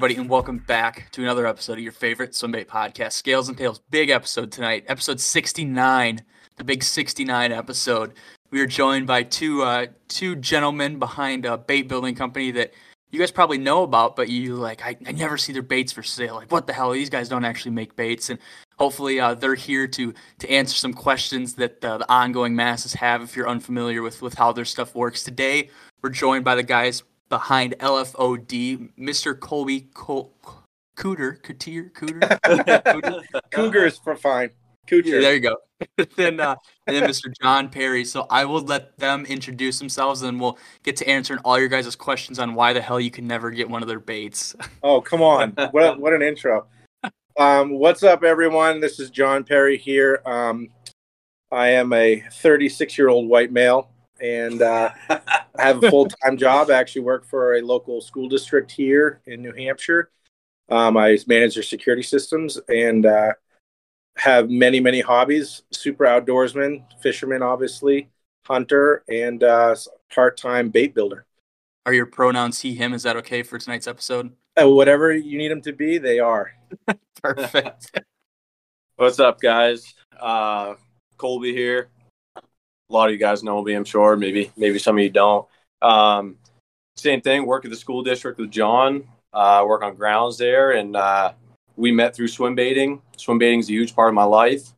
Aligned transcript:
everybody? 0.00 0.18
And 0.18 0.30
welcome 0.30 0.56
back 0.56 1.10
to 1.10 1.20
another 1.20 1.46
episode 1.46 1.74
of 1.74 1.80
your 1.80 1.92
favorite 1.92 2.30
swimbait 2.30 2.68
podcast, 2.68 3.12
Scales 3.12 3.50
and 3.50 3.58
Tails. 3.58 3.82
Big 3.90 4.08
episode 4.08 4.50
tonight, 4.50 4.86
episode 4.88 5.20
69, 5.20 6.22
the 6.56 6.64
big 6.64 6.82
69 6.82 7.52
episode. 7.52 8.14
We 8.50 8.62
are 8.62 8.66
joined 8.66 9.06
by 9.06 9.24
two 9.24 9.62
uh, 9.62 9.88
two 10.08 10.36
gentlemen 10.36 10.98
behind 10.98 11.44
a 11.44 11.58
bait 11.58 11.82
building 11.82 12.14
company 12.14 12.50
that 12.52 12.72
you 13.10 13.18
guys 13.18 13.30
probably 13.30 13.58
know 13.58 13.82
about, 13.82 14.16
but 14.16 14.30
you 14.30 14.54
like 14.54 14.82
I, 14.82 14.96
I 15.06 15.12
never 15.12 15.36
see 15.36 15.52
their 15.52 15.60
baits 15.60 15.92
for 15.92 16.02
sale. 16.02 16.36
Like, 16.36 16.50
what 16.50 16.66
the 16.66 16.72
hell? 16.72 16.92
These 16.92 17.10
guys 17.10 17.28
don't 17.28 17.44
actually 17.44 17.72
make 17.72 17.94
baits, 17.94 18.30
and 18.30 18.38
hopefully 18.78 19.20
uh, 19.20 19.34
they're 19.34 19.54
here 19.54 19.86
to 19.86 20.14
to 20.38 20.50
answer 20.50 20.76
some 20.76 20.94
questions 20.94 21.56
that 21.56 21.84
uh, 21.84 21.98
the 21.98 22.10
ongoing 22.10 22.56
masses 22.56 22.94
have. 22.94 23.20
If 23.20 23.36
you're 23.36 23.50
unfamiliar 23.50 24.00
with 24.00 24.22
with 24.22 24.32
how 24.32 24.52
their 24.52 24.64
stuff 24.64 24.94
works, 24.94 25.24
today 25.24 25.68
we're 26.00 26.08
joined 26.08 26.46
by 26.46 26.54
the 26.54 26.62
guys 26.62 27.02
behind 27.30 27.74
LFOD, 27.78 28.90
Mr. 28.98 29.38
Colby 29.38 29.88
Col- 29.94 30.34
Cooter, 30.96 31.40
Cooter, 31.40 31.90
Cooter, 31.92 33.24
Cougars 33.50 33.98
for 33.98 34.14
fine. 34.14 34.50
Cooter. 34.86 35.06
Yeah, 35.06 35.20
there 35.20 35.34
you 35.34 35.40
go. 35.40 35.56
then 36.16 36.40
uh, 36.40 36.56
and 36.86 36.96
then 36.96 37.08
Mr. 37.08 37.32
John 37.40 37.70
Perry. 37.70 38.04
So 38.04 38.26
I 38.28 38.44
will 38.44 38.60
let 38.60 38.98
them 38.98 39.24
introduce 39.24 39.78
themselves, 39.78 40.20
and 40.22 40.38
we'll 40.38 40.58
get 40.82 40.96
to 40.96 41.08
answering 41.08 41.40
all 41.44 41.58
your 41.58 41.68
guys' 41.68 41.96
questions 41.96 42.38
on 42.38 42.54
why 42.54 42.74
the 42.74 42.82
hell 42.82 43.00
you 43.00 43.10
can 43.10 43.26
never 43.26 43.50
get 43.50 43.70
one 43.70 43.80
of 43.80 43.88
their 43.88 44.00
baits. 44.00 44.54
Oh, 44.82 45.00
come 45.00 45.22
on! 45.22 45.52
what 45.72 46.00
what 46.00 46.12
an 46.12 46.22
intro. 46.22 46.66
Um, 47.38 47.70
what's 47.70 48.02
up, 48.02 48.24
everyone? 48.24 48.80
This 48.80 48.98
is 48.98 49.10
John 49.10 49.44
Perry 49.44 49.76
here. 49.78 50.20
Um, 50.26 50.68
I 51.52 51.68
am 51.68 51.92
a 51.92 52.22
36 52.32 52.96
year 52.98 53.08
old 53.08 53.28
white 53.28 53.52
male, 53.52 53.90
and 54.20 54.62
uh, 54.62 54.90
I 55.08 55.42
have 55.58 55.82
a 55.82 55.90
full 55.90 56.06
time 56.06 56.36
job. 56.36 56.70
I 56.70 56.74
actually 56.74 57.02
work 57.02 57.24
for 57.24 57.56
a 57.56 57.62
local 57.62 58.00
school 58.00 58.28
district 58.28 58.70
here 58.70 59.20
in 59.26 59.42
New 59.42 59.52
Hampshire. 59.52 60.10
Um, 60.68 60.96
I 60.96 61.18
manage 61.26 61.54
their 61.54 61.62
security 61.62 62.02
systems 62.02 62.58
and 62.68 63.06
uh, 63.06 63.32
have 64.16 64.50
many, 64.50 64.80
many 64.80 65.00
hobbies. 65.00 65.62
Super 65.72 66.04
outdoorsman, 66.04 66.84
fisherman, 67.02 67.42
obviously, 67.42 68.08
hunter, 68.46 69.02
and 69.08 69.42
uh, 69.42 69.74
part 70.14 70.36
time 70.36 70.68
bait 70.68 70.94
builder. 70.94 71.26
Are 71.86 71.92
your 71.92 72.06
pronouns 72.06 72.60
he, 72.60 72.74
him? 72.74 72.92
Is 72.92 73.02
that 73.02 73.16
okay 73.16 73.42
for 73.42 73.58
tonight's 73.58 73.86
episode? 73.86 74.32
Uh, 74.60 74.68
whatever 74.68 75.12
you 75.12 75.38
need 75.38 75.50
them 75.50 75.62
to 75.62 75.72
be, 75.72 75.98
they 75.98 76.18
are. 76.18 76.52
Perfect. 77.22 78.00
What's 78.96 79.18
up, 79.18 79.40
guys? 79.40 79.94
Uh, 80.18 80.74
Colby 81.16 81.54
here. 81.54 81.88
A 82.90 82.92
lot 82.92 83.08
of 83.08 83.12
you 83.12 83.18
guys 83.18 83.42
know 83.42 83.62
me, 83.62 83.74
I'm 83.74 83.84
sure. 83.84 84.16
Maybe, 84.16 84.50
maybe 84.56 84.78
some 84.78 84.98
of 84.98 85.02
you 85.02 85.10
don't. 85.10 85.46
Um, 85.80 86.36
same 86.96 87.20
thing. 87.20 87.46
Work 87.46 87.64
at 87.64 87.70
the 87.70 87.76
school 87.76 88.02
district 88.02 88.38
with 88.38 88.50
John. 88.50 89.04
Uh, 89.32 89.64
work 89.66 89.82
on 89.82 89.94
grounds 89.94 90.38
there, 90.38 90.72
and 90.72 90.96
uh, 90.96 91.32
we 91.76 91.92
met 91.92 92.14
through 92.14 92.28
swim 92.28 92.54
baiting. 92.54 93.00
Swim 93.16 93.38
baiting 93.38 93.60
is 93.60 93.68
a 93.68 93.72
huge 93.72 93.94
part 93.94 94.08
of 94.08 94.14
my 94.14 94.24
life. 94.24 94.72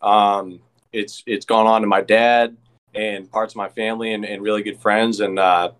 Um, 0.00 0.60
it's 0.92 1.22
it's 1.26 1.44
gone 1.44 1.66
on 1.66 1.82
to 1.82 1.86
my 1.86 2.00
dad 2.00 2.56
and 2.94 3.30
parts 3.30 3.52
of 3.52 3.58
my 3.58 3.68
family 3.68 4.14
and, 4.14 4.24
and 4.24 4.42
really 4.42 4.62
good 4.62 4.80
friends. 4.80 5.20
And 5.20 5.38
uh, 5.38 5.72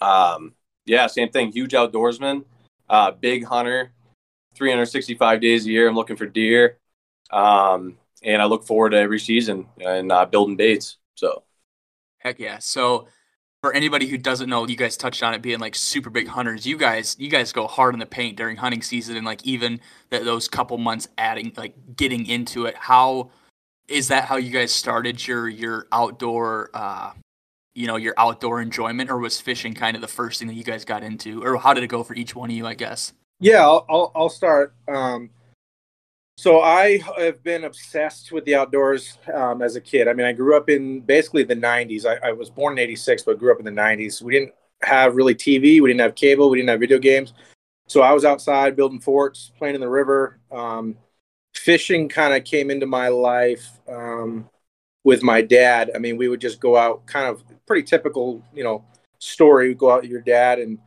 um, 0.00 0.54
yeah, 0.86 1.08
same 1.08 1.28
thing. 1.30 1.52
Huge 1.52 1.72
outdoorsman, 1.72 2.44
uh, 2.88 3.10
big 3.10 3.44
hunter. 3.44 3.90
365 4.54 5.40
days 5.40 5.66
a 5.66 5.70
year. 5.70 5.88
I'm 5.88 5.96
looking 5.96 6.16
for 6.16 6.26
deer, 6.26 6.78
um, 7.30 7.98
and 8.24 8.40
I 8.40 8.46
look 8.46 8.64
forward 8.64 8.90
to 8.90 8.98
every 8.98 9.20
season 9.20 9.66
and 9.80 10.10
uh, 10.10 10.24
building 10.26 10.56
baits. 10.56 10.96
So, 11.14 11.44
heck 12.18 12.38
yeah! 12.38 12.58
So, 12.58 13.08
for 13.62 13.72
anybody 13.72 14.06
who 14.06 14.18
doesn't 14.18 14.48
know, 14.48 14.66
you 14.66 14.76
guys 14.76 14.96
touched 14.96 15.22
on 15.22 15.34
it 15.34 15.42
being 15.42 15.60
like 15.60 15.74
super 15.74 16.10
big 16.10 16.28
hunters. 16.28 16.66
You 16.66 16.76
guys, 16.76 17.16
you 17.18 17.28
guys 17.28 17.52
go 17.52 17.66
hard 17.66 17.94
in 17.94 18.00
the 18.00 18.06
paint 18.06 18.36
during 18.36 18.56
hunting 18.56 18.82
season, 18.82 19.16
and 19.16 19.26
like 19.26 19.44
even 19.44 19.80
that 20.10 20.24
those 20.24 20.48
couple 20.48 20.78
months 20.78 21.08
adding, 21.18 21.52
like 21.56 21.74
getting 21.96 22.26
into 22.26 22.66
it. 22.66 22.76
How 22.76 23.30
is 23.88 24.08
that? 24.08 24.24
How 24.24 24.36
you 24.36 24.50
guys 24.50 24.72
started 24.72 25.26
your 25.26 25.48
your 25.48 25.86
outdoor? 25.92 26.70
Uh, 26.74 27.12
you 27.76 27.88
know 27.88 27.96
your 27.96 28.14
outdoor 28.16 28.62
enjoyment 28.62 29.10
or 29.10 29.18
was 29.18 29.40
fishing 29.40 29.74
kind 29.74 29.96
of 29.96 30.00
the 30.00 30.06
first 30.08 30.38
thing 30.38 30.46
that 30.46 30.54
you 30.54 30.62
guys 30.62 30.84
got 30.84 31.02
into 31.02 31.44
or 31.44 31.56
how 31.56 31.74
did 31.74 31.82
it 31.82 31.88
go 31.88 32.04
for 32.04 32.14
each 32.14 32.32
one 32.32 32.48
of 32.48 32.54
you 32.54 32.64
i 32.64 32.72
guess 32.72 33.12
yeah, 33.40 33.62
I'll 33.62 33.84
I'll, 33.88 34.12
I'll 34.14 34.28
start. 34.28 34.74
Um, 34.88 35.30
so 36.36 36.60
I 36.60 36.98
have 37.16 37.42
been 37.42 37.64
obsessed 37.64 38.32
with 38.32 38.44
the 38.44 38.54
outdoors 38.56 39.18
um, 39.32 39.62
as 39.62 39.76
a 39.76 39.80
kid. 39.80 40.08
I 40.08 40.12
mean, 40.12 40.26
I 40.26 40.32
grew 40.32 40.56
up 40.56 40.68
in 40.68 41.00
basically 41.00 41.44
the 41.44 41.56
'90s. 41.56 42.04
I, 42.04 42.28
I, 42.28 42.32
was 42.32 42.50
born 42.50 42.74
in 42.74 42.78
'86, 42.80 43.22
but 43.22 43.38
grew 43.38 43.52
up 43.52 43.58
in 43.60 43.64
the 43.64 43.70
'90s. 43.70 44.20
We 44.20 44.32
didn't 44.32 44.52
have 44.82 45.16
really 45.16 45.34
TV. 45.34 45.80
We 45.80 45.88
didn't 45.88 46.00
have 46.00 46.14
cable. 46.14 46.50
We 46.50 46.58
didn't 46.58 46.70
have 46.70 46.80
video 46.80 46.98
games. 46.98 47.34
So 47.86 48.02
I 48.02 48.12
was 48.12 48.24
outside 48.24 48.76
building 48.76 49.00
forts, 49.00 49.52
playing 49.58 49.74
in 49.74 49.80
the 49.80 49.88
river. 49.88 50.40
Um, 50.50 50.96
fishing 51.54 52.08
kind 52.08 52.34
of 52.34 52.44
came 52.44 52.70
into 52.70 52.86
my 52.86 53.08
life 53.08 53.68
um, 53.88 54.48
with 55.04 55.22
my 55.22 55.40
dad. 55.40 55.90
I 55.94 55.98
mean, 55.98 56.16
we 56.16 56.28
would 56.28 56.40
just 56.40 56.60
go 56.60 56.76
out, 56.76 57.06
kind 57.06 57.26
of 57.26 57.44
pretty 57.66 57.82
typical, 57.82 58.42
you 58.54 58.64
know, 58.64 58.84
story. 59.18 59.68
We'd 59.68 59.78
go 59.78 59.90
out 59.90 60.02
with 60.02 60.10
your 60.10 60.22
dad 60.22 60.58
and 60.58 60.78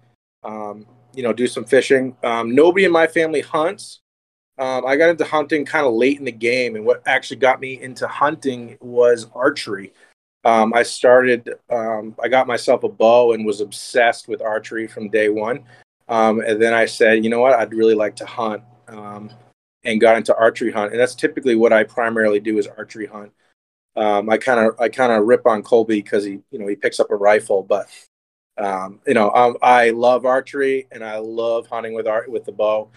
um, 0.43 0.85
you 1.13 1.23
know, 1.23 1.33
do 1.33 1.47
some 1.47 1.65
fishing. 1.65 2.15
Um, 2.23 2.53
nobody 2.53 2.85
in 2.85 2.91
my 2.91 3.07
family 3.07 3.41
hunts. 3.41 4.01
Um, 4.57 4.85
I 4.85 4.95
got 4.95 5.09
into 5.09 5.25
hunting 5.25 5.65
kind 5.65 5.85
of 5.85 5.93
late 5.93 6.19
in 6.19 6.25
the 6.25 6.31
game, 6.31 6.75
and 6.75 6.85
what 6.85 7.03
actually 7.05 7.37
got 7.37 7.59
me 7.59 7.81
into 7.81 8.07
hunting 8.07 8.77
was 8.81 9.27
archery. 9.35 9.93
Um, 10.43 10.73
I 10.73 10.83
started, 10.83 11.49
um, 11.69 12.15
I 12.23 12.27
got 12.27 12.47
myself 12.47 12.83
a 12.83 12.89
bow 12.89 13.33
and 13.33 13.45
was 13.45 13.61
obsessed 13.61 14.27
with 14.27 14.41
archery 14.41 14.87
from 14.87 15.09
day 15.09 15.29
one. 15.29 15.63
Um, 16.07 16.39
and 16.39 16.61
then 16.61 16.73
I 16.73 16.85
said, 16.85 17.23
you 17.23 17.29
know 17.29 17.41
what, 17.41 17.53
I'd 17.53 17.73
really 17.73 17.95
like 17.95 18.15
to 18.17 18.25
hunt, 18.25 18.63
um, 18.87 19.29
and 19.83 20.01
got 20.01 20.17
into 20.17 20.35
archery 20.35 20.71
hunt. 20.71 20.91
And 20.91 20.99
that's 20.99 21.15
typically 21.15 21.55
what 21.55 21.73
I 21.73 21.83
primarily 21.83 22.39
do 22.39 22.57
is 22.57 22.67
archery 22.67 23.07
hunt. 23.07 23.31
I 23.95 24.37
kind 24.37 24.59
of, 24.59 24.79
I 24.79 24.89
kind 24.89 25.11
of 25.11 25.25
rip 25.25 25.45
on 25.45 25.63
Colby 25.63 26.01
because 26.01 26.23
he, 26.23 26.39
you 26.51 26.59
know, 26.59 26.67
he 26.67 26.75
picks 26.75 26.99
up 26.99 27.09
a 27.11 27.15
rifle, 27.15 27.63
but 27.63 27.87
um, 28.57 28.99
you 29.05 29.13
know, 29.13 29.31
um, 29.31 29.57
I 29.61 29.91
love 29.91 30.25
archery 30.25 30.87
and 30.91 31.03
I 31.03 31.17
love 31.17 31.67
hunting 31.67 31.93
with 31.93 32.07
art 32.07 32.29
with 32.29 32.45
the 32.45 32.51
bow. 32.51 32.89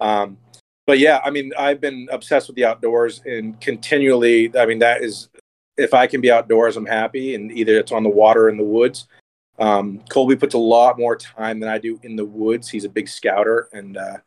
Um, 0.00 0.38
but 0.86 0.98
yeah, 0.98 1.20
I 1.24 1.30
mean, 1.30 1.52
I've 1.58 1.80
been 1.80 2.08
obsessed 2.10 2.46
with 2.46 2.56
the 2.56 2.64
outdoors 2.64 3.20
and 3.26 3.60
continually. 3.60 4.56
I 4.56 4.66
mean, 4.66 4.78
that 4.78 5.02
is 5.02 5.28
if 5.76 5.92
I 5.92 6.06
can 6.06 6.20
be 6.20 6.30
outdoors, 6.30 6.76
I'm 6.76 6.86
happy, 6.86 7.34
and 7.34 7.50
either 7.52 7.78
it's 7.78 7.92
on 7.92 8.02
the 8.02 8.08
water 8.08 8.44
or 8.44 8.48
in 8.48 8.56
the 8.56 8.64
woods. 8.64 9.08
Um, 9.58 10.02
Colby 10.10 10.36
puts 10.36 10.54
a 10.54 10.58
lot 10.58 10.98
more 10.98 11.16
time 11.16 11.60
than 11.60 11.68
I 11.68 11.78
do 11.78 11.98
in 12.02 12.16
the 12.16 12.24
woods. 12.24 12.68
He's 12.68 12.84
a 12.84 12.88
big 12.88 13.08
scouter, 13.08 13.68
and 13.72 13.96
uh, 13.96 14.18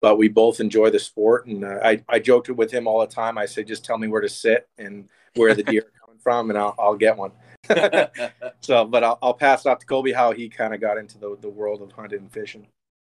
but 0.00 0.16
we 0.16 0.28
both 0.28 0.60
enjoy 0.60 0.90
the 0.90 0.98
sport. 0.98 1.46
And 1.46 1.64
uh, 1.64 1.78
I 1.84 2.02
I 2.08 2.18
joked 2.18 2.48
with 2.48 2.70
him 2.70 2.86
all 2.86 3.00
the 3.00 3.06
time. 3.06 3.38
I 3.38 3.46
said, 3.46 3.66
just 3.66 3.84
tell 3.84 3.98
me 3.98 4.08
where 4.08 4.20
to 4.20 4.28
sit 4.28 4.68
and 4.78 5.08
where 5.34 5.54
the 5.54 5.62
deer 5.62 5.82
are 5.82 6.00
coming 6.06 6.20
from, 6.20 6.50
and 6.50 6.58
I'll 6.58 6.74
I'll 6.78 6.96
get 6.96 7.16
one. 7.16 7.32
so, 8.60 8.84
but 8.84 9.04
I'll, 9.04 9.18
I'll 9.20 9.34
pass 9.34 9.66
it 9.66 9.68
off 9.68 9.78
to 9.80 9.86
Colby 9.86 10.12
how 10.12 10.32
he 10.32 10.48
kind 10.48 10.72
of 10.72 10.80
got 10.80 10.96
into 10.96 11.18
the, 11.18 11.36
the 11.40 11.50
world 11.50 11.82
of 11.82 11.92
hunting 11.92 12.20
and 12.20 12.32
fishing. 12.32 12.66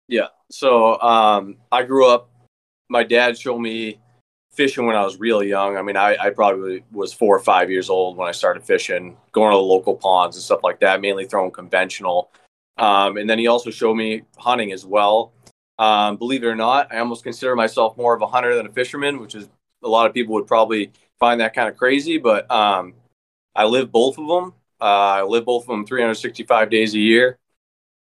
Yeah. 0.07 0.27
So 0.51 0.99
um, 1.01 1.57
I 1.71 1.83
grew 1.83 2.09
up, 2.09 2.29
my 2.89 3.03
dad 3.03 3.37
showed 3.37 3.59
me 3.59 3.99
fishing 4.51 4.85
when 4.85 4.95
I 4.95 5.03
was 5.05 5.19
really 5.19 5.47
young. 5.47 5.77
I 5.77 5.81
mean, 5.81 5.95
I, 5.95 6.17
I 6.19 6.29
probably 6.31 6.83
was 6.91 7.13
four 7.13 7.35
or 7.35 7.39
five 7.39 7.71
years 7.71 7.89
old 7.89 8.17
when 8.17 8.27
I 8.27 8.31
started 8.31 8.63
fishing, 8.63 9.15
going 9.31 9.51
to 9.51 9.57
the 9.57 9.61
local 9.61 9.95
ponds 9.95 10.35
and 10.35 10.43
stuff 10.43 10.61
like 10.63 10.79
that, 10.81 10.99
mainly 10.99 11.25
throwing 11.25 11.51
conventional. 11.51 12.31
Um, 12.77 13.17
and 13.17 13.29
then 13.29 13.39
he 13.39 13.47
also 13.47 13.69
showed 13.69 13.95
me 13.95 14.23
hunting 14.37 14.71
as 14.71 14.85
well. 14.85 15.33
Um, 15.77 16.17
believe 16.17 16.43
it 16.43 16.47
or 16.47 16.55
not, 16.55 16.93
I 16.93 16.99
almost 16.99 17.23
consider 17.23 17.55
myself 17.55 17.95
more 17.95 18.13
of 18.13 18.21
a 18.21 18.27
hunter 18.27 18.55
than 18.55 18.65
a 18.65 18.71
fisherman, 18.71 19.21
which 19.21 19.35
is 19.35 19.47
a 19.83 19.87
lot 19.87 20.07
of 20.07 20.13
people 20.13 20.33
would 20.33 20.47
probably 20.47 20.91
find 21.19 21.39
that 21.39 21.53
kind 21.53 21.69
of 21.69 21.77
crazy. 21.77 22.17
But 22.17 22.49
um, 22.51 22.95
I 23.55 23.65
live 23.65 23.91
both 23.91 24.17
of 24.17 24.27
them. 24.27 24.53
Uh, 24.81 25.19
I 25.19 25.23
live 25.23 25.45
both 25.45 25.63
of 25.63 25.67
them 25.67 25.85
365 25.85 26.69
days 26.69 26.93
a 26.95 26.99
year. 26.99 27.37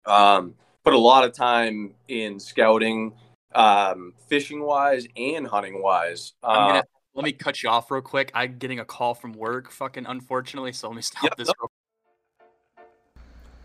Um, 0.06 0.56
put 0.84 0.94
a 0.94 0.98
lot 0.98 1.26
of 1.26 1.34
time 1.34 1.94
in 2.08 2.40
scouting, 2.40 3.14
um, 3.58 4.14
fishing 4.28 4.62
wise 4.62 5.08
and 5.18 5.48
hunting 5.48 5.82
wise. 5.82 6.34
Uh, 6.44 6.68
gonna, 6.68 6.84
let 7.16 7.26
me 7.26 7.32
cut 7.32 7.64
you 7.64 7.70
off 7.70 7.90
real 7.90 8.02
quick. 8.02 8.32
I'm 8.34 8.58
getting 8.58 8.80
a 8.80 8.86
call 8.86 9.16
from 9.16 9.34
work, 9.34 9.72
fucking 9.72 10.06
unfortunately. 10.06 10.74
So 10.74 10.88
let 10.88 10.96
me 10.96 11.02
stop 11.02 11.24
yep, 11.24 11.36
this. 11.38 11.48
Real- 11.48 11.72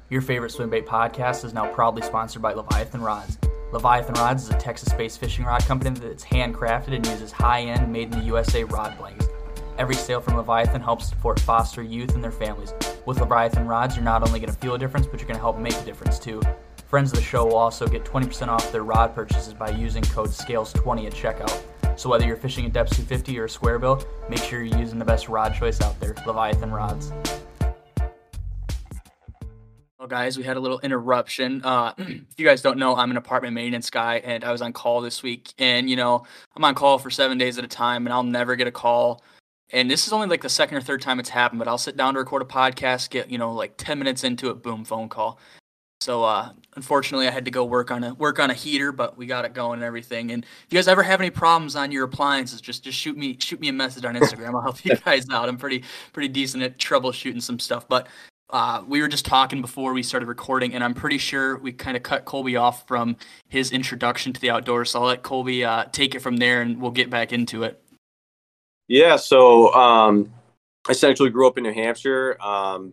Your 0.08 0.22
favorite 0.22 0.50
swim 0.50 0.70
bait 0.70 0.86
podcast 0.86 1.44
is 1.44 1.52
now 1.52 1.70
proudly 1.72 2.02
sponsored 2.02 2.42
by 2.42 2.54
Leviathan 2.54 3.02
Rods. 3.02 3.38
Leviathan 3.72 4.14
Rods 4.14 4.44
is 4.44 4.50
a 4.50 4.58
Texas-based 4.58 5.18
fishing 5.18 5.44
rod 5.44 5.62
company 5.62 5.98
that's 5.98 6.24
handcrafted 6.24 6.94
and 6.94 7.06
uses 7.06 7.32
high-end, 7.32 7.90
made 7.90 8.12
in 8.12 8.20
the 8.20 8.26
USA 8.26 8.64
rod 8.64 8.96
blanks. 8.98 9.26
Every 9.78 9.94
sale 9.94 10.20
from 10.20 10.36
Leviathan 10.36 10.82
helps 10.82 11.08
support 11.08 11.40
foster 11.40 11.82
youth 11.82 12.14
and 12.14 12.22
their 12.22 12.32
families. 12.32 12.74
With 13.06 13.20
Leviathan 13.20 13.66
rods, 13.66 13.96
you're 13.96 14.04
not 14.04 14.26
only 14.26 14.40
going 14.40 14.52
to 14.52 14.58
feel 14.58 14.74
a 14.74 14.78
difference, 14.78 15.06
but 15.06 15.20
you're 15.20 15.26
going 15.26 15.38
to 15.38 15.40
help 15.40 15.58
make 15.58 15.74
a 15.74 15.84
difference 15.84 16.18
too. 16.18 16.42
Friends 16.92 17.10
of 17.10 17.16
the 17.16 17.24
show 17.24 17.46
will 17.46 17.56
also 17.56 17.86
get 17.86 18.04
20% 18.04 18.48
off 18.48 18.70
their 18.70 18.84
rod 18.84 19.14
purchases 19.14 19.54
by 19.54 19.70
using 19.70 20.02
code 20.02 20.28
SCALES20 20.28 21.06
at 21.06 21.14
checkout. 21.14 21.98
So 21.98 22.10
whether 22.10 22.26
you're 22.26 22.36
fishing 22.36 22.66
a 22.66 22.68
depth 22.68 22.90
250 22.90 23.38
or 23.38 23.46
a 23.46 23.48
square 23.48 23.78
bill, 23.78 24.06
make 24.28 24.40
sure 24.40 24.62
you're 24.62 24.78
using 24.78 24.98
the 24.98 25.04
best 25.06 25.30
rod 25.30 25.54
choice 25.54 25.80
out 25.80 25.98
there, 26.00 26.14
Leviathan 26.26 26.70
rods. 26.70 27.10
Well, 29.98 30.06
guys, 30.06 30.36
we 30.36 30.44
had 30.44 30.58
a 30.58 30.60
little 30.60 30.80
interruption. 30.80 31.64
Uh, 31.64 31.94
if 31.98 32.34
you 32.36 32.44
guys 32.44 32.60
don't 32.60 32.76
know, 32.76 32.94
I'm 32.94 33.10
an 33.10 33.16
apartment 33.16 33.54
maintenance 33.54 33.88
guy, 33.88 34.16
and 34.16 34.44
I 34.44 34.52
was 34.52 34.60
on 34.60 34.74
call 34.74 35.00
this 35.00 35.22
week. 35.22 35.54
And 35.56 35.88
you 35.88 35.96
know, 35.96 36.26
I'm 36.54 36.62
on 36.62 36.74
call 36.74 36.98
for 36.98 37.08
seven 37.08 37.38
days 37.38 37.56
at 37.56 37.64
a 37.64 37.68
time, 37.68 38.06
and 38.06 38.12
I'll 38.12 38.22
never 38.22 38.54
get 38.54 38.66
a 38.66 38.70
call. 38.70 39.24
And 39.70 39.90
this 39.90 40.06
is 40.06 40.12
only 40.12 40.26
like 40.26 40.42
the 40.42 40.50
second 40.50 40.76
or 40.76 40.82
third 40.82 41.00
time 41.00 41.18
it's 41.20 41.30
happened, 41.30 41.58
but 41.58 41.68
I'll 41.68 41.78
sit 41.78 41.96
down 41.96 42.12
to 42.12 42.20
record 42.20 42.42
a 42.42 42.44
podcast, 42.44 43.08
get 43.08 43.30
you 43.30 43.38
know 43.38 43.54
like 43.54 43.78
10 43.78 43.98
minutes 43.98 44.24
into 44.24 44.50
it, 44.50 44.62
boom, 44.62 44.84
phone 44.84 45.08
call. 45.08 45.40
So 46.02 46.24
uh, 46.24 46.50
unfortunately, 46.74 47.28
I 47.28 47.30
had 47.30 47.44
to 47.44 47.50
go 47.50 47.64
work 47.64 47.90
on 47.90 48.04
a 48.04 48.14
work 48.14 48.38
on 48.38 48.50
a 48.50 48.54
heater, 48.54 48.92
but 48.92 49.16
we 49.16 49.26
got 49.26 49.44
it 49.44 49.54
going 49.54 49.74
and 49.74 49.84
everything. 49.84 50.32
And 50.32 50.44
if 50.44 50.66
you 50.70 50.78
guys 50.78 50.88
ever 50.88 51.02
have 51.02 51.20
any 51.20 51.30
problems 51.30 51.76
on 51.76 51.92
your 51.92 52.04
appliances, 52.04 52.60
just 52.60 52.82
just 52.82 52.98
shoot 52.98 53.16
me 53.16 53.36
shoot 53.38 53.60
me 53.60 53.68
a 53.68 53.72
message 53.72 54.04
on 54.04 54.14
Instagram. 54.14 54.54
I'll 54.54 54.60
help 54.60 54.84
you 54.84 54.96
guys 55.04 55.28
out. 55.30 55.48
I'm 55.48 55.56
pretty 55.56 55.84
pretty 56.12 56.28
decent 56.28 56.62
at 56.62 56.78
troubleshooting 56.78 57.42
some 57.42 57.58
stuff. 57.58 57.88
But 57.88 58.08
uh, 58.50 58.82
we 58.86 59.00
were 59.00 59.08
just 59.08 59.24
talking 59.24 59.62
before 59.62 59.92
we 59.92 60.02
started 60.02 60.26
recording, 60.26 60.74
and 60.74 60.84
I'm 60.84 60.94
pretty 60.94 61.18
sure 61.18 61.56
we 61.58 61.72
kind 61.72 61.96
of 61.96 62.02
cut 62.02 62.24
Colby 62.24 62.56
off 62.56 62.86
from 62.86 63.16
his 63.48 63.72
introduction 63.72 64.32
to 64.32 64.40
the 64.40 64.50
outdoors. 64.50 64.90
So 64.90 65.00
I'll 65.00 65.06
let 65.06 65.22
Colby 65.22 65.64
uh, 65.64 65.84
take 65.92 66.14
it 66.14 66.20
from 66.20 66.36
there, 66.36 66.60
and 66.60 66.80
we'll 66.80 66.90
get 66.90 67.08
back 67.08 67.32
into 67.32 67.62
it. 67.62 67.82
Yeah. 68.88 69.16
So 69.16 69.72
um, 69.72 70.32
I 70.86 70.92
essentially 70.92 71.30
grew 71.30 71.46
up 71.46 71.56
in 71.56 71.64
New 71.64 71.72
Hampshire. 71.72 72.36
Um, 72.42 72.92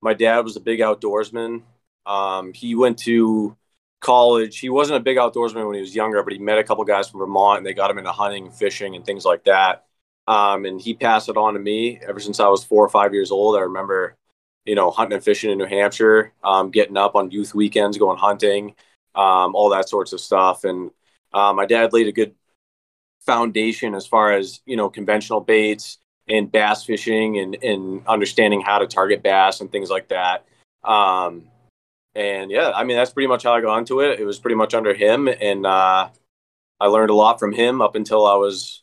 my 0.00 0.14
dad 0.14 0.44
was 0.44 0.56
a 0.56 0.60
big 0.60 0.80
outdoorsman. 0.80 1.62
Um, 2.06 2.52
he 2.52 2.74
went 2.74 2.98
to 3.00 3.56
college. 4.00 4.58
He 4.58 4.68
wasn't 4.68 4.98
a 4.98 5.02
big 5.02 5.16
outdoorsman 5.16 5.66
when 5.66 5.74
he 5.74 5.80
was 5.80 5.94
younger, 5.94 6.22
but 6.22 6.32
he 6.32 6.38
met 6.38 6.58
a 6.58 6.64
couple 6.64 6.84
guys 6.84 7.08
from 7.08 7.20
Vermont 7.20 7.58
and 7.58 7.66
they 7.66 7.74
got 7.74 7.90
him 7.90 7.98
into 7.98 8.12
hunting, 8.12 8.50
fishing, 8.50 8.94
and 8.94 9.04
things 9.04 9.24
like 9.24 9.44
that. 9.44 9.84
Um, 10.28 10.64
and 10.64 10.80
he 10.80 10.94
passed 10.94 11.28
it 11.28 11.36
on 11.36 11.54
to 11.54 11.60
me 11.60 12.00
ever 12.06 12.20
since 12.20 12.40
I 12.40 12.48
was 12.48 12.64
four 12.64 12.84
or 12.84 12.88
five 12.88 13.14
years 13.14 13.30
old. 13.30 13.56
I 13.56 13.60
remember, 13.60 14.16
you 14.64 14.74
know, 14.74 14.90
hunting 14.90 15.14
and 15.14 15.24
fishing 15.24 15.50
in 15.50 15.58
New 15.58 15.66
Hampshire, 15.66 16.32
um, 16.42 16.70
getting 16.70 16.96
up 16.96 17.14
on 17.14 17.30
youth 17.30 17.54
weekends, 17.54 17.98
going 17.98 18.18
hunting, 18.18 18.74
um, 19.14 19.54
all 19.54 19.70
that 19.70 19.88
sorts 19.88 20.12
of 20.12 20.20
stuff. 20.20 20.64
And 20.64 20.90
uh, 21.32 21.52
my 21.52 21.66
dad 21.66 21.92
laid 21.92 22.08
a 22.08 22.12
good 22.12 22.34
foundation 23.20 23.94
as 23.94 24.06
far 24.06 24.32
as, 24.32 24.60
you 24.66 24.76
know, 24.76 24.88
conventional 24.88 25.40
baits 25.40 25.98
and 26.28 26.50
bass 26.50 26.84
fishing 26.84 27.38
and, 27.38 27.56
and 27.62 28.06
understanding 28.06 28.60
how 28.60 28.78
to 28.78 28.86
target 28.86 29.22
bass 29.22 29.60
and 29.60 29.70
things 29.70 29.90
like 29.90 30.08
that. 30.08 30.44
Um, 30.82 31.44
and 32.16 32.50
yeah, 32.50 32.72
I 32.74 32.82
mean 32.82 32.96
that's 32.96 33.12
pretty 33.12 33.26
much 33.26 33.42
how 33.42 33.52
I 33.52 33.60
got 33.60 33.76
into 33.76 34.00
it. 34.00 34.18
It 34.18 34.24
was 34.24 34.38
pretty 34.38 34.54
much 34.54 34.72
under 34.72 34.94
him, 34.94 35.28
and 35.28 35.66
uh, 35.66 36.08
I 36.80 36.86
learned 36.86 37.10
a 37.10 37.14
lot 37.14 37.38
from 37.38 37.52
him 37.52 37.82
up 37.82 37.94
until 37.94 38.26
I 38.26 38.34
was, 38.36 38.82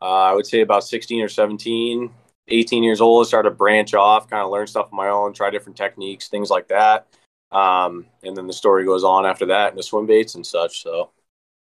uh, 0.00 0.04
I 0.04 0.34
would 0.34 0.46
say 0.46 0.62
about 0.62 0.82
16 0.82 1.22
or 1.22 1.28
17, 1.28 2.10
18 2.48 2.82
years 2.82 3.02
old. 3.02 3.26
I 3.26 3.28
started 3.28 3.50
to 3.50 3.54
branch 3.54 3.92
off, 3.92 4.30
kind 4.30 4.42
of 4.42 4.50
learn 4.50 4.66
stuff 4.66 4.88
on 4.90 4.96
my 4.96 5.08
own, 5.08 5.34
try 5.34 5.50
different 5.50 5.76
techniques, 5.76 6.28
things 6.28 6.48
like 6.48 6.68
that. 6.68 7.06
Um, 7.52 8.06
and 8.22 8.34
then 8.34 8.46
the 8.46 8.52
story 8.52 8.84
goes 8.84 9.04
on 9.04 9.26
after 9.26 9.46
that 9.46 9.68
and 9.68 9.78
the 9.78 9.82
swim 9.82 10.06
baits 10.06 10.34
and 10.34 10.44
such. 10.44 10.82
So. 10.82 11.10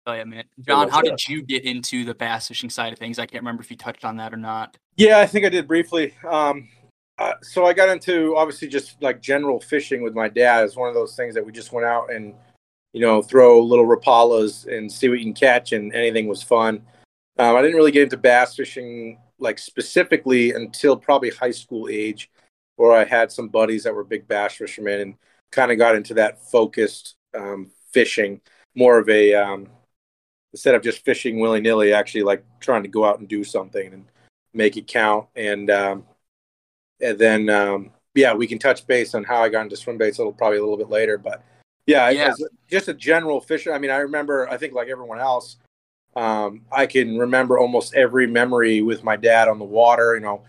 Oh 0.05 0.13
yeah, 0.13 0.23
man. 0.23 0.43
John, 0.61 0.87
how 0.89 1.01
did 1.01 1.27
you 1.27 1.41
get 1.41 1.65
into 1.65 2.05
the 2.05 2.13
bass 2.13 2.47
fishing 2.47 2.69
side 2.69 2.93
of 2.93 2.99
things? 2.99 3.17
I 3.17 3.25
can't 3.25 3.41
remember 3.41 3.63
if 3.63 3.71
you 3.71 3.77
touched 3.77 4.05
on 4.05 4.17
that 4.17 4.33
or 4.33 4.37
not. 4.37 4.77
Yeah, 4.97 5.17
I 5.17 5.25
think 5.25 5.47
I 5.47 5.49
did 5.49 5.67
briefly. 5.67 6.13
Um, 6.29 6.69
uh, 7.17 7.33
so 7.41 7.65
I 7.65 7.73
got 7.73 7.89
into 7.89 8.35
obviously 8.35 8.67
just 8.67 9.01
like 9.01 9.21
general 9.21 9.59
fishing 9.59 10.01
with 10.01 10.13
my 10.13 10.27
dad. 10.27 10.65
It's 10.65 10.75
one 10.75 10.89
of 10.89 10.95
those 10.95 11.15
things 11.15 11.33
that 11.35 11.45
we 11.45 11.51
just 11.51 11.71
went 11.71 11.85
out 11.85 12.11
and 12.11 12.33
you 12.93 13.01
know 13.01 13.21
throw 13.21 13.61
little 13.61 13.85
rapalas 13.85 14.67
and 14.67 14.91
see 14.91 15.09
what 15.09 15.19
you 15.19 15.25
can 15.25 15.33
catch, 15.33 15.71
and 15.71 15.93
anything 15.93 16.27
was 16.27 16.43
fun. 16.43 16.81
Um, 17.37 17.55
I 17.55 17.61
didn't 17.61 17.77
really 17.77 17.91
get 17.91 18.03
into 18.03 18.17
bass 18.17 18.55
fishing 18.55 19.19
like 19.39 19.59
specifically 19.59 20.51
until 20.51 20.95
probably 20.95 21.29
high 21.29 21.51
school 21.51 21.87
age, 21.89 22.29
where 22.75 22.91
I 22.91 23.05
had 23.05 23.31
some 23.31 23.49
buddies 23.49 23.83
that 23.83 23.95
were 23.95 24.03
big 24.03 24.27
bass 24.27 24.55
fishermen 24.55 25.01
and 25.01 25.15
kind 25.51 25.71
of 25.71 25.77
got 25.77 25.95
into 25.95 26.13
that 26.15 26.45
focused 26.49 27.15
um, 27.33 27.71
fishing, 27.93 28.41
more 28.75 28.97
of 28.97 29.07
a 29.09 29.33
um, 29.33 29.67
instead 30.53 30.75
of 30.75 30.83
just 30.83 31.03
fishing 31.05 31.39
willy 31.39 31.61
nilly, 31.61 31.93
actually 31.93 32.23
like 32.23 32.43
trying 32.59 32.83
to 32.83 32.89
go 32.89 33.05
out 33.05 33.19
and 33.19 33.27
do 33.27 33.43
something 33.43 33.93
and 33.93 34.05
make 34.53 34.75
it 34.77 34.87
count. 34.87 35.27
And 35.35 35.69
um, 35.69 36.05
and 37.01 37.17
then 37.17 37.49
um, 37.49 37.91
yeah, 38.13 38.33
we 38.33 38.47
can 38.47 38.59
touch 38.59 38.87
base 38.87 39.13
on 39.13 39.23
how 39.23 39.41
I 39.41 39.49
got 39.49 39.63
into 39.63 39.75
swim 39.75 39.97
baits 39.97 40.17
a 40.17 40.21
little 40.21 40.33
probably 40.33 40.57
a 40.57 40.61
little 40.61 40.77
bit 40.77 40.89
later. 40.89 41.17
But 41.17 41.43
yeah, 41.85 42.09
yeah. 42.09 42.33
just 42.69 42.87
a 42.87 42.93
general 42.93 43.41
fisher. 43.41 43.73
I 43.73 43.77
mean, 43.77 43.91
I 43.91 43.97
remember 43.97 44.49
I 44.49 44.57
think 44.57 44.73
like 44.73 44.87
everyone 44.87 45.19
else, 45.19 45.57
um, 46.15 46.61
I 46.71 46.85
can 46.85 47.17
remember 47.17 47.59
almost 47.59 47.93
every 47.93 48.25
memory 48.25 48.81
with 48.81 49.03
my 49.03 49.15
dad 49.15 49.47
on 49.47 49.59
the 49.59 49.65
water. 49.65 50.15
You 50.15 50.21
know, 50.21 50.43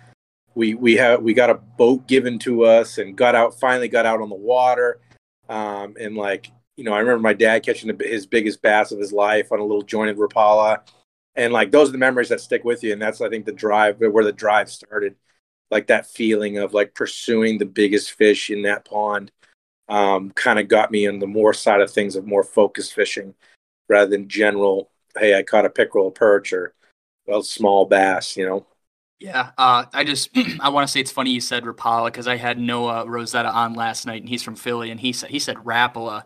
we 0.54 0.74
we 0.74 0.94
have 0.96 1.22
we 1.22 1.34
got 1.34 1.50
a 1.50 1.54
boat 1.54 2.06
given 2.06 2.38
to 2.40 2.64
us 2.64 2.98
and 2.98 3.16
got 3.16 3.34
out 3.34 3.58
finally 3.58 3.88
got 3.88 4.06
out 4.06 4.20
on 4.20 4.28
the 4.28 4.34
water, 4.34 5.00
um, 5.48 5.96
and 6.00 6.16
like 6.16 6.50
you 6.76 6.84
know 6.84 6.92
I 6.92 7.00
remember 7.00 7.20
my 7.22 7.34
dad 7.34 7.64
catching 7.64 7.96
his 8.00 8.26
biggest 8.26 8.62
bass 8.62 8.92
of 8.92 8.98
his 8.98 9.12
life 9.12 9.50
on 9.50 9.58
a 9.58 9.64
little 9.64 9.82
jointed 9.82 10.16
rapala, 10.16 10.78
and 11.34 11.52
like 11.52 11.72
those 11.72 11.88
are 11.88 11.92
the 11.92 11.98
memories 11.98 12.28
that 12.28 12.40
stick 12.40 12.64
with 12.64 12.84
you, 12.84 12.92
and 12.92 13.02
that's 13.02 13.20
I 13.20 13.28
think 13.28 13.44
the 13.44 13.52
drive 13.52 13.98
where 13.98 14.24
the 14.24 14.32
drive 14.32 14.70
started 14.70 15.16
like 15.70 15.88
that 15.88 16.06
feeling 16.06 16.58
of 16.58 16.74
like 16.74 16.94
pursuing 16.94 17.58
the 17.58 17.66
biggest 17.66 18.12
fish 18.12 18.50
in 18.50 18.62
that 18.62 18.84
pond 18.84 19.32
um, 19.88 20.30
kind 20.32 20.58
of 20.58 20.68
got 20.68 20.90
me 20.90 21.06
on 21.06 21.18
the 21.18 21.26
more 21.26 21.54
side 21.54 21.80
of 21.80 21.90
things 21.90 22.16
of 22.16 22.26
more 22.26 22.42
focused 22.42 22.94
fishing 22.94 23.34
rather 23.88 24.10
than 24.10 24.28
general 24.28 24.90
hey 25.18 25.36
i 25.36 25.42
caught 25.42 25.64
a 25.64 25.70
pickerel 25.70 26.10
perch 26.10 26.52
or 26.52 26.74
a 27.28 27.42
small 27.42 27.86
bass 27.86 28.36
you 28.36 28.46
know? 28.46 28.66
Yeah 29.18 29.50
uh, 29.56 29.84
i 29.92 30.04
just 30.04 30.30
i 30.60 30.68
want 30.68 30.86
to 30.86 30.92
say 30.92 31.00
it's 31.00 31.12
funny 31.12 31.30
you 31.30 31.40
said 31.40 31.64
rapala 31.64 32.06
because 32.06 32.28
i 32.28 32.36
had 32.36 32.58
noah 32.58 33.06
rosetta 33.06 33.50
on 33.50 33.74
last 33.74 34.06
night 34.06 34.22
and 34.22 34.28
he's 34.28 34.42
from 34.42 34.56
philly 34.56 34.90
and 34.90 35.00
he 35.00 35.12
said 35.12 35.30
he 35.30 35.38
said 35.38 35.56
rapala 35.56 36.24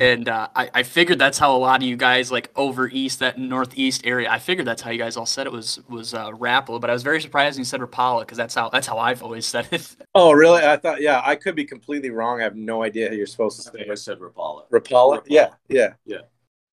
and 0.00 0.28
uh, 0.28 0.48
I, 0.54 0.70
I 0.74 0.82
figured 0.82 1.18
that's 1.18 1.38
how 1.38 1.56
a 1.56 1.58
lot 1.58 1.82
of 1.82 1.88
you 1.88 1.96
guys 1.96 2.32
like 2.32 2.50
over 2.56 2.88
east 2.88 3.20
that 3.20 3.38
northeast 3.38 4.02
area 4.04 4.30
i 4.30 4.38
figured 4.38 4.66
that's 4.66 4.82
how 4.82 4.90
you 4.90 4.98
guys 4.98 5.16
all 5.16 5.26
said 5.26 5.46
it 5.46 5.52
was 5.52 5.80
was 5.88 6.14
uh, 6.14 6.30
rapala 6.32 6.80
but 6.80 6.90
i 6.90 6.92
was 6.92 7.02
very 7.02 7.20
surprised 7.20 7.56
when 7.56 7.60
you 7.60 7.64
said 7.64 7.80
rapala 7.80 8.20
because 8.20 8.36
that's 8.36 8.54
how 8.54 8.68
that's 8.68 8.86
how 8.86 8.98
i've 8.98 9.22
always 9.22 9.46
said 9.46 9.66
it 9.70 9.96
oh 10.14 10.32
really 10.32 10.62
i 10.62 10.76
thought 10.76 11.00
yeah 11.00 11.22
i 11.24 11.34
could 11.34 11.54
be 11.54 11.64
completely 11.64 12.10
wrong 12.10 12.40
i 12.40 12.44
have 12.44 12.56
no 12.56 12.82
idea 12.82 13.08
how 13.08 13.14
you're 13.14 13.26
supposed 13.26 13.56
to 13.56 13.62
say 13.62 13.86
I, 13.88 13.92
I 13.92 13.94
said 13.94 14.18
rapala 14.18 14.68
rapala, 14.70 15.18
rapala. 15.18 15.22
yeah 15.26 15.50
yeah 15.68 15.94
yeah 16.04 16.18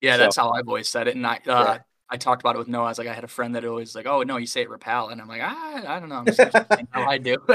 yeah 0.02 0.14
so. 0.14 0.18
that's 0.18 0.38
how 0.38 0.52
i've 0.52 0.68
always 0.68 0.90
said 0.90 1.08
it 1.08 1.16
and 1.16 1.26
i 1.26 1.36
uh, 1.36 1.38
yeah. 1.48 1.78
I 2.14 2.18
talked 2.18 2.42
about 2.42 2.56
it 2.56 2.60
with 2.60 2.68
Noah. 2.68 2.84
I 2.84 2.90
was 2.90 2.98
like, 2.98 3.08
I 3.08 3.14
had 3.14 3.24
a 3.24 3.30
friend 3.30 3.56
that 3.56 3.64
always 3.64 3.96
like, 3.96 4.06
oh 4.06 4.22
no, 4.24 4.36
you 4.36 4.46
say 4.46 4.64
it 4.64 4.70
Rapala, 4.70 5.14
and 5.14 5.22
I'm 5.22 5.30
like, 5.30 5.40
ah, 5.42 5.96
I 5.96 5.98
don't 5.98 6.10
know. 6.10 6.16
I'm 6.16 6.26
just 6.26 6.42
how 6.92 7.10
I 7.10 7.18
do. 7.18 7.38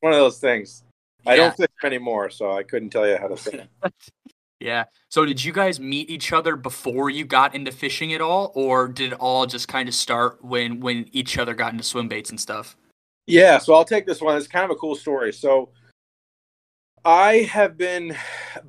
One 0.00 0.14
of 0.14 0.18
those 0.18 0.38
things. 0.38 0.82
I 1.26 1.36
don't 1.36 1.54
fish 1.54 1.68
anymore, 1.84 2.30
so 2.30 2.52
I 2.52 2.62
couldn't 2.62 2.88
tell 2.88 3.06
you 3.06 3.18
how 3.18 3.28
to 3.28 3.36
say 3.36 3.66
it. 3.84 3.92
Yeah. 4.60 4.84
So 5.08 5.24
did 5.24 5.44
you 5.44 5.52
guys 5.52 5.78
meet 5.78 6.10
each 6.10 6.32
other 6.32 6.56
before 6.56 7.10
you 7.10 7.24
got 7.24 7.54
into 7.54 7.70
fishing 7.70 8.12
at 8.12 8.20
all, 8.20 8.52
or 8.54 8.88
did 8.88 9.12
it 9.12 9.18
all 9.20 9.46
just 9.46 9.68
kind 9.68 9.88
of 9.88 9.94
start 9.94 10.44
when 10.44 10.80
when 10.80 11.08
each 11.12 11.38
other 11.38 11.54
got 11.54 11.72
into 11.72 11.84
swim 11.84 12.08
baits 12.08 12.30
and 12.30 12.40
stuff? 12.40 12.76
Yeah. 13.26 13.58
So 13.58 13.74
I'll 13.74 13.84
take 13.84 14.06
this 14.06 14.20
one. 14.20 14.36
It's 14.36 14.48
kind 14.48 14.64
of 14.64 14.70
a 14.70 14.76
cool 14.76 14.96
story. 14.96 15.32
So 15.32 15.70
I 17.04 17.48
have 17.52 17.78
been 17.78 18.16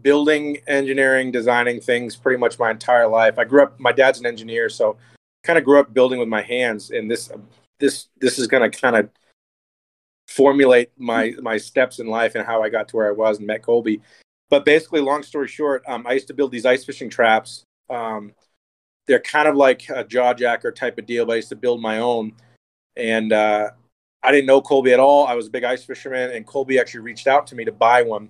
building, 0.02 0.60
engineering, 0.68 1.32
designing 1.32 1.82
things 1.82 2.16
pretty 2.16 2.38
much 2.38 2.60
my 2.60 2.70
entire 2.70 3.08
life. 3.08 3.40
I 3.40 3.46
grew 3.46 3.64
up. 3.64 3.80
My 3.80 3.92
dad's 3.92 4.20
an 4.20 4.28
engineer, 4.28 4.70
so 4.70 4.98
kind 5.44 5.58
of 5.58 5.66
grew 5.66 5.80
up 5.80 5.94
building 5.94 6.20
with 6.20 6.30
my 6.30 6.44
hands. 6.44 6.92
And 6.92 7.10
this 7.10 7.32
this 7.80 8.10
this 8.20 8.38
is 8.38 8.46
going 8.46 8.70
to 8.70 8.78
kind 8.78 8.96
of 8.96 9.10
formulate 10.28 10.92
my 10.98 11.34
my 11.42 11.58
steps 11.58 11.98
in 11.98 12.06
life 12.06 12.36
and 12.36 12.46
how 12.46 12.62
I 12.62 12.70
got 12.70 12.88
to 12.90 12.96
where 12.96 13.08
I 13.08 13.12
was 13.12 13.40
and 13.40 13.48
met 13.48 13.64
Colby 13.64 14.02
but 14.50 14.66
basically, 14.66 15.02
long 15.02 15.24
story 15.24 15.48
short, 15.48 15.84
um, 15.88 16.06
I 16.08 16.14
used 16.14 16.28
to 16.28 16.34
build 16.34 16.52
these 16.52 16.66
ice 16.66 16.84
fishing 16.84 17.10
traps. 17.10 17.64
Um, 17.90 18.34
they're 19.08 19.20
kind 19.20 19.48
of 19.48 19.56
like 19.56 19.88
a 19.90 20.04
jaw 20.04 20.34
jacker 20.34 20.72
type 20.72 20.98
of 21.00 21.06
deal, 21.06 21.26
but 21.26 21.34
I 21.34 21.38
used 21.38 21.50
to 21.50 21.56
build 21.56 21.82
my 21.82 22.00
own. 22.00 22.34
And 22.96 23.34
uh, 23.34 23.70
I 24.22 24.32
didn't 24.32 24.48
know 24.48 24.62
Colby 24.62 24.94
at 24.94 25.00
all. 25.00 25.26
I 25.28 25.34
was 25.34 25.48
a 25.48 25.52
big 25.52 25.64
ice 25.64 25.84
fisherman, 25.84 26.32
and 26.32 26.46
Colby 26.46 26.80
actually 26.80 27.02
reached 27.02 27.28
out 27.28 27.48
to 27.48 27.56
me 27.56 27.66
to 27.66 27.72
buy 27.72 28.02
one. 28.02 28.30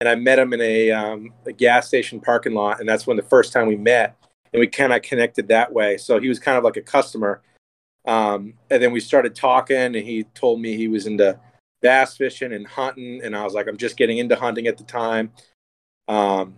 And 0.00 0.08
I 0.08 0.14
met 0.14 0.38
him 0.38 0.52
in 0.52 0.60
a, 0.60 0.90
um, 0.90 1.32
a 1.46 1.52
gas 1.52 1.88
station 1.88 2.20
parking 2.20 2.54
lot, 2.54 2.80
and 2.80 2.88
that's 2.88 3.06
when 3.06 3.16
the 3.16 3.22
first 3.22 3.52
time 3.52 3.66
we 3.66 3.76
met, 3.76 4.16
and 4.52 4.60
we 4.60 4.66
kind 4.66 4.92
of 4.92 5.02
connected 5.02 5.48
that 5.48 5.72
way. 5.72 5.96
So 5.98 6.20
he 6.20 6.28
was 6.28 6.38
kind 6.38 6.56
of 6.56 6.64
like 6.64 6.76
a 6.76 6.82
customer. 6.82 7.42
Um, 8.06 8.54
and 8.70 8.82
then 8.82 8.92
we 8.92 9.00
started 9.00 9.34
talking, 9.34 9.76
and 9.76 9.94
he 9.94 10.24
told 10.34 10.60
me 10.60 10.76
he 10.76 10.88
was 10.88 11.06
into 11.06 11.38
bass 11.82 12.16
fishing 12.16 12.52
and 12.52 12.66
hunting, 12.66 13.20
and 13.22 13.36
I 13.36 13.42
was 13.44 13.52
like, 13.52 13.68
I'm 13.68 13.76
just 13.76 13.96
getting 13.96 14.18
into 14.18 14.36
hunting 14.36 14.66
at 14.66 14.78
the 14.78 14.84
time. 14.84 15.32
Um, 16.10 16.56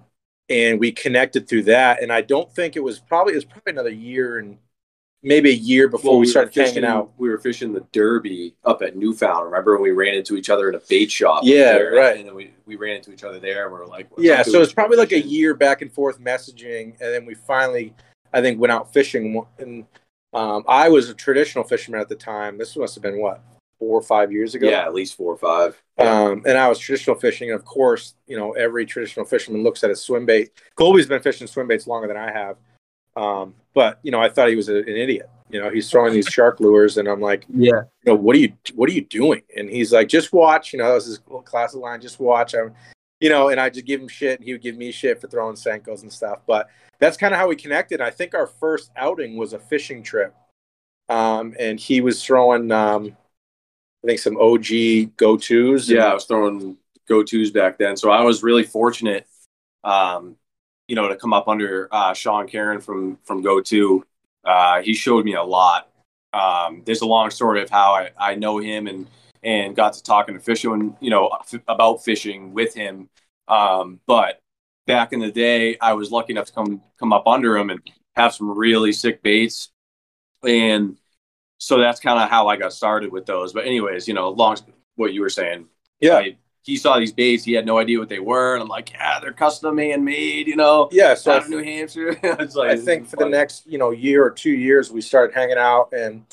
and 0.48 0.80
we 0.80 0.92
connected 0.92 1.46
through 1.46 1.64
that. 1.64 2.02
And 2.02 2.12
I 2.12 2.22
don't 2.22 2.52
think 2.52 2.74
it 2.76 2.82
was 2.82 2.98
probably 2.98 3.34
it 3.34 3.36
was 3.36 3.44
probably 3.44 3.72
another 3.72 3.90
year 3.90 4.38
and 4.38 4.58
maybe 5.22 5.50
a 5.50 5.54
year 5.54 5.88
before 5.88 6.12
well, 6.12 6.20
we, 6.20 6.26
we 6.26 6.30
started 6.30 6.52
fishing, 6.52 6.84
out. 6.84 7.12
We 7.18 7.28
were 7.28 7.38
fishing 7.38 7.72
the 7.72 7.84
Derby 7.92 8.54
up 8.64 8.82
at 8.82 8.96
Newfound. 8.96 9.44
Remember 9.44 9.74
when 9.74 9.82
we 9.82 9.90
ran 9.90 10.14
into 10.14 10.36
each 10.36 10.50
other 10.50 10.68
in 10.68 10.74
a 10.74 10.80
bait 10.88 11.10
shop? 11.10 11.42
Yeah, 11.44 11.74
there, 11.74 11.92
right. 11.92 12.16
And 12.16 12.26
then 12.26 12.34
we, 12.34 12.52
we 12.66 12.76
ran 12.76 12.96
into 12.96 13.12
each 13.12 13.24
other 13.24 13.38
there. 13.38 13.66
and 13.66 13.74
We 13.74 13.80
are 13.80 13.86
like, 13.86 14.08
yeah. 14.18 14.42
So 14.42 14.62
it's 14.62 14.72
probably 14.72 14.96
like 14.96 15.12
a 15.12 15.20
year 15.20 15.54
back 15.54 15.82
and 15.82 15.92
forth 15.92 16.18
messaging, 16.18 17.00
and 17.00 17.14
then 17.14 17.26
we 17.26 17.34
finally, 17.34 17.94
I 18.32 18.40
think, 18.40 18.58
went 18.58 18.72
out 18.72 18.92
fishing. 18.92 19.44
And 19.58 19.84
um, 20.32 20.64
I 20.66 20.88
was 20.88 21.10
a 21.10 21.14
traditional 21.14 21.64
fisherman 21.64 22.00
at 22.00 22.08
the 22.08 22.16
time. 22.16 22.58
This 22.58 22.74
must 22.76 22.94
have 22.94 23.02
been 23.02 23.20
what 23.20 23.42
four 23.82 23.98
or 23.98 24.02
five 24.02 24.30
years 24.30 24.54
ago. 24.54 24.68
Yeah, 24.70 24.82
at 24.82 24.94
least 24.94 25.16
four 25.16 25.32
or 25.32 25.36
five. 25.36 25.82
Um, 25.98 26.44
and 26.46 26.56
I 26.56 26.68
was 26.68 26.78
traditional 26.78 27.16
fishing, 27.16 27.50
and 27.50 27.58
of 27.58 27.64
course, 27.64 28.14
you 28.28 28.36
know, 28.38 28.52
every 28.52 28.86
traditional 28.86 29.26
fisherman 29.26 29.64
looks 29.64 29.82
at 29.82 29.90
a 29.90 29.96
swim 29.96 30.24
bait. 30.24 30.52
Colby's 30.76 31.06
been 31.08 31.20
fishing 31.20 31.48
swim 31.48 31.66
baits 31.66 31.88
longer 31.88 32.06
than 32.06 32.16
I 32.16 32.30
have, 32.30 32.58
um, 33.16 33.54
but 33.74 33.98
you 34.04 34.12
know, 34.12 34.20
I 34.20 34.28
thought 34.28 34.48
he 34.50 34.54
was 34.54 34.68
a, 34.68 34.76
an 34.76 34.96
idiot. 34.96 35.28
You 35.50 35.60
know, 35.60 35.68
he's 35.68 35.90
throwing 35.90 36.12
these 36.12 36.28
shark 36.28 36.60
lures, 36.60 36.96
and 36.96 37.08
I'm 37.08 37.20
like, 37.20 37.44
Yeah. 37.48 37.82
you 38.04 38.12
know, 38.12 38.14
what 38.14 38.36
are 38.36 38.38
you, 38.38 38.52
what 38.74 38.88
are 38.88 38.92
you 38.92 39.04
doing? 39.04 39.42
And 39.56 39.68
he's 39.68 39.92
like, 39.92 40.06
just 40.06 40.32
watch. 40.32 40.72
You 40.72 40.78
know, 40.78 40.86
that 40.86 40.94
was 40.94 41.06
his 41.06 41.20
classic 41.44 41.80
line, 41.80 42.00
just 42.00 42.20
watch. 42.20 42.54
I'm, 42.54 42.72
you 43.20 43.30
know, 43.30 43.48
and 43.48 43.60
I 43.60 43.68
just 43.68 43.84
give 43.84 44.00
him 44.00 44.08
shit, 44.08 44.38
and 44.38 44.44
he 44.46 44.52
would 44.52 44.62
give 44.62 44.76
me 44.76 44.92
shit 44.92 45.20
for 45.20 45.26
throwing 45.26 45.56
Senkos 45.56 46.02
and 46.02 46.12
stuff. 46.12 46.38
But 46.46 46.68
that's 47.00 47.16
kind 47.16 47.34
of 47.34 47.40
how 47.40 47.48
we 47.48 47.56
connected. 47.56 48.00
I 48.00 48.10
think 48.10 48.32
our 48.32 48.46
first 48.46 48.92
outing 48.96 49.36
was 49.36 49.52
a 49.52 49.58
fishing 49.58 50.04
trip, 50.04 50.34
um, 51.08 51.54
and 51.58 51.80
he 51.80 52.00
was 52.00 52.24
throwing, 52.24 52.70
um, 52.70 53.16
I 54.02 54.06
think, 54.06 54.18
some 54.18 54.36
OG 54.36 55.16
go 55.16 55.36
tos. 55.36 55.88
Yeah, 55.88 56.06
I 56.06 56.14
was 56.14 56.24
throwing 56.24 56.76
go 57.08 57.22
tos 57.22 57.50
back 57.50 57.78
then. 57.78 57.96
So 57.96 58.10
I 58.10 58.22
was 58.22 58.42
really 58.42 58.64
fortunate, 58.64 59.26
um, 59.84 60.36
you 60.88 60.96
know, 60.96 61.08
to 61.08 61.16
come 61.16 61.32
up 61.32 61.48
under 61.48 61.88
uh, 61.92 62.14
Sean 62.14 62.46
Karen 62.48 62.80
from 62.80 63.18
from 63.24 63.42
Go 63.42 63.60
To. 63.60 64.04
Uh, 64.44 64.82
he 64.82 64.94
showed 64.94 65.24
me 65.24 65.34
a 65.34 65.42
lot. 65.42 65.88
Um, 66.32 66.82
there's 66.84 67.02
a 67.02 67.06
long 67.06 67.30
story 67.30 67.62
of 67.62 67.70
how 67.70 67.92
I, 67.92 68.10
I 68.18 68.34
know 68.34 68.58
him 68.58 68.86
and 68.86 69.06
and 69.42 69.74
got 69.74 69.94
to 69.94 70.02
talking 70.02 70.34
to 70.34 70.40
fishing, 70.40 70.96
you 71.00 71.10
know, 71.10 71.30
f- 71.40 71.60
about 71.68 72.04
fishing 72.04 72.52
with 72.52 72.74
him. 72.74 73.08
Um, 73.48 74.00
but 74.06 74.40
back 74.86 75.12
in 75.12 75.20
the 75.20 75.30
day, 75.30 75.76
I 75.80 75.92
was 75.94 76.10
lucky 76.10 76.32
enough 76.32 76.46
to 76.46 76.52
come 76.52 76.82
come 76.98 77.12
up 77.12 77.26
under 77.26 77.56
him 77.56 77.70
and 77.70 77.80
have 78.14 78.34
some 78.34 78.50
really 78.50 78.92
sick 78.92 79.22
baits, 79.22 79.70
and 80.42 80.96
so 81.62 81.78
that's 81.78 82.00
kind 82.00 82.18
of 82.20 82.28
how 82.28 82.48
I 82.48 82.56
got 82.56 82.72
started 82.72 83.12
with 83.12 83.24
those. 83.24 83.52
But 83.52 83.66
anyways, 83.66 84.08
you 84.08 84.14
know, 84.14 84.30
long 84.30 84.56
what 84.96 85.12
you 85.12 85.20
were 85.20 85.30
saying, 85.30 85.66
yeah, 86.00 86.16
I- 86.16 86.36
he 86.64 86.76
saw 86.76 86.98
these 86.98 87.12
baits. 87.12 87.44
He 87.44 87.52
had 87.52 87.66
no 87.66 87.78
idea 87.78 87.98
what 88.00 88.08
they 88.08 88.18
were, 88.18 88.54
and 88.54 88.62
I'm 88.62 88.68
like, 88.68 88.92
yeah, 88.92 89.20
they're 89.20 89.32
custom 89.32 89.78
handmade. 89.78 90.48
You 90.48 90.56
know, 90.56 90.88
yeah. 90.90 91.14
So 91.14 91.30
I 91.32 91.36
out 91.36 91.42
of 91.44 91.50
New 91.50 91.62
Hampshire. 91.62 92.18
like 92.54 92.70
I 92.70 92.76
think 92.76 93.08
for 93.08 93.16
the 93.16 93.28
next, 93.28 93.64
you 93.66 93.78
know, 93.78 93.90
year 93.90 94.24
or 94.24 94.30
two 94.30 94.50
years, 94.50 94.90
we 94.90 95.00
started 95.00 95.34
hanging 95.34 95.56
out, 95.56 95.92
and 95.92 96.24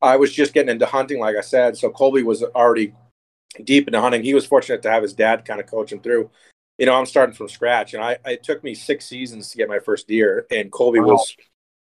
I 0.00 0.16
was 0.16 0.32
just 0.32 0.54
getting 0.54 0.70
into 0.70 0.86
hunting, 0.86 1.20
like 1.20 1.36
I 1.36 1.42
said. 1.42 1.76
So 1.76 1.90
Colby 1.90 2.22
was 2.22 2.42
already 2.42 2.94
deep 3.62 3.88
into 3.88 4.00
hunting. 4.00 4.22
He 4.22 4.32
was 4.32 4.46
fortunate 4.46 4.80
to 4.82 4.90
have 4.90 5.02
his 5.02 5.12
dad 5.12 5.44
kind 5.44 5.60
of 5.60 5.66
coach 5.66 5.92
him 5.92 6.00
through. 6.00 6.30
You 6.78 6.86
know, 6.86 6.94
I'm 6.94 7.06
starting 7.06 7.34
from 7.34 7.48
scratch, 7.48 7.92
and 7.92 8.02
I 8.02 8.16
it 8.24 8.42
took 8.42 8.64
me 8.64 8.74
six 8.74 9.04
seasons 9.04 9.50
to 9.50 9.58
get 9.58 9.68
my 9.68 9.80
first 9.80 10.08
deer, 10.08 10.46
and 10.50 10.72
Colby 10.72 11.00
Wow. 11.00 11.08
was 11.08 11.36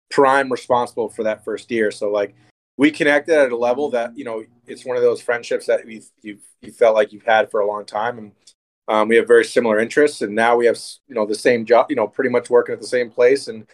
prime 0.09 0.49
responsible 0.49 1.09
for 1.09 1.23
that 1.23 1.43
first 1.43 1.67
deer. 1.67 1.91
So 1.91 2.09
like 2.09 2.33
we 2.77 2.91
connected 2.91 3.37
at 3.37 3.51
a 3.51 3.57
level 3.57 3.89
that 3.91 4.17
you 4.17 4.25
know 4.25 4.43
it's 4.67 4.85
one 4.85 4.97
of 4.97 5.03
those 5.03 5.21
friendships 5.21 5.67
that 5.67 5.87
you 5.87 6.01
you 6.21 6.37
you 6.61 6.71
felt 6.71 6.95
like 6.95 7.11
you've 7.13 7.23
had 7.23 7.51
for 7.51 7.59
a 7.59 7.67
long 7.67 7.85
time, 7.85 8.17
and 8.17 8.31
um, 8.87 9.07
we 9.07 9.15
have 9.15 9.27
very 9.27 9.45
similar 9.45 9.79
interests, 9.79 10.21
and 10.21 10.33
now 10.35 10.55
we 10.55 10.65
have 10.65 10.79
you 11.07 11.15
know 11.15 11.25
the 11.25 11.35
same 11.35 11.65
job, 11.65 11.87
you 11.89 11.95
know, 11.95 12.07
pretty 12.07 12.29
much 12.29 12.49
working 12.49 12.73
at 12.73 12.81
the 12.81 12.87
same 12.87 13.09
place, 13.09 13.47
and 13.47 13.67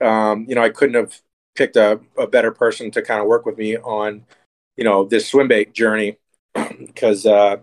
um, 0.00 0.46
you 0.48 0.54
know 0.54 0.62
I 0.62 0.70
couldn't 0.70 0.94
have 0.94 1.20
picked 1.54 1.76
a, 1.76 2.00
a 2.16 2.26
better 2.26 2.52
person 2.52 2.90
to 2.92 3.02
kind 3.02 3.20
of 3.20 3.26
work 3.26 3.44
with 3.44 3.58
me 3.58 3.76
on 3.76 4.24
you 4.76 4.84
know 4.84 5.04
this 5.04 5.28
swim 5.28 5.48
bait 5.48 5.74
journey. 5.74 6.16
Because 6.78 7.26
uh, 7.26 7.56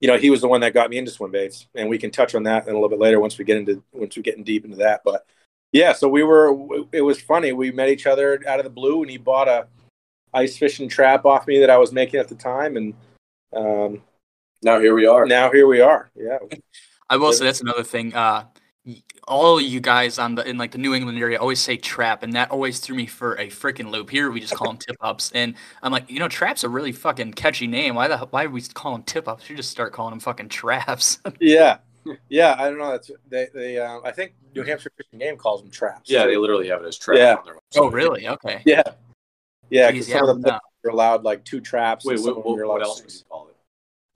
you 0.00 0.08
know 0.08 0.16
he 0.16 0.30
was 0.30 0.40
the 0.40 0.48
one 0.48 0.60
that 0.60 0.72
got 0.74 0.88
me 0.88 0.98
into 0.98 1.10
swim 1.10 1.32
baits, 1.32 1.66
and 1.74 1.88
we 1.88 1.98
can 1.98 2.10
touch 2.10 2.34
on 2.34 2.44
that 2.44 2.64
in 2.66 2.70
a 2.70 2.74
little 2.74 2.88
bit 2.88 3.00
later 3.00 3.20
once 3.20 3.36
we 3.38 3.44
get 3.44 3.56
into 3.56 3.82
once 3.92 4.16
we 4.16 4.22
get 4.22 4.36
in 4.36 4.44
deep 4.44 4.64
into 4.64 4.76
that, 4.78 5.02
but. 5.04 5.26
Yeah, 5.72 5.92
so 5.92 6.08
we 6.08 6.22
were. 6.22 6.56
It 6.92 7.02
was 7.02 7.20
funny. 7.20 7.52
We 7.52 7.70
met 7.70 7.88
each 7.88 8.06
other 8.06 8.42
out 8.46 8.58
of 8.58 8.64
the 8.64 8.70
blue, 8.70 9.02
and 9.02 9.10
he 9.10 9.18
bought 9.18 9.48
a 9.48 9.66
ice 10.32 10.56
fishing 10.56 10.88
trap 10.88 11.24
off 11.24 11.46
me 11.46 11.60
that 11.60 11.70
I 11.70 11.78
was 11.78 11.92
making 11.92 12.20
at 12.20 12.28
the 12.28 12.34
time, 12.34 12.76
and 12.76 12.94
um, 13.54 14.02
now 14.62 14.80
here 14.80 14.94
we 14.94 15.06
are. 15.06 15.26
now 15.26 15.50
here 15.50 15.66
we 15.66 15.80
are. 15.80 16.10
Yeah, 16.14 16.38
I 17.10 17.16
will 17.16 17.32
say 17.32 17.44
that's 17.44 17.60
another 17.60 17.84
thing. 17.84 18.14
Uh, 18.14 18.44
all 19.26 19.60
you 19.60 19.80
guys 19.80 20.18
on 20.18 20.34
the 20.34 20.48
in 20.48 20.56
like 20.56 20.70
the 20.70 20.78
New 20.78 20.94
England 20.94 21.18
area 21.18 21.38
always 21.38 21.60
say 21.60 21.76
trap, 21.76 22.22
and 22.22 22.32
that 22.32 22.50
always 22.50 22.80
threw 22.80 22.96
me 22.96 23.06
for 23.06 23.34
a 23.34 23.48
freaking 23.48 23.90
loop. 23.90 24.10
Here 24.10 24.30
we 24.30 24.40
just 24.40 24.54
call 24.54 24.68
them 24.68 24.76
tip 24.86 24.96
ups, 25.00 25.30
and 25.34 25.54
I'm 25.82 25.92
like, 25.92 26.10
you 26.10 26.18
know, 26.18 26.28
trap's 26.28 26.64
a 26.64 26.68
really 26.68 26.92
fucking 26.92 27.34
catchy 27.34 27.66
name. 27.66 27.94
Why 27.94 28.08
the 28.08 28.18
why 28.30 28.44
do 28.44 28.50
we 28.50 28.62
call 28.62 28.92
them 28.92 29.02
tip 29.02 29.28
ups? 29.28 29.48
You 29.48 29.56
just 29.56 29.70
start 29.70 29.92
calling 29.92 30.12
them 30.12 30.20
fucking 30.20 30.48
traps. 30.48 31.18
yeah, 31.40 31.78
yeah. 32.28 32.56
I 32.58 32.68
don't 32.68 32.78
know. 32.78 32.90
That's 32.90 33.10
they. 33.28 33.48
They. 33.52 33.78
Uh, 33.78 34.00
I 34.04 34.12
think 34.12 34.34
New 34.58 34.64
Hampshire 34.66 34.90
Fish 34.96 35.06
and 35.12 35.20
Game 35.20 35.36
calls 35.36 35.62
them 35.62 35.70
traps. 35.70 36.10
Yeah, 36.10 36.26
they 36.26 36.36
literally 36.36 36.68
have 36.68 36.82
it 36.82 36.86
as 36.86 36.98
trap. 36.98 37.18
Yeah. 37.18 37.34
on 37.36 37.44
their 37.44 37.54
website. 37.54 37.58
oh, 37.76 37.90
really? 37.90 38.28
Okay. 38.28 38.62
yeah, 38.66 38.82
yeah. 39.70 39.88
Jeez, 39.88 39.92
Because 39.92 40.08
yeah, 40.08 40.18
some 40.18 40.28
of 40.28 40.42
them 40.42 40.52
no. 40.52 40.58
are 40.84 40.90
allowed 40.92 41.24
like 41.24 41.44
two 41.44 41.60
traps. 41.60 42.04
Wait, 42.04 42.16
and 42.18 42.24
what, 42.26 42.44
what, 42.44 42.56
you're 42.56 42.66
what 42.66 42.82
else 42.82 43.02
would 43.02 43.12
you 43.12 43.20
call 43.30 43.48
it? 43.48 43.56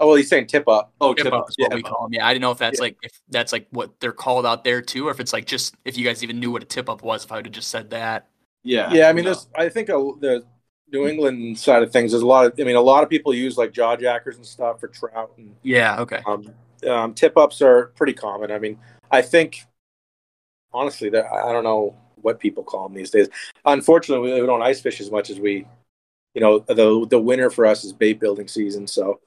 Oh 0.01 0.09
well, 0.09 0.17
he's 0.17 0.29
saying 0.29 0.49
tip 0.49 0.67
up. 0.69 0.93
Oh, 1.01 1.15
Tip 1.15 1.25
tip 1.25 1.33
up 1.33 1.43
up. 1.45 1.51
is 1.51 1.55
what 1.59 1.71
yeah. 1.71 1.77
we 1.77 1.83
call 1.83 2.03
them. 2.05 2.13
Yeah, 2.15 2.27
I 2.27 2.33
didn't 2.33 2.43
know 2.43 2.51
if 2.51 2.59
that's 2.59 2.79
Yeah. 2.79 2.83
like 2.85 2.97
if 3.03 3.13
that's 3.29 3.53
like 3.53 3.69
what 3.71 3.99
they're 4.01 4.11
called 4.13 4.45
out 4.45 4.65
there 4.65 4.83
too, 4.83 5.07
or 5.07 5.11
if 5.13 5.21
it's 5.21 5.33
like 5.33 5.47
just 5.47 5.77
if 5.85 5.97
you 5.97 6.05
guys 6.05 6.23
even 6.25 6.41
knew 6.41 6.51
what 6.51 6.63
a 6.63 6.67
tip 6.67 6.89
up 6.89 7.03
was. 7.03 7.25
If 7.25 7.31
I 7.33 7.37
would 7.37 7.47
have 7.47 7.55
just 7.55 7.69
said 7.71 7.91
that. 7.91 8.29
Yeah. 8.65 8.93
Yeah, 8.93 9.09
I 9.09 9.13
mean, 9.13 9.25
no. 9.25 9.31
there's. 9.33 9.49
I 9.55 9.69
think 9.69 9.89
a, 9.91 9.93
the 10.21 10.45
New 10.93 11.07
England 11.07 11.59
side 11.59 11.83
of 11.83 11.93
things. 11.93 12.11
There's 12.13 12.23
a 12.23 12.27
lot 12.27 12.47
of. 12.47 12.55
I 12.59 12.65
mean, 12.65 12.75
a 12.77 12.81
lot 12.81 13.05
of 13.05 13.11
people 13.11 13.33
use 13.33 13.57
like 13.57 13.73
jaw 13.73 13.95
jackers 13.97 14.37
and 14.37 14.47
stuff 14.47 14.81
for 14.81 14.89
trout 14.89 15.33
and 15.37 15.55
Yeah. 15.63 16.01
Okay. 16.01 16.21
um, 16.27 16.51
um, 16.89 17.15
tip 17.15 17.37
ups 17.37 17.63
are 17.63 17.87
pretty 17.95 18.13
common. 18.13 18.51
I 18.51 18.59
mean, 18.59 18.79
I 19.13 19.23
think 19.23 19.65
honestly, 20.73 21.11
that 21.11 21.27
I 21.27 21.53
don't 21.53 21.65
know 21.65 21.95
what 22.21 22.41
people 22.41 22.63
call 22.63 22.89
them 22.89 22.97
these 22.97 23.11
days. 23.11 23.29
Unfortunately, 23.65 24.33
we 24.41 24.47
don't 24.47 24.63
ice 24.63 24.81
fish 24.81 25.01
as 25.01 25.11
much 25.11 25.31
as 25.31 25.41
we, 25.41 25.67
you 26.35 26.41
know, 26.41 26.61
the 26.61 27.07
the 27.09 27.19
winter 27.19 27.51
for 27.51 27.67
us 27.67 27.85
is 27.85 27.93
bait 27.93 28.21
building 28.21 28.49
season, 28.49 28.87
so 28.87 29.21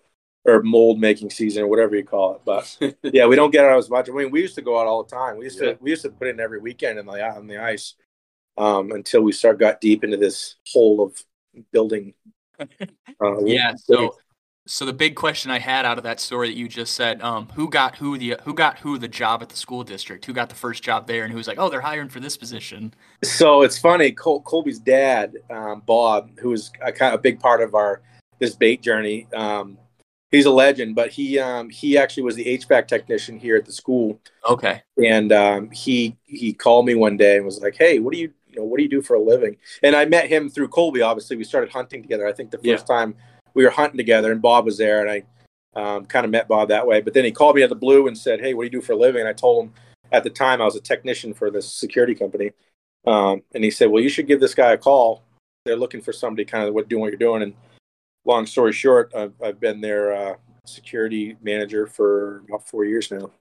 or 0.45 0.61
mold 0.61 0.99
making 0.99 1.29
season 1.29 1.63
or 1.63 1.67
whatever 1.67 1.95
you 1.95 2.03
call 2.03 2.35
it. 2.35 2.41
But 2.45 2.77
yeah, 3.13 3.25
we 3.25 3.35
don't 3.35 3.51
get 3.51 3.65
out 3.65 3.77
as 3.77 3.89
much. 3.89 4.09
I 4.09 4.13
mean, 4.13 4.31
we 4.31 4.41
used 4.41 4.55
to 4.55 4.61
go 4.61 4.79
out 4.79 4.87
all 4.87 5.03
the 5.03 5.15
time. 5.15 5.37
We 5.37 5.45
used 5.45 5.59
Yeah. 5.61 5.73
to 5.73 5.77
we 5.81 5.89
used 5.89 6.03
to 6.03 6.09
put 6.09 6.27
in 6.27 6.39
every 6.39 6.59
weekend 6.59 6.99
in 6.99 7.05
the 7.05 7.11
on 7.11 7.47
the 7.47 7.57
ice 7.57 7.95
um, 8.57 8.91
until 8.91 9.21
we 9.21 9.31
start 9.31 9.59
got 9.59 9.81
deep 9.81 10.03
into 10.03 10.17
this 10.17 10.55
hole 10.71 11.01
of 11.01 11.23
building. 11.71 12.13
Uh, 13.21 13.39
Yeah. 13.45 13.73
So, 13.75 14.17
so 14.67 14.85
the 14.85 14.93
big 14.93 15.15
question 15.15 15.51
I 15.51 15.59
had 15.59 15.85
out 15.85 15.97
of 15.97 16.03
that 16.05 16.19
story 16.19 16.47
that 16.49 16.57
you 16.57 16.67
just 16.67 16.95
said, 16.95 17.21
um, 17.21 17.47
who 17.53 17.69
got 17.69 17.95
who 17.97 18.17
the 18.17 18.37
who 18.43 18.53
got 18.53 18.79
who 18.79 18.97
the 18.97 19.07
job 19.07 19.41
at 19.43 19.49
the 19.49 19.55
school 19.55 19.83
district? 19.83 20.25
Who 20.25 20.33
got 20.33 20.49
the 20.49 20.55
first 20.55 20.81
job 20.83 21.05
there, 21.07 21.23
and 21.23 21.31
who 21.31 21.37
was 21.37 21.47
like, 21.47 21.59
oh, 21.59 21.69
they're 21.69 21.81
hiring 21.81 22.09
for 22.09 22.19
this 22.19 22.35
position? 22.35 22.93
So 23.23 23.61
it's 23.61 23.77
funny. 23.77 24.11
Col- 24.11 24.41
Colby's 24.41 24.79
dad, 24.79 25.35
um, 25.51 25.83
Bob, 25.85 26.31
who 26.39 26.49
was 26.49 26.71
a 26.83 26.91
kind 26.91 27.13
of 27.13 27.19
a 27.19 27.21
big 27.21 27.39
part 27.39 27.61
of 27.61 27.75
our 27.75 28.01
this 28.39 28.55
bait 28.55 28.81
journey. 28.81 29.27
Um, 29.35 29.77
he's 30.31 30.45
a 30.45 30.51
legend, 30.51 30.95
but 30.95 31.09
he 31.11 31.37
um, 31.37 31.69
he 31.69 31.97
actually 31.97 32.23
was 32.23 32.35
the 32.35 32.45
HVAC 32.45 32.87
technician 32.87 33.37
here 33.37 33.55
at 33.55 33.65
the 33.65 33.71
school, 33.71 34.19
Okay. 34.49 34.81
and 35.05 35.31
um, 35.31 35.69
he 35.69 36.17
he 36.23 36.53
called 36.53 36.85
me 36.87 36.95
one 36.95 37.17
day 37.17 37.37
and 37.37 37.45
was 37.45 37.61
like, 37.61 37.75
"Hey, 37.75 37.99
what 37.99 38.13
do 38.13 38.19
you 38.19 38.33
you 38.49 38.55
know 38.57 38.63
what 38.65 38.77
do 38.77 38.83
you 38.83 38.89
do 38.89 39.01
for 39.03 39.13
a 39.15 39.21
living?" 39.21 39.57
And 39.83 39.95
I 39.95 40.05
met 40.05 40.27
him 40.27 40.49
through 40.49 40.69
Colby. 40.69 41.01
Obviously, 41.03 41.37
we 41.37 41.43
started 41.43 41.69
hunting 41.69 42.01
together. 42.01 42.27
I 42.27 42.33
think 42.33 42.49
the 42.49 42.57
first 42.57 42.87
time 42.87 43.15
we 43.55 43.63
were 43.63 43.71
hunting 43.71 43.97
together, 43.97 44.31
and 44.31 44.41
Bob 44.41 44.65
was 44.65 44.77
there, 44.77 45.01
and 45.05 45.09
I 45.09 45.23
um, 45.79 46.05
kind 46.05 46.25
of 46.25 46.31
met 46.31 46.47
Bob 46.47 46.69
that 46.69 46.85
way. 46.85 47.01
But 47.01 47.13
then 47.13 47.25
he 47.25 47.31
called 47.31 47.55
me 47.55 47.61
out 47.63 47.65
of 47.65 47.69
the 47.71 47.75
blue 47.75 48.07
and 48.07 48.17
said, 48.17 48.39
"Hey, 48.39 48.53
what 48.53 48.63
do 48.63 48.65
you 48.65 48.81
do 48.81 48.85
for 48.85 48.93
a 48.93 48.97
living?" 48.97 49.21
And 49.21 49.29
I 49.29 49.33
told 49.33 49.65
him 49.65 49.73
at 50.11 50.23
the 50.23 50.29
time 50.29 50.61
I 50.61 50.65
was 50.65 50.75
a 50.75 50.81
technician 50.81 51.33
for 51.33 51.49
this 51.49 51.71
security 51.73 52.13
company, 52.15 52.51
um, 53.07 53.41
and 53.53 53.63
he 53.63 53.71
said, 53.71 53.89
"Well, 53.89 54.03
you 54.03 54.09
should 54.09 54.27
give 54.27 54.39
this 54.39 54.53
guy 54.55 54.73
a 54.73 54.77
call. 54.77 55.23
They're 55.65 55.75
looking 55.75 56.01
for 56.01 56.13
somebody 56.13 56.45
kind 56.45 56.67
of 56.67 56.73
what 56.73 56.87
doing 56.89 57.01
what 57.01 57.09
you're 57.11 57.17
doing." 57.17 57.41
And 57.41 57.53
long 58.25 58.45
story 58.45 58.73
short, 58.73 59.11
I've, 59.15 59.33
I've 59.43 59.59
been 59.59 59.81
their 59.81 60.13
uh, 60.13 60.35
security 60.65 61.37
manager 61.41 61.87
for 61.87 62.43
about 62.47 62.67
four 62.67 62.85
years 62.85 63.11
now. 63.11 63.31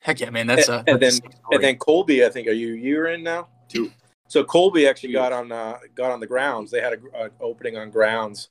Heck 0.00 0.20
yeah, 0.20 0.30
man. 0.30 0.46
That's 0.46 0.68
a 0.68 0.78
And- 0.80 0.88
and 0.88 1.00
that's 1.00 1.18
a 1.18 1.20
then- 1.20 1.30
sick 1.30 1.38
story. 1.38 1.54
And 1.56 1.64
then 1.64 1.76
Colby, 1.78 2.24
I 2.24 2.28
think, 2.28 2.46
are 2.48 2.52
you 2.52 2.74
a 2.74 2.78
year 2.78 3.06
in 3.08 3.22
now? 3.22 3.48
Two. 3.68 3.90
So 4.28 4.42
Colby 4.44 4.86
actually 4.86 5.12
got 5.12 5.32
on 5.32 5.52
uh, 5.52 5.78
got 5.94 6.10
on 6.10 6.20
the 6.20 6.26
grounds. 6.26 6.70
They 6.70 6.80
had 6.80 6.94
an 6.94 7.30
opening 7.40 7.76
on 7.76 7.90
grounds, 7.90 8.48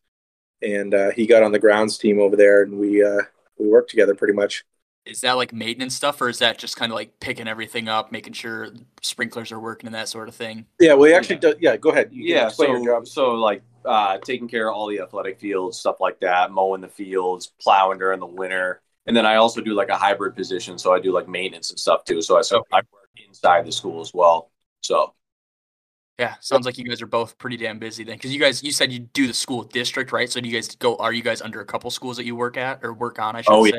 and 0.63 0.93
uh, 0.93 1.11
he 1.11 1.25
got 1.27 1.43
on 1.43 1.51
the 1.51 1.59
grounds 1.59 1.97
team 1.97 2.19
over 2.19 2.35
there, 2.35 2.63
and 2.63 2.79
we 2.79 3.03
uh, 3.03 3.21
we 3.57 3.67
worked 3.67 3.89
together 3.89 4.15
pretty 4.15 4.33
much. 4.33 4.63
is 5.05 5.21
that 5.21 5.33
like 5.33 5.53
maintenance 5.53 5.95
stuff, 5.95 6.21
or 6.21 6.29
is 6.29 6.39
that 6.39 6.57
just 6.57 6.77
kind 6.77 6.91
of 6.91 6.95
like 6.95 7.19
picking 7.19 7.47
everything 7.47 7.87
up, 7.87 8.11
making 8.11 8.33
sure 8.33 8.69
sprinklers 9.01 9.51
are 9.51 9.59
working 9.59 9.87
and 9.87 9.95
that 9.95 10.09
sort 10.09 10.29
of 10.29 10.35
thing? 10.35 10.65
Yeah, 10.79 10.93
well, 10.93 11.09
he 11.09 11.13
actually 11.13 11.37
does. 11.37 11.55
Yeah, 11.59 11.77
go 11.77 11.89
ahead. 11.89 12.09
You 12.11 12.23
yeah, 12.23 12.47
so 12.47 12.65
your 12.67 12.85
job. 12.85 13.07
so 13.07 13.31
like 13.33 13.61
uh, 13.85 14.17
taking 14.19 14.47
care 14.47 14.69
of 14.69 14.75
all 14.75 14.87
the 14.87 14.99
athletic 15.01 15.39
fields, 15.39 15.77
stuff 15.77 15.97
like 15.99 16.19
that, 16.21 16.51
mowing 16.51 16.81
the 16.81 16.87
fields, 16.87 17.51
plowing 17.61 17.99
during 17.99 18.19
the 18.19 18.25
winter, 18.25 18.81
and 19.05 19.15
then 19.15 19.25
I 19.25 19.35
also 19.35 19.61
do 19.61 19.73
like 19.73 19.89
a 19.89 19.97
hybrid 19.97 20.35
position, 20.35 20.77
so 20.77 20.93
I 20.93 20.99
do 20.99 21.11
like 21.11 21.27
maintenance 21.27 21.69
and 21.69 21.79
stuff 21.79 22.05
too. 22.05 22.21
So 22.21 22.37
I 22.37 22.41
so 22.41 22.63
I 22.71 22.77
work 22.77 23.09
inside 23.27 23.65
the 23.65 23.71
school 23.71 24.01
as 24.01 24.13
well. 24.13 24.51
So 24.81 25.13
Yeah, 26.19 26.35
sounds 26.41 26.65
like 26.65 26.77
you 26.77 26.83
guys 26.83 27.01
are 27.01 27.07
both 27.07 27.37
pretty 27.39 27.57
damn 27.57 27.79
busy 27.79 28.03
then, 28.03 28.15
because 28.17 28.31
you 28.33 28.39
guys 28.39 28.63
you 28.63 28.71
said 28.71 28.91
you 28.91 28.99
do 28.99 29.25
the 29.25 29.33
school 29.33 29.63
district, 29.63 30.11
right? 30.11 30.29
So 30.29 30.39
do 30.39 30.47
you 30.47 30.53
guys 30.53 30.75
go? 30.75 30.95
Are 30.97 31.11
you 31.11 31.23
guys 31.23 31.41
under 31.41 31.59
a 31.59 31.65
couple 31.65 31.89
schools 31.89 32.17
that 32.17 32.25
you 32.25 32.35
work 32.35 32.55
at 32.55 32.79
or 32.83 32.93
work 32.93 33.17
on? 33.17 33.35
I 33.35 33.41
should 33.41 33.53
Oh, 33.53 33.65
say. 33.65 33.71
yeah. 33.71 33.77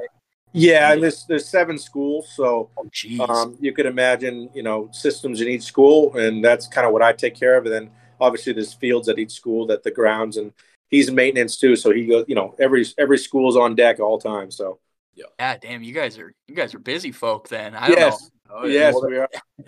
Yeah, 0.56 0.92
and 0.92 1.02
there's 1.02 1.24
there's 1.26 1.48
seven 1.48 1.78
schools, 1.78 2.28
so 2.36 2.70
Oh, 2.76 3.24
um, 3.24 3.56
you 3.60 3.72
could 3.72 3.86
imagine 3.86 4.50
you 4.54 4.62
know 4.62 4.88
systems 4.92 5.40
in 5.40 5.48
each 5.48 5.62
school, 5.62 6.16
and 6.16 6.44
that's 6.44 6.68
kind 6.68 6.86
of 6.86 6.92
what 6.92 7.02
I 7.02 7.12
take 7.12 7.34
care 7.34 7.56
of. 7.56 7.66
And 7.66 7.74
then 7.74 7.90
obviously 8.20 8.52
there's 8.52 8.72
fields 8.72 9.08
at 9.08 9.18
each 9.18 9.32
school 9.32 9.66
that 9.66 9.82
the 9.82 9.90
grounds 9.90 10.36
and 10.36 10.52
he's 10.90 11.08
in 11.08 11.14
maintenance 11.16 11.56
too. 11.56 11.74
So 11.74 11.90
he 11.90 12.06
goes, 12.06 12.24
you 12.28 12.36
know, 12.36 12.54
every 12.60 12.86
every 12.98 13.18
school's 13.18 13.56
on 13.56 13.74
deck 13.74 13.98
all 13.98 14.18
time. 14.18 14.50
So 14.52 14.78
Yeah, 15.14 15.56
damn, 15.58 15.82
you 15.82 15.92
guys 15.92 16.18
are 16.18 16.32
you 16.46 16.54
guys 16.54 16.72
are 16.74 16.78
busy 16.78 17.10
folk 17.10 17.48
then. 17.48 17.74
I 17.74 17.88
don't 17.88 17.98
yes, 17.98 18.30
know. 18.48 18.56
Oh, 18.56 18.66
yes, 18.66 18.94
we 19.06 19.18
are. 19.18 19.28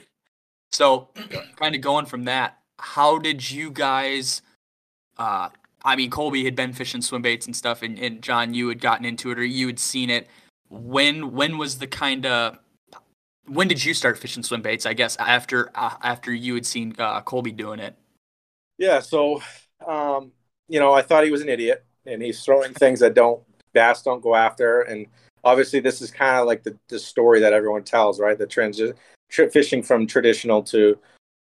So, 0.77 1.09
kind 1.57 1.75
of 1.75 1.81
going 1.81 2.05
from 2.05 2.25
that, 2.25 2.59
how 2.79 3.17
did 3.17 3.51
you 3.51 3.71
guys? 3.71 4.43
Uh, 5.17 5.49
I 5.83 5.97
mean, 5.97 6.11
Colby 6.11 6.45
had 6.45 6.55
been 6.55 6.75
fishing 6.75 7.01
swim 7.01 7.23
baits 7.23 7.47
and 7.47 7.57
stuff, 7.57 7.81
and, 7.81 7.99
and 7.99 8.21
John, 8.21 8.53
you 8.53 8.69
had 8.69 8.83
gotten 8.83 9.07
into 9.07 9.31
it 9.31 9.39
or 9.39 9.45
you 9.45 9.69
had 9.69 9.79
seen 9.79 10.11
it. 10.11 10.29
When 10.69 11.33
when 11.33 11.57
was 11.57 11.79
the 11.79 11.87
kind 11.87 12.27
of 12.27 12.59
when 13.47 13.69
did 13.69 13.87
you 13.87 13.95
start 13.95 14.19
fishing 14.19 14.43
swim 14.43 14.61
baits? 14.61 14.85
I 14.85 14.93
guess 14.93 15.17
after 15.17 15.71
uh, 15.75 15.95
after 16.03 16.31
you 16.31 16.53
had 16.53 16.67
seen 16.67 16.95
uh, 16.99 17.23
Colby 17.23 17.53
doing 17.53 17.79
it. 17.79 17.97
Yeah, 18.77 19.01
so 19.01 19.41
um, 19.87 20.31
you 20.69 20.79
know, 20.79 20.93
I 20.93 21.01
thought 21.01 21.25
he 21.25 21.31
was 21.31 21.41
an 21.41 21.49
idiot, 21.49 21.87
and 22.05 22.21
he's 22.21 22.45
throwing 22.45 22.75
things 22.75 23.01
that 23.01 23.15
don't 23.15 23.43
bass 23.73 24.03
don't 24.03 24.21
go 24.21 24.35
after, 24.35 24.83
and 24.83 25.07
obviously 25.43 25.81
this 25.81 26.03
is 26.03 26.11
kind 26.11 26.37
of 26.37 26.47
like 26.47 26.65
the, 26.65 26.77
the 26.89 26.99
story 26.99 27.41
that 27.41 27.55
everyone 27.55 27.83
tells, 27.83 28.21
right? 28.21 28.37
The 28.37 28.47
transition 28.47 28.95
fishing 29.31 29.83
from 29.83 30.07
traditional 30.07 30.63
to 30.65 30.99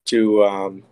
to 0.06 0.44
um, 0.44 0.84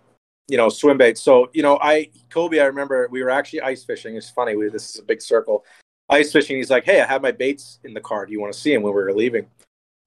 you 0.48 0.56
know 0.56 0.68
swim 0.68 0.98
bait. 0.98 1.18
So 1.18 1.50
you 1.52 1.62
know, 1.62 1.78
I 1.80 2.10
Colby, 2.30 2.60
I 2.60 2.64
remember 2.64 3.08
we 3.10 3.22
were 3.22 3.30
actually 3.30 3.60
ice 3.62 3.84
fishing. 3.84 4.16
It's 4.16 4.30
funny, 4.30 4.56
we 4.56 4.68
this 4.68 4.90
is 4.90 5.00
a 5.00 5.04
big 5.04 5.22
circle. 5.22 5.64
Ice 6.08 6.32
fishing. 6.32 6.56
He's 6.56 6.70
like, 6.70 6.84
"Hey, 6.84 7.00
I 7.00 7.06
have 7.06 7.22
my 7.22 7.32
baits 7.32 7.78
in 7.84 7.94
the 7.94 8.00
car. 8.00 8.26
Do 8.26 8.32
you 8.32 8.40
want 8.40 8.52
to 8.52 8.58
see 8.58 8.72
them?" 8.72 8.82
When 8.82 8.94
we 8.94 9.02
were 9.02 9.14
leaving, 9.14 9.46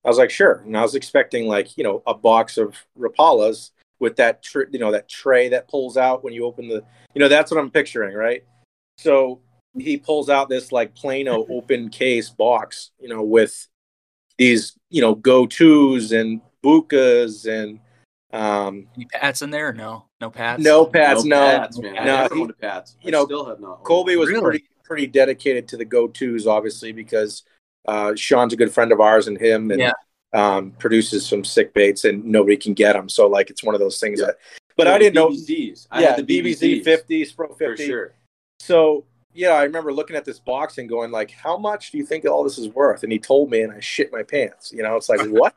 I 0.03 0.09
was 0.09 0.17
like, 0.17 0.29
"Sure." 0.29 0.61
And 0.65 0.77
I 0.77 0.81
was 0.81 0.95
expecting 0.95 1.47
like 1.47 1.77
you 1.77 1.83
know 1.83 2.03
a 2.05 2.13
box 2.13 2.57
of 2.57 2.75
Rapalas 2.97 3.71
with 3.99 4.17
that 4.17 4.43
tr- 4.43 4.69
you 4.71 4.79
know 4.79 4.91
that 4.91 5.09
tray 5.09 5.49
that 5.49 5.67
pulls 5.67 5.97
out 5.97 6.23
when 6.23 6.33
you 6.33 6.45
open 6.45 6.67
the 6.67 6.83
you 7.13 7.19
know 7.19 7.27
that's 7.27 7.51
what 7.51 7.59
I'm 7.59 7.71
picturing, 7.71 8.15
right? 8.15 8.43
So 8.97 9.41
he 9.77 9.97
pulls 9.97 10.29
out 10.29 10.49
this 10.49 10.71
like 10.71 10.95
Plano 10.95 11.45
open 11.49 11.89
case 11.89 12.29
box, 12.29 12.91
you 12.99 13.09
know, 13.09 13.23
with 13.23 13.67
these 14.37 14.77
you 14.89 15.01
know 15.01 15.15
go 15.15 15.47
tos 15.47 16.11
and 16.11 16.41
Buccas 16.65 17.45
and 17.47 17.79
um, 18.33 18.87
Any 18.95 19.05
pats 19.05 19.41
in 19.41 19.49
there? 19.51 19.71
No, 19.71 20.05
no 20.19 20.29
pats. 20.29 20.61
no 20.61 20.85
pads, 20.85 21.23
no. 21.23 21.37
Pats, 21.39 21.77
man. 21.79 21.93
No, 21.93 22.03
never 22.03 22.35
he- 22.35 22.51
Pats. 22.53 22.97
you 23.01 23.09
I 23.09 23.11
know, 23.11 23.25
still 23.25 23.45
have 23.45 23.59
not. 23.59 23.83
Colby 23.83 24.15
was 24.15 24.29
Really? 24.29 24.41
pretty 24.41 24.65
pretty 24.83 25.07
dedicated 25.07 25.67
to 25.69 25.77
the 25.77 25.85
go 25.85 26.07
tos, 26.07 26.45
obviously, 26.45 26.91
because 26.91 27.43
uh, 27.87 28.13
Sean's 28.15 28.53
a 28.53 28.55
good 28.57 28.71
friend 28.71 28.91
of 28.91 28.99
ours, 28.99 29.27
and 29.27 29.37
him 29.37 29.71
and 29.71 29.79
Yeah. 29.79 29.91
um, 30.33 30.71
produces 30.71 31.25
some 31.25 31.43
sick 31.43 31.73
baits, 31.73 32.03
and 32.05 32.23
nobody 32.25 32.57
can 32.57 32.73
get 32.73 32.93
them. 32.93 33.07
So 33.09 33.27
like, 33.27 33.49
it's 33.49 33.63
one 33.63 33.73
of 33.75 33.79
those 33.79 33.99
things 33.99 34.19
Yeah. 34.19 34.27
that. 34.27 34.35
But 34.77 34.87
Yeah, 34.87 34.93
I 34.93 34.97
didn't 34.99 35.15
know. 35.15 35.29
BBZs. 35.29 35.87
I 35.91 36.01
yeah, 36.01 36.15
had 36.15 36.27
the 36.27 36.41
BBZ 36.41 36.81
BBZs, 36.81 36.83
fifty, 36.83 37.25
Spro 37.25 37.47
for 37.49 37.55
fifty. 37.55 37.85
sure. 37.87 38.13
So 38.59 39.05
yeah, 39.33 39.51
I 39.51 39.63
remember 39.63 39.93
looking 39.93 40.15
at 40.15 40.25
this 40.25 40.39
box 40.39 40.77
and 40.77 40.87
going 40.89 41.11
like, 41.11 41.31
"How 41.31 41.57
much 41.57 41.91
do 41.91 41.97
you 41.97 42.05
think 42.05 42.25
all 42.25 42.43
this 42.43 42.57
is 42.57 42.67
worth?" 42.69 43.03
And 43.03 43.11
he 43.11 43.19
told 43.19 43.49
me, 43.49 43.61
and 43.61 43.71
I 43.71 43.79
shit 43.79 44.11
my 44.11 44.23
pants. 44.23 44.71
You 44.73 44.83
know, 44.83 44.95
it's 44.97 45.07
like 45.09 45.21
what? 45.29 45.55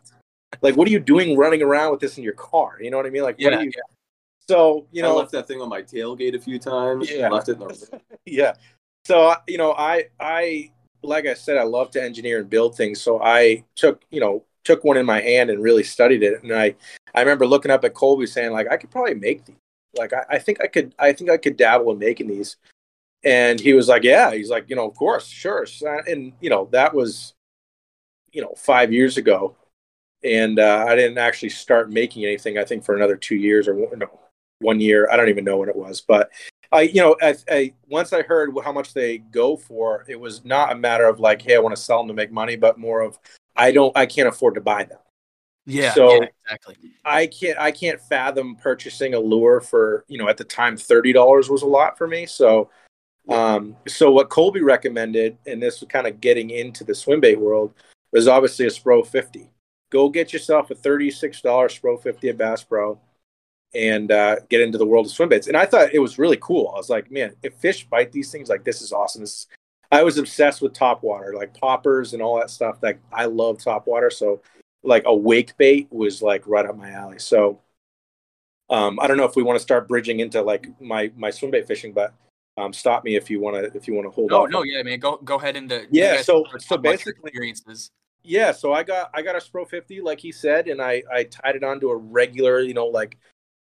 Like, 0.62 0.76
what 0.76 0.88
are 0.88 0.90
you 0.90 1.00
doing 1.00 1.37
running 1.37 1.62
around 1.62 1.93
with 1.93 2.00
this 2.00 2.19
in 2.19 2.25
your 2.25 2.33
car? 2.35 2.78
You 2.81 2.90
know 2.90 2.97
what 2.97 3.07
I 3.07 3.11
mean? 3.11 3.23
Like, 3.23 3.37
what 3.38 3.52
Yeah, 3.52 3.59
are 3.59 3.64
you? 3.64 3.73
So 4.49 4.87
you 4.93 5.05
I 5.05 5.09
know, 5.09 5.17
left 5.17 5.33
that 5.33 5.47
thing 5.47 5.61
on 5.61 5.69
my 5.69 5.83
tailgate 5.83 6.35
a 6.35 6.40
few 6.40 6.59
times. 6.59 7.11
Yeah. 7.11 7.28
Left 7.28 7.49
it 7.49 7.59
the 7.59 8.00
yeah. 8.26 8.55
So 9.05 9.35
you 9.47 9.59
know, 9.59 9.73
I 9.75 10.07
I 10.19 10.71
like 11.02 11.26
I 11.26 11.35
said, 11.35 11.59
I 11.59 11.64
love 11.64 11.90
to 11.93 12.02
engineer 12.02 12.40
and 12.40 12.49
build 12.49 12.76
things. 12.76 13.00
So 13.00 13.23
I 13.23 13.64
took 13.76 14.02
you 14.11 14.21
know 14.21 14.45
took 14.64 14.85
one 14.85 14.97
in 14.97 15.07
my 15.07 15.21
hand 15.21 15.50
and 15.50 15.62
really 15.62 15.83
studied 15.83 16.23
it. 16.23 16.43
And 16.43 16.52
I 16.52 16.75
I 17.14 17.21
remember 17.21 17.47
looking 17.47 17.71
up 17.71 17.84
at 17.84 17.95
Colby 17.95 18.26
saying 18.26 18.52
like 18.52 18.69
I 18.71 18.76
could 18.78 18.91
probably 18.91 19.15
make 19.15 19.45
these. 19.45 19.56
Like 19.97 20.13
I, 20.13 20.25
I 20.30 20.39
think 20.39 20.63
I 20.63 20.67
could 20.67 20.95
I 20.99 21.13
think 21.13 21.30
I 21.30 21.37
could 21.37 21.56
dabble 21.56 21.93
in 21.93 21.99
making 21.99 22.28
these. 22.28 22.56
And 23.25 23.58
he 23.61 23.75
was 23.75 23.89
like, 23.89 24.04
yeah. 24.04 24.32
He's 24.32 24.49
like, 24.50 24.71
you 24.71 24.76
know, 24.76 24.89
of 24.89 24.95
course, 24.95 25.26
sure. 25.26 25.67
And 26.06 26.32
you 26.41 26.49
know 26.49 26.69
that 26.73 26.95
was 26.95 27.34
you 28.32 28.41
know 28.41 28.54
five 28.56 28.93
years 28.93 29.19
ago. 29.19 29.56
And 30.25 30.59
uh, 30.59 30.85
I 30.89 30.97
didn't 30.97 31.19
actually 31.19 31.50
start 31.50 31.91
making 31.91 32.25
anything. 32.25 32.59
I 32.59 32.65
think 32.65 32.85
for 32.85 32.97
another 32.97 33.17
two 33.17 33.37
years 33.37 33.69
or 33.69 33.75
one- 33.75 33.99
no, 33.99 34.21
one 34.61 34.81
year. 34.81 35.09
I 35.11 35.17
don't 35.17 35.28
even 35.28 35.45
know 35.45 35.59
when 35.59 35.69
it 35.69 35.76
was, 35.76 36.00
but 36.00 36.31
I, 36.73 36.83
you 36.83 37.00
know, 37.00 37.17
I, 37.23 37.35
I 37.50 37.73
once 37.89 38.13
I 38.13 38.23
heard 38.23 38.50
how 38.65 38.73
much 38.73 38.93
they 38.93 39.19
go 39.19 39.57
for, 39.57 40.04
it 40.09 40.19
was 40.19 40.45
not 40.45 40.73
a 40.73 40.75
matter 40.75 41.07
of 41.07 41.21
like, 41.21 41.41
hey, 41.41 41.54
I 41.54 41.61
want 41.61 41.75
to 41.75 41.81
sell 41.81 41.99
them 41.99 42.09
to 42.09 42.15
make 42.15 42.33
money, 42.33 42.57
but 42.57 42.78
more 42.78 43.00
of 43.00 43.19
I 43.57 43.73
don't, 43.73 43.97
I 43.97 44.07
can't 44.07 44.28
afford 44.28 44.54
to 44.57 44.61
buy 44.61 44.85
them. 44.85 44.99
Yeah. 45.67 45.95
So- 45.95 46.15
yeah, 46.15 46.28
exactly. 46.45 46.76
I 47.04 47.26
can't, 47.26 47.59
I 47.59 47.71
can't 47.71 48.00
fathom 48.00 48.57
purchasing 48.57 49.15
a 49.15 49.21
lure 49.21 49.61
for, 49.61 50.04
you 50.09 50.19
know, 50.19 50.28
at 50.28 50.37
the 50.37 50.45
time 50.45 50.76
thirty 50.76 51.13
dollars 51.13 51.49
was 51.49 51.63
a 51.63 51.67
lot 51.67 51.97
for 51.97 52.07
me. 52.07 52.26
So, 52.26 52.71
um, 53.28 53.76
so 53.87 54.11
what 54.11 54.28
Colby 54.28 54.61
recommended, 54.63 55.39
and 55.47 55.63
this 55.63 55.81
was 55.81 55.89
kind 55.89 56.07
of 56.07 56.21
getting 56.21 56.50
into 56.50 56.85
the 56.85 56.95
swim 56.95 57.21
bait 57.21 57.39
world, 57.39 57.73
was 58.13 58.28
obviously 58.28 58.67
a 58.67 58.71
Spro 58.71 59.07
fifty. 59.07 59.50
Go 59.90 60.08
get 60.08 60.32
yourself 60.32 60.70
a 60.70 60.74
thirty-six 60.74 61.40
dollar 61.40 61.68
Spro 61.68 62.00
fifty 62.02 62.28
at 62.28 62.36
Bass 62.36 62.62
Pro 62.62 62.98
and 63.74 64.10
uh, 64.12 64.36
get 64.48 64.60
into 64.60 64.78
the 64.78 64.86
world 64.86 65.06
of 65.06 65.12
swim 65.12 65.28
baits. 65.28 65.46
And 65.46 65.56
I 65.56 65.66
thought 65.66 65.92
it 65.92 65.98
was 65.98 66.18
really 66.18 66.38
cool. 66.40 66.72
I 66.74 66.78
was 66.78 66.88
like, 66.90 67.10
man, 67.10 67.34
if 67.42 67.54
fish 67.54 67.86
bite 67.88 68.12
these 68.12 68.30
things, 68.32 68.48
like 68.48 68.64
this 68.64 68.80
is 68.80 68.92
awesome. 68.92 69.20
This 69.20 69.30
is, 69.30 69.46
I 69.92 70.02
was 70.02 70.18
obsessed 70.18 70.60
with 70.62 70.72
top 70.74 71.02
water, 71.02 71.34
like 71.34 71.54
poppers 71.58 72.12
and 72.14 72.22
all 72.22 72.38
that 72.38 72.50
stuff. 72.50 72.78
Like 72.82 72.98
I 73.12 73.24
love 73.26 73.58
top 73.62 73.86
water, 73.86 74.10
so 74.10 74.40
like 74.82 75.02
a 75.06 75.14
wake 75.14 75.56
bait 75.56 75.88
was 75.90 76.22
like 76.22 76.46
right 76.46 76.64
up 76.66 76.76
my 76.76 76.90
alley. 76.90 77.18
So 77.18 77.60
um, 78.70 78.98
I 79.00 79.06
don't 79.06 79.16
know 79.16 79.24
if 79.24 79.36
we 79.36 79.42
want 79.42 79.56
to 79.56 79.62
start 79.62 79.88
bridging 79.88 80.20
into 80.20 80.42
like 80.42 80.66
my 80.80 81.10
my 81.16 81.30
swim 81.30 81.50
bait 81.50 81.66
fishing, 81.66 81.92
but 81.92 82.12
um, 82.58 82.72
stop 82.72 83.04
me 83.04 83.16
if 83.16 83.30
you 83.30 83.40
want 83.40 83.56
to 83.56 83.74
if 83.76 83.88
you 83.88 83.94
want 83.94 84.06
to 84.06 84.10
hold 84.10 84.30
No, 84.30 84.44
off. 84.44 84.50
no, 84.50 84.62
yeah, 84.64 84.82
man. 84.82 84.98
Go 84.98 85.16
go 85.24 85.36
ahead 85.36 85.56
into 85.56 85.86
Yeah, 85.90 86.20
so- 86.22 86.44
so 86.58 86.76
basically- 86.76 87.12
experiences. 87.24 87.90
Yeah 88.23 88.52
so 88.52 88.73
i 88.73 88.83
got 88.83 89.11
i 89.15 89.23
got 89.23 89.37
a 89.37 89.39
spro 89.39 89.69
50 89.69 90.00
like 90.00 90.21
he 90.21 90.33
said 90.33 90.69
and 90.69 90.83
i 90.83 91.02
i 91.13 91.25
tied 91.25 91.57
it 91.57 91.65
onto 91.65 91.89
a 91.89 91.97
regular 91.97 92.61
you 92.61 92.75
know 92.75 92.87
like 92.87 93.17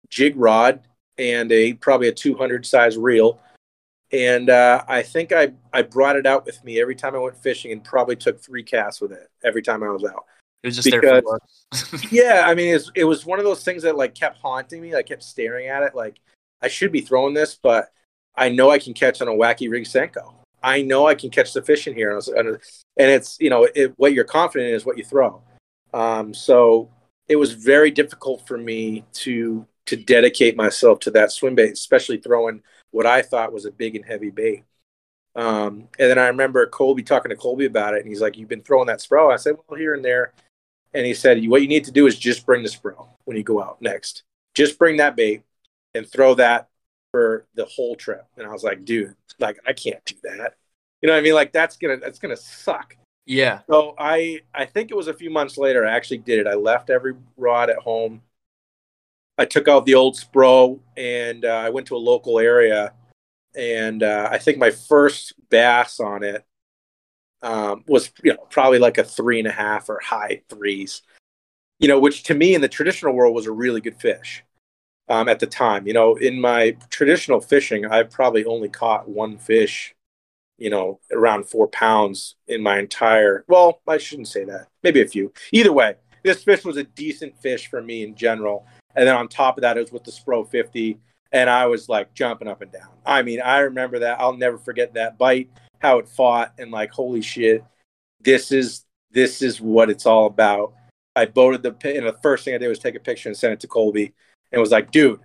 jig 0.09 0.35
rod 0.35 0.81
and 1.17 1.51
a 1.51 1.73
probably 1.73 2.07
a 2.07 2.13
200 2.13 2.65
size 2.65 2.97
reel. 2.97 3.39
And 4.11 4.49
uh, 4.49 4.83
i 4.87 5.03
think 5.03 5.31
i 5.31 5.51
i 5.71 5.83
brought 5.83 6.15
it 6.15 6.25
out 6.25 6.43
with 6.45 6.63
me 6.63 6.81
every 6.81 6.95
time 6.95 7.13
i 7.13 7.19
went 7.19 7.37
fishing 7.37 7.71
and 7.71 7.83
probably 7.83 8.15
took 8.15 8.41
three 8.41 8.63
casts 8.63 9.01
with 9.01 9.11
it 9.11 9.29
every 9.43 9.61
time 9.61 9.83
i 9.83 9.89
was 9.89 10.03
out. 10.03 10.25
It 10.63 10.67
was 10.67 10.75
just 10.77 10.89
there 10.89 10.99
for 10.99 11.21
because- 11.21 11.91
looks. 11.91 12.11
yeah 12.11 12.45
i 12.47 12.55
mean 12.55 12.73
it's, 12.73 12.91
it 12.95 13.03
was 13.03 13.23
one 13.23 13.37
of 13.37 13.45
those 13.45 13.63
things 13.63 13.83
that 13.83 13.95
like 13.95 14.15
kept 14.15 14.39
haunting 14.39 14.81
me 14.81 14.95
i 14.95 15.03
kept 15.03 15.21
staring 15.21 15.67
at 15.67 15.83
it 15.83 15.93
like 15.93 16.19
i 16.63 16.67
should 16.67 16.91
be 16.91 17.01
throwing 17.01 17.35
this 17.35 17.59
but 17.61 17.89
i 18.35 18.49
know 18.49 18.71
i 18.71 18.79
can 18.79 18.95
catch 18.95 19.21
on 19.21 19.27
a 19.27 19.31
wacky 19.31 19.69
rig 19.69 19.83
senko 19.83 20.33
i 20.63 20.81
know 20.81 21.07
i 21.07 21.15
can 21.15 21.29
catch 21.29 21.53
the 21.53 21.61
fish 21.61 21.87
in 21.87 21.93
here. 21.95 22.09
And, 22.09 22.15
was- 22.15 22.27
and 22.27 23.09
it's 23.11 23.37
you 23.39 23.49
know 23.49 23.67
it, 23.75 23.93
what 23.97 24.13
you're 24.13 24.23
confident 24.23 24.69
in 24.69 24.75
is 24.75 24.85
what 24.85 24.97
you 24.97 25.03
throw. 25.03 25.41
Um, 25.93 26.33
so 26.33 26.89
it 27.27 27.35
was 27.35 27.53
very 27.53 27.91
difficult 27.91 28.47
for 28.47 28.57
me 28.57 29.05
to 29.13 29.65
to 29.85 29.95
dedicate 29.95 30.55
myself 30.55 30.99
to 30.99 31.11
that 31.11 31.31
swim 31.31 31.55
bait 31.55 31.71
especially 31.71 32.17
throwing 32.17 32.61
what 32.91 33.05
i 33.05 33.21
thought 33.21 33.53
was 33.53 33.65
a 33.65 33.71
big 33.71 33.95
and 33.95 34.05
heavy 34.05 34.29
bait. 34.29 34.63
Um, 35.35 35.87
and 35.97 36.09
then 36.09 36.19
i 36.19 36.27
remember 36.27 36.65
colby 36.67 37.03
talking 37.03 37.29
to 37.29 37.35
colby 37.35 37.65
about 37.65 37.93
it 37.93 38.01
and 38.01 38.07
he's 38.07 38.21
like 38.21 38.37
you've 38.37 38.49
been 38.49 38.61
throwing 38.61 38.87
that 38.87 38.99
spro 38.99 39.31
i 39.31 39.37
said 39.37 39.55
well 39.67 39.79
here 39.79 39.93
and 39.93 40.03
there. 40.03 40.33
And 40.93 41.05
he 41.05 41.13
said 41.13 41.45
what 41.47 41.61
you 41.61 41.67
need 41.67 41.85
to 41.85 41.91
do 41.91 42.07
is 42.07 42.17
just 42.17 42.45
bring 42.45 42.63
the 42.63 42.69
spro 42.69 43.07
when 43.25 43.37
you 43.37 43.43
go 43.43 43.61
out 43.61 43.81
next. 43.81 44.23
Just 44.55 44.79
bring 44.79 44.97
that 44.97 45.15
bait 45.15 45.43
and 45.93 46.09
throw 46.09 46.33
that 46.35 46.67
for 47.11 47.47
the 47.55 47.65
whole 47.65 47.95
trip. 47.95 48.25
And 48.37 48.47
i 48.47 48.51
was 48.51 48.63
like 48.63 48.85
dude 48.85 49.15
like 49.39 49.57
i 49.65 49.73
can't 49.73 50.03
do 50.05 50.15
that. 50.23 50.55
You 51.01 51.07
know 51.07 51.13
what 51.13 51.19
i 51.19 51.23
mean? 51.23 51.33
Like 51.33 51.51
that's 51.51 51.77
gonna 51.77 51.97
that's 51.97 52.19
gonna 52.19 52.37
suck. 52.37 52.95
Yeah. 53.25 53.59
so 53.69 53.93
I 53.97 54.41
I 54.53 54.65
think 54.65 54.91
it 54.91 54.97
was 54.97 55.07
a 55.07 55.13
few 55.13 55.29
months 55.29 55.57
later 55.57 55.85
I 55.85 55.91
actually 55.91 56.19
did 56.19 56.39
it. 56.39 56.47
I 56.47 56.55
left 56.55 56.89
every 56.89 57.13
rod 57.37 57.69
at 57.69 57.77
home. 57.77 58.21
I 59.37 59.45
took 59.45 59.67
out 59.67 59.85
the 59.85 59.95
old 59.95 60.15
Spro 60.17 60.79
and 60.97 61.45
uh, 61.45 61.47
I 61.47 61.69
went 61.69 61.87
to 61.87 61.95
a 61.95 61.97
local 61.97 62.39
area, 62.39 62.93
and 63.55 64.03
uh, 64.03 64.27
I 64.29 64.37
think 64.37 64.57
my 64.57 64.69
first 64.69 65.33
bass 65.49 66.01
on 66.01 66.23
it 66.23 66.45
um, 67.41 67.85
was 67.87 68.11
you 68.23 68.33
know 68.33 68.47
probably 68.49 68.79
like 68.79 68.97
a 68.97 69.03
three 69.03 69.39
and 69.39 69.47
a 69.47 69.51
half 69.51 69.87
or 69.87 69.99
high 70.03 70.41
threes, 70.49 71.03
you 71.79 71.87
know, 71.87 71.99
which 71.99 72.23
to 72.23 72.33
me 72.33 72.53
in 72.53 72.61
the 72.61 72.67
traditional 72.67 73.13
world 73.13 73.33
was 73.33 73.45
a 73.45 73.51
really 73.51 73.79
good 73.79 73.99
fish 73.99 74.43
um, 75.09 75.27
at 75.27 75.39
the 75.39 75.47
time. 75.47 75.87
You 75.87 75.93
know, 75.93 76.15
in 76.15 76.39
my 76.39 76.77
traditional 76.89 77.41
fishing, 77.41 77.85
I've 77.85 78.09
probably 78.09 78.45
only 78.45 78.69
caught 78.69 79.09
one 79.09 79.37
fish 79.37 79.95
you 80.59 80.69
know, 80.69 80.99
around 81.11 81.45
four 81.45 81.67
pounds 81.67 82.35
in 82.47 82.61
my 82.61 82.77
entire. 82.77 83.45
Well, 83.47 83.81
I 83.87 83.97
shouldn't 83.97 84.27
say 84.27 84.43
that. 84.43 84.67
Maybe 84.83 85.01
a 85.01 85.07
few. 85.07 85.33
Either 85.51 85.71
way, 85.71 85.95
this 86.23 86.43
fish 86.43 86.65
was 86.65 86.77
a 86.77 86.83
decent 86.83 87.41
fish 87.41 87.67
for 87.67 87.81
me 87.81 88.03
in 88.03 88.13
general. 88.13 88.67
And 88.95 89.07
then 89.07 89.15
on 89.15 89.27
top 89.27 89.57
of 89.57 89.61
that, 89.61 89.77
it 89.77 89.81
was 89.81 89.91
with 89.91 90.03
the 90.03 90.11
Spro 90.11 90.47
50, 90.47 90.99
and 91.31 91.49
I 91.49 91.65
was 91.67 91.89
like 91.89 92.13
jumping 92.13 92.47
up 92.47 92.61
and 92.61 92.71
down. 92.71 92.89
I 93.05 93.21
mean, 93.21 93.41
I 93.41 93.59
remember 93.59 93.99
that. 93.99 94.19
I'll 94.19 94.35
never 94.35 94.57
forget 94.57 94.93
that 94.95 95.17
bite, 95.17 95.49
how 95.79 95.99
it 95.99 96.09
fought, 96.09 96.53
and 96.57 96.71
like, 96.71 96.91
holy 96.91 97.21
shit, 97.21 97.63
this 98.19 98.51
is 98.51 98.85
this 99.11 99.41
is 99.41 99.61
what 99.61 99.89
it's 99.89 100.05
all 100.05 100.25
about. 100.25 100.73
I 101.15 101.25
boated 101.25 101.63
the 101.63 101.71
pit, 101.71 101.97
and 101.97 102.05
the 102.05 102.17
first 102.21 102.45
thing 102.45 102.53
I 102.53 102.57
did 102.57 102.67
was 102.67 102.79
take 102.79 102.95
a 102.95 102.99
picture 102.99 103.29
and 103.29 103.37
send 103.37 103.53
it 103.53 103.59
to 103.61 103.67
Colby, 103.67 104.13
and 104.51 104.59
was 104.59 104.71
like, 104.71 104.91
dude, 104.91 105.19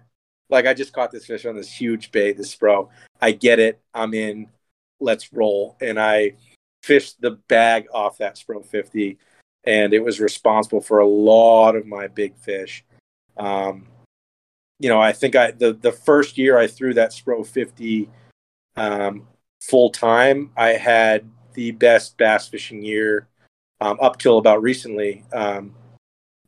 like 0.50 0.66
I 0.66 0.74
just 0.74 0.92
caught 0.92 1.10
this 1.10 1.26
fish 1.26 1.46
on 1.46 1.56
this 1.56 1.72
huge 1.72 2.12
bait, 2.12 2.36
this 2.36 2.54
Spro. 2.54 2.88
I 3.20 3.32
get 3.32 3.58
it. 3.58 3.80
I'm 3.92 4.14
in. 4.14 4.48
Let's 5.00 5.32
roll. 5.32 5.76
And 5.80 5.98
I 5.98 6.36
fished 6.82 7.20
the 7.20 7.32
bag 7.48 7.86
off 7.92 8.18
that 8.18 8.36
Spro 8.36 8.64
50, 8.64 9.18
and 9.64 9.92
it 9.94 10.04
was 10.04 10.20
responsible 10.20 10.80
for 10.80 10.98
a 10.98 11.06
lot 11.06 11.76
of 11.76 11.86
my 11.86 12.08
big 12.08 12.36
fish. 12.36 12.84
Um, 13.36 13.88
you 14.78 14.88
know, 14.88 15.00
I 15.00 15.12
think 15.12 15.36
I 15.36 15.52
the 15.52 15.72
the 15.72 15.92
first 15.92 16.36
year 16.36 16.58
I 16.58 16.66
threw 16.66 16.94
that 16.94 17.12
Spro 17.12 17.46
50 17.46 18.08
um, 18.76 19.26
full 19.60 19.90
time, 19.90 20.50
I 20.56 20.70
had 20.70 21.30
the 21.54 21.70
best 21.70 22.16
bass 22.16 22.48
fishing 22.48 22.82
year 22.82 23.28
um, 23.80 23.98
up 24.00 24.18
till 24.18 24.38
about 24.38 24.62
recently, 24.62 25.24
um, 25.32 25.74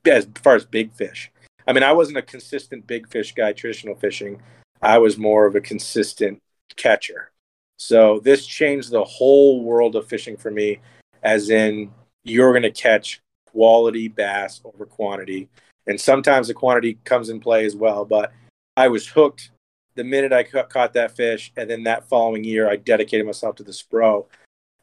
as 0.04 0.26
far 0.42 0.54
as 0.54 0.64
big 0.64 0.92
fish. 0.92 1.30
I 1.66 1.72
mean, 1.72 1.82
I 1.82 1.92
wasn't 1.92 2.18
a 2.18 2.22
consistent 2.22 2.86
big 2.86 3.08
fish 3.08 3.34
guy, 3.34 3.52
traditional 3.52 3.96
fishing. 3.96 4.40
I 4.82 4.98
was 4.98 5.18
more 5.18 5.46
of 5.46 5.54
a 5.56 5.60
consistent 5.60 6.40
catcher. 6.76 7.32
So 7.78 8.20
this 8.20 8.46
changed 8.46 8.90
the 8.90 9.04
whole 9.04 9.62
world 9.62 9.96
of 9.96 10.06
fishing 10.06 10.36
for 10.36 10.50
me, 10.50 10.80
as 11.22 11.50
in 11.50 11.90
you're 12.24 12.52
going 12.52 12.62
to 12.62 12.70
catch 12.70 13.20
quality 13.46 14.08
bass 14.08 14.60
over 14.64 14.86
quantity. 14.86 15.48
And 15.86 16.00
sometimes 16.00 16.48
the 16.48 16.54
quantity 16.54 16.98
comes 17.04 17.28
in 17.28 17.40
play 17.40 17.64
as 17.64 17.76
well. 17.76 18.04
But 18.04 18.32
I 18.76 18.88
was 18.88 19.06
hooked 19.06 19.50
the 19.94 20.04
minute 20.04 20.32
I 20.32 20.42
ca- 20.42 20.64
caught 20.64 20.92
that 20.94 21.16
fish. 21.16 21.52
And 21.56 21.68
then 21.68 21.84
that 21.84 22.08
following 22.08 22.44
year, 22.44 22.70
I 22.70 22.76
dedicated 22.76 23.26
myself 23.26 23.56
to 23.56 23.62
the 23.62 23.72
Spro. 23.72 24.26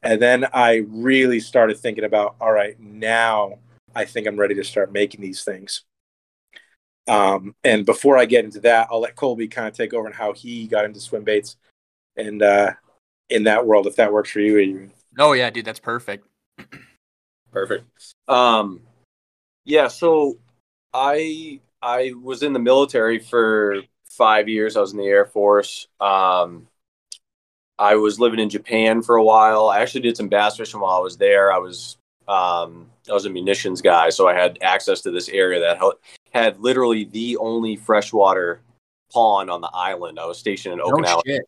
And 0.01 0.21
then 0.21 0.47
I 0.53 0.83
really 0.87 1.39
started 1.39 1.77
thinking 1.77 2.03
about, 2.03 2.35
all 2.41 2.51
right, 2.51 2.79
now 2.79 3.59
I 3.95 4.05
think 4.05 4.27
I'm 4.27 4.39
ready 4.39 4.55
to 4.55 4.63
start 4.63 4.91
making 4.91 5.21
these 5.21 5.43
things. 5.43 5.83
Um, 7.07 7.55
and 7.63 7.85
before 7.85 8.17
I 8.17 8.25
get 8.25 8.45
into 8.45 8.61
that, 8.61 8.87
I'll 8.89 9.01
let 9.01 9.15
Colby 9.15 9.47
kind 9.47 9.67
of 9.67 9.73
take 9.73 9.93
over 9.93 10.07
on 10.07 10.13
how 10.13 10.33
he 10.33 10.67
got 10.67 10.85
into 10.85 10.99
swim 10.99 11.23
baits 11.23 11.57
and 12.15 12.41
uh, 12.41 12.71
in 13.29 13.43
that 13.43 13.65
world, 13.65 13.87
if 13.87 13.95
that 13.97 14.13
works 14.13 14.31
for 14.31 14.39
you. 14.39 14.57
Adrian. 14.57 14.91
Oh 15.17 15.33
yeah, 15.33 15.49
dude, 15.49 15.65
that's 15.65 15.79
perfect. 15.79 16.27
Perfect. 17.51 17.85
Um, 18.27 18.81
yeah. 19.65 19.87
So 19.87 20.39
I 20.93 21.59
I 21.81 22.13
was 22.21 22.43
in 22.43 22.53
the 22.53 22.59
military 22.59 23.19
for 23.19 23.81
five 24.05 24.47
years. 24.47 24.77
I 24.77 24.81
was 24.81 24.91
in 24.91 24.97
the 24.97 25.05
Air 25.05 25.25
Force. 25.25 25.87
Um, 25.99 26.67
I 27.77 27.95
was 27.95 28.19
living 28.19 28.39
in 28.39 28.49
Japan 28.49 29.01
for 29.01 29.15
a 29.15 29.23
while. 29.23 29.67
I 29.67 29.81
actually 29.81 30.01
did 30.01 30.17
some 30.17 30.29
bass 30.29 30.57
fishing 30.57 30.79
while 30.79 30.95
I 30.95 30.99
was 30.99 31.17
there. 31.17 31.51
I 31.51 31.57
was 31.57 31.97
um, 32.27 32.89
I 33.09 33.13
was 33.13 33.25
a 33.25 33.29
munitions 33.29 33.81
guy, 33.81 34.09
so 34.09 34.27
I 34.27 34.33
had 34.33 34.57
access 34.61 35.01
to 35.01 35.11
this 35.11 35.29
area 35.29 35.59
that 35.59 35.77
had 36.33 36.59
literally 36.59 37.05
the 37.05 37.37
only 37.37 37.75
freshwater 37.75 38.61
pond 39.11 39.49
on 39.49 39.61
the 39.61 39.69
island. 39.73 40.19
I 40.19 40.25
was 40.25 40.37
stationed 40.37 40.73
in 40.73 40.79
Okinawa, 40.79 41.21
oh, 41.27 41.39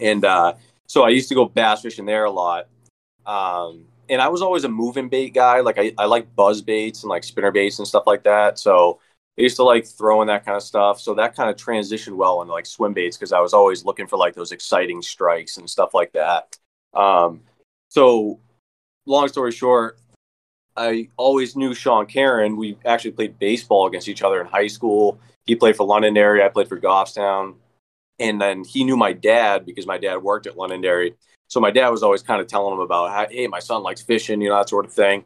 and 0.00 0.24
uh, 0.24 0.54
so 0.86 1.04
I 1.04 1.10
used 1.10 1.28
to 1.28 1.34
go 1.34 1.44
bass 1.44 1.82
fishing 1.82 2.06
there 2.06 2.24
a 2.24 2.30
lot. 2.30 2.68
Um, 3.26 3.86
and 4.08 4.22
I 4.22 4.28
was 4.28 4.42
always 4.42 4.64
a 4.64 4.68
moving 4.68 5.08
bait 5.08 5.34
guy. 5.34 5.60
Like 5.60 5.78
I, 5.78 5.92
I 5.98 6.06
like 6.06 6.34
buzz 6.34 6.62
baits 6.62 7.02
and 7.02 7.10
like 7.10 7.24
spinner 7.24 7.52
baits 7.52 7.78
and 7.78 7.86
stuff 7.86 8.04
like 8.06 8.22
that. 8.24 8.58
So 8.58 9.00
I 9.38 9.42
used 9.42 9.56
to 9.56 9.64
like 9.64 9.86
throwing 9.86 10.28
that 10.28 10.44
kind 10.44 10.56
of 10.56 10.62
stuff. 10.62 11.00
So 11.00 11.14
that 11.14 11.36
kind 11.36 11.50
of 11.50 11.56
transitioned 11.56 12.16
well 12.16 12.40
into 12.42 12.52
like 12.52 12.66
swim 12.66 12.94
baits 12.94 13.16
because 13.16 13.32
I 13.32 13.40
was 13.40 13.52
always 13.52 13.84
looking 13.84 14.06
for 14.06 14.16
like 14.16 14.34
those 14.34 14.52
exciting 14.52 15.02
strikes 15.02 15.58
and 15.58 15.68
stuff 15.68 15.94
like 15.94 16.12
that. 16.12 16.56
Um, 16.94 17.42
so 17.88 18.40
long 19.06 19.28
story 19.28 19.52
short, 19.52 19.98
I 20.78 21.08
always 21.16 21.56
knew 21.56 21.74
Sean 21.74 22.06
Karen. 22.06 22.56
We 22.56 22.78
actually 22.84 23.10
played 23.12 23.38
baseball 23.38 23.86
against 23.86 24.08
each 24.08 24.22
other 24.22 24.40
in 24.40 24.46
high 24.46 24.68
school. 24.68 25.18
He 25.44 25.56
played 25.56 25.76
for 25.76 25.86
Londonderry. 25.86 26.42
I 26.42 26.48
played 26.48 26.68
for 26.68 26.80
Goffstown. 26.80 27.56
And 28.18 28.40
then 28.40 28.64
he 28.64 28.84
knew 28.84 28.96
my 28.96 29.12
dad 29.12 29.66
because 29.66 29.86
my 29.86 29.98
dad 29.98 30.22
worked 30.22 30.46
at 30.46 30.56
Londonderry. 30.56 31.14
So 31.48 31.60
my 31.60 31.70
dad 31.70 31.88
was 31.88 32.02
always 32.02 32.22
kind 32.22 32.40
of 32.40 32.46
telling 32.46 32.74
him 32.74 32.80
about, 32.80 33.30
hey, 33.30 33.46
my 33.46 33.58
son 33.58 33.82
likes 33.82 34.02
fishing, 34.02 34.40
you 34.40 34.50
know, 34.50 34.56
that 34.56 34.68
sort 34.68 34.84
of 34.84 34.92
thing. 34.92 35.24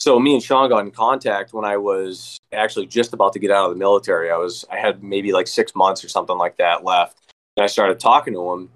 So 0.00 0.18
me 0.18 0.34
and 0.34 0.42
Sean 0.42 0.68
got 0.68 0.84
in 0.84 0.90
contact 0.90 1.52
when 1.52 1.64
I 1.64 1.76
was 1.76 2.38
actually 2.52 2.86
just 2.86 3.12
about 3.12 3.32
to 3.32 3.38
get 3.38 3.50
out 3.50 3.66
of 3.66 3.70
the 3.70 3.78
military. 3.78 4.30
I 4.30 4.36
was, 4.36 4.64
I 4.70 4.76
had 4.76 5.02
maybe 5.02 5.32
like 5.32 5.46
six 5.46 5.74
months 5.74 6.04
or 6.04 6.08
something 6.08 6.36
like 6.36 6.56
that 6.58 6.84
left. 6.84 7.18
And 7.56 7.64
I 7.64 7.66
started 7.66 8.00
talking 8.00 8.34
to 8.34 8.52
him, 8.52 8.70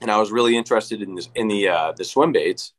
and 0.00 0.10
I 0.10 0.18
was 0.18 0.30
really 0.30 0.56
interested 0.56 1.02
in 1.02 1.14
this, 1.16 1.28
in 1.34 1.48
the 1.48 1.68
uh, 1.68 1.92
the 1.92 2.04
swim 2.04 2.32
baits. 2.32 2.72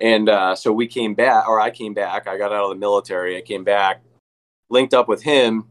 And 0.00 0.28
uh, 0.28 0.54
so 0.54 0.72
we 0.72 0.86
came 0.86 1.14
back, 1.14 1.48
or 1.48 1.60
I 1.60 1.70
came 1.70 1.94
back. 1.94 2.26
I 2.26 2.38
got 2.38 2.52
out 2.52 2.64
of 2.64 2.70
the 2.70 2.76
military. 2.76 3.36
I 3.36 3.42
came 3.42 3.64
back, 3.64 4.02
linked 4.70 4.94
up 4.94 5.08
with 5.08 5.22
him, 5.22 5.66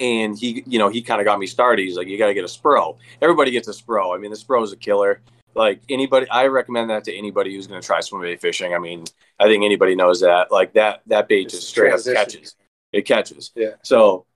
and 0.00 0.36
he, 0.36 0.64
you 0.66 0.78
know, 0.78 0.88
he 0.88 1.02
kind 1.02 1.20
of 1.20 1.24
got 1.24 1.38
me 1.38 1.46
started. 1.46 1.82
He's 1.82 1.96
like, 1.96 2.08
"You 2.08 2.18
got 2.18 2.26
to 2.26 2.34
get 2.34 2.44
a 2.44 2.48
Spro." 2.48 2.96
Everybody 3.22 3.52
gets 3.52 3.68
a 3.68 3.72
Spro. 3.72 4.14
I 4.14 4.18
mean, 4.18 4.32
the 4.32 4.36
Spro 4.36 4.64
is 4.64 4.72
a 4.72 4.76
killer 4.76 5.20
like 5.54 5.80
anybody 5.88 6.28
i 6.30 6.46
recommend 6.46 6.90
that 6.90 7.04
to 7.04 7.14
anybody 7.14 7.54
who's 7.54 7.66
going 7.66 7.80
to 7.80 7.86
try 7.86 8.00
swim 8.00 8.22
bait 8.22 8.40
fishing 8.40 8.74
i 8.74 8.78
mean 8.78 9.04
i 9.40 9.44
think 9.44 9.64
anybody 9.64 9.94
knows 9.94 10.20
that 10.20 10.50
like 10.50 10.72
that 10.72 11.02
that 11.06 11.28
bait 11.28 11.48
just 11.48 11.68
straight 11.68 11.92
up 11.92 12.00
catches 12.04 12.56
it 12.92 13.02
catches 13.02 13.52
yeah 13.54 13.70
so 13.82 14.26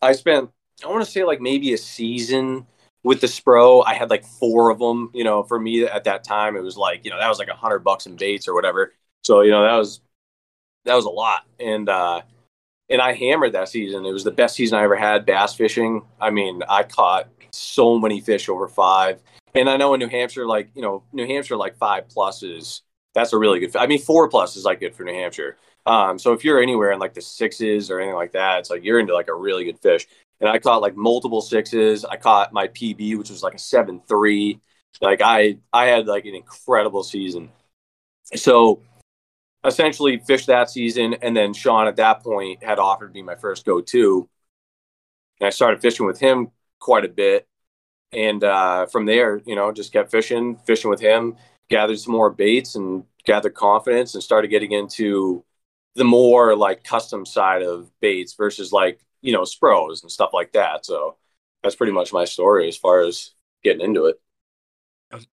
i 0.00 0.12
spent 0.12 0.50
i 0.84 0.88
want 0.88 1.04
to 1.04 1.10
say 1.10 1.24
like 1.24 1.40
maybe 1.40 1.72
a 1.72 1.78
season 1.78 2.66
with 3.04 3.20
the 3.20 3.26
spro 3.26 3.82
i 3.86 3.94
had 3.94 4.10
like 4.10 4.24
four 4.24 4.70
of 4.70 4.78
them 4.78 5.10
you 5.12 5.24
know 5.24 5.42
for 5.42 5.58
me 5.58 5.84
at 5.84 6.04
that 6.04 6.24
time 6.24 6.56
it 6.56 6.62
was 6.62 6.76
like 6.76 7.04
you 7.04 7.10
know 7.10 7.18
that 7.18 7.28
was 7.28 7.38
like 7.38 7.48
a 7.48 7.54
hundred 7.54 7.80
bucks 7.80 8.06
in 8.06 8.16
baits 8.16 8.48
or 8.48 8.54
whatever 8.54 8.92
so 9.22 9.40
you 9.42 9.50
know 9.50 9.62
that 9.62 9.76
was 9.76 10.00
that 10.84 10.94
was 10.94 11.04
a 11.04 11.10
lot 11.10 11.42
and 11.60 11.88
uh 11.88 12.20
and 12.90 13.00
i 13.00 13.12
hammered 13.12 13.52
that 13.52 13.68
season 13.68 14.04
it 14.04 14.12
was 14.12 14.24
the 14.24 14.30
best 14.30 14.56
season 14.56 14.78
i 14.78 14.82
ever 14.82 14.96
had 14.96 15.26
bass 15.26 15.54
fishing 15.54 16.02
i 16.20 16.30
mean 16.30 16.62
i 16.68 16.82
caught 16.82 17.28
so 17.52 17.98
many 17.98 18.20
fish 18.20 18.48
over 18.48 18.68
five 18.68 19.20
and 19.54 19.68
I 19.68 19.76
know 19.76 19.94
in 19.94 20.00
New 20.00 20.08
Hampshire, 20.08 20.46
like 20.46 20.70
you 20.74 20.82
know, 20.82 21.04
New 21.12 21.26
Hampshire, 21.26 21.56
like 21.56 21.76
five 21.76 22.08
plus 22.08 22.42
is 22.42 22.82
that's 23.14 23.32
a 23.32 23.38
really 23.38 23.60
good. 23.60 23.76
I 23.76 23.86
mean, 23.86 24.00
four 24.00 24.28
plus 24.28 24.56
is 24.56 24.64
like 24.64 24.80
good 24.80 24.94
for 24.94 25.04
New 25.04 25.12
Hampshire. 25.12 25.56
Um, 25.84 26.18
so 26.18 26.32
if 26.32 26.44
you're 26.44 26.62
anywhere 26.62 26.92
in 26.92 27.00
like 27.00 27.14
the 27.14 27.20
sixes 27.20 27.90
or 27.90 28.00
anything 28.00 28.16
like 28.16 28.32
that, 28.32 28.60
it's 28.60 28.70
like 28.70 28.84
you're 28.84 29.00
into 29.00 29.14
like 29.14 29.28
a 29.28 29.34
really 29.34 29.64
good 29.64 29.78
fish. 29.80 30.06
And 30.42 30.50
I 30.50 30.58
caught 30.58 30.82
like 30.82 30.96
multiple 30.96 31.40
sixes. 31.40 32.04
I 32.04 32.16
caught 32.16 32.52
my 32.52 32.68
PB, 32.68 33.16
which 33.16 33.30
was 33.30 33.42
like 33.42 33.54
a 33.54 33.58
seven 33.58 34.02
three. 34.06 34.60
Like 35.00 35.22
I 35.22 35.58
I 35.72 35.86
had 35.86 36.06
like 36.06 36.26
an 36.26 36.34
incredible 36.34 37.02
season. 37.02 37.50
So 38.34 38.82
essentially 39.64 40.18
fished 40.18 40.48
that 40.48 40.68
season, 40.68 41.14
and 41.22 41.34
then 41.34 41.54
Sean 41.54 41.86
at 41.86 41.96
that 41.96 42.22
point 42.22 42.62
had 42.62 42.78
offered 42.78 43.14
me 43.14 43.22
my 43.22 43.36
first 43.36 43.64
go 43.64 43.80
to, 43.80 44.28
and 45.40 45.46
I 45.46 45.50
started 45.50 45.80
fishing 45.80 46.06
with 46.06 46.20
him 46.20 46.50
quite 46.78 47.06
a 47.06 47.08
bit 47.08 47.46
and 48.12 48.44
uh, 48.44 48.86
from 48.86 49.06
there, 49.06 49.40
you 49.46 49.54
know, 49.54 49.72
just 49.72 49.92
kept 49.92 50.10
fishing, 50.10 50.58
fishing 50.66 50.90
with 50.90 51.00
him, 51.00 51.36
gathered 51.70 51.98
some 51.98 52.12
more 52.12 52.30
baits, 52.30 52.74
and 52.74 53.04
gathered 53.24 53.54
confidence, 53.54 54.14
and 54.14 54.22
started 54.22 54.48
getting 54.48 54.72
into 54.72 55.44
the 55.94 56.04
more 56.04 56.56
like 56.56 56.84
custom 56.84 57.24
side 57.24 57.62
of 57.62 57.90
baits 58.00 58.34
versus 58.34 58.72
like 58.72 59.00
you 59.22 59.32
know 59.32 59.42
spros 59.42 60.02
and 60.02 60.10
stuff 60.10 60.30
like 60.32 60.52
that. 60.52 60.84
So 60.84 61.16
that's 61.62 61.76
pretty 61.76 61.92
much 61.92 62.12
my 62.12 62.24
story 62.24 62.68
as 62.68 62.76
far 62.76 63.00
as 63.00 63.30
getting 63.64 63.80
into 63.80 64.06
it. 64.06 64.20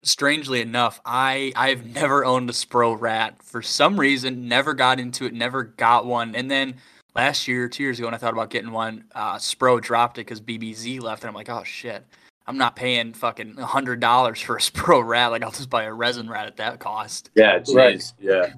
Strangely 0.03 0.61
enough, 0.61 1.01
I 1.05 1.53
I've 1.57 1.87
never 1.87 2.24
owned 2.24 2.51
a 2.51 2.53
Spro 2.53 3.01
rat 3.01 3.42
for 3.42 3.62
some 3.62 3.98
reason. 3.98 4.48
Never 4.48 4.74
got 4.74 4.98
into 4.98 5.24
it. 5.24 5.33
Never 5.33 5.62
got 5.62 6.05
one. 6.05 6.35
And 6.35 6.51
then 6.51 6.77
last 7.14 7.46
year, 7.46 7.68
two 7.68 7.85
years 7.85 7.98
ago, 7.98 8.09
when 8.09 8.14
I 8.14 8.18
thought 8.18 8.33
about 8.33 8.51
getting 8.51 8.72
one, 8.72 9.05
uh, 9.14 9.37
Spro 9.37 9.81
dropped 9.81 10.18
it 10.18 10.22
because 10.22 10.40
BBZ 10.40 11.01
left, 11.01 11.22
and 11.22 11.29
I'm 11.29 11.35
like, 11.35 11.48
oh 11.48 11.64
shit. 11.64 12.05
I'm 12.48 12.57
not 12.57 12.77
paying 12.77 13.12
fucking 13.12 13.59
hundred 13.59 14.01
dollars 14.01 14.40
for 14.40 14.57
a 14.57 14.61
Spro 14.61 15.07
rat. 15.07 15.31
Like 15.31 15.42
I'll 15.42 15.51
just 15.51 15.70
buy 15.70 15.85
a 15.85 15.92
resin 15.92 16.29
rat 16.29 16.46
at 16.46 16.57
that 16.57 16.81
cost. 16.81 17.31
Yeah, 17.35 17.59
geez. 17.59 17.74
Right. 17.74 18.12
Yeah, 18.18 18.55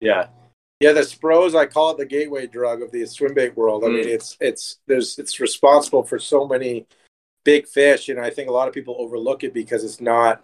yeah, 0.00 0.26
yeah. 0.80 0.92
The 0.92 1.00
Spros, 1.00 1.54
I 1.54 1.66
call 1.66 1.92
it 1.92 1.98
the 1.98 2.06
gateway 2.06 2.46
drug 2.46 2.82
of 2.82 2.90
the 2.90 3.02
swimbait 3.02 3.54
world. 3.54 3.84
I 3.84 3.88
mm. 3.88 3.94
mean, 3.94 4.08
it's 4.08 4.36
it's 4.40 4.78
there's 4.86 5.18
it's 5.18 5.40
responsible 5.40 6.02
for 6.02 6.18
so 6.18 6.46
many 6.46 6.86
big 7.44 7.66
fish, 7.66 8.08
and 8.08 8.20
I 8.20 8.30
think 8.30 8.48
a 8.48 8.52
lot 8.52 8.68
of 8.68 8.74
people 8.74 8.96
overlook 8.98 9.44
it 9.44 9.54
because 9.54 9.84
it's 9.84 10.00
not, 10.00 10.42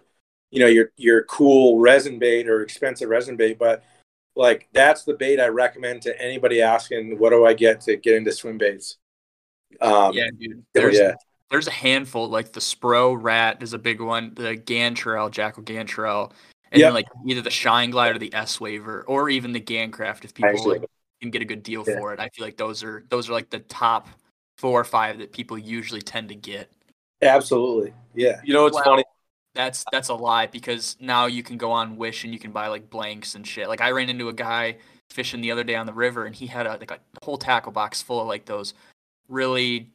you 0.51 0.59
know, 0.59 0.67
your 0.67 0.91
your 0.97 1.23
cool 1.23 1.79
resin 1.79 2.19
bait 2.19 2.47
or 2.47 2.61
expensive 2.61 3.09
resin 3.09 3.35
bait, 3.35 3.57
but 3.59 3.83
like 4.35 4.67
that's 4.73 5.03
the 5.03 5.13
bait 5.13 5.39
I 5.39 5.47
recommend 5.47 6.03
to 6.03 6.21
anybody 6.21 6.61
asking, 6.61 7.19
what 7.19 7.31
do 7.31 7.45
I 7.45 7.53
get 7.53 7.81
to 7.81 7.97
get 7.97 8.15
into 8.15 8.31
swim 8.31 8.57
baits? 8.57 8.97
Um, 9.81 10.13
yeah, 10.13 10.27
dude. 10.37 10.63
There's, 10.73 10.97
yeah 10.97 11.15
there's 11.51 11.67
a 11.67 11.71
handful 11.71 12.29
like 12.29 12.53
the 12.53 12.61
Spro 12.61 13.15
Rat 13.21 13.61
is 13.61 13.73
a 13.73 13.77
big 13.77 13.99
one, 13.99 14.33
the 14.35 14.55
Gantrel, 14.55 15.29
Jackall 15.29 15.65
Gantrel, 15.65 16.31
and 16.71 16.79
yep. 16.79 16.87
then 16.87 16.93
like 16.93 17.07
either 17.27 17.41
the 17.41 17.49
Shine 17.49 17.89
Glide 17.89 18.15
or 18.15 18.19
the 18.19 18.33
S 18.33 18.59
Waver, 18.59 19.03
or 19.07 19.29
even 19.29 19.51
the 19.51 19.59
Gancraft 19.59 20.23
if 20.23 20.33
people 20.33 20.69
like, 20.69 20.85
can 21.21 21.29
get 21.29 21.41
a 21.41 21.45
good 21.45 21.63
deal 21.63 21.83
yeah. 21.85 21.97
for 21.97 22.13
it. 22.13 22.19
I 22.19 22.29
feel 22.29 22.45
like 22.45 22.57
those 22.57 22.83
are 22.83 23.03
those 23.09 23.29
are 23.29 23.33
like 23.33 23.49
the 23.49 23.59
top 23.59 24.07
four 24.57 24.79
or 24.79 24.83
five 24.83 25.19
that 25.19 25.33
people 25.33 25.57
usually 25.57 26.01
tend 26.01 26.29
to 26.29 26.35
get. 26.35 26.71
Absolutely, 27.21 27.93
yeah. 28.15 28.39
You 28.43 28.53
know, 28.53 28.65
it's 28.65 28.75
well, 28.75 28.83
funny. 28.83 29.03
That's 29.53 29.83
that's 29.91 30.09
a 30.09 30.13
lie 30.13 30.47
because 30.47 30.95
now 30.99 31.25
you 31.25 31.43
can 31.43 31.57
go 31.57 31.71
on 31.71 31.97
Wish 31.97 32.23
and 32.23 32.31
you 32.31 32.39
can 32.39 32.51
buy 32.51 32.67
like 32.67 32.89
blanks 32.89 33.35
and 33.35 33.45
shit. 33.45 33.67
Like 33.67 33.81
I 33.81 33.91
ran 33.91 34.09
into 34.09 34.29
a 34.29 34.33
guy 34.33 34.77
fishing 35.09 35.41
the 35.41 35.51
other 35.51 35.65
day 35.65 35.75
on 35.75 35.85
the 35.85 35.93
river 35.93 36.25
and 36.25 36.33
he 36.33 36.47
had 36.47 36.65
a 36.65 36.77
like 36.77 36.91
a 36.91 36.99
whole 37.21 37.37
tackle 37.37 37.73
box 37.73 38.01
full 38.01 38.21
of 38.21 38.27
like 38.27 38.45
those 38.45 38.73
really 39.27 39.89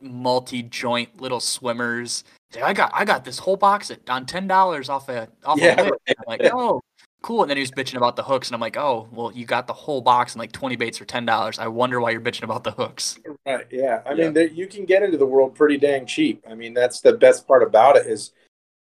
multi-joint 0.00 1.20
little 1.20 1.40
swimmers. 1.40 2.24
Like, 2.54 2.64
I 2.64 2.72
got 2.72 2.90
I 2.92 3.04
got 3.04 3.24
this 3.24 3.38
whole 3.38 3.56
box 3.56 3.90
at, 3.90 4.08
on 4.10 4.26
ten 4.26 4.48
dollars 4.48 4.88
off 4.88 5.08
a 5.08 5.28
off 5.44 5.58
Yeah, 5.58 5.80
a 5.80 5.84
whip. 5.90 6.00
I'm 6.08 6.24
like, 6.26 6.40
oh, 6.52 6.80
cool. 7.22 7.42
And 7.42 7.50
then 7.50 7.56
he 7.56 7.60
was 7.60 7.70
bitching 7.70 7.96
about 7.96 8.16
the 8.16 8.24
hooks, 8.24 8.48
and 8.48 8.54
I'm 8.54 8.60
like, 8.60 8.76
oh, 8.76 9.08
well, 9.12 9.30
you 9.32 9.44
got 9.44 9.66
the 9.66 9.72
whole 9.72 10.00
box 10.00 10.34
and 10.34 10.40
like 10.40 10.52
twenty 10.52 10.76
baits 10.76 10.98
for 10.98 11.04
ten 11.04 11.24
dollars. 11.24 11.58
I 11.58 11.68
wonder 11.68 12.00
why 12.00 12.10
you're 12.10 12.20
bitching 12.20 12.42
about 12.42 12.64
the 12.64 12.72
hooks. 12.72 13.18
Right. 13.46 13.66
Yeah. 13.70 14.02
I 14.04 14.14
Yeah. 14.14 14.24
mean, 14.24 14.32
there, 14.34 14.48
you 14.48 14.66
can 14.66 14.84
get 14.84 15.02
into 15.02 15.16
the 15.16 15.26
world 15.26 15.54
pretty 15.54 15.78
dang 15.78 16.06
cheap. 16.06 16.44
I 16.48 16.54
mean, 16.54 16.74
that's 16.74 17.00
the 17.00 17.12
best 17.12 17.46
part 17.46 17.62
about 17.62 17.96
it 17.96 18.06
is, 18.06 18.32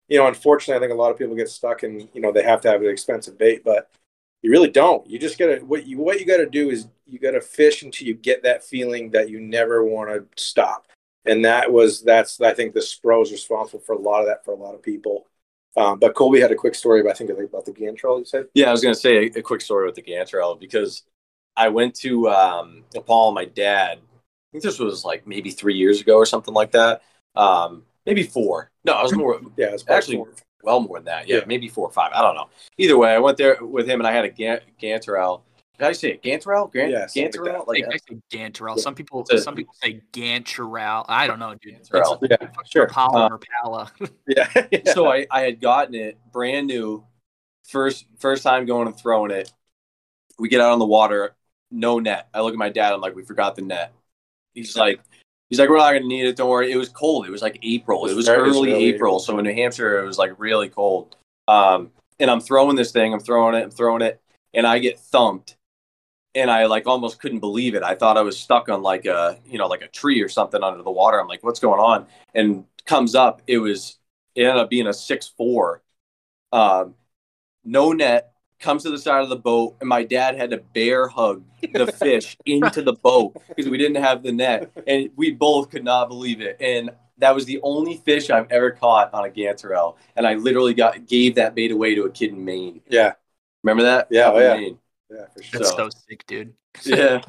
you 0.08 0.18
know, 0.18 0.28
unfortunately, 0.28 0.78
I 0.78 0.88
think 0.88 0.98
a 0.98 1.00
lot 1.02 1.12
of 1.12 1.18
people 1.18 1.36
get 1.36 1.50
stuck 1.50 1.84
in, 1.84 2.10
you 2.14 2.22
know, 2.22 2.32
they 2.32 2.44
have 2.44 2.62
to 2.62 2.72
have 2.72 2.82
an 2.82 2.90
expensive 2.90 3.38
bait, 3.38 3.64
but 3.64 3.92
you 4.42 4.50
really 4.50 4.72
don't. 4.72 5.08
You 5.08 5.20
just 5.20 5.38
gotta 5.38 5.58
what 5.58 5.86
you 5.86 6.00
what 6.00 6.20
you 6.20 6.26
gotta 6.26 6.48
do 6.48 6.72
is 6.72 6.88
you 7.06 7.20
gotta 7.20 7.42
fish 7.42 7.84
until 7.84 8.08
you 8.08 8.16
get 8.16 8.42
that 8.42 8.64
feeling 8.64 9.12
that 9.12 9.30
you 9.30 9.40
never 9.40 9.86
want 9.86 10.10
to 10.10 10.26
stop. 10.44 10.88
And 11.26 11.46
that 11.46 11.72
was 11.72 12.02
that's 12.02 12.42
I 12.42 12.54
think 12.54 12.74
the 12.74 12.80
Spro 12.80 13.22
is 13.24 13.32
responsible 13.32 13.80
for 13.82 13.94
a 13.94 14.00
lot 14.00 14.22
of 14.22 14.28
that 14.28 14.44
for 14.44 14.52
a 14.54 14.58
lot 14.58 14.74
of 14.76 14.82
people. 14.82 15.28
Um, 15.78 16.00
but 16.00 16.16
Colby 16.16 16.42
had 16.42 16.52
a 16.52 16.56
quick 16.56 16.76
story, 16.76 17.00
about, 17.00 17.12
I 17.12 17.16
think 17.16 17.30
about 17.30 17.64
the 17.66 17.72
Gantrel. 17.72 18.20
You 18.20 18.26
said, 18.26 18.48
Yeah, 18.54 18.68
I 18.68 18.72
was 18.72 18.82
gonna 18.82 18.96
say 18.96 19.18
a, 19.28 19.40
a 19.40 19.42
quick 19.42 19.62
story 19.62 19.86
with 19.86 19.96
the 19.96 20.02
Gantrel 20.02 20.60
because 20.60 21.04
I 21.56 21.70
went 21.70 21.96
to 21.98 22.30
um, 22.30 22.84
Nepal 22.94 23.32
my 23.32 23.46
dad. 23.46 24.00
I 24.00 24.52
think 24.52 24.64
this 24.64 24.80
was 24.80 25.06
like 25.06 25.26
maybe 25.28 25.50
three 25.52 25.76
years 25.76 26.02
ago 26.02 26.16
or 26.16 26.26
something 26.26 26.54
like 26.54 26.72
that. 26.72 27.02
Um, 27.36 27.84
maybe 28.06 28.24
four. 28.24 28.72
No, 28.84 28.94
I 28.94 29.04
was 29.04 29.14
more 29.16 29.40
yeah, 29.58 29.68
it's 29.68 29.84
probably 29.84 29.98
Actually, 29.98 30.16
four. 30.18 30.34
well 30.64 30.80
more 30.82 30.98
than 30.98 31.06
that. 31.06 31.28
Yeah, 31.28 31.38
Yeah. 31.38 31.44
maybe 31.46 31.70
four 31.70 31.88
or 31.88 31.92
five. 31.94 32.12
I 32.14 32.22
don't 32.22 32.36
know. 32.36 32.50
Either 32.78 32.98
way, 32.98 33.12
I 33.14 33.20
went 33.20 33.38
there 33.38 33.58
with 33.62 33.88
him 33.88 34.00
and 34.02 34.08
I 34.08 34.12
had 34.12 34.26
a 34.26 34.30
Gan- 34.30 34.62
Gantarel. 35.82 35.88
Did 35.88 35.88
I 35.88 35.92
say 35.94 36.12
it? 36.12 36.22
Gantarel? 36.24 36.72
Gan- 36.74 36.90
Yeah, 36.92 37.08
something 37.08 37.42
like 37.44 37.68
Like 37.68 37.86
Like, 37.86 37.86
I 37.94 37.98
say 37.98 38.22
Gantarel. 38.32 38.76
Yeah. 38.78 38.82
Some 38.84 38.96
people 38.96 39.22
It's 39.22 39.32
a- 39.34 39.38
some 39.40 39.56
people 39.56 39.74
say 39.82 40.02
Gantarel. 40.14 41.06
I 41.10 41.28
don't 41.28 41.40
know, 41.40 41.56
dude. 41.56 41.82
Gantarel. 41.82 42.20
It's 42.22 42.32
Yeah, 42.42 42.48
sure. 42.72 42.84
Impala 42.84 43.26
Uh, 43.26 43.30
or 43.30 43.40
Pala. 43.64 43.92
Yeah. 44.28 44.48
yeah. 44.72 44.94
so 44.94 45.12
I, 45.12 45.26
I 45.32 45.42
had 45.42 45.60
gotten 45.62 45.96
it 45.96 46.18
brand 46.32 46.68
new 46.68 47.04
first 47.68 48.06
first 48.18 48.44
time 48.44 48.66
going 48.66 48.88
and 48.88 48.98
throwing 48.98 49.32
it 49.32 49.52
we 50.40 50.50
get 50.50 50.60
out 50.62 50.72
on 50.72 50.80
the 50.80 50.86
water 50.86 51.36
no 51.70 52.00
net 52.00 52.28
i 52.34 52.42
look 52.42 52.52
at 52.54 52.58
my 52.58 52.70
dad 52.70 52.92
i'm 52.92 53.00
like 53.00 53.16
we 53.16 53.24
forgot 53.24 53.56
the 53.56 53.62
net 53.62 53.94
he's 54.56 54.76
like 54.76 55.00
he's 55.50 55.60
like 55.60 55.70
we're 55.70 55.78
not 55.78 55.94
gonna 55.94 56.06
need 56.06 56.26
it 56.26 56.36
don't 56.36 56.50
worry 56.50 56.72
it 56.72 56.76
was 56.76 56.90
cold 56.90 57.26
it 57.26 57.30
was 57.32 57.42
like 57.42 57.60
april 57.64 58.00
it 58.08 58.14
was 58.14 58.14
It 58.14 58.16
was 58.18 58.30
early 58.30 58.50
really 58.72 58.74
april 58.86 58.96
April. 59.12 59.20
so 59.20 59.38
in 59.38 59.46
new 59.46 59.54
hampshire 59.54 60.00
it 60.02 60.06
was 60.06 60.18
like 60.18 60.34
really 60.38 60.68
cold 60.70 61.16
um 61.48 61.92
and 62.20 62.30
i'm 62.32 62.42
throwing 62.42 62.76
this 62.76 62.92
thing 62.92 63.14
i'm 63.14 63.20
throwing 63.22 63.56
it 63.56 63.64
i'm 63.64 63.72
throwing 63.72 64.02
it 64.02 64.20
and 64.54 64.66
i 64.68 64.80
get 64.80 65.00
thumped 65.00 65.56
and 66.36 66.50
i 66.50 66.66
like 66.66 66.88
almost 66.88 67.20
couldn't 67.20 67.40
believe 67.40 67.76
it 67.76 67.84
i 67.84 67.96
thought 67.96 68.18
i 68.18 68.22
was 68.22 68.38
stuck 68.38 68.70
on 68.70 68.82
like 68.82 69.06
a 69.06 69.38
you 69.46 69.58
know 69.58 69.68
like 69.68 69.82
a 69.82 69.88
tree 69.88 70.22
or 70.22 70.30
something 70.30 70.64
under 70.64 70.84
the 70.84 70.92
water 70.92 71.20
i'm 71.20 71.28
like 71.28 71.44
what's 71.44 71.60
going 71.60 71.80
on 71.80 72.06
and 72.34 72.66
comes 72.86 73.16
up 73.16 73.42
it 73.48 73.58
was 73.58 73.98
it 74.36 74.44
ended 74.44 74.58
up 74.58 74.70
being 74.70 74.88
a 74.88 74.94
six 74.94 75.28
four 75.28 75.82
um, 76.54 76.96
no 77.64 77.94
net 77.94 78.34
comes 78.60 78.84
to 78.84 78.90
the 78.90 78.98
side 78.98 79.24
of 79.24 79.30
the 79.30 79.36
boat 79.36 79.76
and 79.80 79.90
my 79.90 80.04
dad 80.04 80.36
had 80.36 80.52
to 80.52 80.58
bear 80.58 81.08
hug 81.08 81.44
the 81.74 81.88
fish 82.00 82.38
into 82.46 82.82
the 82.82 82.94
boat 82.94 83.34
because 83.50 83.70
we 83.70 83.78
didn't 83.78 84.02
have 84.02 84.22
the 84.24 84.32
net 84.32 84.72
and 84.88 85.10
we 85.16 85.32
both 85.32 85.70
could 85.70 85.84
not 85.84 86.08
believe 86.08 86.42
it 86.42 86.58
and 86.60 86.92
that 87.18 87.34
was 87.34 87.46
the 87.46 87.60
only 87.64 87.98
fish 87.98 88.30
i've 88.30 88.50
ever 88.52 88.72
caught 88.72 89.14
on 89.14 89.26
a 89.26 89.30
gantarel 89.30 89.96
and 90.16 90.28
i 90.28 90.36
literally 90.36 90.74
got 90.74 91.08
gave 91.08 91.36
that 91.36 91.56
bait 91.56 91.72
away 91.72 91.96
to 91.96 92.04
a 92.04 92.10
kid 92.10 92.32
in 92.32 92.46
maine 92.46 92.82
yeah. 92.88 93.14
remember 93.64 93.84
that 93.84 94.08
Yeah, 94.10 94.32
oh, 94.32 94.40
yeah. 94.40 94.56
Maine. 94.56 94.78
Yeah, 95.14 95.26
for 95.36 95.44
sure. 95.44 95.60
That's 95.60 95.72
so- 95.72 95.90
so 95.90 95.98
sick, 96.08 96.26
dude. 96.28 96.54
yeah 96.86 97.22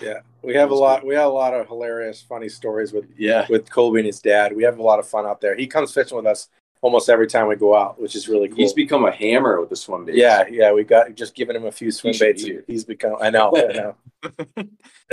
Yeah, 0.00 0.20
we 0.42 0.54
have 0.54 0.70
a 0.70 0.74
lot. 0.74 1.04
We 1.04 1.14
have 1.14 1.26
a 1.26 1.28
lot 1.28 1.52
of 1.52 1.66
hilarious, 1.66 2.22
funny 2.22 2.48
stories 2.48 2.92
with 2.92 3.06
yeah 3.16 3.46
with 3.48 3.68
Colby 3.70 4.00
and 4.00 4.06
his 4.06 4.20
dad. 4.20 4.54
We 4.54 4.62
have 4.64 4.78
a 4.78 4.82
lot 4.82 4.98
of 4.98 5.06
fun 5.06 5.26
out 5.26 5.40
there. 5.40 5.56
He 5.56 5.66
comes 5.66 5.92
fishing 5.92 6.16
with 6.16 6.26
us 6.26 6.48
almost 6.80 7.08
every 7.08 7.26
time 7.26 7.48
we 7.48 7.56
go 7.56 7.74
out, 7.74 8.00
which 8.00 8.14
is 8.14 8.28
really 8.28 8.48
cool. 8.48 8.56
he's 8.58 8.72
become 8.72 9.04
a 9.04 9.10
hammer 9.12 9.60
with 9.60 9.70
the 9.70 9.76
swim 9.76 10.04
baits 10.04 10.18
yeah, 10.18 10.44
yeah. 10.50 10.72
We 10.72 10.84
got 10.84 11.14
just 11.14 11.34
giving 11.34 11.56
him 11.56 11.64
a 11.66 11.72
few 11.72 11.90
swim 11.90 12.12
He 12.14 12.18
baits. 12.20 12.46
He's 12.66 12.84
become. 12.84 13.16
I 13.20 13.30
know. 13.30 13.52
I 13.56 13.72
know. 13.72 13.96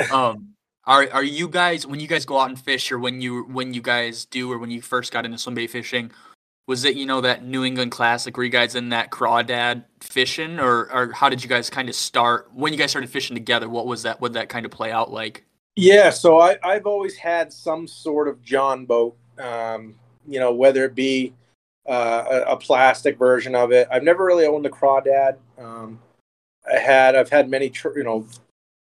um 0.14 0.50
are 0.86 1.08
are 1.12 1.24
you 1.24 1.48
guys 1.48 1.86
when 1.86 2.00
you 2.00 2.08
guys 2.08 2.26
go 2.26 2.40
out 2.40 2.50
and 2.50 2.60
fish 2.60 2.92
or 2.92 3.00
when 3.00 3.22
you 3.22 3.44
when 3.44 3.74
you 3.74 3.82
guys 3.82 4.26
do 4.26 4.52
or 4.52 4.58
when 4.58 4.72
you 4.72 4.82
first 4.82 5.12
got 5.12 5.26
into 5.26 5.38
swim 5.38 5.56
bait 5.56 5.68
fishing 5.68 6.12
was 6.68 6.86
it 6.86 6.96
you 6.96 7.06
know 7.06 7.22
that 7.22 7.44
new 7.44 7.64
england 7.66 7.92
classic 7.92 8.38
were 8.38 8.44
you 8.44 8.50
guys 8.50 8.76
in 8.76 8.90
that 8.90 9.12
crawdad 9.12 9.84
fishing 10.00 10.60
or 10.60 10.92
or 10.92 11.12
how 11.14 11.30
did 11.30 11.44
you 11.44 11.50
guys 11.50 11.70
kind 11.70 11.90
of 11.90 11.96
start 11.96 12.50
when 12.54 12.72
you 12.72 12.80
guys 12.80 12.90
started 12.90 13.10
fishing 13.10 13.36
together 13.36 13.68
what 13.70 13.86
was 13.88 14.04
that 14.04 14.22
would 14.22 14.34
that 14.34 14.50
kind 14.50 14.66
of 14.66 14.72
play 14.72 14.92
out 14.92 15.12
like 15.12 15.46
Yeah, 15.76 16.10
so 16.10 16.40
I, 16.40 16.58
I've 16.64 16.86
always 16.86 17.16
had 17.16 17.52
some 17.54 17.88
sort 17.88 18.28
of 18.28 18.42
John 18.44 18.86
boat, 18.86 19.16
um, 19.40 19.96
you 20.28 20.40
know, 20.40 20.54
whether 20.54 20.84
it 20.86 20.96
be 20.96 21.34
uh, 21.88 22.26
a, 22.30 22.54
a 22.54 22.58
plastic 22.58 23.18
version 23.18 23.56
of 23.56 23.72
it. 23.72 23.88
I've 23.92 24.04
never 24.04 24.26
really 24.26 24.46
owned 24.46 24.66
a 24.66 24.70
crawdad. 24.70 25.38
Um, 25.58 26.00
I 26.70 26.78
had, 26.78 27.16
I've 27.16 27.30
had 27.30 27.50
many, 27.50 27.70
tr- 27.70 27.98
you 27.98 28.04
know, 28.04 28.28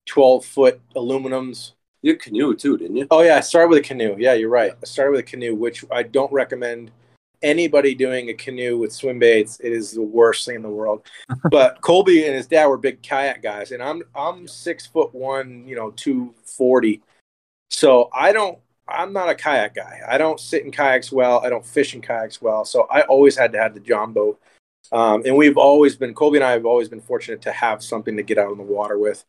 twelve 0.05 0.45
foot 0.45 0.81
aluminums. 0.95 1.73
you 2.01 2.15
canoe 2.15 2.55
too 2.55 2.77
didn't 2.77 2.95
you 2.95 3.07
Oh 3.11 3.21
yeah, 3.21 3.35
I 3.37 3.41
started 3.41 3.69
with 3.69 3.79
a 3.79 3.87
canoe. 3.87 4.15
Yeah, 4.17 4.33
you're 4.33 4.49
right. 4.49 4.73
I 4.81 4.85
started 4.85 5.11
with 5.11 5.19
a 5.21 5.23
canoe, 5.23 5.55
which 5.55 5.85
I 5.91 6.03
don't 6.03 6.31
recommend 6.31 6.91
anybody 7.41 7.95
doing 7.95 8.29
a 8.29 8.33
canoe 8.33 8.77
with 8.77 8.93
swim 8.93 9.19
baits. 9.19 9.59
It 9.59 9.71
is 9.71 9.91
the 9.91 10.01
worst 10.01 10.45
thing 10.45 10.55
in 10.55 10.61
the 10.61 10.69
world. 10.69 11.05
but 11.51 11.81
Colby 11.81 12.25
and 12.25 12.35
his 12.35 12.47
dad 12.47 12.67
were 12.67 12.77
big 12.77 13.01
kayak 13.01 13.41
guys, 13.41 13.71
and 13.71 13.81
I'm 13.81 14.03
I'm 14.15 14.47
six 14.47 14.85
foot 14.85 15.13
one, 15.13 15.67
you 15.67 15.75
know, 15.75 15.91
two 15.91 16.33
forty. 16.43 17.01
So 17.69 18.09
I 18.13 18.31
don't. 18.31 18.57
I'm 18.87 19.13
not 19.13 19.29
a 19.29 19.35
kayak 19.35 19.75
guy. 19.75 20.01
I 20.07 20.17
don't 20.17 20.39
sit 20.39 20.65
in 20.65 20.71
kayaks 20.71 21.11
well. 21.11 21.41
I 21.43 21.49
don't 21.49 21.65
fish 21.65 21.93
in 21.93 22.01
kayaks 22.01 22.41
well. 22.41 22.65
So 22.65 22.87
I 22.89 23.01
always 23.01 23.37
had 23.37 23.51
to 23.51 23.59
have 23.59 23.75
the 23.75 23.79
John 23.79 24.13
boat. 24.13 24.39
Um, 24.91 25.21
and 25.25 25.37
we've 25.37 25.57
always 25.57 25.95
been 25.95 26.15
Colby 26.15 26.37
and 26.37 26.43
I 26.43 26.51
have 26.51 26.65
always 26.65 26.89
been 26.89 27.01
fortunate 27.01 27.43
to 27.43 27.51
have 27.51 27.83
something 27.83 28.17
to 28.17 28.23
get 28.23 28.39
out 28.39 28.49
on 28.49 28.57
the 28.57 28.63
water 28.63 28.97
with. 28.97 29.23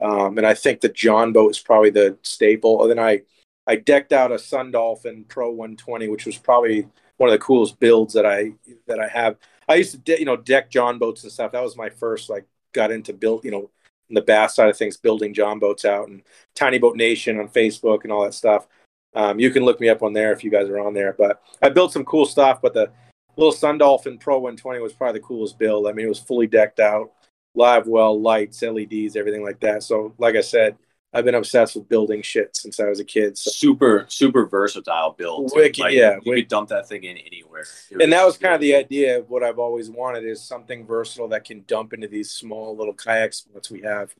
Um, 0.00 0.36
and 0.38 0.46
I 0.46 0.54
think 0.54 0.80
the 0.80 0.88
John 0.88 1.32
boat 1.32 1.50
is 1.50 1.60
probably 1.60 1.90
the 1.90 2.18
staple. 2.22 2.82
And 2.82 2.90
then 2.90 2.98
I 2.98 3.22
I 3.68 3.76
decked 3.76 4.12
out 4.12 4.32
a 4.32 4.38
Sun 4.38 4.72
Dolphin 4.72 5.24
Pro 5.28 5.50
120, 5.50 6.08
which 6.08 6.26
was 6.26 6.38
probably 6.38 6.88
one 7.18 7.28
of 7.28 7.32
the 7.32 7.44
coolest 7.44 7.78
builds 7.78 8.14
that 8.14 8.26
I 8.26 8.52
that 8.86 8.98
I 8.98 9.08
have. 9.08 9.36
I 9.68 9.74
used 9.74 9.92
to 9.92 9.98
de- 9.98 10.18
you 10.18 10.24
know 10.24 10.36
deck 10.36 10.70
John 10.70 10.98
boats 10.98 11.22
and 11.22 11.32
stuff. 11.32 11.52
That 11.52 11.62
was 11.62 11.76
my 11.76 11.90
first 11.90 12.30
like 12.30 12.46
got 12.72 12.90
into 12.90 13.12
build 13.12 13.44
you 13.44 13.50
know 13.50 13.70
the 14.10 14.22
bass 14.22 14.54
side 14.54 14.68
of 14.68 14.76
things, 14.76 14.96
building 14.96 15.34
John 15.34 15.58
boats 15.58 15.84
out 15.84 16.08
and 16.08 16.22
Tiny 16.54 16.78
Boat 16.78 16.96
Nation 16.96 17.38
on 17.38 17.48
Facebook 17.48 18.04
and 18.04 18.12
all 18.12 18.24
that 18.24 18.34
stuff. 18.34 18.66
Um, 19.14 19.38
you 19.38 19.50
can 19.50 19.64
look 19.64 19.80
me 19.80 19.88
up 19.88 20.02
on 20.02 20.12
there 20.12 20.32
if 20.32 20.42
you 20.44 20.50
guys 20.50 20.68
are 20.68 20.80
on 20.80 20.94
there. 20.94 21.14
But 21.16 21.42
I 21.62 21.68
built 21.68 21.92
some 21.92 22.04
cool 22.04 22.24
stuff. 22.24 22.60
But 22.62 22.74
the 22.74 22.90
little 23.36 23.52
Sun 23.52 23.78
Dolphin 23.78 24.18
Pro 24.18 24.38
120 24.38 24.80
was 24.80 24.92
probably 24.92 25.20
the 25.20 25.26
coolest 25.26 25.58
build. 25.58 25.86
I 25.86 25.92
mean, 25.92 26.06
it 26.06 26.10
was 26.10 26.18
fully 26.18 26.46
decked 26.46 26.80
out, 26.80 27.12
live 27.54 27.86
well, 27.86 28.20
lights, 28.20 28.62
LEDs, 28.62 29.16
everything 29.16 29.44
like 29.44 29.60
that. 29.60 29.82
So, 29.82 30.14
like 30.18 30.36
I 30.36 30.40
said, 30.40 30.76
I've 31.12 31.24
been 31.24 31.34
obsessed 31.34 31.74
with 31.74 31.88
building 31.88 32.20
shit 32.20 32.54
since 32.54 32.78
I 32.80 32.84
was 32.84 33.00
a 33.00 33.04
kid. 33.04 33.38
So, 33.38 33.50
super 33.50 34.04
super 34.08 34.46
versatile 34.46 35.12
build. 35.12 35.52
Wicked, 35.54 35.92
yeah, 35.92 36.14
you 36.16 36.20
wicked. 36.26 36.44
could 36.44 36.48
dump 36.48 36.68
that 36.68 36.88
thing 36.88 37.04
in 37.04 37.16
anywhere. 37.16 37.64
It 37.90 38.02
and 38.02 38.12
that 38.12 38.24
was 38.24 38.36
kind 38.36 38.54
of 38.54 38.60
the 38.60 38.74
idea 38.74 39.18
of 39.18 39.30
what 39.30 39.42
I've 39.42 39.58
always 39.58 39.90
wanted 39.90 40.24
is 40.24 40.42
something 40.42 40.86
versatile 40.86 41.28
that 41.28 41.44
can 41.44 41.64
dump 41.66 41.92
into 41.92 42.08
these 42.08 42.32
small 42.32 42.76
little 42.76 42.94
kayak 42.94 43.32
spots 43.32 43.70
we 43.70 43.80
have 43.82 44.14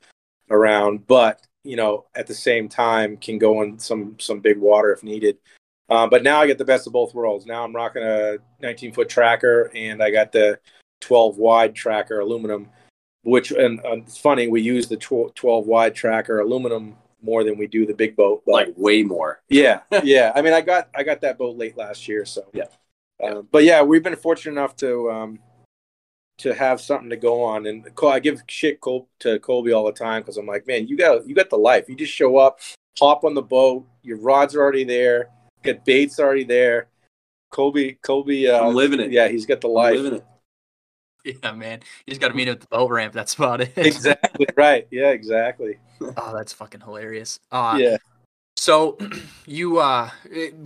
around, 0.50 1.06
but 1.06 1.42
you 1.64 1.76
know, 1.76 2.06
at 2.14 2.26
the 2.26 2.34
same 2.34 2.68
time 2.68 3.16
can 3.16 3.38
go 3.38 3.62
in 3.62 3.78
some 3.78 4.16
some 4.18 4.40
big 4.40 4.58
water 4.58 4.92
if 4.92 5.02
needed. 5.02 5.36
Uh, 5.90 6.06
but 6.06 6.22
now 6.22 6.40
I 6.40 6.46
get 6.46 6.58
the 6.58 6.64
best 6.64 6.86
of 6.86 6.92
both 6.92 7.14
worlds. 7.14 7.46
Now 7.46 7.64
I'm 7.64 7.74
rocking 7.74 8.02
a 8.02 8.36
19 8.60 8.92
foot 8.92 9.08
tracker, 9.08 9.70
and 9.74 10.02
I 10.02 10.10
got 10.10 10.32
the 10.32 10.58
12 11.00 11.38
wide 11.38 11.74
tracker 11.74 12.20
aluminum, 12.20 12.68
which 13.22 13.50
and 13.50 13.80
uh, 13.80 13.96
it's 13.96 14.18
funny 14.18 14.48
we 14.48 14.60
use 14.62 14.88
the 14.88 14.96
tw- 14.96 15.34
12 15.34 15.66
wide 15.66 15.94
tracker 15.94 16.40
aluminum 16.40 16.96
more 17.22 17.42
than 17.44 17.58
we 17.58 17.66
do 17.66 17.84
the 17.84 17.94
big 17.94 18.14
boat. 18.16 18.42
But 18.46 18.52
like 18.52 18.74
way 18.76 19.02
more. 19.02 19.40
yeah, 19.48 19.80
yeah. 20.04 20.32
I 20.34 20.42
mean, 20.42 20.52
I 20.52 20.60
got 20.60 20.88
I 20.94 21.02
got 21.02 21.20
that 21.22 21.38
boat 21.38 21.56
late 21.56 21.76
last 21.76 22.08
year, 22.08 22.24
so 22.24 22.48
Yeah. 22.52 22.64
Um, 23.22 23.48
but 23.50 23.64
yeah, 23.64 23.82
we've 23.82 24.02
been 24.04 24.14
fortunate 24.14 24.52
enough 24.52 24.76
to 24.76 25.10
um, 25.10 25.38
to 26.38 26.54
have 26.54 26.80
something 26.80 27.10
to 27.10 27.16
go 27.16 27.42
on, 27.42 27.66
and 27.66 27.92
Col- 27.96 28.10
I 28.12 28.20
give 28.20 28.42
shit 28.46 28.80
Col- 28.80 29.08
to 29.20 29.40
Colby 29.40 29.72
all 29.72 29.84
the 29.84 29.92
time 29.92 30.22
because 30.22 30.36
I'm 30.36 30.46
like, 30.46 30.66
man, 30.68 30.86
you 30.86 30.96
got 30.96 31.26
you 31.26 31.34
got 31.34 31.50
the 31.50 31.56
life. 31.56 31.88
You 31.88 31.96
just 31.96 32.12
show 32.12 32.36
up, 32.36 32.60
hop 32.98 33.24
on 33.24 33.34
the 33.34 33.42
boat, 33.42 33.84
your 34.02 34.18
rods 34.18 34.54
are 34.54 34.60
already 34.60 34.84
there, 34.84 35.30
get 35.64 35.84
baits 35.84 36.20
already 36.20 36.44
there. 36.44 36.86
Colby, 37.50 37.98
Colby, 38.02 38.48
uh, 38.48 38.68
I'm 38.68 38.74
living 38.74 39.00
it. 39.00 39.10
Yeah, 39.10 39.26
he's 39.28 39.46
got 39.46 39.60
the 39.60 39.68
life. 39.68 39.96
living 39.96 40.18
it. 40.20 40.24
yeah 41.42 41.52
man 41.52 41.80
you 42.06 42.10
just 42.10 42.20
got 42.20 42.28
to 42.28 42.34
meet 42.34 42.48
him 42.48 42.52
at 42.52 42.60
the 42.60 42.66
boat 42.68 42.90
ramp 42.90 43.12
that's 43.12 43.34
about 43.34 43.60
it 43.60 43.72
exactly 43.76 44.46
right. 44.56 44.86
Yeah, 44.90 45.10
exactly. 45.10 45.78
oh 46.00 46.32
that's 46.34 46.52
fucking 46.52 46.80
hilarious 46.80 47.40
uh 47.50 47.76
yeah, 47.78 47.96
So 48.56 48.96
you 49.46 49.78
uh 49.78 50.10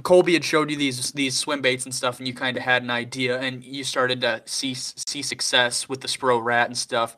Colby 0.02 0.34
had 0.34 0.44
showed 0.44 0.70
you 0.70 0.76
these 0.76 1.12
these 1.12 1.36
swim 1.36 1.62
baits 1.62 1.84
and 1.84 1.94
stuff 1.94 2.18
and 2.18 2.28
you 2.28 2.34
kind 2.34 2.56
of 2.56 2.62
had 2.62 2.82
an 2.82 2.90
idea 2.90 3.38
and 3.40 3.64
you 3.64 3.84
started 3.84 4.20
to 4.22 4.42
see 4.46 4.74
see 4.74 5.22
success 5.22 5.88
with 5.88 6.00
the 6.00 6.08
Spro 6.08 6.42
rat 6.42 6.68
and 6.68 6.76
stuff. 6.76 7.16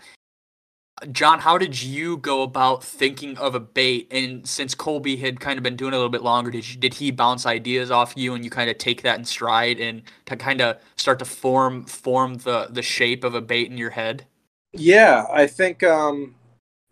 John, 1.11 1.41
how 1.41 1.59
did 1.59 1.83
you 1.83 2.19
go 2.19 2.43
about 2.43 2.85
thinking 2.85 3.37
of 3.37 3.55
a 3.55 3.61
bait? 3.61 4.07
And 4.13 4.49
since 4.49 4.75
Colby 4.77 5.17
had 5.17 5.41
kind 5.41 5.59
of 5.59 5.63
been 5.65 5.75
doing 5.75 5.93
it 5.93 5.97
a 5.97 5.99
little 5.99 6.11
bit 6.11 6.23
longer, 6.23 6.53
did 6.53 6.69
you, 6.69 6.79
did 6.79 6.95
he 6.95 7.11
bounce 7.11 7.47
ideas 7.47 7.91
off 7.91 8.15
you, 8.17 8.35
and 8.35 8.45
you 8.45 8.51
kind 8.51 8.71
of 8.71 8.79
take 8.79 9.03
that 9.03 9.19
in 9.19 9.25
stride 9.25 9.81
and 9.81 10.03
to 10.27 10.37
kind 10.37 10.61
of 10.61 10.79
start 10.97 11.19
to 11.19 11.25
form 11.25 11.85
form 11.85 12.37
the 12.37 12.69
the 12.71 12.83
shape 12.83 13.25
of 13.25 13.35
a 13.35 13.41
bait 13.41 13.71
in 13.71 13.77
your 13.77 13.91
head? 13.91 14.27
Yeah, 14.73 15.27
I 15.33 15.49
think 15.49 15.83
um, 15.83 16.37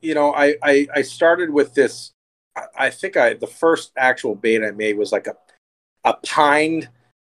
you 0.00 0.14
know 0.14 0.34
I, 0.34 0.56
I 0.62 0.88
I 0.96 1.02
started 1.02 1.50
with 1.50 1.74
this. 1.74 2.12
I 2.76 2.90
think 2.90 3.16
I 3.16 3.34
the 3.34 3.46
first 3.46 3.92
actual 3.96 4.34
bait 4.34 4.64
I 4.64 4.72
made 4.72 4.98
was 4.98 5.12
like 5.12 5.28
a 5.28 5.36
a 6.04 6.14
pine 6.26 6.88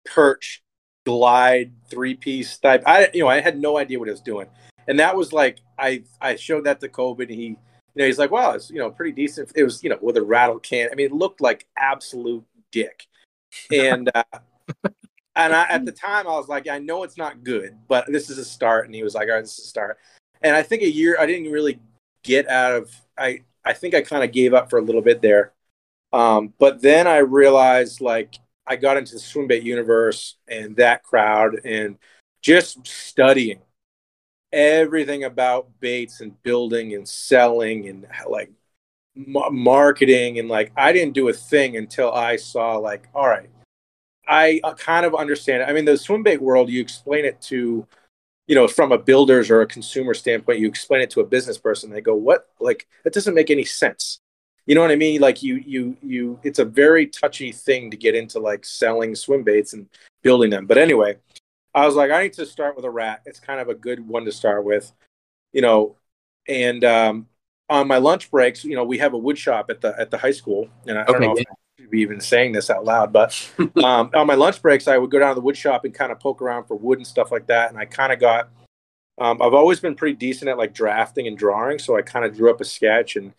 perch 0.04 0.64
glide 1.06 1.74
three 1.90 2.16
piece 2.16 2.58
type. 2.58 2.82
I 2.88 3.12
you 3.14 3.22
know 3.22 3.30
I 3.30 3.40
had 3.40 3.60
no 3.60 3.78
idea 3.78 4.00
what 4.00 4.10
I 4.10 4.12
was 4.12 4.22
doing 4.22 4.48
and 4.88 5.00
that 5.00 5.16
was 5.16 5.34
like 5.34 5.60
I 5.78 6.04
I 6.22 6.36
showed 6.36 6.66
that 6.66 6.80
to 6.82 6.90
Colby, 6.90 7.26
and 7.26 7.34
he 7.34 7.46
you 7.46 7.58
know 7.96 8.06
he's 8.06 8.20
like, 8.20 8.32
wow, 8.32 8.52
it's 8.52 8.70
you 8.70 8.80
know 8.80 8.90
pretty 8.90 9.12
decent. 9.12 9.52
It 9.56 9.64
was 9.64 9.84
you 9.84 9.90
know 9.90 9.98
with 10.02 10.18
a 10.18 10.22
rattle 10.22 10.60
can. 10.60 10.90
I 10.92 10.96
mean, 10.96 11.08
it 11.08 11.14
looked 11.14 11.42
like 11.42 11.68
absolute 11.78 12.44
dick, 12.72 13.08
and 13.72 14.10
uh, 14.14 14.24
and 15.36 15.54
I, 15.54 15.64
at 15.70 15.86
the 15.86 15.92
time 15.92 16.28
I 16.28 16.32
was 16.32 16.48
like, 16.48 16.68
I 16.68 16.80
know 16.80 17.04
it's 17.04 17.18
not 17.18 17.44
good, 17.44 17.78
but 17.88 18.06
this 18.08 18.30
is 18.30 18.38
a 18.38 18.46
start. 18.46 18.86
And 18.86 18.96
he 18.96 19.04
was 19.04 19.16
like, 19.16 19.28
all 19.28 19.36
right, 19.36 19.42
this 19.42 19.58
is 19.58 19.66
a 19.66 19.68
start. 19.68 19.98
And 20.42 20.56
I 20.56 20.64
think 20.64 20.82
a 20.82 20.90
year 20.90 21.18
I 21.20 21.26
didn't 21.26 21.52
really 21.52 21.80
get 22.24 22.48
out 22.48 22.74
of 22.74 22.92
I 23.18 23.42
I 23.64 23.74
think 23.74 23.96
I 23.96 24.02
kind 24.02 24.24
of 24.24 24.32
gave 24.32 24.54
up 24.54 24.70
for 24.70 24.80
a 24.80 24.82
little 24.82 25.02
bit 25.02 25.22
there. 25.22 25.54
Um, 26.14 26.54
but 26.60 26.82
then 26.82 27.08
I 27.08 27.18
realized 27.18 28.02
like 28.02 28.36
I 28.68 28.76
got 28.76 28.98
into 28.98 29.14
the 29.14 29.20
swim 29.20 29.48
bait 29.48 29.64
universe 29.64 30.38
and 30.48 30.76
that 30.78 31.04
crowd 31.04 31.62
and 31.66 31.98
just 32.42 32.86
studying 32.88 33.60
everything 34.56 35.26
about 35.26 35.68
baits 35.82 36.22
and 36.22 36.42
building 36.42 36.96
and 36.96 37.08
selling 37.08 37.90
and 37.90 38.08
like 38.28 38.50
marketing 39.16 40.40
and 40.40 40.48
like 40.48 40.72
I 40.78 40.94
didn't 40.94 41.14
do 41.14 41.28
a 41.28 41.34
thing 41.34 41.76
until 41.78 42.12
I 42.14 42.38
saw 42.38 42.78
like 42.78 43.08
all 43.14 43.28
right 43.28 43.50
I 44.28 44.60
uh, 44.64 44.74
kind 44.74 45.06
of 45.06 45.14
understand 45.14 45.62
it. 45.62 45.70
I 45.70 45.74
mean 45.74 45.86
the 45.86 45.98
swim 45.98 46.24
bait 46.24 46.42
world 46.42 46.70
you 46.70 46.82
explain 46.82 47.26
it 47.26 47.42
to 47.44 47.86
you 48.48 48.56
know 48.56 48.68
from 48.68 48.94
a 48.94 48.98
builder's 48.98 49.52
or 49.52 49.62
a 49.62 49.68
consumer 49.68 50.14
standpoint 50.14 50.60
you 50.60 50.68
explain 50.68 51.02
it 51.02 51.10
to 51.12 51.20
a 51.20 51.26
business 51.26 51.58
person 51.58 51.90
they 51.90 52.02
go 52.02 52.16
what? 52.16 52.48
Like 52.60 52.88
that 53.04 53.14
doesn't 53.14 53.36
make 53.36 53.52
any 53.52 53.66
sense. 53.66 54.22
You 54.66 54.74
know 54.74 54.82
what 54.82 54.92
I 54.92 54.96
mean? 54.96 55.20
Like 55.20 55.44
you 55.44 55.62
you 55.66 55.98
you 56.02 56.40
it's 56.44 56.60
a 56.60 56.66
very 56.66 57.08
touchy 57.08 57.52
thing 57.52 57.92
to 57.92 57.98
get 57.98 58.16
into 58.16 58.40
like 58.40 58.66
selling 58.66 59.16
swim 59.16 59.44
baits 59.44 59.74
and 59.74 59.88
building 60.24 60.50
them. 60.50 60.66
But 60.66 60.78
anyway 60.78 61.18
I 61.76 61.86
was 61.86 61.96
like, 61.96 62.10
I 62.10 62.24
need 62.24 62.34
to 62.34 62.46
start 62.46 62.78
with 62.78 62.86
a 62.86 62.90
rat. 62.90 63.22
It's 63.26 63.40
kind 63.40 63.60
of 63.60 63.68
a 63.68 63.76
good 63.76 64.08
one 64.08 64.24
to 64.26 64.32
start 64.32 64.64
with, 64.64 64.94
you 65.52 65.62
know. 65.62 65.98
And 66.48 66.86
um, 66.86 67.28
on 67.70 67.88
my 67.88 67.98
lunch 67.98 68.32
breaks, 68.32 68.64
you 68.64 68.76
know, 68.76 68.86
we 68.86 68.98
have 69.00 69.14
a 69.14 69.18
wood 69.18 69.38
shop 69.38 69.70
at 69.70 69.82
the 69.82 69.94
at 70.00 70.10
the 70.10 70.18
high 70.18 70.32
school, 70.32 70.70
and 70.88 70.98
I, 70.98 71.02
okay, 71.02 71.12
don't 71.12 71.22
know 71.22 71.36
if 71.36 71.46
I 71.52 71.82
should 71.82 71.92
be 71.92 72.00
even 72.00 72.22
saying 72.22 72.54
this 72.54 72.70
out 72.70 72.86
loud, 72.86 73.12
but 73.12 73.52
um, 73.84 74.10
on 74.14 74.26
my 74.26 74.36
lunch 74.36 74.62
breaks, 74.62 74.88
I 74.88 74.98
would 74.98 75.12
go 75.12 75.20
down 75.20 75.32
to 75.32 75.36
the 75.36 75.42
wood 75.42 75.58
shop 75.58 75.84
and 75.84 75.94
kind 75.94 76.14
of 76.14 76.20
poke 76.20 76.42
around 76.42 76.64
for 76.66 76.76
wood 76.76 76.98
and 76.98 77.06
stuff 77.06 77.30
like 77.30 77.48
that. 77.48 77.72
And 77.72 77.78
I 77.78 77.84
kind 77.84 78.14
of 78.14 78.22
got, 78.22 78.50
um, 79.18 79.42
I've 79.42 79.54
always 79.54 79.82
been 79.82 79.96
pretty 79.96 80.16
decent 80.16 80.50
at 80.50 80.58
like 80.58 80.74
drafting 80.74 81.28
and 81.28 81.38
drawing, 81.38 81.78
so 81.78 81.98
I 81.98 82.04
kind 82.04 82.24
of 82.24 82.38
drew 82.38 82.50
up 82.50 82.62
a 82.62 82.66
sketch 82.66 83.18
and 83.18 83.34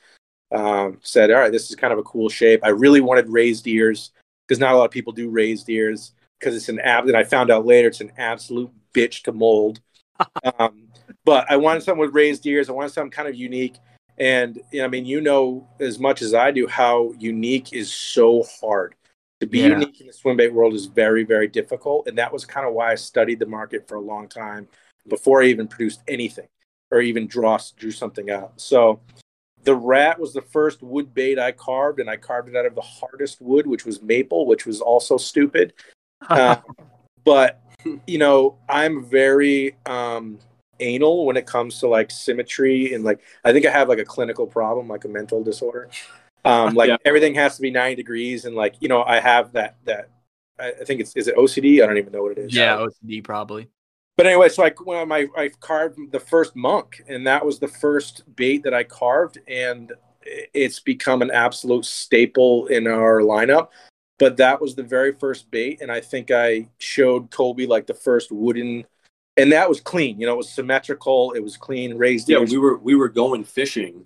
um, 0.52 0.98
said, 1.00 1.30
all 1.30 1.40
right, 1.40 1.52
this 1.52 1.70
is 1.70 1.76
kind 1.76 1.94
of 1.94 1.98
a 1.98 2.02
cool 2.02 2.28
shape. 2.28 2.60
I 2.62 2.68
really 2.68 3.00
wanted 3.00 3.30
raised 3.30 3.66
ears 3.66 4.10
because 4.46 4.60
not 4.60 4.74
a 4.74 4.76
lot 4.76 4.84
of 4.84 4.90
people 4.90 5.14
do 5.14 5.30
raised 5.30 5.70
ears 5.70 6.12
because 6.38 6.56
it's 6.56 6.68
an 6.68 6.80
app 6.80 7.06
that 7.06 7.14
I 7.14 7.24
found 7.24 7.50
out 7.50 7.66
later 7.66 7.88
it's 7.88 8.00
an 8.00 8.12
absolute 8.16 8.70
bitch 8.92 9.22
to 9.24 9.32
mold. 9.32 9.80
um, 10.58 10.88
but 11.24 11.50
I 11.50 11.56
wanted 11.56 11.82
something 11.82 12.00
with 12.00 12.14
raised 12.14 12.46
ears. 12.46 12.68
I 12.68 12.72
wanted 12.72 12.92
something 12.92 13.10
kind 13.10 13.28
of 13.28 13.34
unique. 13.34 13.76
And 14.18 14.60
you 14.72 14.80
know, 14.80 14.86
I 14.86 14.88
mean, 14.88 15.04
you 15.04 15.20
know 15.20 15.68
as 15.78 15.98
much 15.98 16.22
as 16.22 16.34
I 16.34 16.50
do 16.50 16.66
how 16.66 17.12
unique 17.18 17.72
is 17.72 17.92
so 17.92 18.44
hard. 18.60 18.94
To 19.40 19.46
be 19.46 19.58
yeah. 19.58 19.66
unique 19.66 20.00
in 20.00 20.06
the 20.06 20.14
swim 20.14 20.38
bait 20.38 20.52
world 20.52 20.72
is 20.72 20.86
very, 20.86 21.22
very 21.22 21.46
difficult. 21.46 22.08
And 22.08 22.16
that 22.16 22.32
was 22.32 22.46
kind 22.46 22.66
of 22.66 22.72
why 22.72 22.92
I 22.92 22.94
studied 22.94 23.38
the 23.38 23.46
market 23.46 23.86
for 23.86 23.96
a 23.96 24.00
long 24.00 24.28
time 24.28 24.66
before 25.06 25.42
I 25.42 25.46
even 25.46 25.68
produced 25.68 26.00
anything 26.08 26.48
or 26.90 27.02
even 27.02 27.26
draw 27.26 27.58
drew 27.76 27.90
something 27.90 28.30
out. 28.30 28.58
So 28.58 29.00
the 29.64 29.74
rat 29.74 30.18
was 30.18 30.32
the 30.32 30.40
first 30.40 30.82
wood 30.82 31.12
bait 31.12 31.38
I 31.38 31.52
carved, 31.52 32.00
and 32.00 32.08
I 32.08 32.16
carved 32.16 32.48
it 32.48 32.56
out 32.56 32.66
of 32.66 32.74
the 32.74 32.80
hardest 32.80 33.42
wood, 33.42 33.66
which 33.66 33.84
was 33.84 34.00
maple, 34.00 34.46
which 34.46 34.64
was 34.64 34.80
also 34.80 35.16
stupid 35.16 35.74
uh, 36.28 36.56
but 37.24 37.60
you 38.06 38.18
know, 38.18 38.58
I'm 38.68 39.04
very 39.04 39.76
um, 39.86 40.38
anal 40.80 41.26
when 41.26 41.36
it 41.36 41.46
comes 41.46 41.80
to 41.80 41.88
like 41.88 42.10
symmetry 42.10 42.94
and 42.94 43.04
like 43.04 43.20
I 43.44 43.52
think 43.52 43.66
I 43.66 43.70
have 43.70 43.88
like 43.88 43.98
a 43.98 44.04
clinical 44.04 44.46
problem, 44.46 44.88
like 44.88 45.04
a 45.04 45.08
mental 45.08 45.42
disorder. 45.42 45.88
Um, 46.44 46.74
like 46.74 46.88
yeah. 46.88 46.96
everything 47.04 47.34
has 47.34 47.56
to 47.56 47.62
be 47.62 47.70
90 47.70 47.96
degrees, 47.96 48.44
and 48.44 48.54
like 48.54 48.76
you 48.80 48.88
know, 48.88 49.02
I 49.02 49.18
have 49.18 49.52
that 49.52 49.76
that 49.84 50.10
I 50.58 50.72
think 50.84 51.00
it's 51.00 51.14
is 51.16 51.28
it 51.28 51.36
OCD? 51.36 51.82
I 51.82 51.86
don't 51.86 51.98
even 51.98 52.12
know 52.12 52.22
what 52.22 52.32
it 52.32 52.38
is. 52.38 52.54
Yeah, 52.54 52.76
OCD 52.76 53.22
probably. 53.22 53.68
But 54.16 54.26
anyway, 54.26 54.48
so 54.48 54.64
I 54.64 54.70
when 54.84 55.12
I 55.12 55.26
I 55.36 55.50
carved 55.60 55.98
the 56.12 56.20
first 56.20 56.56
monk, 56.56 57.02
and 57.08 57.26
that 57.26 57.44
was 57.44 57.58
the 57.58 57.68
first 57.68 58.22
bait 58.36 58.62
that 58.62 58.72
I 58.72 58.84
carved, 58.84 59.38
and 59.48 59.92
it's 60.22 60.80
become 60.80 61.22
an 61.22 61.30
absolute 61.30 61.84
staple 61.84 62.66
in 62.66 62.86
our 62.86 63.20
lineup 63.20 63.68
but 64.18 64.36
that 64.36 64.60
was 64.60 64.74
the 64.74 64.82
very 64.82 65.12
first 65.12 65.50
bait 65.50 65.80
and 65.80 65.90
i 65.90 66.00
think 66.00 66.30
i 66.30 66.66
showed 66.78 67.30
colby 67.30 67.66
like 67.66 67.86
the 67.86 67.94
first 67.94 68.30
wooden 68.30 68.84
and 69.36 69.52
that 69.52 69.68
was 69.68 69.80
clean 69.80 70.18
you 70.18 70.26
know 70.26 70.34
it 70.34 70.38
was 70.38 70.50
symmetrical 70.50 71.32
it 71.32 71.40
was 71.40 71.56
clean 71.56 71.96
raised 71.96 72.28
yeah 72.28 72.38
ears. 72.38 72.50
we 72.50 72.58
were 72.58 72.78
we 72.78 72.94
were 72.94 73.08
going 73.08 73.44
fishing 73.44 74.04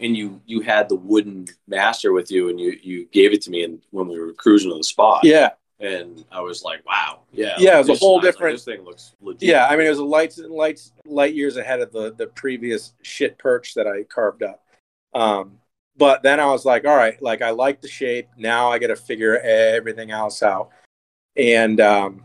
and 0.00 0.16
you 0.16 0.40
you 0.46 0.60
had 0.60 0.88
the 0.88 0.94
wooden 0.94 1.46
master 1.66 2.12
with 2.12 2.30
you 2.30 2.48
and 2.48 2.60
you 2.60 2.78
you 2.82 3.06
gave 3.06 3.32
it 3.32 3.42
to 3.42 3.50
me 3.50 3.64
and 3.64 3.80
when 3.90 4.08
we 4.08 4.18
were 4.18 4.32
cruising 4.32 4.70
to 4.70 4.76
the 4.76 4.84
spot 4.84 5.20
yeah 5.24 5.50
and 5.80 6.24
I 6.30 6.40
was 6.40 6.62
like, 6.62 6.84
"Wow, 6.86 7.20
yeah, 7.32 7.54
yeah." 7.58 7.76
It 7.76 7.88
was 7.88 7.88
a 7.88 7.94
whole 7.94 8.20
different. 8.20 8.52
Like, 8.52 8.56
this 8.56 8.64
thing 8.64 8.84
looks 8.84 9.14
legit. 9.20 9.48
Yeah, 9.48 9.66
I 9.66 9.76
mean, 9.76 9.86
it 9.86 9.90
was 9.90 9.98
a 9.98 10.04
lights 10.04 10.38
and 10.38 10.52
lights 10.52 10.92
light 11.06 11.34
years 11.34 11.56
ahead 11.56 11.80
of 11.80 11.90
the 11.90 12.12
the 12.12 12.26
previous 12.26 12.92
shit 13.02 13.38
perch 13.38 13.74
that 13.74 13.86
I 13.86 14.02
carved 14.02 14.42
up. 14.42 14.62
Um, 15.14 15.58
but 16.00 16.22
then 16.22 16.40
I 16.40 16.46
was 16.46 16.64
like, 16.64 16.86
all 16.86 16.96
right, 16.96 17.20
like 17.20 17.42
I 17.42 17.50
like 17.50 17.82
the 17.82 17.88
shape. 17.88 18.30
Now 18.38 18.72
I 18.72 18.78
got 18.78 18.86
to 18.86 18.96
figure 18.96 19.38
everything 19.38 20.10
else 20.10 20.42
out. 20.42 20.70
And 21.36 21.78
um, 21.78 22.24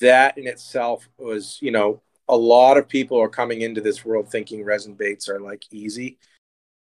that 0.00 0.36
in 0.36 0.48
itself 0.48 1.08
was, 1.18 1.56
you 1.62 1.70
know, 1.70 2.02
a 2.28 2.36
lot 2.36 2.76
of 2.76 2.88
people 2.88 3.20
are 3.20 3.28
coming 3.28 3.60
into 3.60 3.80
this 3.80 4.04
world 4.04 4.28
thinking 4.28 4.64
resin 4.64 4.94
baits 4.94 5.28
are 5.28 5.38
like 5.38 5.62
easy. 5.70 6.18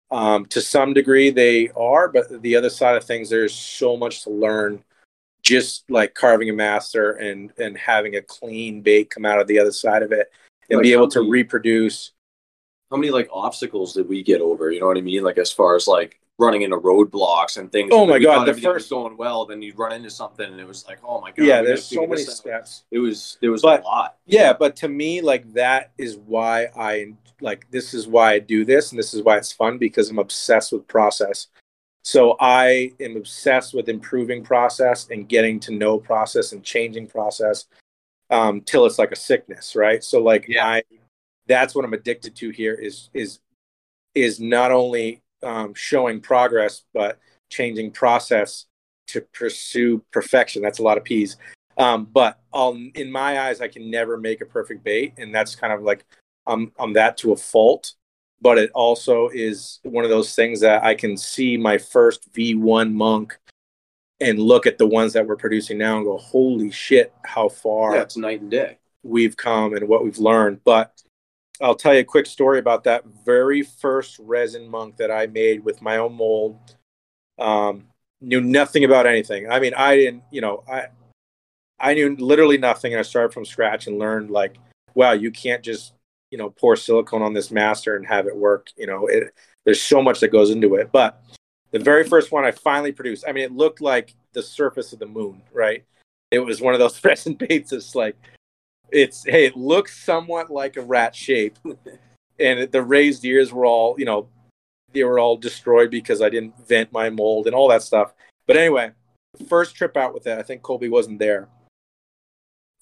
Um, 0.09 0.45
to 0.45 0.61
some 0.61 0.93
degree, 0.93 1.31
they 1.31 1.67
are, 1.75 2.07
but 2.07 2.41
the 2.41 2.55
other 2.55 2.69
side 2.69 2.95
of 2.95 3.03
things, 3.03 3.29
there's 3.29 3.53
so 3.53 3.97
much 3.97 4.23
to 4.23 4.29
learn. 4.29 4.85
Just 5.41 5.89
like 5.89 6.13
carving 6.13 6.49
a 6.51 6.53
master 6.53 7.13
and 7.13 7.51
and 7.57 7.75
having 7.75 8.15
a 8.15 8.21
clean 8.21 8.81
bait 8.81 9.09
come 9.09 9.25
out 9.25 9.41
of 9.41 9.47
the 9.47 9.57
other 9.57 9.71
side 9.71 10.03
of 10.03 10.11
it, 10.11 10.31
and 10.69 10.77
like 10.77 10.83
be 10.83 10.93
able 10.93 11.07
to 11.09 11.29
reproduce 11.29 12.11
how 12.91 12.97
many 12.97 13.09
like 13.09 13.29
obstacles 13.33 13.93
did 13.93 14.07
we 14.07 14.21
get 14.21 14.41
over? 14.41 14.69
You 14.69 14.81
know 14.81 14.87
what 14.87 14.97
I 14.97 15.01
mean? 15.01 15.23
Like 15.23 15.39
as 15.39 15.51
far 15.51 15.75
as 15.75 15.87
like 15.87 16.20
running 16.41 16.63
into 16.63 16.77
roadblocks 16.77 17.57
and 17.57 17.71
things. 17.71 17.91
Oh 17.93 18.05
my 18.05 18.19
god, 18.19 18.45
the 18.45 18.53
first 18.53 18.89
going 18.89 19.15
well, 19.15 19.45
then 19.45 19.61
you'd 19.61 19.77
run 19.77 19.93
into 19.93 20.09
something, 20.09 20.45
and 20.45 20.59
it 20.59 20.67
was 20.67 20.85
like, 20.87 20.97
oh 21.03 21.21
my 21.21 21.29
god. 21.29 21.45
Yeah, 21.45 21.61
there's 21.61 21.85
so 21.85 22.07
many 22.07 22.23
steps. 22.23 22.83
It 22.91 22.99
was 22.99 23.37
there 23.41 23.51
was 23.51 23.61
but, 23.61 23.81
a 23.81 23.83
lot. 23.83 24.17
Yeah, 24.25 24.51
but 24.51 24.75
to 24.77 24.89
me, 24.89 25.21
like 25.21 25.53
that 25.53 25.91
is 25.97 26.17
why 26.17 26.67
I 26.75 27.13
like 27.39 27.69
this 27.71 27.93
is 27.93 28.07
why 28.07 28.33
I 28.33 28.39
do 28.39 28.65
this, 28.65 28.91
and 28.91 28.99
this 28.99 29.13
is 29.13 29.21
why 29.21 29.37
it's 29.37 29.51
fun 29.51 29.77
because 29.77 30.09
I'm 30.09 30.19
obsessed 30.19 30.73
with 30.73 30.87
process. 30.87 31.47
So 32.03 32.35
I 32.39 32.91
am 32.99 33.15
obsessed 33.15 33.75
with 33.75 33.87
improving 33.87 34.43
process 34.43 35.07
and 35.11 35.29
getting 35.29 35.59
to 35.61 35.71
know 35.71 35.99
process 35.99 36.51
and 36.51 36.63
changing 36.63 37.05
process 37.05 37.67
um, 38.31 38.61
till 38.61 38.87
it's 38.87 38.97
like 38.97 39.11
a 39.11 39.15
sickness, 39.15 39.75
right? 39.75 40.03
So 40.03 40.19
like 40.19 40.47
yeah. 40.47 40.65
I, 40.65 40.83
that's 41.45 41.75
what 41.75 41.85
I'm 41.85 41.93
addicted 41.93 42.35
to 42.37 42.49
here 42.49 42.73
is 42.73 43.09
is 43.13 43.39
is 44.15 44.39
not 44.39 44.71
only 44.71 45.21
um, 45.43 45.73
showing 45.73 46.21
progress, 46.21 46.83
but 46.93 47.19
changing 47.49 47.91
process 47.91 48.65
to 49.07 49.21
pursue 49.33 50.03
perfection. 50.11 50.61
That's 50.61 50.79
a 50.79 50.83
lot 50.83 50.97
of 50.97 51.03
P's. 51.03 51.37
Um, 51.77 52.05
but 52.05 52.39
I'll, 52.53 52.77
in 52.95 53.11
my 53.11 53.41
eyes, 53.41 53.61
I 53.61 53.67
can 53.67 53.89
never 53.89 54.17
make 54.17 54.41
a 54.41 54.45
perfect 54.45 54.83
bait, 54.83 55.13
and 55.17 55.33
that's 55.33 55.55
kind 55.55 55.73
of 55.73 55.81
like 55.81 56.05
I'm 56.47 56.71
I'm 56.79 56.93
that 56.93 57.17
to 57.17 57.31
a 57.31 57.37
fault. 57.37 57.93
But 58.41 58.57
it 58.57 58.71
also 58.73 59.29
is 59.29 59.79
one 59.83 60.03
of 60.03 60.09
those 60.09 60.33
things 60.33 60.61
that 60.61 60.83
I 60.83 60.95
can 60.95 61.15
see 61.15 61.57
my 61.57 61.77
first 61.77 62.33
V1 62.33 62.91
monk 62.91 63.37
and 64.19 64.39
look 64.39 64.65
at 64.65 64.79
the 64.79 64.87
ones 64.87 65.13
that 65.13 65.27
we're 65.27 65.35
producing 65.35 65.77
now 65.77 65.97
and 65.97 66.05
go, 66.05 66.17
holy 66.17 66.71
shit, 66.71 67.13
how 67.23 67.49
far 67.49 67.95
yeah, 67.95 68.05
night 68.15 68.41
and 68.41 68.49
day 68.49 68.77
we've 69.03 69.37
come 69.37 69.75
and 69.75 69.87
what 69.87 70.03
we've 70.03 70.17
learned. 70.17 70.63
But 70.63 71.01
I'll 71.61 71.75
tell 71.75 71.93
you 71.93 71.99
a 71.99 72.05
quick 72.05 72.25
story 72.25 72.59
about 72.59 72.83
that 72.85 73.05
very 73.25 73.61
first 73.61 74.17
resin 74.19 74.67
monk 74.67 74.97
that 74.97 75.11
I 75.11 75.27
made 75.27 75.63
with 75.63 75.81
my 75.81 75.97
own 75.97 76.13
mold. 76.13 76.57
Um, 77.37 77.85
knew 78.19 78.41
nothing 78.41 78.83
about 78.83 79.05
anything. 79.05 79.49
I 79.49 79.59
mean, 79.59 79.73
I 79.73 79.95
didn't, 79.95 80.23
you 80.31 80.41
know, 80.41 80.63
I 80.71 80.87
I 81.79 81.93
knew 81.93 82.15
literally 82.15 82.57
nothing. 82.57 82.93
And 82.93 82.99
I 82.99 83.03
started 83.03 83.33
from 83.33 83.45
scratch 83.45 83.87
and 83.87 83.97
learned 83.97 84.29
like, 84.29 84.57
wow, 84.93 85.13
you 85.13 85.31
can't 85.31 85.63
just 85.63 85.93
you 86.29 86.37
know 86.37 86.49
pour 86.49 86.75
silicone 86.75 87.21
on 87.21 87.33
this 87.33 87.51
master 87.51 87.95
and 87.95 88.05
have 88.07 88.27
it 88.27 88.35
work. 88.35 88.69
You 88.77 88.87
know, 88.87 89.07
it, 89.07 89.33
there's 89.65 89.81
so 89.81 90.01
much 90.01 90.19
that 90.21 90.29
goes 90.29 90.49
into 90.49 90.75
it. 90.75 90.91
But 90.91 91.23
the 91.71 91.79
very 91.79 92.07
first 92.07 92.31
one 92.31 92.45
I 92.45 92.51
finally 92.51 92.91
produced, 92.91 93.25
I 93.27 93.31
mean, 93.31 93.43
it 93.43 93.51
looked 93.51 93.81
like 93.81 94.15
the 94.33 94.43
surface 94.43 94.93
of 94.93 94.99
the 94.99 95.05
moon, 95.05 95.41
right? 95.53 95.83
It 96.31 96.39
was 96.39 96.61
one 96.61 96.73
of 96.73 96.79
those 96.79 97.03
resin 97.03 97.35
baits 97.35 97.71
that's 97.71 97.95
like, 97.95 98.15
it's 98.91 99.23
hey, 99.25 99.45
it 99.45 99.55
looks 99.55 99.97
somewhat 100.03 100.49
like 100.49 100.77
a 100.77 100.81
rat 100.81 101.15
shape, 101.15 101.57
and 102.39 102.71
the 102.71 102.81
raised 102.81 103.23
ears 103.25 103.51
were 103.51 103.65
all, 103.65 103.95
you 103.97 104.05
know, 104.05 104.27
they 104.93 105.03
were 105.03 105.19
all 105.19 105.37
destroyed 105.37 105.91
because 105.91 106.21
I 106.21 106.29
didn't 106.29 106.67
vent 106.67 106.91
my 106.91 107.09
mold 107.09 107.47
and 107.47 107.55
all 107.55 107.69
that 107.69 107.83
stuff. 107.83 108.13
But 108.47 108.57
anyway, 108.57 108.91
first 109.47 109.75
trip 109.75 109.95
out 109.95 110.13
with 110.13 110.27
it, 110.27 110.37
I 110.37 110.43
think 110.43 110.61
Colby 110.61 110.89
wasn't 110.89 111.19
there. 111.19 111.47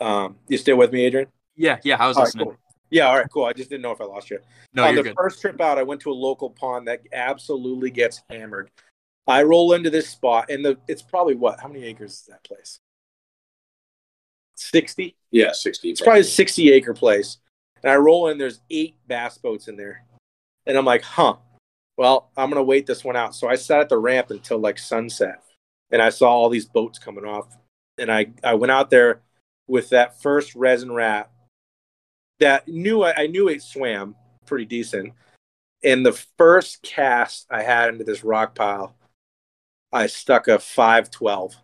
Um, 0.01 0.38
you 0.47 0.57
still 0.57 0.78
with 0.78 0.91
me, 0.91 1.05
Adrian? 1.05 1.28
Yeah, 1.55 1.78
yeah, 1.84 1.97
I 1.99 2.07
was 2.07 2.18
All 2.18 2.24
right, 2.24 2.28
listening. 2.28 2.45
cool. 2.47 2.57
Yeah, 2.89 3.07
all 3.07 3.18
right, 3.18 3.28
cool. 3.32 3.45
I 3.45 3.53
just 3.53 3.70
didn't 3.70 3.84
know 3.84 3.91
if 3.91 4.01
I 4.01 4.05
lost 4.05 4.32
you. 4.32 4.39
No, 4.74 4.84
On 4.84 4.93
you're 4.93 5.03
the 5.03 5.10
good. 5.10 5.16
first 5.16 5.41
trip 5.41 5.62
out, 5.62 5.78
I 5.78 5.84
went 5.84 6.01
to 6.01 6.12
a 6.12 6.14
local 6.14 6.49
pond 6.49 6.88
that 6.88 7.01
absolutely 7.14 7.91
gets 7.91 8.24
hammered. 8.30 8.72
I 9.28 9.43
roll 9.43 9.74
into 9.74 9.91
this 9.91 10.10
spot, 10.10 10.49
and 10.49 10.66
the 10.66 10.78
it's 10.88 11.03
probably 11.03 11.36
what? 11.36 11.60
How 11.60 11.68
many 11.68 11.84
acres 11.84 12.14
is 12.14 12.26
that 12.30 12.43
place? 12.43 12.80
Sixty. 14.60 15.16
Yeah, 15.32 15.53
sixty. 15.53 15.89
It's 15.89 16.01
probably 16.01 16.22
a 16.22 16.26
sixty 16.26 16.72
acre 16.72 16.93
place. 16.93 17.38
And 17.82 17.89
I 17.89 17.95
roll 17.95 18.28
in. 18.28 18.38
There's 18.38 18.60
eight 18.70 18.95
bass 19.07 19.38
boats 19.38 19.70
in 19.70 19.78
there, 19.78 20.03
and 20.66 20.78
I'm 20.78 20.86
like, 20.86 21.01
huh. 21.01 21.38
Well, 21.97 22.30
I'm 22.38 22.49
gonna 22.49 22.64
wait 22.64 22.86
this 22.86 23.03
one 23.03 23.16
out. 23.16 23.36
So 23.36 23.47
I 23.47 23.55
sat 23.55 23.80
at 23.80 23.89
the 23.89 23.97
ramp 23.97 24.32
until 24.32 24.57
like 24.57 24.78
sunset, 24.78 25.41
and 25.91 26.01
I 26.01 26.10
saw 26.10 26.30
all 26.30 26.49
these 26.49 26.66
boats 26.66 26.99
coming 26.99 27.26
off. 27.26 27.47
And 27.97 28.12
I 28.12 28.28
I 28.43 28.53
went 28.55 28.72
out 28.72 28.89
there 28.89 29.22
with 29.68 29.89
that 29.89 30.22
first 30.22 30.55
resin 30.55 30.91
wrap 30.91 31.32
that 32.39 32.68
knew 32.68 33.03
I, 33.03 33.24
I 33.24 33.28
knew 33.28 33.47
it 33.47 33.62
swam 33.62 34.16
pretty 34.45 34.66
decent. 34.66 35.14
And 35.84 36.05
the 36.05 36.14
first 36.38 36.82
cast 36.82 37.47
I 37.49 37.64
had 37.64 37.89
into 37.89 38.03
this 38.03 38.26
rock 38.26 38.55
pile, 38.55 38.95
I 39.93 40.07
stuck 40.07 40.49
a 40.49 40.60
five 40.60 41.10
twelve 41.12 41.55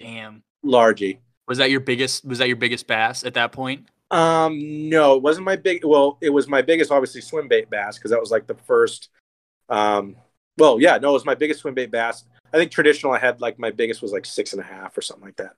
Damn. 0.00 0.42
largie. 0.64 1.18
Was 1.46 1.58
that 1.58 1.70
your 1.70 1.80
biggest? 1.80 2.24
Was 2.24 2.38
that 2.38 2.48
your 2.48 2.56
biggest 2.56 2.86
bass 2.86 3.24
at 3.24 3.34
that 3.34 3.52
point? 3.52 3.86
Um, 4.10 4.88
no, 4.88 5.16
it 5.16 5.22
wasn't 5.22 5.44
my 5.44 5.56
big. 5.56 5.84
Well, 5.84 6.18
it 6.20 6.30
was 6.30 6.48
my 6.48 6.62
biggest, 6.62 6.90
obviously, 6.90 7.20
swim 7.20 7.48
bait 7.48 7.68
bass 7.68 7.98
because 7.98 8.10
that 8.10 8.20
was 8.20 8.30
like 8.30 8.46
the 8.46 8.54
first. 8.54 9.08
Um, 9.68 10.16
well, 10.56 10.80
yeah, 10.80 10.98
no, 10.98 11.10
it 11.10 11.14
was 11.14 11.24
my 11.24 11.34
biggest 11.34 11.60
swim 11.60 11.74
bait 11.74 11.90
bass. 11.90 12.24
I 12.52 12.58
think 12.58 12.70
traditional, 12.70 13.12
I 13.12 13.18
had 13.18 13.40
like 13.40 13.58
my 13.58 13.70
biggest 13.70 14.02
was 14.02 14.12
like 14.12 14.24
six 14.24 14.52
and 14.52 14.62
a 14.62 14.64
half 14.64 14.96
or 14.96 15.02
something 15.02 15.24
like 15.24 15.36
that. 15.36 15.56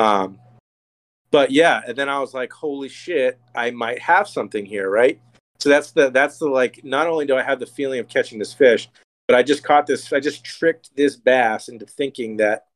Um, 0.00 0.38
but 1.30 1.50
yeah, 1.50 1.82
and 1.86 1.96
then 1.96 2.08
I 2.08 2.20
was 2.20 2.34
like, 2.34 2.52
holy 2.52 2.88
shit, 2.88 3.40
I 3.54 3.70
might 3.70 3.98
have 3.98 4.28
something 4.28 4.64
here, 4.64 4.88
right? 4.88 5.20
So 5.58 5.68
that's 5.68 5.90
the 5.92 6.10
that's 6.10 6.38
the 6.38 6.46
like. 6.46 6.84
Not 6.84 7.06
only 7.06 7.26
do 7.26 7.36
I 7.36 7.42
have 7.42 7.58
the 7.58 7.66
feeling 7.66 8.00
of 8.00 8.08
catching 8.08 8.38
this 8.38 8.52
fish, 8.52 8.88
but 9.26 9.36
I 9.36 9.42
just 9.42 9.64
caught 9.64 9.86
this. 9.86 10.12
I 10.12 10.20
just 10.20 10.44
tricked 10.44 10.94
this 10.94 11.16
bass 11.16 11.68
into 11.68 11.86
thinking 11.86 12.36
that 12.36 12.66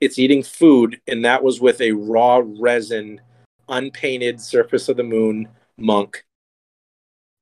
it's 0.00 0.18
eating 0.18 0.42
food, 0.42 1.00
and 1.06 1.24
that 1.24 1.42
was 1.42 1.60
with 1.60 1.80
a 1.80 1.92
raw 1.92 2.42
resin 2.44 3.20
unpainted 3.68 4.40
surface 4.40 4.88
of 4.88 4.96
the 4.96 5.02
moon 5.02 5.48
monk. 5.78 6.24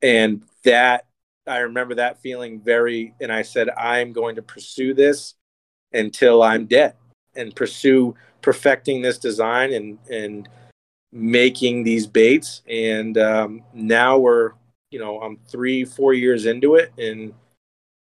And 0.03 0.43
that 0.65 1.07
i 1.47 1.59
remember 1.59 1.95
that 1.95 2.21
feeling 2.21 2.61
very 2.61 3.15
and 3.23 3.33
i 3.33 3.41
said 3.41 3.71
i'm 3.71 4.13
going 4.13 4.37
to 4.37 4.43
pursue 4.43 4.93
this 4.93 5.35
until 5.95 6.43
i'm 6.43 6.67
dead 6.67 6.93
and 7.37 7.57
pursue 7.57 8.15
perfecting 8.43 9.01
this 9.01 9.19
design 9.19 9.73
and 9.73 9.99
and 10.11 10.49
making 11.13 11.83
these 11.83 12.07
baits. 12.07 12.63
And 12.69 13.17
um, 13.19 13.63
now 13.73 14.19
we're 14.19 14.53
you 14.91 14.99
know 14.99 15.21
i'm 15.21 15.37
three 15.49 15.85
four 15.85 16.15
years 16.15 16.47
into 16.47 16.77
it 16.77 16.93
and 16.97 17.35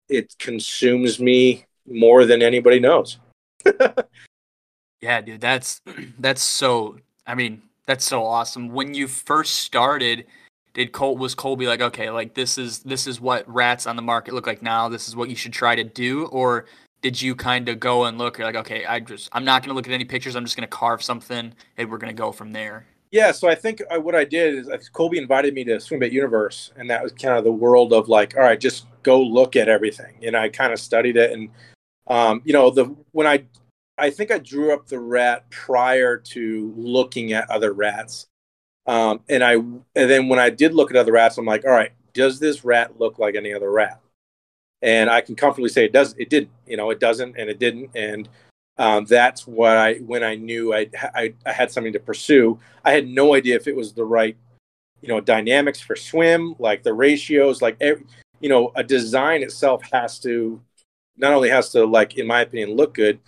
it 0.09 0.33
consumes 0.39 1.19
me 1.19 1.65
more 1.87 2.25
than 2.25 2.41
anybody 2.41 2.79
knows 2.79 3.19
Yeah, 5.01 5.21
dude, 5.21 5.41
that's 5.41 5.81
that's 6.19 6.41
so. 6.41 6.97
I 7.27 7.35
mean, 7.35 7.61
that's 7.85 8.05
so 8.05 8.23
awesome. 8.23 8.69
When 8.69 8.93
you 8.93 9.07
first 9.07 9.57
started, 9.57 10.25
did 10.73 10.91
Colt 10.91 11.19
was 11.19 11.35
Colby 11.35 11.67
like, 11.67 11.81
okay, 11.81 12.09
like 12.09 12.33
this 12.33 12.57
is 12.57 12.79
this 12.79 13.07
is 13.07 13.19
what 13.19 13.47
rats 13.51 13.87
on 13.87 13.95
the 13.95 14.01
market 14.01 14.33
look 14.33 14.47
like 14.47 14.61
now. 14.61 14.87
This 14.89 15.07
is 15.07 15.15
what 15.15 15.29
you 15.29 15.35
should 15.35 15.53
try 15.53 15.75
to 15.75 15.83
do, 15.83 16.25
or 16.27 16.65
did 17.01 17.21
you 17.21 17.35
kind 17.35 17.67
of 17.67 17.79
go 17.79 18.05
and 18.05 18.17
look? 18.17 18.37
You're 18.37 18.47
like, 18.47 18.55
okay, 18.55 18.85
I 18.85 18.99
just 18.99 19.29
I'm 19.33 19.43
not 19.43 19.63
gonna 19.63 19.73
look 19.73 19.87
at 19.87 19.93
any 19.93 20.05
pictures. 20.05 20.35
I'm 20.35 20.45
just 20.45 20.55
gonna 20.55 20.67
carve 20.67 21.03
something, 21.03 21.53
and 21.77 21.91
we're 21.91 21.97
gonna 21.97 22.13
go 22.13 22.31
from 22.31 22.51
there. 22.51 22.85
Yeah, 23.11 23.33
so 23.33 23.49
I 23.49 23.55
think 23.55 23.81
I, 23.91 23.97
what 23.97 24.15
I 24.15 24.23
did 24.23 24.67
is 24.69 24.89
Colby 24.89 25.17
invited 25.17 25.53
me 25.53 25.65
to 25.65 25.71
Swimbait 25.77 26.13
Universe, 26.13 26.71
and 26.77 26.89
that 26.89 27.03
was 27.03 27.11
kind 27.11 27.37
of 27.37 27.43
the 27.43 27.51
world 27.51 27.91
of 27.91 28.07
like, 28.07 28.37
all 28.37 28.43
right, 28.43 28.59
just 28.59 28.85
go 29.03 29.21
look 29.21 29.57
at 29.57 29.67
everything. 29.67 30.15
And 30.23 30.37
I 30.37 30.47
kind 30.47 30.71
of 30.71 30.79
studied 30.79 31.17
it, 31.17 31.31
and 31.31 31.49
um, 32.07 32.41
you 32.45 32.53
know, 32.53 32.69
the 32.69 32.85
when 33.11 33.27
I 33.27 33.43
I 34.01 34.09
think 34.09 34.31
I 34.31 34.39
drew 34.39 34.73
up 34.73 34.87
the 34.87 34.99
rat 34.99 35.47
prior 35.51 36.17
to 36.17 36.73
looking 36.75 37.33
at 37.33 37.49
other 37.51 37.71
rats, 37.71 38.27
um, 38.87 39.21
and 39.29 39.43
I 39.43 39.53
and 39.53 39.85
then 39.93 40.27
when 40.27 40.39
I 40.39 40.49
did 40.49 40.73
look 40.73 40.89
at 40.89 40.97
other 40.97 41.11
rats, 41.11 41.37
I'm 41.37 41.45
like, 41.45 41.65
all 41.65 41.71
right, 41.71 41.91
does 42.13 42.39
this 42.39 42.65
rat 42.65 42.99
look 42.99 43.19
like 43.19 43.35
any 43.35 43.53
other 43.53 43.71
rat? 43.71 44.01
And 44.81 45.07
I 45.07 45.21
can 45.21 45.35
comfortably 45.35 45.69
say 45.69 45.85
it 45.85 45.93
does. 45.93 46.15
It 46.17 46.31
didn't. 46.31 46.49
You 46.65 46.77
know, 46.77 46.89
it 46.89 46.99
doesn't, 46.99 47.37
and 47.37 47.47
it 47.47 47.59
didn't, 47.59 47.91
and 47.95 48.27
um, 48.79 49.05
that's 49.05 49.45
what 49.45 49.77
I 49.77 49.95
when 49.97 50.23
I 50.23 50.33
knew 50.33 50.73
I, 50.73 50.89
I 51.13 51.35
I 51.45 51.51
had 51.51 51.69
something 51.69 51.93
to 51.93 51.99
pursue. 51.99 52.59
I 52.83 52.93
had 52.93 53.07
no 53.07 53.35
idea 53.35 53.55
if 53.55 53.67
it 53.67 53.75
was 53.75 53.93
the 53.93 54.03
right, 54.03 54.35
you 55.01 55.09
know, 55.09 55.21
dynamics 55.21 55.79
for 55.79 55.95
swim, 55.95 56.55
like 56.57 56.81
the 56.81 56.93
ratios, 56.93 57.61
like 57.61 57.77
every, 57.79 58.03
you 58.39 58.49
know, 58.49 58.71
a 58.75 58.83
design 58.83 59.43
itself 59.43 59.83
has 59.91 60.17
to 60.21 60.59
not 61.17 61.33
only 61.33 61.49
has 61.49 61.69
to 61.73 61.85
like, 61.85 62.17
in 62.17 62.25
my 62.25 62.41
opinion, 62.41 62.75
look 62.75 62.95
good, 62.95 63.19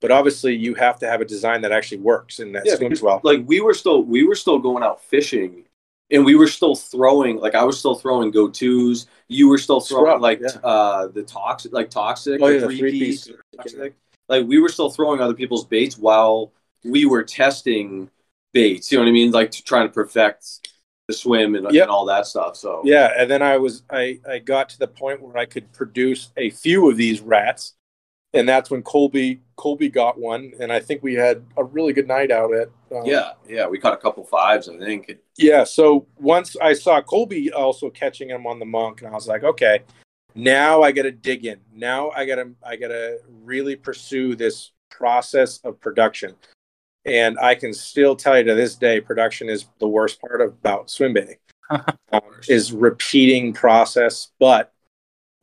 but 0.00 0.10
obviously 0.10 0.54
you 0.54 0.74
have 0.74 0.98
to 1.00 1.06
have 1.08 1.20
a 1.20 1.24
design 1.24 1.62
that 1.62 1.72
actually 1.72 1.98
works 1.98 2.38
and 2.38 2.54
that 2.54 2.66
Yeah, 2.66 2.76
swims 2.76 3.02
well. 3.02 3.20
like 3.22 3.42
we 3.46 3.60
were 3.60 3.74
still 3.74 4.02
we 4.02 4.24
were 4.24 4.34
still 4.34 4.58
going 4.58 4.82
out 4.82 5.02
fishing 5.02 5.64
and 6.10 6.24
we 6.24 6.34
were 6.36 6.46
still 6.46 6.74
throwing 6.76 7.36
like 7.38 7.54
I 7.54 7.64
was 7.64 7.78
still 7.78 7.94
throwing 7.94 8.30
go 8.30 8.48
tos. 8.48 9.06
You 9.28 9.48
were 9.48 9.58
still 9.58 9.80
throwing 9.80 10.06
Scrub, 10.06 10.22
like 10.22 10.40
yeah. 10.40 10.58
uh 10.62 11.08
the 11.08 11.22
toxic 11.22 11.72
like 11.72 11.90
toxic 11.90 12.40
Oh, 12.40 12.48
yeah, 12.48 12.60
the 12.60 12.66
three 12.66 12.78
three-piece. 12.78 13.26
piece 13.26 13.36
toxic. 13.56 13.94
Like 14.28 14.46
we 14.46 14.58
were 14.60 14.68
still 14.68 14.90
throwing 14.90 15.20
other 15.20 15.34
people's 15.34 15.64
baits 15.64 15.96
while 15.98 16.52
we 16.84 17.06
were 17.06 17.22
testing 17.22 18.10
baits. 18.52 18.90
You 18.90 18.98
know 18.98 19.04
what 19.04 19.10
I 19.10 19.12
mean? 19.12 19.30
Like 19.30 19.50
to 19.52 19.62
try 19.62 19.82
to 19.82 19.88
perfect 19.88 20.68
the 21.08 21.14
swim 21.14 21.54
and, 21.54 21.66
Yep. 21.70 21.82
and 21.84 21.90
all 21.90 22.04
that 22.06 22.26
stuff. 22.26 22.56
So 22.56 22.82
Yeah, 22.84 23.12
and 23.16 23.30
then 23.30 23.42
I 23.42 23.56
was 23.58 23.82
I 23.90 24.20
I 24.28 24.38
got 24.38 24.68
to 24.70 24.78
the 24.78 24.88
point 24.88 25.22
where 25.22 25.36
I 25.36 25.46
could 25.46 25.72
produce 25.72 26.30
a 26.36 26.50
few 26.50 26.90
of 26.90 26.96
these 26.96 27.20
rats, 27.20 27.74
and 28.36 28.48
that's 28.48 28.70
when 28.70 28.82
Colby 28.82 29.40
Colby 29.56 29.88
got 29.88 30.18
one, 30.18 30.52
and 30.60 30.70
I 30.72 30.80
think 30.80 31.02
we 31.02 31.14
had 31.14 31.44
a 31.56 31.64
really 31.64 31.92
good 31.92 32.06
night 32.06 32.30
out 32.30 32.54
at. 32.54 32.68
Um, 32.94 33.04
yeah, 33.04 33.32
yeah. 33.48 33.66
We 33.66 33.78
caught 33.78 33.94
a 33.94 33.96
couple 33.96 34.24
fives, 34.24 34.68
I 34.68 34.78
think. 34.78 35.10
Yeah. 35.36 35.64
So 35.64 36.06
once 36.18 36.56
I 36.60 36.74
saw 36.74 37.00
Colby 37.00 37.50
also 37.50 37.90
catching 37.90 38.28
him 38.28 38.46
on 38.46 38.58
the 38.58 38.66
monk, 38.66 39.00
and 39.00 39.10
I 39.10 39.14
was 39.14 39.26
like, 39.26 39.42
okay, 39.42 39.80
now 40.34 40.82
I 40.82 40.92
got 40.92 41.02
to 41.02 41.10
dig 41.12 41.46
in. 41.46 41.58
Now 41.74 42.10
I 42.10 42.26
got 42.26 42.36
to 42.36 42.50
I 42.62 42.76
got 42.76 42.88
to 42.88 43.18
really 43.42 43.74
pursue 43.74 44.36
this 44.36 44.72
process 44.90 45.58
of 45.64 45.80
production. 45.80 46.34
And 47.06 47.38
I 47.38 47.54
can 47.54 47.72
still 47.72 48.16
tell 48.16 48.36
you 48.36 48.44
to 48.44 48.54
this 48.54 48.74
day, 48.74 49.00
production 49.00 49.48
is 49.48 49.66
the 49.78 49.86
worst 49.86 50.20
part 50.20 50.40
about 50.40 50.90
swim 50.90 51.14
baiting. 51.14 51.36
um, 51.70 52.20
is 52.48 52.72
repeating 52.72 53.52
process, 53.52 54.28
but 54.38 54.72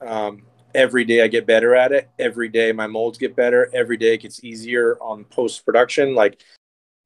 um, 0.06 0.44
every 0.74 1.06
day 1.06 1.22
I 1.22 1.28
get 1.28 1.46
better 1.46 1.76
at 1.76 1.92
it. 1.92 2.10
Every 2.20 2.50
day 2.50 2.72
my 2.72 2.88
molds 2.88 3.18
get 3.18 3.36
better. 3.36 3.70
Every 3.74 3.98
day 3.98 4.16
it 4.16 4.22
gets 4.22 4.44
easier 4.44 4.98
on 5.00 5.26
post 5.26 5.66
production. 5.66 6.16
Like, 6.16 6.42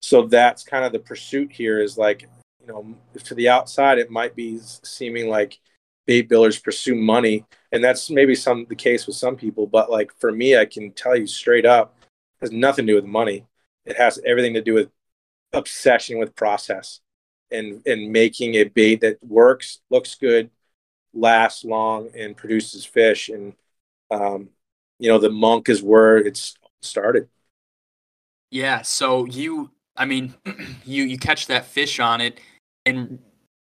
so 0.01 0.27
that's 0.27 0.63
kind 0.63 0.85
of 0.85 0.91
the 0.91 0.99
pursuit 0.99 1.51
here 1.51 1.79
is 1.79 1.97
like, 1.97 2.27
you 2.61 2.67
know, 2.67 2.95
to 3.23 3.35
the 3.35 3.49
outside, 3.49 3.97
it 3.97 4.09
might 4.11 4.35
be 4.35 4.59
seeming 4.83 5.29
like 5.29 5.59
bait 6.05 6.29
builders 6.29 6.59
pursue 6.59 6.95
money. 6.95 7.45
And 7.71 7.83
that's 7.83 8.09
maybe 8.09 8.35
some 8.35 8.65
the 8.69 8.75
case 8.75 9.07
with 9.07 9.15
some 9.15 9.35
people. 9.35 9.67
But 9.67 9.89
like 9.89 10.11
for 10.19 10.31
me, 10.31 10.57
I 10.57 10.65
can 10.65 10.91
tell 10.91 11.15
you 11.15 11.27
straight 11.27 11.65
up, 11.65 11.95
it 12.01 12.45
has 12.45 12.51
nothing 12.51 12.85
to 12.87 12.93
do 12.93 12.95
with 12.95 13.05
money. 13.05 13.45
It 13.85 13.97
has 13.97 14.19
everything 14.25 14.53
to 14.53 14.61
do 14.61 14.73
with 14.73 14.89
obsession 15.53 16.19
with 16.19 16.35
process 16.35 16.99
and 17.51 17.81
and 17.85 18.11
making 18.11 18.55
a 18.55 18.65
bait 18.65 19.01
that 19.01 19.23
works, 19.23 19.79
looks 19.89 20.15
good, 20.15 20.49
lasts 21.17 21.63
long, 21.65 22.09
and 22.17 22.35
produces 22.35 22.85
fish. 22.85 23.29
And 23.29 23.53
um, 24.11 24.49
you 24.99 25.09
know, 25.09 25.17
the 25.17 25.29
monk 25.29 25.69
is 25.69 25.81
where 25.83 26.17
it's 26.17 26.55
started. 26.81 27.27
Yeah. 28.51 28.81
So 28.81 29.25
you, 29.25 29.71
I 29.95 30.05
mean, 30.05 30.33
you 30.85 31.03
you 31.03 31.17
catch 31.17 31.47
that 31.47 31.65
fish 31.65 31.99
on 31.99 32.21
it, 32.21 32.39
and 32.85 33.19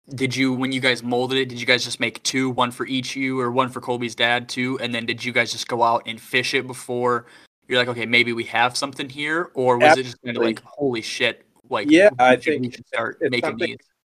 did 0.09 0.35
you 0.35 0.53
when 0.53 0.71
you 0.71 0.81
guys 0.81 1.03
molded 1.03 1.37
it? 1.37 1.49
Did 1.49 1.59
you 1.59 1.65
guys 1.65 1.83
just 1.83 1.99
make 1.99 2.21
two, 2.23 2.49
one 2.49 2.71
for 2.71 2.85
each 2.85 3.15
you, 3.15 3.39
or 3.39 3.51
one 3.51 3.69
for 3.69 3.81
Colby's 3.81 4.15
dad 4.15 4.49
too? 4.49 4.79
And 4.79 4.93
then 4.93 5.05
did 5.05 5.23
you 5.23 5.31
guys 5.31 5.51
just 5.51 5.67
go 5.67 5.83
out 5.83 6.03
and 6.05 6.19
fish 6.19 6.53
it 6.53 6.67
before? 6.67 7.25
You're 7.67 7.79
like, 7.79 7.87
okay, 7.87 8.05
maybe 8.05 8.33
we 8.33 8.43
have 8.45 8.75
something 8.75 9.07
here, 9.07 9.49
or 9.53 9.77
was 9.77 9.97
it 9.97 10.03
just 10.03 10.21
kind 10.21 10.35
of 10.35 10.43
like, 10.43 10.61
holy 10.65 11.01
shit, 11.01 11.45
like 11.69 11.89
Yeah, 11.89 12.09
I 12.19 12.37
should- 12.37 12.59
we 12.59 12.67
think 12.67 12.75
should 12.75 12.87
start 12.87 13.17
making 13.21 13.57
these. 13.57 13.77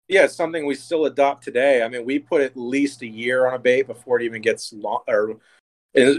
Yeah, 0.09 0.25
it's 0.25 0.37
something 0.37 0.67
we 0.67 0.75
still 0.75 1.07
adopt 1.07 1.45
today. 1.45 1.83
I 1.83 1.89
mean, 1.89 2.05
we 2.05 2.19
put 2.19 2.43
at 2.43 2.57
least 2.57 3.03
a 3.03 3.07
year 3.07 3.47
on 3.47 3.55
a 3.55 3.59
bait 3.59 3.87
before 3.87 4.21
it 4.21 4.25
even 4.25 4.43
gets 4.43 4.73
long, 4.73 5.03
or 5.09 5.37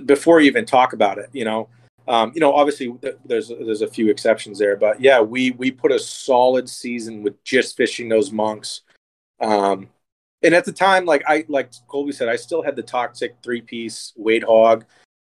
before 0.06 0.40
you 0.40 0.48
even 0.48 0.66
talk 0.66 0.94
about 0.94 1.20
it. 1.20 1.30
You 1.34 1.46
know, 1.46 1.70
um, 2.08 2.32
you 2.34 2.42
know, 2.42 2.54
obviously 2.54 2.94
there's 3.26 3.50
there's 3.50 3.84
a 3.84 3.88
few 3.88 4.10
exceptions 4.10 4.58
there, 4.58 4.76
but 4.76 5.00
yeah, 5.00 5.22
we 5.22 5.52
we 5.52 5.70
put 5.70 5.92
a 5.92 6.00
solid 6.00 6.68
season 6.68 7.22
with 7.22 7.42
just 7.44 7.78
fishing 7.78 8.10
those 8.10 8.32
monks. 8.32 8.82
Um, 9.40 9.90
and 10.42 10.56
at 10.56 10.66
the 10.66 10.72
time, 10.72 11.06
like 11.06 11.24
I 11.28 11.46
like 11.48 11.72
Colby 11.88 12.12
said, 12.12 12.28
I 12.28 12.38
still 12.38 12.64
had 12.64 12.76
the 12.76 12.84
toxic 12.84 13.36
three 13.44 13.62
piece 13.62 14.14
Wade 14.16 14.44
Hog. 14.44 14.86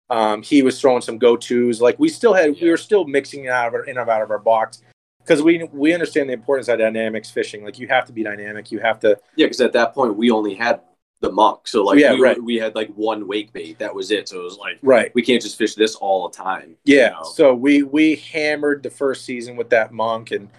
Um, 0.09 0.41
he 0.41 0.61
was 0.61 0.79
throwing 0.79 1.01
some 1.01 1.17
go 1.17 1.37
tos. 1.37 1.79
Like 1.79 1.97
we 1.97 2.09
still 2.09 2.33
had, 2.33 2.59
we 2.59 2.69
were 2.69 2.75
still 2.75 3.05
mixing 3.05 3.45
it 3.45 3.49
out 3.49 3.69
of 3.69 3.73
our, 3.73 3.83
in 3.85 3.97
and 3.97 4.09
out 4.09 4.21
of 4.21 4.29
our 4.29 4.39
box 4.39 4.81
because 5.23 5.41
we 5.41 5.63
we 5.71 5.93
understand 5.93 6.29
the 6.29 6.33
importance 6.33 6.67
of 6.67 6.79
dynamics 6.79 7.29
fishing. 7.29 7.63
Like 7.63 7.79
you 7.79 7.87
have 7.87 8.05
to 8.05 8.13
be 8.13 8.23
dynamic. 8.23 8.71
You 8.71 8.79
have 8.79 8.99
to. 9.01 9.17
Yeah, 9.35 9.45
because 9.45 9.61
at 9.61 9.73
that 9.73 9.93
point 9.93 10.15
we 10.15 10.31
only 10.31 10.53
had 10.55 10.81
the 11.21 11.31
monk, 11.31 11.67
so 11.67 11.83
like 11.83 11.99
Yeah, 11.99 12.13
we, 12.13 12.21
right. 12.21 12.43
we 12.43 12.55
had 12.55 12.73
like 12.73 12.89
one 12.95 13.27
wake 13.27 13.53
bait. 13.53 13.77
That 13.77 13.93
was 13.93 14.09
it. 14.09 14.27
So 14.29 14.39
it 14.39 14.43
was 14.43 14.57
like 14.57 14.79
Right. 14.81 15.13
we 15.13 15.21
can't 15.21 15.41
just 15.41 15.55
fish 15.57 15.75
this 15.75 15.95
all 15.95 16.27
the 16.27 16.35
time. 16.35 16.75
you 16.83 16.97
Yeah. 16.97 17.09
know? 17.09 17.23
So 17.23 17.53
we 17.53 17.83
we 17.83 18.15
hammered 18.15 18.81
the 18.81 18.89
first 18.89 19.23
season 19.23 19.55
with 19.55 19.69
that 19.69 19.91
monk, 19.91 20.31
and 20.31 20.49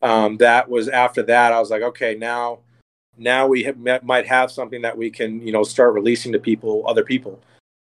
um, 0.00 0.36
that 0.38 0.68
was 0.68 0.88
after 0.88 1.22
that. 1.24 1.52
I 1.52 1.58
was 1.60 1.70
like, 1.70 1.82
okay, 1.82 2.14
now 2.14 2.60
now 3.18 3.46
we 3.46 3.64
have, 3.64 3.76
might 4.04 4.26
have 4.26 4.50
something 4.50 4.80
that 4.82 4.96
we 4.96 5.10
can 5.10 5.44
you 5.44 5.52
know 5.52 5.64
start 5.64 5.92
releasing 5.92 6.32
to 6.32 6.38
people, 6.38 6.84
other 6.86 7.04
people. 7.04 7.40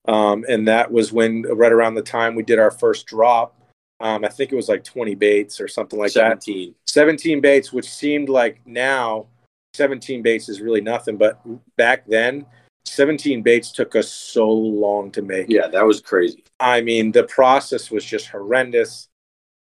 Um, 0.07 0.45
and 0.49 0.67
that 0.67 0.91
was 0.91 1.11
when 1.13 1.43
right 1.43 1.71
around 1.71 1.93
the 1.95 2.01
time 2.01 2.33
we 2.35 2.43
did 2.43 2.59
our 2.59 2.71
first 2.71 3.05
drop. 3.07 3.55
Um, 4.01 4.25
I 4.25 4.29
think 4.29 4.51
it 4.51 4.55
was 4.55 4.67
like 4.69 4.83
20 4.83 5.15
baits 5.15 5.61
or 5.61 5.67
something 5.67 5.99
like 5.99 6.13
that. 6.13 6.43
seventeen. 6.43 6.75
17 6.87 7.41
baits, 7.41 7.71
which 7.71 7.89
seemed 7.89 8.29
like 8.29 8.59
now 8.65 9.27
17 9.73 10.21
baits 10.21 10.49
is 10.49 10.59
really 10.59 10.81
nothing, 10.81 11.17
but 11.17 11.39
back 11.77 12.05
then 12.07 12.45
17 12.85 13.41
baits 13.43 13.71
took 13.71 13.95
us 13.95 14.11
so 14.11 14.49
long 14.49 15.11
to 15.11 15.21
make. 15.21 15.47
Yeah, 15.49 15.67
that 15.67 15.85
was 15.85 16.01
crazy. 16.01 16.43
I 16.59 16.81
mean, 16.81 17.11
the 17.11 17.23
process 17.23 17.91
was 17.91 18.03
just 18.03 18.27
horrendous. 18.27 19.07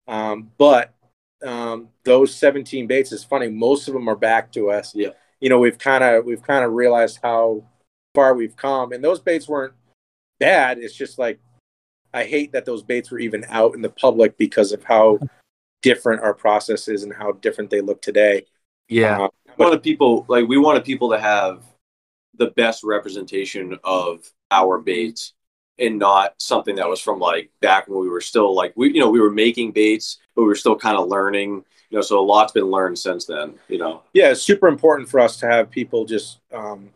Um, 0.07 0.51
but 0.59 0.95
um, 1.45 1.89
those 2.05 2.35
17 2.35 2.87
baits 2.87 3.13
is 3.13 3.25
funny. 3.25 3.49
Most 3.49 3.89
of 3.89 3.95
them 3.95 4.09
are 4.09 4.17
back 4.17 4.53
to 4.53 4.71
us. 4.71 4.95
Yeah. 4.95 5.11
You 5.41 5.49
know, 5.49 5.59
we've 5.59 5.79
kind 5.79 6.05
of 6.05 6.25
we've 6.25 6.43
kind 6.43 6.65
of 6.65 6.73
realized 6.73 7.19
how 7.23 7.65
far 8.15 8.35
we've 8.35 8.57
come, 8.57 8.93
and 8.93 9.03
those 9.03 9.21
baits 9.21 9.49
weren't 9.49 9.73
bad. 10.39 10.79
It's 10.79 10.95
just 10.95 11.19
like 11.19 11.41
I 12.13 12.25
hate 12.25 12.53
that 12.53 12.65
those 12.65 12.83
baits 12.83 13.11
were 13.11 13.19
even 13.19 13.45
out 13.49 13.75
in 13.75 13.83
the 13.83 13.91
public 13.91 14.37
because 14.37 14.73
of 14.73 14.83
how 14.85 15.19
different 15.83 16.23
our 16.23 16.35
process 16.35 16.89
is 16.89 17.03
and 17.03 17.13
how 17.13 17.33
different 17.33 17.71
they 17.71 17.81
look 17.81 18.03
today. 18.03 18.47
Yeah. 18.89 19.23
Uh, 19.23 19.29
We 19.59 19.65
wanted 19.65 19.83
people 19.83 20.25
like 20.29 20.49
we 20.49 20.59
wanted 20.59 20.85
people 20.85 21.11
to 21.11 21.19
have 21.19 21.63
the 22.35 22.51
best 22.53 22.83
representation 22.85 23.79
of 23.85 24.31
our 24.51 24.79
baits 24.79 25.35
and 25.79 25.99
not 25.99 26.35
something 26.39 26.77
that 26.77 26.89
was 26.89 27.01
from 27.01 27.19
like 27.19 27.51
back 27.61 27.89
when 27.89 28.01
we 28.01 28.09
were 28.09 28.21
still 28.21 28.55
like 28.55 28.73
we 28.77 28.93
you 28.93 29.01
know 29.01 29.11
we 29.11 29.21
were 29.21 29.31
making 29.31 29.73
baits 29.73 30.19
but 30.35 30.43
we 30.43 30.49
were 30.49 30.55
still 30.55 30.77
kind 30.77 30.97
of 30.97 31.09
learning 31.09 31.65
you 31.91 31.97
know 31.97 32.03
so 32.03 32.19
a 32.19 32.21
lot's 32.21 32.53
been 32.53 32.65
learned 32.65 32.99
since 32.99 33.25
then 33.25 33.55
you 33.69 33.79
know 33.79 34.03
yeah, 34.13 34.31
it's 34.31 34.43
super 34.43 34.69
important 34.69 35.09
for 35.09 35.21
us 35.21 35.39
to 35.39 35.47
have 35.47 35.71
people 35.71 36.05
just 36.05 36.41
um, 36.53 36.91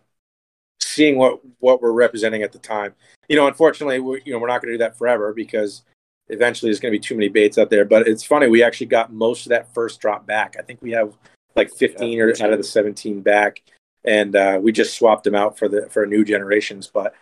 seeing 0.94 1.16
what 1.16 1.40
what 1.58 1.82
we're 1.82 1.92
representing 1.92 2.42
at 2.42 2.52
the 2.52 2.58
time. 2.58 2.94
You 3.28 3.36
know, 3.36 3.46
unfortunately, 3.46 4.00
we 4.00 4.22
you 4.24 4.32
know 4.32 4.38
we're 4.38 4.48
not 4.48 4.62
going 4.62 4.72
to 4.72 4.74
do 4.74 4.84
that 4.84 4.96
forever 4.96 5.32
because 5.32 5.82
eventually 6.28 6.68
there's 6.68 6.80
going 6.80 6.92
to 6.92 6.98
be 6.98 7.02
too 7.04 7.14
many 7.14 7.28
baits 7.28 7.58
out 7.58 7.70
there. 7.70 7.84
But 7.84 8.08
it's 8.08 8.24
funny, 8.24 8.48
we 8.48 8.62
actually 8.62 8.86
got 8.86 9.12
most 9.12 9.46
of 9.46 9.50
that 9.50 9.72
first 9.74 10.00
drop 10.00 10.26
back. 10.26 10.56
I 10.58 10.62
think 10.62 10.80
we 10.82 10.92
have 10.92 11.14
like 11.56 11.72
15 11.72 12.20
or 12.20 12.30
out 12.30 12.52
of 12.52 12.58
the 12.58 12.64
17 12.64 13.20
back, 13.20 13.62
and 14.04 14.34
uh, 14.34 14.58
we 14.60 14.72
just 14.72 14.96
swapped 14.96 15.24
them 15.24 15.34
out 15.34 15.58
for 15.58 15.68
the 15.68 15.88
for 15.90 16.06
new 16.06 16.24
generations. 16.24 16.90
But 16.92 17.14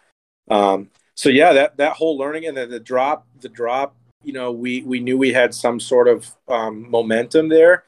um, 0.51 0.91
so 1.15 1.29
yeah, 1.29 1.53
that 1.53 1.77
that 1.79 1.95
whole 1.95 2.17
learning 2.17 2.47
and 2.47 2.57
then 2.57 2.71
the 2.71 2.81
drop, 2.81 3.27
the 3.41 3.49
drop. 3.49 3.97
You 4.25 4.33
know, 4.33 4.53
we 4.53 4.83
we 4.83 5.01
knew 5.01 5.19
we 5.19 5.33
had 5.33 5.53
some 5.53 5.81
sort 5.81 6.07
of 6.09 6.31
um, 6.49 6.89
momentum 6.89 7.49
there. 7.49 7.85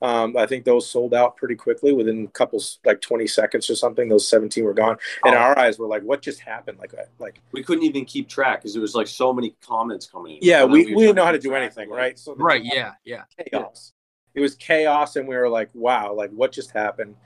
Um, 0.00 0.36
I 0.36 0.46
think 0.46 0.64
those 0.64 0.88
sold 0.88 1.12
out 1.12 1.36
pretty 1.36 1.56
quickly 1.56 1.92
within 1.92 2.24
a 2.24 2.28
couple, 2.28 2.62
like 2.84 3.00
20 3.00 3.26
seconds 3.26 3.68
or 3.68 3.74
something. 3.74 4.08
Those 4.08 4.28
17 4.28 4.62
were 4.64 4.72
gone, 4.74 4.96
and 5.24 5.34
Oh. 5.34 5.38
our 5.38 5.58
eyes 5.58 5.78
were 5.78 5.88
like, 5.88 6.02
"What 6.04 6.22
just 6.22 6.40
happened?" 6.40 6.78
Like, 6.78 6.92
like, 7.18 7.40
we 7.52 7.62
couldn't 7.64 7.84
even 7.84 8.04
keep 8.04 8.28
track 8.28 8.60
because 8.60 8.76
it 8.76 8.80
was 8.80 8.94
like 8.94 9.08
so 9.08 9.32
many 9.32 9.56
comments 9.60 10.06
coming 10.06 10.36
in 10.36 10.38
yeah, 10.42 10.62
And 10.62 10.72
we, 10.72 10.94
we 10.94 11.02
didn't 11.02 11.16
know 11.16 11.24
how 11.24 11.32
to 11.32 11.38
do 11.38 11.48
track, 11.50 11.62
anything, 11.62 11.90
like, 11.90 11.98
right? 11.98 12.18
So 12.18 12.34
the 12.34 12.44
Right. 12.44 12.62
Yeah. 12.64 12.92
Yeah. 13.04 13.22
chaos. 13.50 13.92
It 14.34 14.40
was 14.40 14.54
chaos, 14.54 15.16
and 15.16 15.26
we 15.26 15.36
were 15.36 15.48
like, 15.48 15.70
"Wow, 15.74 16.14
like 16.14 16.30
what 16.30 16.52
just 16.52 16.70
happened?" 16.70 17.16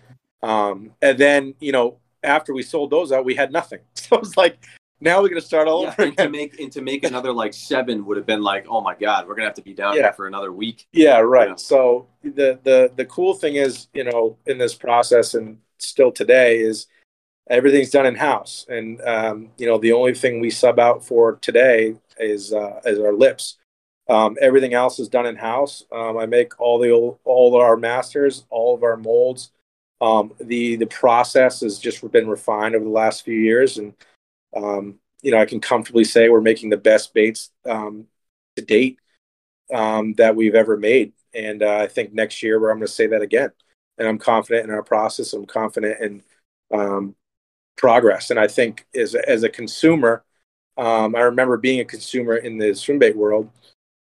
Um, 0.43 0.93
and 1.03 1.19
then 1.19 1.55
you 1.61 1.73
know, 1.73 1.99
after 2.23 2.55
we 2.55 2.63
sold 2.63 2.91
those 2.91 3.13
out, 3.13 3.25
we 3.27 3.35
had 3.35 3.53
nothing. 3.53 3.81
So 3.95 4.17
it 4.17 4.21
was 4.21 4.37
like, 4.37 4.65
now 5.03 5.21
we're 5.21 5.29
gonna 5.29 5.41
start 5.41 5.69
all 5.69 5.83
Yeah, 5.83 5.89
over 5.89 6.03
and 6.03 6.17
to 6.17 6.23
again. 6.23 6.33
make 6.33 6.61
and 6.61 6.73
to 6.73 6.81
make 6.81 7.05
another 7.05 7.33
like 7.33 7.53
seven 7.53 8.07
would 8.07 8.17
have 8.17 8.27
been 8.27 8.43
like, 8.43 8.67
oh 8.69 8.81
my 8.81 8.95
god, 8.95 9.27
we're 9.27 9.35
gonna 9.35 9.49
have 9.49 9.55
to 9.57 9.63
be 9.63 9.75
down 9.75 9.97
Yeah. 9.97 10.03
here 10.03 10.13
for 10.13 10.27
another 10.27 10.53
week. 10.53 10.87
Yeah, 10.93 11.19
right. 11.19 11.59
So 11.59 12.07
the 12.23 12.59
the 12.63 12.93
the 12.95 13.05
cool 13.07 13.35
thing 13.35 13.57
is, 13.57 13.89
you 13.93 14.05
know, 14.05 14.37
in 14.47 14.59
this 14.59 14.75
process 14.75 15.35
and 15.35 15.59
still 15.79 16.13
today 16.13 16.61
is 16.61 16.87
everything's 17.51 17.91
done 17.91 18.07
in 18.07 18.15
house, 18.15 18.65
and 18.69 19.01
um, 19.03 19.51
you 19.59 19.67
know, 19.67 19.79
the 19.79 19.93
only 19.93 20.15
thing 20.15 20.41
we 20.41 20.51
sub 20.51 20.79
out 20.79 21.05
for 21.05 21.37
today 21.37 21.97
is 22.19 22.53
uh, 22.53 22.81
is 22.85 22.99
our 23.01 23.13
lips. 23.13 23.59
Um, 24.09 24.37
everything 24.41 24.75
else 24.75 24.99
is 24.99 25.09
done 25.09 25.27
in 25.27 25.37
house. 25.37 25.85
Um, 25.93 26.19
I 26.19 26.27
make 26.27 26.61
all 26.61 26.79
the 26.79 26.91
old, 26.91 27.19
all 27.25 27.61
our 27.61 27.77
masters, 27.77 28.45
all 28.51 28.75
of 28.75 28.83
our 28.83 28.97
molds. 28.97 29.51
Um, 30.01 30.33
the 30.41 30.77
the 30.77 30.87
process 30.87 31.61
has 31.61 31.79
just 31.79 32.09
been 32.13 32.29
refined 32.29 32.75
over 32.75 32.85
the 32.85 32.91
last 32.91 33.25
few 33.25 33.39
years, 33.39 33.79
and 33.79 33.95
um, 34.57 34.99
you 35.23 35.31
know, 35.31 35.39
I 35.39 35.47
can 35.47 35.61
comfortably 35.61 36.05
say 36.05 36.29
we're 36.29 36.41
making 36.41 36.71
the 36.71 36.77
best 36.77 37.15
baits 37.15 37.51
um, 37.69 38.07
to 38.57 38.63
date 38.63 38.99
um, 39.73 40.15
that 40.15 40.37
we've 40.37 40.55
ever 40.55 40.77
made. 40.77 41.13
And 41.35 41.63
uh, 41.63 41.77
I 41.77 41.87
think 41.87 42.13
next 42.13 42.43
year, 42.43 42.61
where 42.61 42.71
I'm 42.71 42.79
going 42.79 42.87
to 42.87 42.93
say 42.93 43.07
that 43.09 43.23
again. 43.23 43.51
And 43.99 44.09
I'm 44.09 44.19
confident 44.19 44.67
in 44.67 44.75
our 44.75 44.83
process. 44.83 45.33
I'm 45.33 45.47
confident 45.47 46.01
in 46.01 46.23
um, 46.73 47.15
progress. 47.77 48.31
And 48.31 48.39
I 48.39 48.49
think 48.49 48.87
as 48.95 49.15
a, 49.15 49.29
as 49.29 49.43
a 49.43 49.49
consumer, 49.49 50.25
um, 50.77 51.15
I 51.15 51.21
remember 51.21 51.57
being 51.57 51.81
a 51.81 51.85
consumer 51.85 52.37
in 52.37 52.59
the 52.59 52.75
swim 52.75 52.99
bait 52.99 53.17
world. 53.17 53.51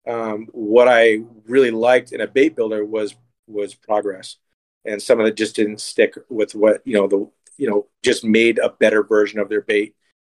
Um, 0.09 0.49
what 0.53 0.89
I 0.89 1.19
really 1.47 1.71
liked 1.71 2.13
in 2.13 2.21
a 2.21 2.27
bait 2.27 2.57
builder 2.57 2.85
was 2.85 3.15
was 3.47 3.75
progress, 3.75 4.37
and 4.85 5.01
some 5.01 5.21
of 5.21 5.27
it 5.27 5.37
just 5.37 5.57
didn't 5.57 5.81
stick 5.81 6.15
with 6.29 6.55
what 6.55 6.81
you 6.85 6.95
know 6.95 7.07
the 7.07 7.29
you 7.57 7.69
know 7.69 7.87
just 8.03 8.25
made 8.25 8.59
a 8.59 8.71
better 8.71 9.03
version 9.03 9.39
of 9.39 9.49
their 9.49 9.61
bait. 9.61 9.95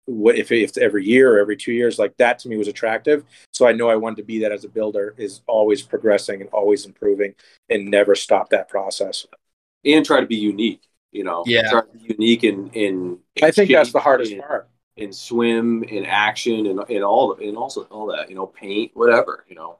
What 0.06 0.36
if 0.36 0.52
if 0.52 0.76
every 0.76 1.04
year 1.04 1.34
or 1.34 1.38
every 1.38 1.56
two 1.56 1.72
years 1.72 1.98
like 1.98 2.16
that 2.18 2.38
to 2.40 2.48
me 2.48 2.56
was 2.56 2.68
attractive 2.68 3.24
so 3.52 3.66
i 3.66 3.72
know 3.72 3.88
i 3.88 3.96
wanted 3.96 4.16
to 4.16 4.22
be 4.22 4.38
that 4.40 4.52
as 4.52 4.64
a 4.64 4.68
builder 4.68 5.14
is 5.16 5.40
always 5.46 5.80
progressing 5.80 6.42
and 6.42 6.50
always 6.50 6.84
improving 6.84 7.34
and 7.70 7.90
never 7.90 8.14
stop 8.14 8.50
that 8.50 8.68
process 8.68 9.26
And 9.84 10.04
try 10.04 10.20
to 10.20 10.26
be 10.26 10.36
unique, 10.36 10.82
you 11.10 11.24
know. 11.24 11.42
Yeah. 11.46 11.70
Try 11.70 11.80
to 11.82 11.98
be 11.98 12.14
unique 12.18 12.44
in 12.44 12.68
in 12.70 13.18
i 13.42 13.50
think 13.50 13.70
that's 13.70 13.92
the 13.92 14.00
hardest 14.00 14.32
in, 14.32 14.40
part 14.40 14.68
in 14.96 15.12
swim, 15.12 15.82
in 15.84 16.04
action, 16.04 16.66
and 16.66 16.80
in 16.88 17.02
all 17.02 17.34
and 17.34 17.56
also 17.56 17.82
all 17.84 18.06
that, 18.06 18.28
you 18.28 18.36
know, 18.36 18.46
paint, 18.46 18.92
whatever, 18.94 19.44
you 19.48 19.56
know. 19.56 19.78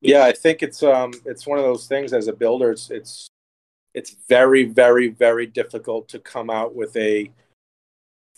yeah 0.00 0.24
i 0.24 0.32
think 0.32 0.62
it's 0.62 0.82
um 0.82 1.12
it's 1.24 1.46
one 1.46 1.58
of 1.58 1.64
those 1.64 1.86
things 1.86 2.12
as 2.12 2.28
a 2.28 2.32
builder 2.32 2.70
it's 2.70 2.90
it's 2.90 3.28
it's 3.94 4.14
very 4.28 4.64
very 4.64 5.08
very 5.08 5.46
difficult 5.46 6.06
to 6.08 6.18
come 6.18 6.50
out 6.50 6.74
with 6.74 6.94
a 6.96 7.30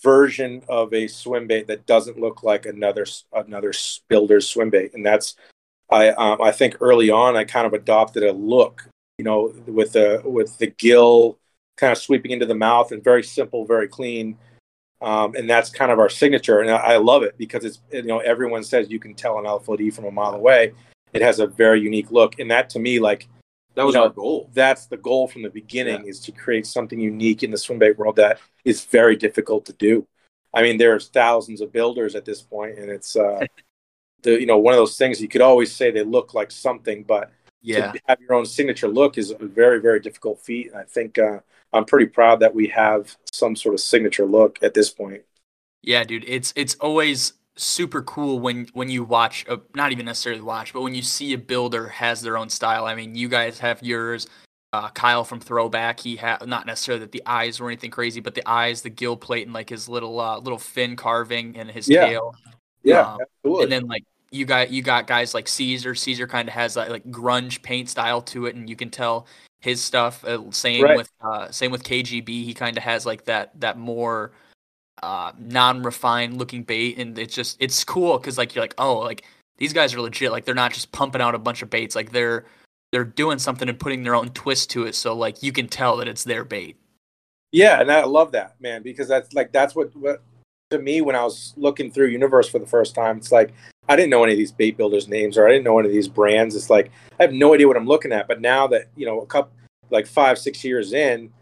version 0.03 0.63
of 0.69 0.93
a 0.95 1.07
swim 1.07 1.47
bait 1.47 1.67
that 1.67 1.87
doesn't 1.87 2.19
look 2.19 2.43
like 2.43 2.67
another 2.67 3.07
another 3.33 3.73
builder's 4.09 4.49
swim 4.49 4.71
bait. 4.71 4.93
And 4.95 5.05
that's 5.05 5.37
i 5.91 6.11
um, 6.11 6.41
i 6.43 6.53
think 6.53 6.77
early 6.83 7.09
on 7.09 7.35
i 7.35 7.45
kind 7.45 7.67
of 7.67 7.73
adopted 7.73 8.23
a 8.23 8.31
look 8.31 8.87
you 9.17 9.25
know 9.25 9.55
with 9.67 9.93
the 9.93 10.21
with 10.23 10.59
the 10.59 10.67
gill 10.67 11.39
kind 11.79 11.91
of 11.91 11.99
sweeping 11.99 12.31
into 12.31 12.45
the 12.45 12.55
mouth 12.55 12.93
and 12.93 13.03
very 13.03 13.23
simple 13.23 13.65
very 13.65 13.89
clean. 13.89 14.37
Um, 15.01 15.37
and 15.37 15.49
that's 15.49 15.71
kind 15.71 15.93
of 15.93 16.01
our 16.01 16.09
signature. 16.09 16.59
And 16.61 16.71
I, 16.71 16.77
I 16.77 16.97
love 16.97 17.23
it 17.23 17.39
because 17.39 17.65
it's 17.65 17.81
you 17.93 18.03
know 18.03 18.19
everyone 18.19 18.65
says 18.65 18.91
you 18.91 18.99
can 18.99 19.15
tell 19.15 19.39
an 19.39 19.45
LFOD 19.45 19.93
from 19.95 20.07
a 20.07 20.11
mile 20.11 20.35
away. 20.35 20.73
It 21.13 21.23
has 21.23 21.39
a 21.39 21.47
very 21.47 21.81
unique 21.81 22.11
look. 22.11 22.39
And 22.41 22.51
that 22.51 22.69
to 22.71 22.79
me 22.79 22.99
like 22.99 23.29
That 23.79 23.87
was 23.87 23.95
You 23.95 24.01
know, 24.01 24.07
our 24.07 24.11
goal. 24.12 24.51
that's 24.53 24.87
the 24.87 24.97
goal 24.97 25.29
from 25.29 25.43
the 25.43 25.51
beginning 25.51 26.07
is 26.07 26.18
to 26.22 26.33
create 26.33 26.66
something 26.66 26.99
unique 26.99 27.45
in 27.45 27.53
the 27.53 27.57
swim 27.57 27.79
bait 27.79 27.97
world 27.97 28.16
that 28.16 28.41
is 28.64 28.85
very 28.85 29.14
difficult 29.14 29.64
to 29.66 29.72
do 29.74 30.05
i 30.53 30.62
mean 30.62 30.79
there's 30.79 31.07
thousands 31.09 31.61
of 31.61 31.70
builders 31.70 32.16
at 32.16 32.24
this 32.24 32.43
point 32.43 32.76
and 32.76 32.91
it's 32.91 33.14
uh 33.14 33.47
the 34.24 34.33
you 34.41 34.47
know 34.47 34.59
one 34.59 34.74
of 34.74 34.79
those 34.79 34.97
things 34.97 35.22
you 35.22 35.29
could 35.29 35.41
always 35.41 35.70
say 35.70 35.93
they 35.93 36.03
look 36.03 36.35
like 36.35 36.51
something 36.51 37.05
but 37.05 37.31
Yeah. 37.62 37.93
to 37.93 38.01
have 38.09 38.20
your 38.20 38.35
own 38.35 38.47
signature 38.47 38.89
look 38.89 39.16
is 39.16 39.31
a 39.31 39.47
very 39.47 39.81
very 39.81 40.01
difficult 40.01 40.41
feat 40.41 40.66
and 40.72 40.76
i 40.76 40.83
think 40.85 41.16
uh, 41.16 41.39
i'm 41.72 41.85
pretty 41.85 42.07
proud 42.07 42.41
that 42.41 42.53
we 42.53 42.66
have 42.66 43.16
some 43.33 43.55
sort 43.55 43.74
of 43.74 43.81
signature 43.81 44.26
look 44.26 44.59
at 44.61 44.74
this 44.74 44.91
point 44.91 45.22
Yeah, 45.83 46.03
dude, 46.03 46.24
it's 46.26 46.53
it's 46.57 46.74
always 46.81 47.35
super 47.59 48.03
cool 48.03 48.39
when 48.41 48.69
when 48.73 48.89
you 48.89 49.05
watch 49.05 49.45
a, 49.49 49.61
not 49.75 49.93
even 49.93 50.07
necessarily 50.07 50.41
watch, 50.43 50.73
but 50.73 50.81
when 50.83 50.95
you 50.95 51.03
see 51.03 51.33
a 51.35 51.39
builder 51.39 51.89
has 51.89 52.23
their 52.23 52.39
own 52.39 52.49
style. 52.49 52.87
I 52.87 52.95
mean, 52.95 53.15
you 53.15 53.29
guys 53.29 53.59
have 53.59 53.83
yours. 53.83 54.27
uh, 54.75 54.91
Kyle 54.91 55.25
from 55.25 55.41
Throwback. 55.41 55.99
He 55.99 56.17
had 56.17 56.47
not 56.47 56.67
necessarily 56.67 57.01
that 57.01 57.13
the 57.13 57.23
eyes 57.25 57.59
were 57.59 57.69
anything 57.69 57.91
crazy, 57.91 58.21
but 58.21 58.35
the 58.35 58.47
eyes, 58.47 58.83
the 58.83 58.91
gill 58.91 59.17
plate, 59.17 59.47
and 59.47 59.55
like 59.55 59.71
his 59.71 59.89
little 59.89 60.21
uh, 60.21 60.39
little 60.39 60.59
fin 60.59 60.95
carving 60.95 61.57
and 61.57 61.71
his 61.71 61.89
Yeah. 61.89 62.07
tail. 62.07 62.35
Yeah, 62.83 63.15
Um, 63.15 63.19
absolutely. 63.23 63.63
And 63.65 63.73
then 63.73 63.87
like 63.89 64.05
you 64.31 64.45
got 64.45 64.71
you 64.71 64.83
got 64.83 65.07
guys 65.07 65.33
like 65.35 65.49
Caesar. 65.49 65.95
Caesar 65.95 66.27
kind 66.27 66.49
of 66.49 66.55
has 66.55 66.75
that 66.75 66.91
like 66.91 67.05
grunge 67.07 67.63
paint 67.63 67.89
style 67.89 68.21
to 68.23 68.45
it, 68.47 68.55
and 68.57 68.69
you 68.69 68.77
can 68.77 68.91
tell 68.91 69.27
his 69.61 69.83
stuff. 69.83 70.23
Uh, 70.25 70.51
same 70.51 70.83
Right. 70.85 70.97
with 70.97 71.11
uh, 71.23 71.51
same 71.51 71.71
with 71.71 71.83
KGB. 71.83 72.45
He 72.45 72.53
kind 72.53 72.77
of 72.77 72.83
has 72.83 73.07
like 73.07 73.25
that 73.25 73.59
that 73.61 73.79
more 73.79 74.33
uh, 75.03 75.33
non-refined 75.39 76.39
looking 76.39 76.63
bait, 76.63 76.99
and 76.99 77.19
it's 77.19 77.35
just 77.35 77.57
it's 77.61 77.85
cool 77.85 78.19
because 78.19 78.39
like 78.39 78.55
you're 78.55 78.63
like 78.63 78.75
oh 78.79 78.99
like 78.99 79.25
these 79.59 79.73
guys 79.73 79.95
are 79.95 80.01
legit. 80.01 80.33
Like 80.33 80.45
they're 80.45 80.55
not 80.55 80.73
just 80.73 80.93
pumping 80.93 81.21
out 81.21 81.35
a 81.35 81.39
bunch 81.39 81.63
of 81.63 81.71
baits. 81.71 81.95
Like 81.95 82.13
they're 82.13 82.45
they're 82.93 83.05
doing 83.05 83.39
something 83.39 83.69
and 83.69 83.79
putting 83.79 84.03
their 84.03 84.15
own 84.15 84.31
twist 84.31 84.71
to 84.71 84.85
it. 84.85 84.95
So 84.95 85.15
like 85.15 85.43
you 85.43 85.53
can 85.53 85.69
tell 85.69 85.97
that 85.99 86.09
it's 86.09 86.25
their 86.25 86.45
bait. 86.45 86.77
Yeah, 87.53 87.81
and 87.81 87.91
I 87.91 88.05
love 88.05 88.33
that, 88.33 88.61
man, 88.61 88.83
because 88.83 89.09
that's 89.09 89.33
like 89.33 89.53
that's 89.53 89.75
what, 89.75 89.95
what 89.97 90.23
to 90.71 90.79
me 90.79 91.01
when 91.01 91.17
I 91.17 91.25
was 91.25 91.55
looking 91.57 91.91
through 91.91 92.09
Universe 92.09 92.49
for 92.49 92.59
the 92.59 92.67
first 92.67 92.95
time, 92.95 93.17
it's 93.19 93.33
like 93.33 93.53
I 93.89 93.97
didn't 93.97 94.11
know 94.11 94.23
any 94.23 94.33
of 94.33 94.39
these 94.39 94.53
bait 94.53 94.77
builders' 94.77 95.09
names 95.09 95.39
or 95.39 95.47
I 95.47 95.53
didn't 95.53 95.65
know 95.65 95.79
any 95.79 95.89
of 95.89 95.95
these 95.95 96.09
brands. 96.09 96.55
It's 96.55 96.71
like 96.71 96.91
I 97.19 97.23
have 97.23 97.33
no 97.33 97.55
idea 97.55 97.67
what 97.67 97.77
I'm 97.77 97.87
looking 97.87 98.13
at. 98.13 98.29
But 98.29 98.41
now 98.41 98.67
that, 98.69 98.89
you 98.97 99.07
know, 99.07 99.21
a 99.21 99.27
couple 99.27 99.53
like 99.91 100.07
five, 100.07 100.39
six 100.39 100.63
years 100.63 100.93
in, 100.93 101.33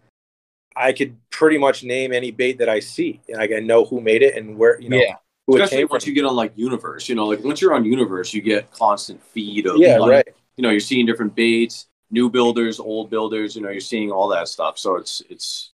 I 0.76 0.92
could 0.92 1.16
pretty 1.30 1.58
much 1.58 1.82
name 1.82 2.12
any 2.12 2.30
bait 2.30 2.58
that 2.58 2.68
I 2.68 2.80
see. 2.80 3.20
And 3.28 3.40
I 3.40 3.46
can 3.46 3.66
know 3.66 3.84
who 3.84 4.00
made 4.00 4.22
it 4.22 4.36
and 4.36 4.56
where, 4.58 4.80
you 4.80 4.88
know, 4.90 4.96
Yeah. 4.98 5.14
who 5.46 5.56
it 5.56 5.62
Especially 5.62 5.78
came 5.82 5.88
once 5.90 6.04
from. 6.04 6.10
you 6.10 6.14
get 6.14 6.24
on 6.26 6.36
like 6.36 6.52
Universe, 6.56 7.08
you 7.08 7.14
know, 7.14 7.26
like 7.26 7.42
once 7.42 7.60
you're 7.60 7.72
on 7.74 7.84
Universe, 7.84 8.34
you 8.34 8.42
get 8.42 8.70
constant 8.72 9.22
feed 9.22 9.66
of 9.66 9.78
Yeah, 9.78 9.98
like, 9.98 10.10
right. 10.10 10.28
you 10.56 10.62
know, 10.62 10.70
you're 10.70 10.80
seeing 10.80 11.06
different 11.06 11.34
baits, 11.34 11.86
new 12.10 12.28
builders, 12.28 12.78
old 12.78 13.10
builders, 13.10 13.56
you 13.56 13.62
know, 13.62 13.70
you're 13.70 13.80
seeing 13.80 14.10
all 14.12 14.28
that 14.28 14.48
stuff. 14.48 14.78
So 14.78 14.96
it's 14.96 15.22
it's 15.30 15.70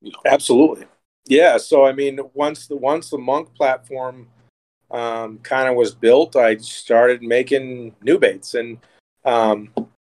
you 0.00 0.10
know 0.12 0.18
Absolutely. 0.24 0.86
Yeah. 1.26 1.58
So 1.58 1.84
I 1.84 1.92
mean, 1.92 2.18
once 2.34 2.66
the 2.66 2.76
once 2.76 3.10
the 3.10 3.18
Monk 3.18 3.54
platform 3.54 4.28
um, 4.90 5.38
kind 5.38 5.68
of 5.68 5.74
was 5.74 5.94
built, 5.94 6.36
I 6.36 6.56
started 6.58 7.22
making 7.22 7.94
new 8.02 8.18
baits, 8.18 8.54
and 8.54 8.78
um, 9.24 9.70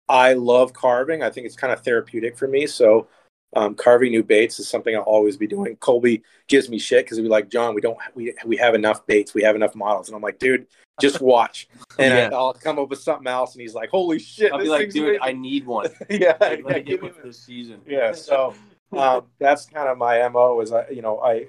I 0.08 0.34
love 0.34 0.72
carving. 0.74 1.22
I 1.22 1.30
think 1.30 1.46
it's 1.46 1.56
kind 1.58 1.74
of 1.74 1.82
therapeutic 1.82 2.38
for 2.38 2.48
me. 2.48 2.66
So 2.68 3.08
um, 3.56 3.76
carving 3.76 4.12
new 4.12 4.24
baits 4.24 4.60
is 4.60 4.68
something 4.70 4.96
I'll 4.96 5.02
always 5.02 5.38
be 5.38 5.48
doing. 5.48 5.76
Colby 5.78 6.24
gives 6.48 6.70
me 6.70 6.80
shit 6.80 7.06
because 7.06 7.18
he'll 7.18 7.26
be 7.26 7.30
like, 7.30 7.50
John, 7.50 7.76
we 7.76 7.82
don't 7.82 7.98
we 8.16 8.34
we 8.46 8.58
have 8.58 8.76
enough 8.76 9.06
baits, 9.08 9.34
we 9.34 9.44
have 9.44 9.56
enough 9.56 9.76
models, 9.76 10.08
and 10.08 10.16
I'm 10.16 10.22
like, 10.22 10.40
dude, 10.40 10.68
just 11.02 11.22
watch, 11.34 11.68
and 12.00 12.14
Yeah. 12.14 12.30
I, 12.32 12.36
I'll 12.36 12.54
come 12.54 12.80
up 12.80 12.90
with 12.90 13.00
something 13.00 13.28
else, 13.28 13.54
and 13.54 13.62
he's 13.62 13.74
like, 13.74 13.90
holy 13.90 14.20
shit, 14.20 14.52
I'll 14.54 14.60
be 14.60 14.70
like, 14.70 14.90
dude, 14.92 15.04
amazing." 15.18 15.20
I 15.22 15.32
need 15.34 15.66
one. 15.66 15.90
yeah, 16.10 16.38
Like, 16.40 16.64
yeah, 16.68 16.80
give 16.80 17.02
me 17.04 17.12
this 17.24 17.40
season. 17.40 17.82
yeah 17.86 18.14
so 18.14 18.54
um, 18.98 19.26
that's 19.40 19.66
kind 19.66 19.90
of 19.90 19.98
my 19.98 20.28
mo 20.30 20.60
is 20.62 20.72
i 20.72 20.88
you 20.90 21.02
know 21.02 21.20
i 21.20 21.46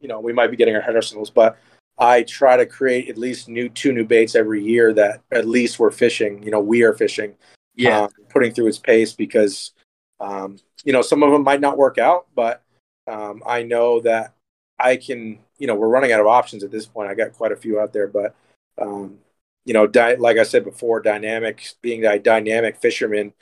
you 0.00 0.08
know 0.08 0.20
we 0.20 0.32
might 0.32 0.50
be 0.50 0.56
getting 0.56 0.74
our 0.74 0.80
head 0.80 0.96
ourselves 0.96 1.30
but 1.30 1.58
i 1.98 2.22
try 2.22 2.56
to 2.56 2.66
create 2.66 3.08
at 3.08 3.18
least 3.18 3.48
new 3.48 3.68
two 3.68 3.92
new 3.92 4.04
baits 4.04 4.34
every 4.34 4.62
year 4.62 4.92
that 4.92 5.20
at 5.30 5.46
least 5.46 5.78
we're 5.78 5.90
fishing 5.90 6.42
you 6.42 6.50
know 6.50 6.60
we 6.60 6.82
are 6.82 6.92
fishing 6.94 7.34
Yeah. 7.76 8.02
um, 8.02 8.10
putting 8.30 8.52
through 8.52 8.66
its 8.68 8.78
pace 8.78 9.12
because 9.12 9.72
um, 10.20 10.58
you 10.84 10.92
know 10.92 11.02
some 11.02 11.22
of 11.22 11.30
them 11.30 11.42
might 11.42 11.60
not 11.60 11.78
work 11.78 11.98
out 11.98 12.26
but 12.34 12.62
um, 13.06 13.42
i 13.46 13.62
know 13.62 14.00
that 14.00 14.34
i 14.78 14.96
can 14.96 15.38
you 15.58 15.66
know 15.66 15.74
we're 15.74 15.88
running 15.88 16.12
out 16.12 16.20
of 16.20 16.26
options 16.26 16.62
at 16.62 16.70
this 16.70 16.86
point 16.86 17.10
i 17.10 17.14
got 17.14 17.32
quite 17.32 17.52
a 17.52 17.56
few 17.56 17.80
out 17.80 17.92
there 17.92 18.06
but 18.06 18.34
um, 18.80 19.18
you 19.64 19.74
know 19.74 19.86
di- 19.86 20.16
like 20.16 20.38
i 20.38 20.42
said 20.42 20.64
before 20.64 21.00
dynamic 21.00 21.74
being 21.82 22.04
a 22.04 22.18
dynamic 22.18 22.76
fisherman 22.76 23.32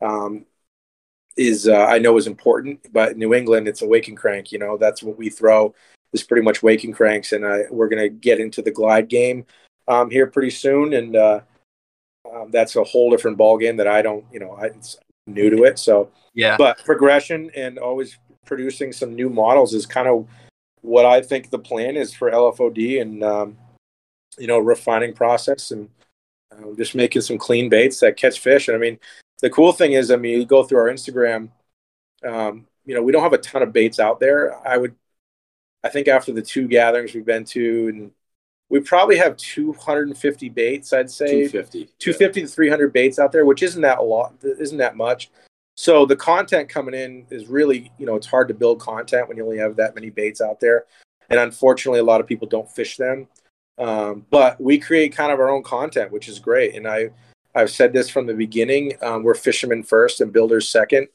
um, 0.00 0.44
is 1.36 1.68
uh, 1.68 1.86
I 1.86 1.98
know 1.98 2.16
is 2.16 2.26
important, 2.26 2.92
but 2.92 3.16
New 3.16 3.34
England 3.34 3.68
it's 3.68 3.82
a 3.82 3.86
waking 3.86 4.16
crank. 4.16 4.52
You 4.52 4.58
know 4.58 4.76
that's 4.76 5.02
what 5.02 5.16
we 5.16 5.30
throw 5.30 5.74
is 6.12 6.22
pretty 6.22 6.42
much 6.42 6.62
waking 6.62 6.92
cranks, 6.92 7.32
and 7.32 7.46
I, 7.46 7.62
we're 7.70 7.88
gonna 7.88 8.08
get 8.08 8.40
into 8.40 8.62
the 8.62 8.70
glide 8.70 9.08
game 9.08 9.46
um, 9.88 10.10
here 10.10 10.26
pretty 10.26 10.50
soon, 10.50 10.92
and 10.92 11.16
uh, 11.16 11.40
um, 12.32 12.50
that's 12.50 12.76
a 12.76 12.84
whole 12.84 13.10
different 13.10 13.36
ball 13.36 13.58
game 13.58 13.76
that 13.78 13.88
I 13.88 14.02
don't, 14.02 14.24
you 14.32 14.40
know, 14.40 14.52
I, 14.52 14.70
new 15.26 15.50
to 15.50 15.64
it. 15.64 15.78
So, 15.78 16.10
yeah. 16.34 16.56
but 16.56 16.84
progression 16.84 17.50
and 17.54 17.78
always 17.78 18.18
producing 18.44 18.92
some 18.92 19.14
new 19.14 19.30
models 19.30 19.74
is 19.74 19.86
kind 19.86 20.08
of 20.08 20.26
what 20.80 21.06
I 21.06 21.22
think 21.22 21.50
the 21.50 21.58
plan 21.58 21.96
is 21.96 22.12
for 22.12 22.30
LFOD, 22.30 23.00
and 23.00 23.22
um, 23.22 23.56
you 24.38 24.46
know, 24.46 24.58
refining 24.58 25.12
process 25.14 25.70
and 25.70 25.88
uh, 26.52 26.74
just 26.76 26.94
making 26.94 27.22
some 27.22 27.38
clean 27.38 27.68
baits 27.68 28.00
that 28.00 28.16
catch 28.16 28.40
fish. 28.40 28.68
And 28.68 28.76
I 28.76 28.80
mean, 28.80 28.98
the 29.40 29.50
cool 29.50 29.72
thing 29.72 29.92
is, 29.92 30.10
I 30.10 30.16
mean, 30.16 30.40
you 30.40 30.46
go 30.46 30.64
through 30.64 30.78
our 30.78 30.90
Instagram, 30.90 31.50
um, 32.24 32.66
you 32.84 32.94
know, 32.94 33.02
we 33.02 33.12
don't 33.12 33.22
have 33.22 33.32
a 33.32 33.38
ton 33.38 33.62
of 33.62 33.72
baits 33.72 34.00
out 34.00 34.20
there. 34.20 34.56
I 34.66 34.76
would, 34.76 34.94
I 35.84 35.88
think 35.88 36.08
after 36.08 36.32
the 36.32 36.42
two 36.42 36.68
gatherings 36.68 37.14
we've 37.14 37.24
been 37.24 37.44
to, 37.46 37.88
and 37.88 38.10
we 38.72 38.80
probably 38.80 39.18
have 39.18 39.36
250 39.36 40.48
baits, 40.48 40.94
I'd 40.94 41.10
say 41.10 41.46
250. 41.46 41.90
250 41.98 42.40
to 42.40 42.46
300 42.48 42.90
baits 42.90 43.18
out 43.18 43.30
there, 43.30 43.44
which 43.44 43.62
isn't 43.62 43.82
that 43.82 43.98
a 43.98 44.02
lot, 44.02 44.32
isn't 44.42 44.78
that 44.78 44.96
much. 44.96 45.30
So 45.76 46.06
the 46.06 46.16
content 46.16 46.70
coming 46.70 46.94
in 46.94 47.26
is 47.28 47.48
really, 47.48 47.92
you 47.98 48.06
know, 48.06 48.16
it's 48.16 48.26
hard 48.26 48.48
to 48.48 48.54
build 48.54 48.80
content 48.80 49.28
when 49.28 49.36
you 49.36 49.44
only 49.44 49.58
have 49.58 49.76
that 49.76 49.94
many 49.94 50.08
baits 50.08 50.40
out 50.40 50.58
there. 50.58 50.86
And 51.28 51.38
unfortunately, 51.38 52.00
a 52.00 52.04
lot 52.04 52.22
of 52.22 52.26
people 52.26 52.48
don't 52.48 52.70
fish 52.70 52.96
them. 52.96 53.28
Um, 53.76 54.24
but 54.30 54.58
we 54.58 54.78
create 54.78 55.14
kind 55.14 55.32
of 55.32 55.38
our 55.38 55.50
own 55.50 55.62
content, 55.62 56.10
which 56.10 56.30
is 56.30 56.38
great. 56.38 56.74
And 56.74 56.88
I, 56.88 57.10
I've 57.54 57.70
said 57.70 57.92
this 57.92 58.08
from 58.08 58.26
the 58.26 58.32
beginning. 58.32 58.94
Um, 59.02 59.22
we're 59.22 59.34
fishermen 59.34 59.82
first 59.82 60.22
and 60.22 60.32
builders 60.32 60.70
second. 60.70 61.08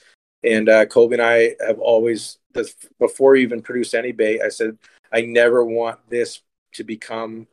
And 0.44 0.70
uh, 0.70 0.86
Colby 0.86 1.16
and 1.16 1.24
I 1.24 1.56
have 1.66 1.80
always, 1.80 2.38
before 3.00 3.32
we 3.32 3.42
even 3.42 3.64
produced 3.64 3.96
any 3.96 4.12
bait, 4.12 4.42
I 4.44 4.50
said, 4.50 4.78
I 5.12 5.22
never 5.22 5.66
want 5.66 5.98
this 6.08 6.42
to 6.74 6.84
become, 6.84 7.48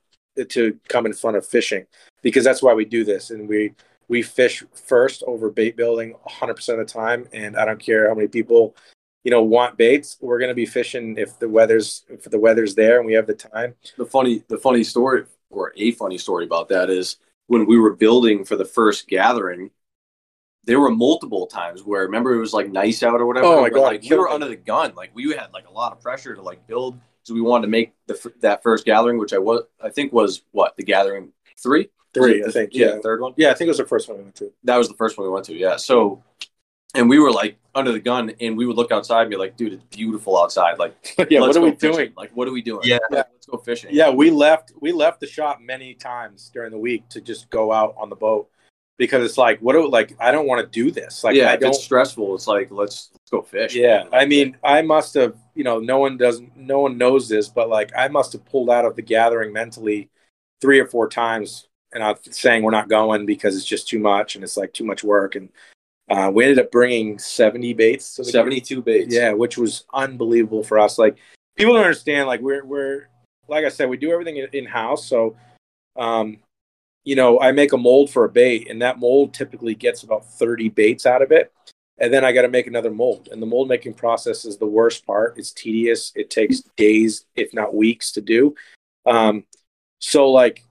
to 0.48 0.78
come 0.88 1.06
in 1.06 1.12
front 1.12 1.36
of 1.36 1.46
fishing 1.46 1.86
because 2.22 2.44
that's 2.44 2.62
why 2.62 2.74
we 2.74 2.84
do 2.84 3.04
this. 3.04 3.30
And 3.30 3.48
we, 3.48 3.72
we 4.08 4.22
fish 4.22 4.64
first 4.74 5.22
over 5.26 5.50
bait 5.50 5.76
building 5.76 6.14
100% 6.28 6.68
of 6.68 6.78
the 6.78 6.84
time. 6.84 7.26
And 7.32 7.56
I 7.56 7.64
don't 7.64 7.80
care 7.80 8.08
how 8.08 8.14
many 8.14 8.28
people, 8.28 8.76
you 9.22 9.30
know, 9.30 9.42
want 9.42 9.76
baits. 9.76 10.16
We're 10.20 10.38
going 10.38 10.50
to 10.50 10.54
be 10.54 10.66
fishing 10.66 11.16
if 11.16 11.38
the 11.38 11.48
weather's, 11.48 12.04
if 12.08 12.24
the 12.24 12.38
weather's 12.38 12.74
there 12.74 12.98
and 12.98 13.06
we 13.06 13.14
have 13.14 13.26
the 13.26 13.34
time. 13.34 13.74
the 13.96 14.06
funny 14.06 14.42
the 14.48 14.58
funny 14.58 14.84
story 14.84 15.24
or 15.50 15.72
a 15.76 15.92
funny 15.92 16.18
story 16.18 16.44
about 16.44 16.68
that 16.68 16.90
is 16.90 17.16
when 17.46 17.66
we 17.66 17.78
were 17.78 17.94
building 17.94 18.44
for 18.44 18.56
the 18.56 18.64
first 18.64 19.08
gathering 19.08 19.70
there 20.66 20.80
were 20.80 20.90
multiple 20.90 21.46
times 21.46 21.82
where 21.82 22.02
remember 22.02 22.34
it 22.34 22.40
was 22.40 22.52
like 22.52 22.70
nice 22.70 23.02
out 23.02 23.20
or 23.20 23.26
whatever 23.26 23.46
Oh 23.46 23.60
my 23.60 23.70
God, 23.70 23.82
like 23.82 24.02
we 24.02 24.16
were 24.16 24.28
under 24.28 24.48
the 24.48 24.56
gun 24.56 24.94
like 24.96 25.10
we 25.14 25.30
had 25.32 25.52
like 25.52 25.68
a 25.68 25.72
lot 25.72 25.92
of 25.92 26.00
pressure 26.00 26.34
to 26.34 26.42
like 26.42 26.66
build 26.66 26.98
because 27.24 27.34
we 27.34 27.40
wanted 27.40 27.62
to 27.62 27.70
make 27.70 27.92
the 28.06 28.32
that 28.40 28.62
first 28.62 28.84
gathering 28.84 29.18
which 29.18 29.32
i 29.32 29.38
was 29.38 29.62
i 29.82 29.88
think 29.88 30.12
was 30.12 30.42
what 30.52 30.76
the 30.76 30.82
gathering 30.84 31.32
three 31.62 31.88
Three, 32.12 32.42
Was 32.42 32.50
I 32.56 32.60
think. 32.60 32.72
the- 32.72 32.78
Yeah. 32.78 32.90
the 32.92 33.00
third 33.00 33.20
one 33.20 33.32
Yeah. 33.36 33.50
I 33.50 33.54
think 33.54 33.66
it 33.66 33.70
was 33.70 33.78
the 33.78 33.86
first 33.86 34.08
one 34.08 34.18
we 34.18 34.22
went 34.22 34.36
to. 34.36 34.52
that 34.62 34.76
was 34.76 34.86
the 34.86 34.94
first 34.94 35.18
one 35.18 35.26
we 35.26 35.32
went 35.32 35.46
to 35.46 35.54
yeah 35.54 35.74
so 35.74 36.22
and 36.94 37.08
we 37.10 37.18
were 37.18 37.32
like 37.32 37.56
under 37.74 37.90
the 37.90 37.98
gun 37.98 38.30
and 38.40 38.56
we 38.56 38.66
would 38.66 38.76
look 38.76 38.92
outside 38.92 39.22
and 39.22 39.30
be 39.30 39.36
like 39.36 39.56
dude 39.56 39.72
it's 39.72 39.82
beautiful 39.96 40.40
outside 40.40 40.78
like 40.78 40.94
yeah. 41.28 41.40
let's 41.40 41.40
What 41.40 41.56
are 41.56 41.60
go 41.60 41.64
we 41.64 41.70
fishing. 41.72 41.92
doing? 41.96 42.12
like 42.16 42.30
what 42.36 42.46
are 42.46 42.52
we 42.52 42.62
doing 42.62 42.82
Yeah. 42.84 42.98
Like, 43.10 43.26
let's 43.32 43.46
go 43.46 43.58
fishing 43.58 43.90
Yeah, 43.92 44.10
we 44.10 44.30
left 44.30 44.70
we 44.80 44.92
left 44.92 45.18
the 45.18 45.26
shop 45.26 45.60
many 45.60 45.94
times 45.94 46.50
during 46.54 46.70
the 46.70 46.78
week 46.78 47.08
to 47.08 47.20
just 47.20 47.50
go 47.50 47.72
out 47.72 47.96
on 47.98 48.10
the 48.10 48.16
boat 48.16 48.48
because 48.96 49.24
it's 49.24 49.36
like 49.36 49.58
what 49.58 49.72
do 49.72 49.88
like 49.88 50.14
I 50.20 50.30
don't 50.30 50.46
want 50.46 50.60
to 50.60 50.68
do 50.70 50.92
this. 50.92 51.24
Like 51.24 51.34
yeah 51.34 51.50
I 51.50 51.56
don't 51.56 51.70
it's 51.70 51.82
stressful 51.82 52.32
it's 52.36 52.46
like 52.46 52.70
let's 52.70 53.10
let's 53.12 53.30
go 53.32 53.42
fish 53.42 53.74
Yeah, 53.74 54.04
man. 54.04 54.08
I 54.12 54.24
mean, 54.26 54.56
I 54.62 54.82
must 54.82 55.14
have, 55.14 55.34
you 55.54 55.64
know, 55.64 55.78
no 55.78 55.98
one 55.98 56.16
doesn't 56.16 56.56
no 56.56 56.80
one 56.80 56.98
knows 56.98 57.28
this, 57.28 57.48
but 57.48 57.68
like 57.68 57.92
I 57.96 58.08
must 58.08 58.32
have 58.32 58.44
pulled 58.44 58.70
out 58.70 58.84
of 58.84 58.96
the 58.96 59.02
gathering 59.02 59.52
mentally 59.52 60.10
three 60.60 60.80
or 60.80 60.86
four 60.86 61.08
times 61.08 61.68
and 61.92 62.02
I'm 62.02 62.16
saying 62.30 62.62
we're 62.62 62.70
not 62.72 62.88
going 62.88 63.24
because 63.24 63.56
it's 63.56 63.64
just 63.64 63.88
too 63.88 63.98
much 63.98 64.34
and 64.34 64.42
it's 64.42 64.56
like 64.56 64.72
too 64.72 64.84
much 64.84 65.04
work 65.04 65.36
and 65.36 65.48
uh, 66.10 66.30
we 66.32 66.44
ended 66.44 66.58
up 66.58 66.70
bringing 66.70 67.18
70 67.18 67.72
baits 67.74 68.16
to 68.16 68.22
the 68.22 68.30
72 68.30 68.82
baits. 68.82 69.14
yeah, 69.14 69.32
which 69.32 69.56
was 69.56 69.84
unbelievable 69.94 70.62
for 70.62 70.78
us. 70.78 70.98
Like 70.98 71.16
people 71.56 71.74
don't 71.74 71.84
understand. 71.84 72.26
Like 72.26 72.40
we're 72.40 72.64
we're 72.64 73.08
like 73.48 73.64
I 73.64 73.68
said, 73.68 73.88
we 73.88 73.96
do 73.96 74.12
everything 74.12 74.36
in 74.52 74.66
house. 74.66 75.06
So, 75.06 75.36
um, 75.96 76.38
you 77.04 77.16
know, 77.16 77.40
I 77.40 77.52
make 77.52 77.72
a 77.72 77.78
mold 77.78 78.10
for 78.10 78.24
a 78.24 78.28
bait, 78.28 78.68
and 78.70 78.82
that 78.82 78.98
mold 78.98 79.32
typically 79.32 79.74
gets 79.74 80.02
about 80.02 80.30
thirty 80.30 80.68
baits 80.68 81.06
out 81.06 81.22
of 81.22 81.32
it. 81.32 81.52
And 81.98 82.12
then 82.12 82.24
I 82.24 82.32
got 82.32 82.42
to 82.42 82.48
make 82.48 82.66
another 82.66 82.90
mold, 82.90 83.28
and 83.30 83.40
the 83.40 83.46
mold 83.46 83.68
making 83.68 83.94
process 83.94 84.44
is 84.44 84.56
the 84.56 84.66
worst 84.66 85.06
part. 85.06 85.38
It's 85.38 85.52
tedious. 85.52 86.12
It 86.16 86.28
takes 86.28 86.62
days, 86.76 87.24
if 87.36 87.54
not 87.54 87.74
weeks, 87.74 88.10
to 88.12 88.20
do. 88.20 88.56
Um, 89.06 89.44
so, 90.00 90.30
like, 90.30 90.64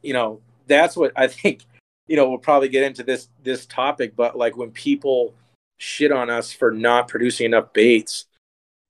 you 0.00 0.14
know, 0.14 0.40
that's 0.66 0.96
what 0.96 1.12
I 1.14 1.26
think. 1.28 1.64
You 2.08 2.16
know, 2.16 2.28
we'll 2.28 2.38
probably 2.38 2.68
get 2.68 2.84
into 2.84 3.02
this 3.02 3.28
this 3.42 3.66
topic, 3.66 4.16
but 4.16 4.36
like 4.36 4.56
when 4.56 4.70
people 4.70 5.34
shit 5.82 6.12
on 6.12 6.30
us 6.30 6.52
for 6.52 6.70
not 6.70 7.08
producing 7.08 7.46
enough 7.46 7.72
baits. 7.72 8.26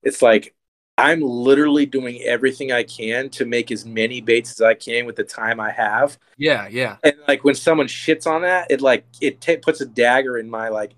It's 0.03 0.21
like 0.21 0.53
I'm 0.97 1.21
literally 1.21 1.87
doing 1.87 2.21
everything 2.21 2.71
I 2.71 2.83
can 2.83 3.29
to 3.31 3.45
make 3.45 3.71
as 3.71 3.83
many 3.83 4.21
baits 4.21 4.51
as 4.51 4.61
I 4.61 4.75
can 4.75 5.05
with 5.07 5.15
the 5.15 5.23
time 5.23 5.59
I 5.59 5.71
have. 5.71 6.19
Yeah, 6.37 6.67
yeah. 6.69 6.97
And 7.03 7.15
like 7.27 7.43
when 7.43 7.55
someone 7.55 7.87
shits 7.87 8.27
on 8.27 8.43
that, 8.43 8.69
it 8.69 8.79
like 8.79 9.05
it 9.21 9.41
ta 9.41 9.53
puts 9.61 9.81
a 9.81 9.87
dagger 9.87 10.37
in 10.37 10.49
my 10.49 10.69
like 10.69 10.91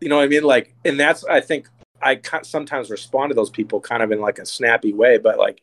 You 0.00 0.08
know 0.08 0.16
what 0.16 0.24
I 0.24 0.28
mean? 0.28 0.44
Like, 0.44 0.74
and 0.84 0.98
that's 0.98 1.24
I 1.24 1.40
think 1.40 1.68
I 2.02 2.20
sometimes 2.42 2.90
respond 2.90 3.30
to 3.30 3.34
those 3.34 3.50
people 3.50 3.80
kind 3.80 4.02
of 4.02 4.12
in 4.12 4.20
like 4.20 4.38
a 4.38 4.46
snappy 4.46 4.92
way, 4.92 5.18
but 5.18 5.38
like 5.38 5.62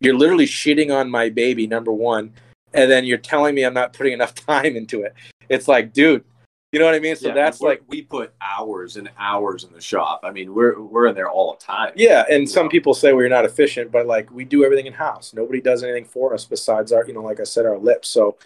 you're 0.00 0.16
literally 0.16 0.46
shitting 0.46 0.94
on 0.94 1.10
my 1.10 1.28
baby, 1.28 1.66
number 1.66 1.92
one, 1.92 2.32
and 2.72 2.90
then 2.90 3.04
you're 3.04 3.18
telling 3.18 3.54
me 3.54 3.64
I'm 3.64 3.74
not 3.74 3.92
putting 3.92 4.12
enough 4.12 4.34
time 4.46 4.76
into 4.76 5.02
it. 5.02 5.14
It's 5.48 5.68
like, 5.68 5.92
dude, 5.92 6.24
you 6.72 6.80
know 6.80 6.86
what 6.86 6.94
I 6.94 6.98
mean? 6.98 7.14
So 7.14 7.28
Yeah, 7.28 7.34
that's 7.34 7.60
like, 7.60 7.82
we 7.86 8.02
put 8.02 8.34
hours 8.40 8.96
and 8.96 9.08
hours 9.18 9.64
in 9.64 9.72
the 9.72 9.80
shop. 9.80 10.20
I 10.24 10.30
mean, 10.32 10.54
we're 10.54 10.80
we're 10.80 11.06
in 11.06 11.14
there 11.14 11.30
all 11.30 11.52
the 11.52 11.64
time. 11.64 11.92
yeah. 11.94 12.24
And 12.30 12.48
some 12.48 12.66
Yeah. 12.66 12.70
people 12.70 12.94
say 12.94 13.12
we're 13.12 13.28
not 13.28 13.44
efficient, 13.44 13.92
but 13.92 14.06
like 14.06 14.30
we 14.32 14.44
do 14.44 14.64
everything 14.64 14.86
in 14.86 14.92
house. 14.92 15.32
Nobody 15.34 15.60
does 15.60 15.84
anything 15.84 16.04
for 16.04 16.34
us 16.34 16.44
besides 16.44 16.90
our, 16.92 17.06
you 17.06 17.12
know, 17.12 17.22
like 17.22 17.38
I 17.40 17.44
said, 17.44 17.66
our 17.66 17.78
lips. 17.78 18.08
So, 18.08 18.38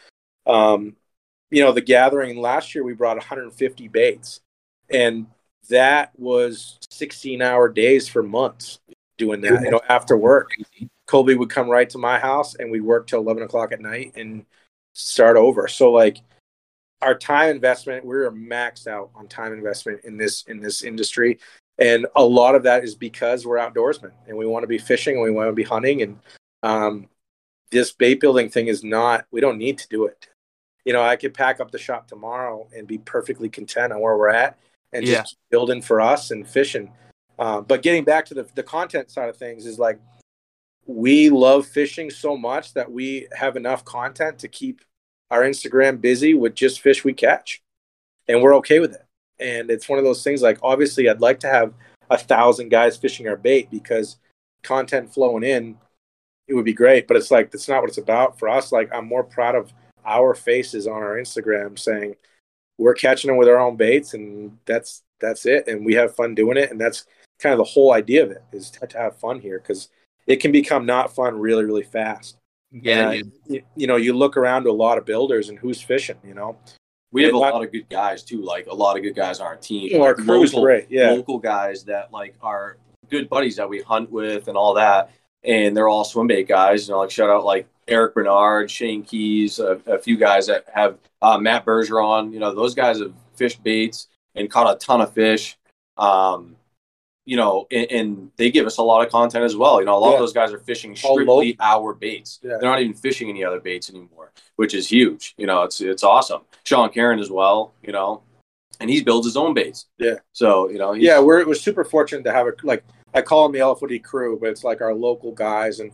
um, 0.46 0.96
you 1.50 1.62
know, 1.62 1.72
the 1.72 1.80
gathering 1.80 2.36
last 2.38 2.74
year 2.74 2.84
we 2.84 2.92
brought 2.92 3.16
150 3.16 3.88
baits, 3.88 4.40
and 4.90 5.26
that 5.68 6.12
was 6.18 6.78
16 6.90 7.42
hour 7.42 7.68
days 7.68 8.08
for 8.08 8.22
months 8.22 8.80
doing 9.18 9.40
that. 9.42 9.62
You 9.62 9.70
know, 9.70 9.80
after 9.88 10.16
work. 10.16 10.52
Colby 11.06 11.34
would 11.34 11.50
come 11.50 11.68
right 11.68 11.88
to 11.90 11.98
my 11.98 12.18
house 12.18 12.54
and 12.54 12.70
we'd 12.70 12.82
work 12.82 13.06
till 13.06 13.20
11 13.20 13.42
o'clock 13.42 13.72
at 13.72 13.80
night 13.80 14.12
and 14.14 14.44
start 14.92 15.36
over. 15.36 15.66
So 15.66 15.90
like 15.90 16.18
our 17.00 17.14
time 17.16 17.50
investment, 17.50 18.04
we're 18.04 18.30
maxed 18.30 18.86
out 18.86 19.10
on 19.14 19.26
time 19.26 19.54
investment 19.54 20.02
in 20.04 20.18
this, 20.18 20.42
in 20.42 20.60
this 20.60 20.82
industry. 20.82 21.38
And 21.78 22.06
a 22.14 22.22
lot 22.22 22.54
of 22.54 22.64
that 22.64 22.84
is 22.84 22.94
because 22.94 23.46
we're 23.46 23.56
outdoorsmen 23.56 24.12
and 24.26 24.36
we 24.36 24.46
want 24.46 24.64
to 24.64 24.68
be 24.68 24.78
fishing 24.78 25.14
and 25.14 25.22
we 25.22 25.30
want 25.30 25.48
to 25.48 25.54
be 25.54 25.62
hunting. 25.62 26.02
And, 26.02 26.18
um, 26.62 27.08
this 27.70 27.92
bait 27.92 28.20
building 28.20 28.50
thing 28.50 28.66
is 28.66 28.84
not, 28.84 29.26
we 29.30 29.40
don't 29.40 29.58
need 29.58 29.78
to 29.78 29.88
do 29.88 30.06
it. 30.06 30.28
You 30.84 30.92
know, 30.92 31.02
I 31.02 31.16
could 31.16 31.34
pack 31.34 31.60
up 31.60 31.70
the 31.70 31.78
shop 31.78 32.08
tomorrow 32.08 32.68
and 32.74 32.86
be 32.86 32.98
perfectly 32.98 33.48
content 33.48 33.92
on 33.92 34.00
where 34.00 34.16
we're 34.16 34.28
at 34.28 34.58
and 34.92 35.04
Yeah. 35.04 35.22
just 35.22 35.36
building 35.50 35.82
for 35.82 36.00
us 36.00 36.30
and 36.30 36.48
fishing. 36.48 36.92
Uh, 37.38 37.60
but 37.60 37.82
getting 37.82 38.04
back 38.04 38.26
to 38.26 38.34
the, 38.34 38.48
the 38.54 38.62
content 38.62 39.10
side 39.10 39.28
of 39.28 39.36
things 39.36 39.66
is 39.66 39.78
like, 39.78 40.00
we 40.86 41.28
love 41.28 41.66
fishing 41.66 42.10
so 42.10 42.36
much 42.36 42.72
that 42.74 42.90
we 42.90 43.28
have 43.32 43.56
enough 43.56 43.84
content 43.84 44.38
to 44.38 44.48
keep 44.48 44.80
our 45.30 45.42
Instagram 45.42 46.00
busy 46.00 46.34
with 46.34 46.54
just 46.54 46.80
fish 46.80 47.04
we 47.04 47.12
catch. 47.12 47.62
And 48.26 48.42
we're 48.42 48.56
okay 48.56 48.80
with 48.80 48.94
it. 48.94 49.04
And 49.38 49.70
it's 49.70 49.88
one 49.88 49.98
of 49.98 50.04
those 50.04 50.24
things 50.24 50.42
like 50.42 50.58
obviously 50.62 51.08
I'd 51.08 51.20
like 51.20 51.40
to 51.40 51.48
have 51.48 51.74
a 52.10 52.18
thousand 52.18 52.70
guys 52.70 52.96
fishing 52.96 53.28
our 53.28 53.36
bait 53.36 53.70
because 53.70 54.16
content 54.62 55.12
flowing 55.12 55.44
in, 55.44 55.76
it 56.48 56.54
would 56.54 56.64
be 56.64 56.72
great. 56.72 57.06
But 57.06 57.18
it's 57.18 57.30
like 57.30 57.50
that's 57.50 57.68
not 57.68 57.82
what 57.82 57.90
it's 57.90 57.98
about 57.98 58.38
for 58.38 58.48
us. 58.48 58.72
Like 58.72 58.92
I'm 58.92 59.06
more 59.06 59.24
proud 59.24 59.54
of 59.54 59.72
our 60.04 60.34
faces 60.34 60.86
on 60.86 61.02
our 61.02 61.16
Instagram 61.16 61.78
saying 61.78 62.16
we're 62.78 62.94
catching 62.94 63.28
them 63.28 63.36
with 63.36 63.48
our 63.48 63.58
own 63.58 63.76
baits 63.76 64.14
and 64.14 64.56
that's 64.64 65.02
that's 65.20 65.46
it. 65.46 65.66
And 65.66 65.84
we 65.84 65.94
have 65.94 66.14
fun 66.14 66.34
doing 66.34 66.56
it. 66.56 66.70
And 66.70 66.80
that's 66.80 67.04
kind 67.40 67.52
of 67.52 67.58
the 67.58 67.64
whole 67.64 67.92
idea 67.92 68.22
of 68.22 68.30
it 68.30 68.42
is 68.52 68.70
to, 68.72 68.86
to 68.86 68.98
have 68.98 69.18
fun 69.18 69.40
here 69.40 69.58
because 69.58 69.88
it 70.26 70.36
can 70.36 70.52
become 70.52 70.86
not 70.86 71.14
fun 71.14 71.38
really, 71.38 71.64
really 71.64 71.82
fast. 71.82 72.36
Yeah, 72.70 73.10
And, 73.10 73.10
uh, 73.10 73.12
dude. 73.12 73.32
you, 73.46 73.62
you 73.76 73.86
know, 73.86 73.96
you 73.96 74.12
look 74.12 74.36
around 74.36 74.64
to 74.64 74.70
a 74.70 74.72
lot 74.72 74.98
of 74.98 75.04
builders 75.04 75.48
and 75.48 75.58
who's 75.58 75.80
fishing, 75.80 76.16
you 76.24 76.34
know, 76.34 76.56
We 77.10 77.24
have 77.24 77.34
a 77.34 77.38
lot 77.38 77.64
of 77.64 77.72
good 77.72 77.88
guys 77.88 78.22
too. 78.22 78.42
Like 78.42 78.66
a 78.66 78.74
lot 78.74 78.96
of 78.96 79.02
good 79.02 79.14
guys 79.16 79.40
on 79.40 79.46
our 79.46 79.56
team. 79.56 79.90
You 79.90 79.98
know, 79.98 80.04
our 80.04 80.14
crew's 80.14 80.52
local, 80.52 80.62
great. 80.62 80.86
Yeah. 80.90 81.12
local 81.12 81.38
guys 81.38 81.84
that 81.84 82.12
like 82.12 82.36
are 82.42 82.76
good 83.10 83.28
buddies 83.28 83.56
that 83.56 83.68
we 83.68 83.80
hunt 83.80 84.10
with 84.10 84.48
and 84.48 84.56
all 84.56 84.74
that. 84.74 85.10
And 85.42 85.76
they're 85.76 85.88
all 85.88 86.04
swim 86.04 86.26
bait 86.26 86.46
guys. 86.46 86.86
You 86.86 86.94
know, 86.94 87.00
like 87.00 87.10
shout 87.10 87.30
out 87.30 87.44
like 87.44 87.66
Eric 87.88 88.14
Bernard, 88.14 88.70
Shane 88.70 89.02
Keys, 89.02 89.58
a, 89.58 89.80
a 89.86 89.98
few 89.98 90.16
guys 90.16 90.46
that 90.46 90.64
have 90.72 90.98
uh, 91.22 91.38
Matt 91.38 91.64
Bergeron. 91.64 92.32
You 92.32 92.40
know, 92.40 92.54
those 92.54 92.74
guys 92.74 93.00
have 93.00 93.12
fished 93.34 93.62
baits 93.62 94.08
and 94.34 94.50
caught 94.50 94.74
a 94.74 94.78
ton 94.78 95.00
of 95.00 95.12
fish. 95.12 95.56
Um, 95.96 96.56
you 97.24 97.36
know, 97.36 97.66
and, 97.70 97.90
and 97.90 98.30
they 98.36 98.50
give 98.50 98.66
us 98.66 98.78
a 98.78 98.82
lot 98.82 99.04
of 99.04 99.12
content 99.12 99.44
as 99.44 99.54
well. 99.56 99.80
You 99.80 99.86
know, 99.86 99.96
a 99.96 99.98
lot 99.98 100.08
Yeah. 100.10 100.14
of 100.14 100.20
those 100.20 100.32
guys 100.32 100.52
are 100.52 100.58
fishing 100.60 100.96
strictly 100.96 101.56
our 101.60 101.92
baits. 101.92 102.38
Yeah. 102.42 102.56
They're 102.60 102.70
not 102.70 102.80
even 102.80 102.94
fishing 102.94 103.28
any 103.28 103.44
other 103.44 103.60
baits 103.60 103.90
anymore, 103.90 104.32
which 104.56 104.72
is 104.74 104.88
huge. 104.90 105.34
You 105.36 105.46
know, 105.46 105.62
it's 105.64 105.80
it's 105.80 106.02
awesome. 106.04 106.42
Sean 106.64 106.88
Karen 106.90 107.18
as 107.18 107.30
well. 107.30 107.74
You 107.82 107.92
know, 107.92 108.22
and 108.80 108.88
he 108.88 109.02
builds 109.02 109.26
his 109.26 109.36
own 109.36 109.52
baits. 109.52 109.86
Yeah. 109.98 110.14
So 110.32 110.70
you 110.70 110.78
know, 110.78 110.92
yeah, 110.94 111.18
we're, 111.20 111.46
we're 111.46 111.54
super 111.54 111.84
fortunate 111.84 112.22
to 112.24 112.32
have 112.32 112.46
a, 112.46 112.52
like, 112.62 112.82
I 113.12 113.20
call 113.20 113.42
them 113.42 113.52
the 113.52 113.58
LFOD 113.58 114.02
crew, 114.02 114.38
but 114.40 114.48
it's 114.50 114.64
like 114.64 114.80
our 114.80 114.94
local 114.94 115.32
guys 115.32 115.80
and 115.80 115.90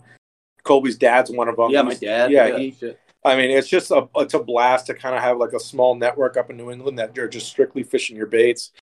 Colby's 0.65 0.97
dad's 0.97 1.31
one 1.31 1.49
of 1.49 1.57
them. 1.57 1.71
yeah, 1.71 1.83
my 1.83 1.95
dad. 1.95 2.31
Yeah, 2.31 2.57
he. 2.59 2.75
I 3.25 3.37
mean, 3.37 3.51
it's 3.51 3.69
just 3.69 3.91
a 3.91 4.09
it's 4.17 4.35
a 4.35 4.39
blast 4.39 4.87
to 4.87 4.95
kind 4.95 5.15
of 5.15 5.23
have 5.23 5.39
like 5.39 5.53
a 5.53 5.61
small 5.61 5.95
network 5.95 6.37
up 6.37 6.51
in 6.51 6.57
New 6.57 6.71
England 6.71 6.99
that 6.99 7.17
you're 7.17 7.29
just 7.29 7.49
strictly 7.49 7.83
fishing 7.83 8.17
your 8.17 8.27
baits, 8.27 8.73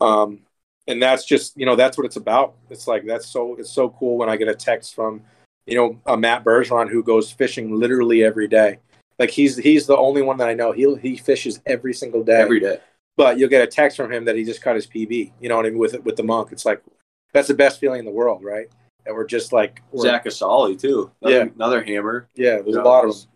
um, 0.00 0.40
and 0.86 1.02
that's 1.02 1.24
just 1.24 1.56
you 1.56 1.66
know 1.66 1.74
that's 1.74 1.96
what 1.98 2.04
it's 2.06 2.16
about. 2.16 2.54
It's 2.70 2.86
like 2.86 3.04
that's 3.06 3.26
so 3.26 3.56
it's 3.56 3.70
so 3.70 3.90
cool 3.90 4.16
when 4.16 4.28
I 4.28 4.36
get 4.36 4.48
a 4.48 4.54
text 4.54 4.94
from 4.94 5.22
you 5.66 5.76
know 5.76 6.00
a 6.06 6.16
Matt 6.16 6.44
Bergeron 6.44 6.88
who 6.88 7.02
goes 7.02 7.32
fishing 7.32 7.74
literally 7.74 8.22
every 8.22 8.46
day. 8.46 8.78
Like 9.18 9.30
he's 9.30 9.56
he's 9.56 9.86
the 9.86 9.96
only 9.96 10.22
one 10.22 10.36
that 10.36 10.48
I 10.48 10.54
know. 10.54 10.70
He 10.70 10.94
he 10.96 11.16
fishes 11.16 11.60
every 11.66 11.92
single 11.92 12.22
day. 12.22 12.40
every 12.40 12.60
day. 12.60 12.78
but 13.16 13.36
you'll 13.36 13.48
get 13.48 13.62
a 13.62 13.66
text 13.66 13.96
from 13.96 14.12
him 14.12 14.24
that 14.26 14.36
he 14.36 14.44
just 14.44 14.62
caught 14.62 14.76
his 14.76 14.86
PB. 14.86 15.32
You 15.40 15.48
know 15.48 15.56
what 15.56 15.66
I 15.66 15.70
mean 15.70 15.78
with 15.78 16.00
with 16.04 16.14
the 16.14 16.22
monk. 16.22 16.52
It's 16.52 16.64
like 16.64 16.82
that's 17.32 17.48
the 17.48 17.54
best 17.54 17.80
feeling 17.80 17.98
in 17.98 18.04
the 18.04 18.12
world, 18.12 18.44
right? 18.44 18.68
That 19.08 19.14
we're 19.14 19.24
just 19.26 19.54
like 19.54 19.80
we're, 19.90 20.02
Zach 20.02 20.26
Asali 20.26 20.78
too. 20.78 21.10
Another, 21.22 21.36
Yeah. 21.46 21.50
another 21.54 21.82
hammer. 21.82 22.28
yeah, 22.34 22.56
there's 22.56 22.74
You 22.74 22.82
a 22.82 22.84
lot 22.84 23.06
of 23.06 23.12
them. 23.18 23.30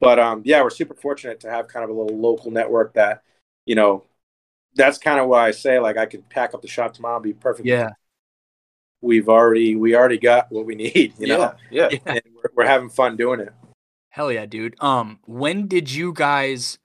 But 0.00 0.18
um, 0.18 0.42
yeah, 0.44 0.60
we're 0.60 0.70
super 0.70 0.94
fortunate 0.94 1.38
to 1.40 1.50
have 1.50 1.68
kind 1.68 1.84
of 1.84 1.90
a 1.90 1.92
little 1.92 2.18
local 2.18 2.50
network 2.50 2.94
that, 2.94 3.22
you 3.64 3.76
know, 3.76 4.02
that's 4.74 4.98
kind 4.98 5.20
of 5.20 5.28
why 5.28 5.46
I 5.46 5.52
say 5.52 5.78
like 5.78 5.96
I 5.96 6.06
could 6.06 6.28
pack 6.28 6.52
up 6.52 6.62
the 6.62 6.66
shop 6.68 6.94
tomorrow 6.94 7.14
and 7.14 7.22
be 7.22 7.32
perfect. 7.32 7.68
Yeah. 7.68 7.90
we've 9.00 9.28
already 9.28 9.76
we 9.76 9.94
already 9.94 10.18
got 10.18 10.50
what 10.50 10.66
we 10.66 10.74
need, 10.84 11.14
you 11.16 11.28
know, 11.28 11.54
yeah, 11.70 11.88
yeah. 11.92 11.98
Yeah. 12.04 12.12
and 12.14 12.22
we're, 12.34 12.50
we're 12.56 12.66
having 12.66 12.88
fun 12.88 13.16
doing 13.16 13.38
it. 13.38 13.52
Hell 14.10 14.32
yeah, 14.32 14.46
dude. 14.46 14.74
Um, 14.82 15.20
when 15.26 15.68
did 15.68 15.92
you 15.92 16.12
guys 16.12 16.78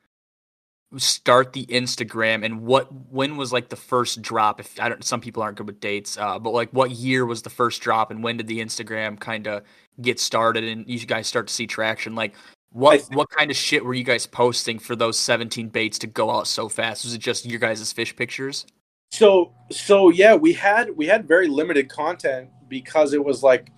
start 0.99 1.53
the 1.53 1.65
Instagram, 1.67 2.43
and 2.45 2.61
what 2.61 2.91
when 3.11 3.37
was 3.37 3.51
like 3.53 3.69
the 3.69 3.75
first 3.75 4.21
drop? 4.21 4.59
If 4.59 4.79
I 4.79 4.89
don't, 4.89 5.03
some 5.03 5.21
people 5.21 5.43
aren't 5.43 5.57
good 5.57 5.67
with 5.67 5.79
dates, 5.79 6.17
uh, 6.17 6.39
but 6.39 6.51
like 6.51 6.69
what 6.71 6.91
year 6.91 7.25
was 7.25 7.41
the 7.41 7.49
first 7.49 7.81
drop, 7.81 8.11
and 8.11 8.23
when 8.23 8.37
did 8.37 8.47
the 8.47 8.59
Instagram 8.59 9.19
kind 9.19 9.47
of 9.47 9.63
get 10.01 10.19
started, 10.19 10.63
and 10.63 10.87
you 10.87 10.99
guys 11.05 11.27
start 11.27 11.47
to 11.47 11.53
see 11.53 11.67
traction? 11.67 12.15
Like, 12.15 12.35
what 12.71 13.01
what 13.13 13.29
kind 13.29 13.51
of 13.51 13.57
shit 13.57 13.83
were 13.85 13.93
you 13.93 14.03
guys 14.03 14.25
posting 14.25 14.79
for 14.79 14.95
those 14.95 15.17
seventeen 15.17 15.69
baits 15.69 15.99
to 15.99 16.07
go 16.07 16.29
out 16.31 16.47
so 16.47 16.69
fast? 16.69 17.03
Was 17.05 17.13
it 17.13 17.19
just 17.19 17.45
your 17.45 17.59
guys' 17.59 17.91
fish 17.91 18.15
pictures? 18.15 18.65
So 19.11 19.53
so 19.71 20.09
yeah, 20.09 20.35
we 20.35 20.53
had 20.53 20.95
we 20.95 21.07
had 21.07 21.27
very 21.27 21.47
limited 21.47 21.89
content 21.89 22.49
because 22.67 23.13
it 23.13 23.23
was 23.23 23.43
like 23.43 23.71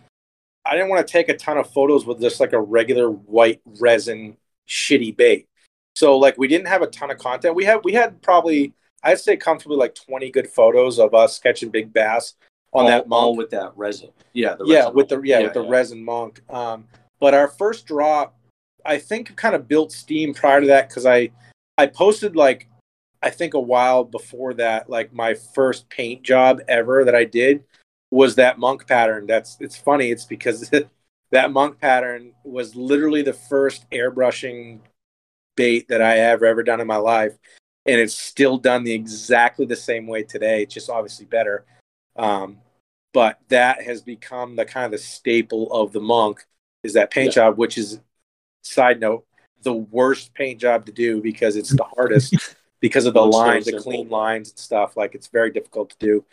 I 0.65 0.76
didn't 0.76 0.89
want 0.89 1.05
to 1.05 1.11
take 1.11 1.30
a 1.30 1.38
ton 1.38 1.57
of 1.57 1.70
photos 1.72 2.05
with 2.05 2.22
just 2.22 2.39
like 2.39 2.53
a 2.53 2.61
regular 2.61 3.09
white 3.09 3.61
resin 3.80 4.38
shitty 4.67 5.17
bait. 5.17 5.49
So 5.96 6.18
like 6.18 6.38
we 6.38 6.48
didn't 6.48 6.68
have 6.68 6.82
a 6.82 6.88
ton 6.88 7.12
of 7.12 7.18
content. 7.18 7.56
We 7.56 7.66
had 7.66 7.82
we 7.84 7.94
had 7.94 8.22
probably 8.22 8.74
I'd 9.04 9.20
say 9.20 9.38
comfortably 9.38 9.78
like 9.78 9.96
20 9.96 10.30
good 10.32 10.50
photos 10.50 11.00
of 11.00 11.14
us 11.14 11.40
catching 11.40 11.70
big 11.70 11.94
bass 11.94 12.36
on 12.74 12.84
all, 12.84 12.88
that 12.88 13.06
all 13.10 13.36
with 13.36 13.50
that 13.52 13.72
resin. 13.76 14.10
Yeah, 14.34 14.56
the 14.56 14.66
yeah, 14.66 14.80
resin. 14.80 14.94
with 14.96 15.10
the 15.10 15.22
yeah, 15.22 15.42
with 15.42 15.54
the 15.54 15.64
yeah. 15.64 15.70
resin 15.70 16.04
monk. 16.04 16.42
Um, 16.50 16.86
but 17.20 17.34
our 17.34 17.48
first 17.48 17.86
drop, 17.86 18.38
I 18.86 18.98
think, 18.98 19.36
kind 19.36 19.56
of 19.56 19.68
built 19.68 19.92
steam 19.92 20.34
prior 20.34 20.62
to 20.62 20.68
that 20.68 20.90
because 20.90 21.06
I 21.06 21.32
I 21.78 21.88
posted 21.88 22.36
like 22.36 22.68
I 23.22 23.30
think 23.30 23.54
a 23.54 23.60
while 23.60 24.04
before 24.04 24.54
that, 24.56 24.90
like 24.90 25.14
my 25.14 25.34
first 25.34 25.90
paint 25.90 26.24
job 26.24 26.62
ever 26.68 27.04
that 27.04 27.16
I 27.16 27.26
did 27.26 27.64
was 28.12 28.36
that 28.36 28.60
monk 28.60 28.88
pattern. 28.88 29.28
That's 29.28 29.58
it's 29.60 29.76
funny. 29.76 30.12
It's 30.12 30.26
because 30.26 30.72
that 31.32 31.52
monk 31.52 31.80
pattern 31.80 32.34
was 32.44 32.76
literally 32.76 33.22
the 33.22 33.34
first 33.34 33.90
airbrushing 33.92 34.80
bait 35.60 35.89
that 35.89 36.01
I 36.01 36.16
have 36.16 36.41
ever 36.41 36.64
done 36.64 36.80
in 36.80 36.88
my 36.88 36.95
life, 36.95 37.38
and 37.86 37.99
it's 37.99 38.18
still 38.18 38.57
done 38.57 38.86
the 38.86 38.93
exactly 38.93 39.66
the 39.66 39.76
same 39.76 40.07
way 40.07 40.24
today. 40.24 40.64
It's 40.64 40.74
just 40.74 40.89
obviously 40.89 41.26
better. 41.26 41.66
Um, 42.16 42.60
but 43.14 43.39
that 43.49 43.84
has 43.84 44.01
become 44.01 44.55
the 44.55 44.64
kind 44.64 44.86
of 44.86 44.91
the 44.91 44.97
staple 44.97 45.70
of 45.74 45.91
the 45.91 45.99
monk 45.99 46.45
is 46.84 46.93
that 46.93 47.12
paint 47.12 47.34
job, 47.34 47.57
which 47.57 47.78
is 47.78 47.99
side 48.62 49.01
note 49.01 49.26
the 49.64 49.74
worst 49.74 50.34
paint 50.34 50.62
job 50.62 50.86
to 50.86 50.93
do 50.93 51.22
because 51.22 51.57
it's 51.57 51.76
the 51.76 51.84
hardest 51.84 52.55
because 52.80 53.05
of 53.05 53.14
the 53.14 53.20
so 53.20 53.38
lines, 53.38 53.66
the 53.66 53.78
clean 53.78 54.07
lines 54.07 54.51
and 54.51 54.57
stuff. 54.57 54.95
Like 54.95 55.14
it's 55.14 55.28
very 55.28 55.51
difficult 55.51 55.89
to 55.89 55.97
do. 55.99 56.26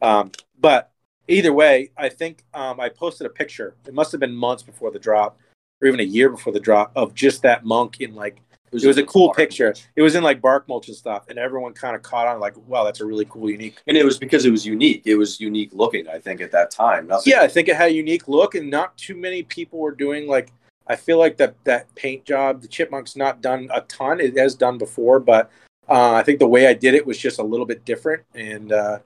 Um, 0.00 0.32
but 0.58 0.90
either 1.28 1.52
way, 1.52 1.90
I 1.98 2.08
think 2.08 2.44
um, 2.54 2.80
I 2.80 2.88
posted 2.88 3.26
a 3.26 3.30
picture. 3.30 3.74
It 3.86 3.92
must 3.92 4.10
have 4.12 4.20
been 4.20 4.34
months 4.34 4.62
before 4.62 4.90
the 4.90 4.98
drop, 4.98 5.38
or 5.82 5.88
even 5.88 6.00
a 6.00 6.04
year 6.04 6.30
before 6.30 6.54
the 6.54 6.60
drop, 6.60 6.92
of 6.96 7.12
just 7.12 7.42
that 7.42 7.66
monk 7.66 8.00
in 8.00 8.14
like 8.14 8.40
it 8.72 8.86
was 8.86 8.98
a 8.98 9.02
cool 9.04 9.28
bark 9.28 9.36
picture. 9.36 9.74
It 9.96 10.02
was 10.02 10.14
in 10.14 10.22
like 10.22 10.40
bark 10.40 10.68
mulch 10.68 10.88
and 10.88 10.96
stuff, 10.96 11.26
and 11.28 11.38
everyone 11.38 11.72
kind 11.72 11.96
of 11.96 12.02
caught 12.02 12.26
on 12.28 12.40
like, 12.40 12.56
wow, 12.68 12.84
that's 12.84 13.00
a 13.00 13.04
really 13.04 13.26
cool, 13.28 13.50
unique. 13.50 13.80
and 13.86 13.96
it 13.96 14.04
was 14.04 14.18
because 14.18 14.44
it 14.46 14.50
was 14.50 14.64
unique. 14.64 15.02
It 15.06 15.16
was 15.16 15.40
unique 15.40 15.70
looking. 15.72 16.08
I 16.08 16.18
think 16.18 16.40
at 16.40 16.52
that 16.52 16.70
time. 16.70 17.06
Nothing. 17.08 17.32
Yeah, 17.32 17.42
I 17.42 17.48
think 17.48 17.68
it 17.68 17.76
had 17.76 17.90
a 17.90 17.94
unique 17.94 18.28
look, 18.28 18.54
and 18.54 18.70
not 18.70 18.96
too 18.96 19.16
many 19.16 19.42
people 19.42 19.78
were 19.78 19.94
doing 19.94 20.26
like. 20.26 20.52
I 20.86 20.96
feel 20.96 21.18
like 21.18 21.36
that 21.36 21.54
that 21.64 21.94
paint 21.94 22.24
job, 22.24 22.62
the 22.62 22.68
chipmunk's 22.68 23.14
not 23.16 23.40
done 23.40 23.68
a 23.72 23.80
ton. 23.82 24.18
It 24.20 24.36
has 24.36 24.54
done 24.54 24.78
before, 24.78 25.20
but 25.20 25.50
Uh, 25.88 26.12
I 26.14 26.22
think 26.22 26.38
the 26.38 26.46
way 26.46 26.68
I 26.68 26.72
did 26.74 26.94
it 26.94 27.04
was 27.04 27.18
just 27.18 27.40
a 27.40 27.42
little 27.42 27.66
bit 27.66 27.84
different, 27.84 28.22
and 28.34 28.70
uh, 28.72 28.98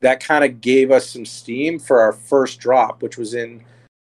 that 0.00 0.18
kind 0.18 0.44
of 0.44 0.62
gave 0.62 0.90
us 0.90 1.10
some 1.10 1.26
steam 1.26 1.78
for 1.78 2.00
our 2.00 2.12
first 2.12 2.58
drop, 2.58 3.02
which 3.02 3.18
was 3.18 3.34
in, 3.34 3.62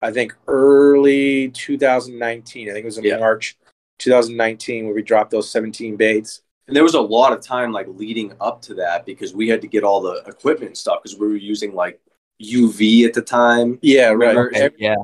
I 0.03 0.11
think, 0.11 0.35
early 0.49 1.49
2019. 1.51 2.69
I 2.69 2.73
think 2.73 2.83
it 2.83 2.87
was 2.87 2.99
in 2.99 3.05
Yeah. 3.05 3.19
March 3.19 3.57
2019 3.99 4.87
where 4.87 4.95
we 4.95 5.03
dropped 5.03 5.31
those 5.31 5.51
17 5.51 5.97
baits. 5.97 6.43
And 6.67 6.77
there 6.77 6.85
was 6.85 6.95
a 6.95 7.01
lot 7.01 7.33
of 7.33 7.41
time 7.41 7.73
like 7.73 7.87
leading 7.89 8.33
up 8.41 8.61
to 8.63 8.75
that 8.75 9.07
because 9.07 9.35
we 9.35 9.49
had 9.49 9.61
to 9.63 9.67
get 9.69 9.85
all 9.85 10.01
the 10.01 10.23
equipment 10.27 10.69
and 10.69 10.77
stuff 10.77 11.03
because 11.03 11.19
we 11.19 11.27
were 11.27 11.37
using 11.37 11.75
like 11.75 12.01
UV 12.43 13.07
at 13.07 13.15
the 13.15 13.23
time. 13.23 13.79
Yeah, 13.83 14.11
right. 14.11 14.73
yeah. 14.79 14.95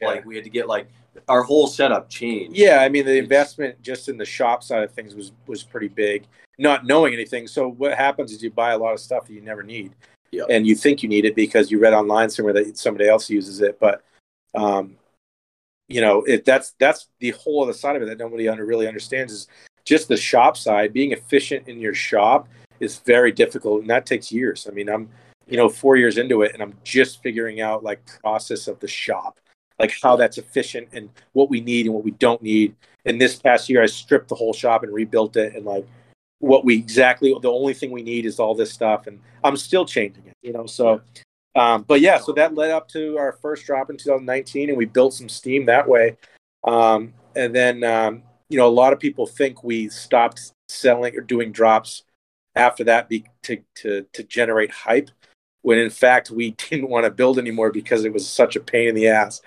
Yeah. 0.00 0.08
Like 0.08 0.24
we 0.24 0.36
had 0.36 0.44
to 0.44 0.50
get 0.50 0.68
like 0.68 0.88
our 1.28 1.42
whole 1.42 1.66
setup 1.66 2.08
changed. 2.08 2.56
Yeah, 2.56 2.78
I 2.80 2.88
mean 2.88 3.04
the 3.04 3.16
investment 3.16 3.80
just 3.82 4.08
in 4.08 4.16
the 4.16 4.24
shop 4.24 4.62
side 4.62 4.82
of 4.82 4.92
things 4.92 5.14
was 5.14 5.32
was 5.46 5.62
pretty 5.62 5.88
big. 5.88 6.26
Not 6.58 6.86
knowing 6.86 7.14
anything, 7.14 7.46
so 7.46 7.68
what 7.68 7.96
happens 7.96 8.32
is 8.32 8.42
you 8.42 8.50
buy 8.50 8.72
a 8.72 8.78
lot 8.78 8.92
of 8.92 9.00
stuff 9.00 9.26
that 9.26 9.32
you 9.32 9.40
never 9.40 9.62
need, 9.62 9.92
Yeah. 10.30 10.44
and 10.50 10.66
you 10.66 10.74
think 10.74 11.02
you 11.02 11.08
need 11.08 11.24
it 11.24 11.34
because 11.34 11.70
you 11.70 11.78
read 11.78 11.94
online 11.94 12.30
somewhere 12.30 12.52
that 12.54 12.76
somebody 12.76 13.08
else 13.08 13.30
uses 13.30 13.60
it. 13.60 13.80
But, 13.80 14.02
um, 14.54 14.96
you 15.88 16.00
know, 16.00 16.22
it 16.22 16.44
that's 16.44 16.74
that's 16.78 17.08
the 17.20 17.30
whole 17.30 17.62
other 17.62 17.72
side 17.72 17.96
of 17.96 18.02
it 18.02 18.06
that 18.06 18.18
nobody 18.18 18.48
under, 18.48 18.64
really 18.64 18.88
understands 18.88 19.32
is 19.32 19.48
just 19.84 20.08
the 20.08 20.16
shop 20.16 20.56
side. 20.56 20.92
Being 20.92 21.12
efficient 21.12 21.68
in 21.68 21.80
your 21.80 21.94
shop 21.94 22.48
is 22.80 22.98
very 22.98 23.32
difficult, 23.32 23.80
and 23.80 23.90
that 23.90 24.06
takes 24.06 24.32
years. 24.32 24.66
I 24.70 24.74
mean, 24.74 24.88
I'm 24.88 25.08
you 25.46 25.56
know 25.56 25.68
four 25.68 25.96
years 25.96 26.18
into 26.18 26.42
it, 26.42 26.52
and 26.54 26.62
I'm 26.62 26.74
just 26.84 27.22
figuring 27.22 27.60
out 27.60 27.84
like 27.84 28.00
process 28.22 28.68
of 28.68 28.80
the 28.80 28.88
shop, 28.88 29.38
like 29.78 29.94
how 30.02 30.16
that's 30.16 30.38
efficient 30.38 30.88
and 30.92 31.10
what 31.32 31.50
we 31.50 31.60
need 31.60 31.86
and 31.86 31.94
what 31.94 32.04
we 32.04 32.12
don't 32.12 32.42
need 32.42 32.74
and 33.04 33.20
this 33.20 33.36
past 33.36 33.68
year 33.68 33.82
I 33.82 33.86
stripped 33.86 34.28
the 34.28 34.34
whole 34.34 34.52
shop 34.52 34.82
and 34.82 34.92
rebuilt 34.92 35.36
it 35.36 35.54
and 35.54 35.64
like 35.64 35.86
what 36.38 36.64
we 36.64 36.76
exactly 36.76 37.34
the 37.40 37.50
only 37.50 37.74
thing 37.74 37.90
we 37.90 38.02
need 38.02 38.26
is 38.26 38.38
all 38.38 38.54
this 38.54 38.72
stuff 38.72 39.06
and 39.06 39.20
I'm 39.44 39.56
still 39.56 39.84
changing 39.84 40.24
it, 40.26 40.36
you 40.42 40.52
know. 40.52 40.66
So 40.66 41.00
um 41.54 41.82
but 41.82 42.00
yeah, 42.00 42.18
so 42.18 42.32
that 42.32 42.54
led 42.54 42.70
up 42.70 42.88
to 42.88 43.18
our 43.18 43.32
first 43.32 43.66
drop 43.66 43.90
in 43.90 43.96
2019 43.96 44.68
and 44.70 44.78
we 44.78 44.86
built 44.86 45.14
some 45.14 45.28
steam 45.28 45.66
that 45.66 45.86
way. 45.88 46.16
Um 46.64 47.12
and 47.36 47.54
then 47.54 47.84
um 47.84 48.22
you 48.48 48.58
know 48.58 48.66
a 48.66 48.68
lot 48.68 48.92
of 48.92 49.00
people 49.00 49.26
think 49.26 49.62
we 49.64 49.88
stopped 49.88 50.52
selling 50.68 51.16
or 51.16 51.20
doing 51.20 51.52
drops 51.52 52.04
after 52.54 52.84
that 52.84 53.08
be, 53.08 53.24
to 53.42 53.58
to 53.76 54.06
to 54.12 54.22
generate 54.24 54.70
hype 54.70 55.10
when 55.62 55.78
in 55.78 55.90
fact 55.90 56.30
we 56.30 56.50
didn't 56.70 56.88
want 56.88 57.04
to 57.04 57.10
build 57.10 57.38
anymore 57.38 57.70
because 57.70 58.04
it 58.04 58.12
was 58.12 58.26
such 58.28 58.56
a 58.56 58.60
pain 58.60 58.88
in 58.88 58.94
the 58.94 59.08
ass. 59.08 59.42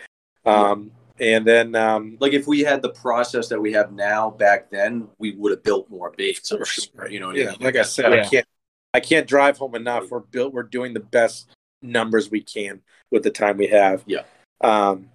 Um 0.45 0.91
and 1.19 1.45
then 1.47 1.75
um 1.75 2.17
Like 2.19 2.33
if 2.33 2.45
we 2.45 2.59
had 2.61 2.81
the 2.81 2.89
process 2.89 3.47
that 3.49 3.61
we 3.61 3.71
have 3.73 3.93
now 3.93 4.29
back 4.29 4.69
then, 4.69 5.07
we 5.17 5.31
would 5.35 5.51
have 5.51 5.63
built 5.63 5.89
more 5.89 6.13
baits. 6.17 6.49
for 6.49 6.65
sure, 6.65 7.09
You 7.09 7.19
know 7.19 7.27
what 7.27 7.37
I 7.37 7.39
yeah, 7.39 7.51
mean? 7.51 7.57
like 7.61 7.75
I 7.77 7.83
said, 7.83 8.11
I 8.13 8.27
can't 8.27 8.45
I 8.93 8.99
can't 8.99 9.27
drive 9.27 9.57
home 9.57 9.75
enough. 9.75 10.09
We're 10.11 10.19
built 10.19 10.53
we're 10.53 10.63
doing 10.63 10.93
the 10.93 10.99
best 10.99 11.49
numbers 11.85 12.29
we 12.29 12.41
can 12.41 12.81
with 13.11 13.23
the 13.23 13.31
time 13.31 13.57
we 13.57 13.67
have. 13.67 14.03
Yeah. 14.05 14.23
Um 14.61 15.09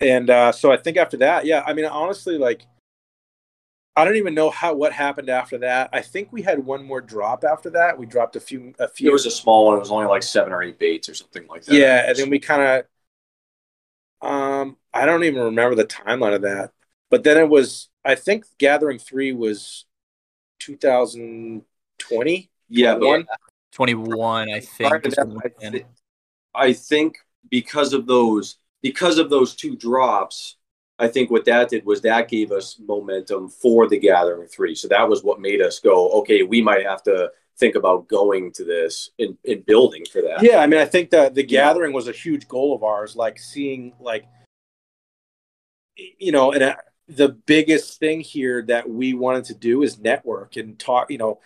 and 0.00 0.28
uh 0.30 0.52
so 0.52 0.72
I 0.72 0.76
think 0.76 0.96
after 0.96 1.16
that, 1.18 1.46
yeah, 1.46 1.62
I 1.66 1.72
mean 1.72 1.84
honestly 1.84 2.38
like 2.38 2.62
I 3.98 4.04
don't 4.04 4.16
even 4.16 4.34
know 4.34 4.50
how 4.50 4.74
what 4.74 4.92
happened 4.92 5.30
after 5.30 5.56
that. 5.58 5.88
I 5.90 6.02
think 6.02 6.30
we 6.30 6.42
had 6.42 6.64
one 6.64 6.84
more 6.84 7.00
drop 7.00 7.44
after 7.44 7.70
that. 7.70 7.96
We 7.98 8.04
dropped 8.04 8.36
a 8.36 8.40
few 8.40 8.74
a 8.78 8.88
few 8.88 9.08
It 9.08 9.12
was 9.12 9.24
a 9.24 9.30
small 9.30 9.66
one. 9.66 9.76
It 9.76 9.80
was 9.80 9.90
only 9.90 10.06
like 10.06 10.22
seven 10.22 10.52
or 10.52 10.62
eight 10.62 10.78
baits 10.78 11.08
or 11.08 11.14
something 11.14 11.46
like 11.48 11.64
that. 11.64 11.74
Yeah, 11.74 12.06
and 12.06 12.16
then 12.16 12.28
we 12.28 12.38
kind 12.38 12.84
of 14.22 14.28
um 14.28 14.76
I 14.92 15.06
don't 15.06 15.24
even 15.24 15.42
remember 15.42 15.74
the 15.74 15.86
timeline 15.86 16.34
of 16.34 16.42
that. 16.42 16.72
But 17.10 17.24
then 17.24 17.38
it 17.38 17.48
was 17.48 17.88
I 18.04 18.14
think 18.16 18.44
Gathering 18.58 18.98
3 18.98 19.32
was 19.32 19.86
2020. 20.58 22.50
yeah, 22.68 22.94
but 22.94 23.06
One 23.06 23.26
21, 23.72 24.50
I 24.50 24.60
think. 24.60 24.88
prior 24.88 25.00
to 25.00 25.08
is 25.08 25.14
that, 25.14 25.26
I, 25.26 25.30
we 25.62 25.78
thi- 25.78 25.84
I 26.56 26.72
think 26.72 27.18
because 27.50 27.92
of 27.92 28.06
those 28.06 28.56
because 28.82 29.18
of 29.18 29.30
those 29.30 29.54
two 29.54 29.76
drops, 29.76 30.56
I 30.98 31.08
think 31.08 31.30
what 31.30 31.44
that 31.46 31.68
did 31.68 31.84
was 31.84 32.00
that 32.02 32.28
gave 32.28 32.52
us 32.52 32.78
momentum 32.78 33.48
for 33.48 33.88
the 33.88 33.98
Gathering 33.98 34.48
Three. 34.48 34.74
So 34.74 34.88
that 34.88 35.08
was 35.08 35.22
what 35.22 35.40
made 35.40 35.60
us 35.60 35.78
go, 35.80 36.10
okay, 36.20 36.42
we 36.42 36.62
might 36.62 36.84
have 36.84 37.02
to 37.04 37.30
think 37.58 37.74
about 37.74 38.08
going 38.08 38.52
to 38.52 38.64
this 38.64 39.10
and, 39.18 39.36
and 39.46 39.64
building 39.66 40.04
for 40.10 40.22
that. 40.22 40.42
Yeah, 40.42 40.58
I 40.58 40.66
mean, 40.66 40.80
I 40.80 40.84
think 40.84 41.10
that 41.10 41.34
the 41.34 41.42
gathering 41.42 41.92
was 41.92 42.08
a 42.08 42.12
huge 42.12 42.48
goal 42.48 42.74
of 42.74 42.82
ours. 42.82 43.16
Like 43.16 43.38
seeing, 43.38 43.94
like, 44.00 44.26
you 45.96 46.32
know, 46.32 46.52
and 46.52 46.62
uh, 46.62 46.76
the 47.08 47.30
biggest 47.30 47.98
thing 47.98 48.20
here 48.20 48.62
that 48.62 48.88
we 48.88 49.14
wanted 49.14 49.44
to 49.46 49.54
do 49.54 49.82
is 49.82 49.98
network 49.98 50.56
and 50.56 50.78
talk. 50.78 51.10
You 51.10 51.18
know, 51.18 51.40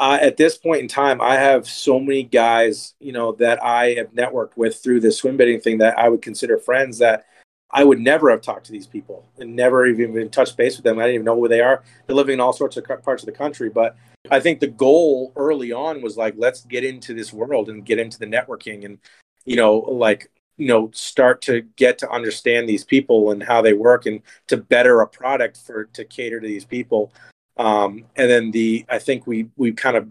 at 0.00 0.36
this 0.36 0.56
point 0.56 0.80
in 0.80 0.88
time, 0.88 1.20
I 1.20 1.34
have 1.34 1.68
so 1.68 2.00
many 2.00 2.22
guys, 2.22 2.94
you 3.00 3.12
know, 3.12 3.32
that 3.32 3.62
I 3.62 3.94
have 3.94 4.12
networked 4.12 4.56
with 4.56 4.82
through 4.82 5.00
the 5.00 5.12
swim 5.12 5.36
baiting 5.36 5.60
thing 5.60 5.78
that 5.78 5.98
I 5.98 6.08
would 6.08 6.22
consider 6.22 6.58
friends 6.58 6.98
that 6.98 7.26
I 7.70 7.82
would 7.82 8.00
never 8.00 8.30
have 8.30 8.40
talked 8.40 8.66
to 8.66 8.72
these 8.72 8.86
people 8.86 9.26
and 9.38 9.56
never 9.56 9.84
even 9.86 10.14
been 10.14 10.30
touched 10.30 10.56
base 10.56 10.76
with 10.76 10.84
them. 10.84 10.98
I 10.98 11.02
didn't 11.02 11.14
even 11.14 11.24
know 11.24 11.34
who 11.34 11.48
they 11.48 11.60
are. 11.60 11.82
They're 12.06 12.14
living 12.14 12.34
in 12.34 12.40
all 12.40 12.52
sorts 12.52 12.76
of 12.76 12.84
parts 12.84 13.22
of 13.22 13.26
the 13.26 13.32
country, 13.32 13.68
but 13.68 13.96
I 14.30 14.40
think 14.40 14.60
the 14.60 14.68
goal 14.68 15.32
early 15.36 15.72
on 15.72 16.00
was 16.00 16.16
like, 16.16 16.34
let's 16.36 16.64
get 16.64 16.84
into 16.84 17.14
this 17.14 17.32
world 17.32 17.68
and 17.68 17.84
get 17.84 17.98
into 17.98 18.18
the 18.18 18.26
networking 18.26 18.84
and, 18.84 18.98
you 19.44 19.56
know, 19.56 19.78
like, 19.78 20.30
you 20.56 20.68
know, 20.68 20.90
start 20.94 21.42
to 21.42 21.62
get 21.76 21.98
to 21.98 22.10
understand 22.10 22.68
these 22.68 22.84
people 22.84 23.32
and 23.32 23.42
how 23.42 23.60
they 23.60 23.72
work 23.72 24.06
and 24.06 24.22
to 24.46 24.56
better 24.56 25.00
a 25.00 25.08
product 25.08 25.56
for 25.58 25.86
to 25.86 26.04
cater 26.04 26.40
to 26.40 26.46
these 26.46 26.64
people. 26.64 27.12
Um, 27.56 28.04
and 28.16 28.30
then 28.30 28.50
the, 28.50 28.84
I 28.88 28.98
think 28.98 29.26
we, 29.26 29.48
we 29.56 29.72
kind 29.72 29.96
of 29.96 30.08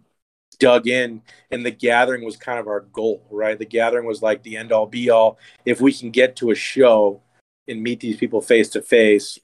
dug 0.60 0.88
in 0.88 1.22
and 1.52 1.66
the 1.66 1.72
gathering 1.72 2.24
was 2.24 2.38
kind 2.38 2.60
of 2.60 2.68
our 2.68 2.82
goal, 2.82 3.26
right? 3.30 3.58
The 3.58 3.66
gathering 3.66 4.06
was 4.06 4.22
like 4.22 4.44
the 4.44 4.58
end 4.58 4.72
all 4.72 4.86
be 4.86 5.10
all. 5.10 5.38
If 5.66 5.82
we 5.82 5.94
can 5.94 6.12
get 6.12 6.36
to 6.38 6.52
a 6.52 6.56
show 6.56 7.22
and 7.68 7.82
meet 7.82 8.00
these 8.00 8.18
people 8.18 8.42
face 8.42 8.70
to 8.70 8.82
face 8.82 9.40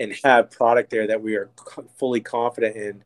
and 0.00 0.14
have 0.24 0.50
product 0.50 0.90
there 0.90 1.06
that 1.06 1.22
we 1.22 1.36
are 1.36 1.50
fully 1.96 2.20
confident 2.20 2.76
in, 2.76 3.04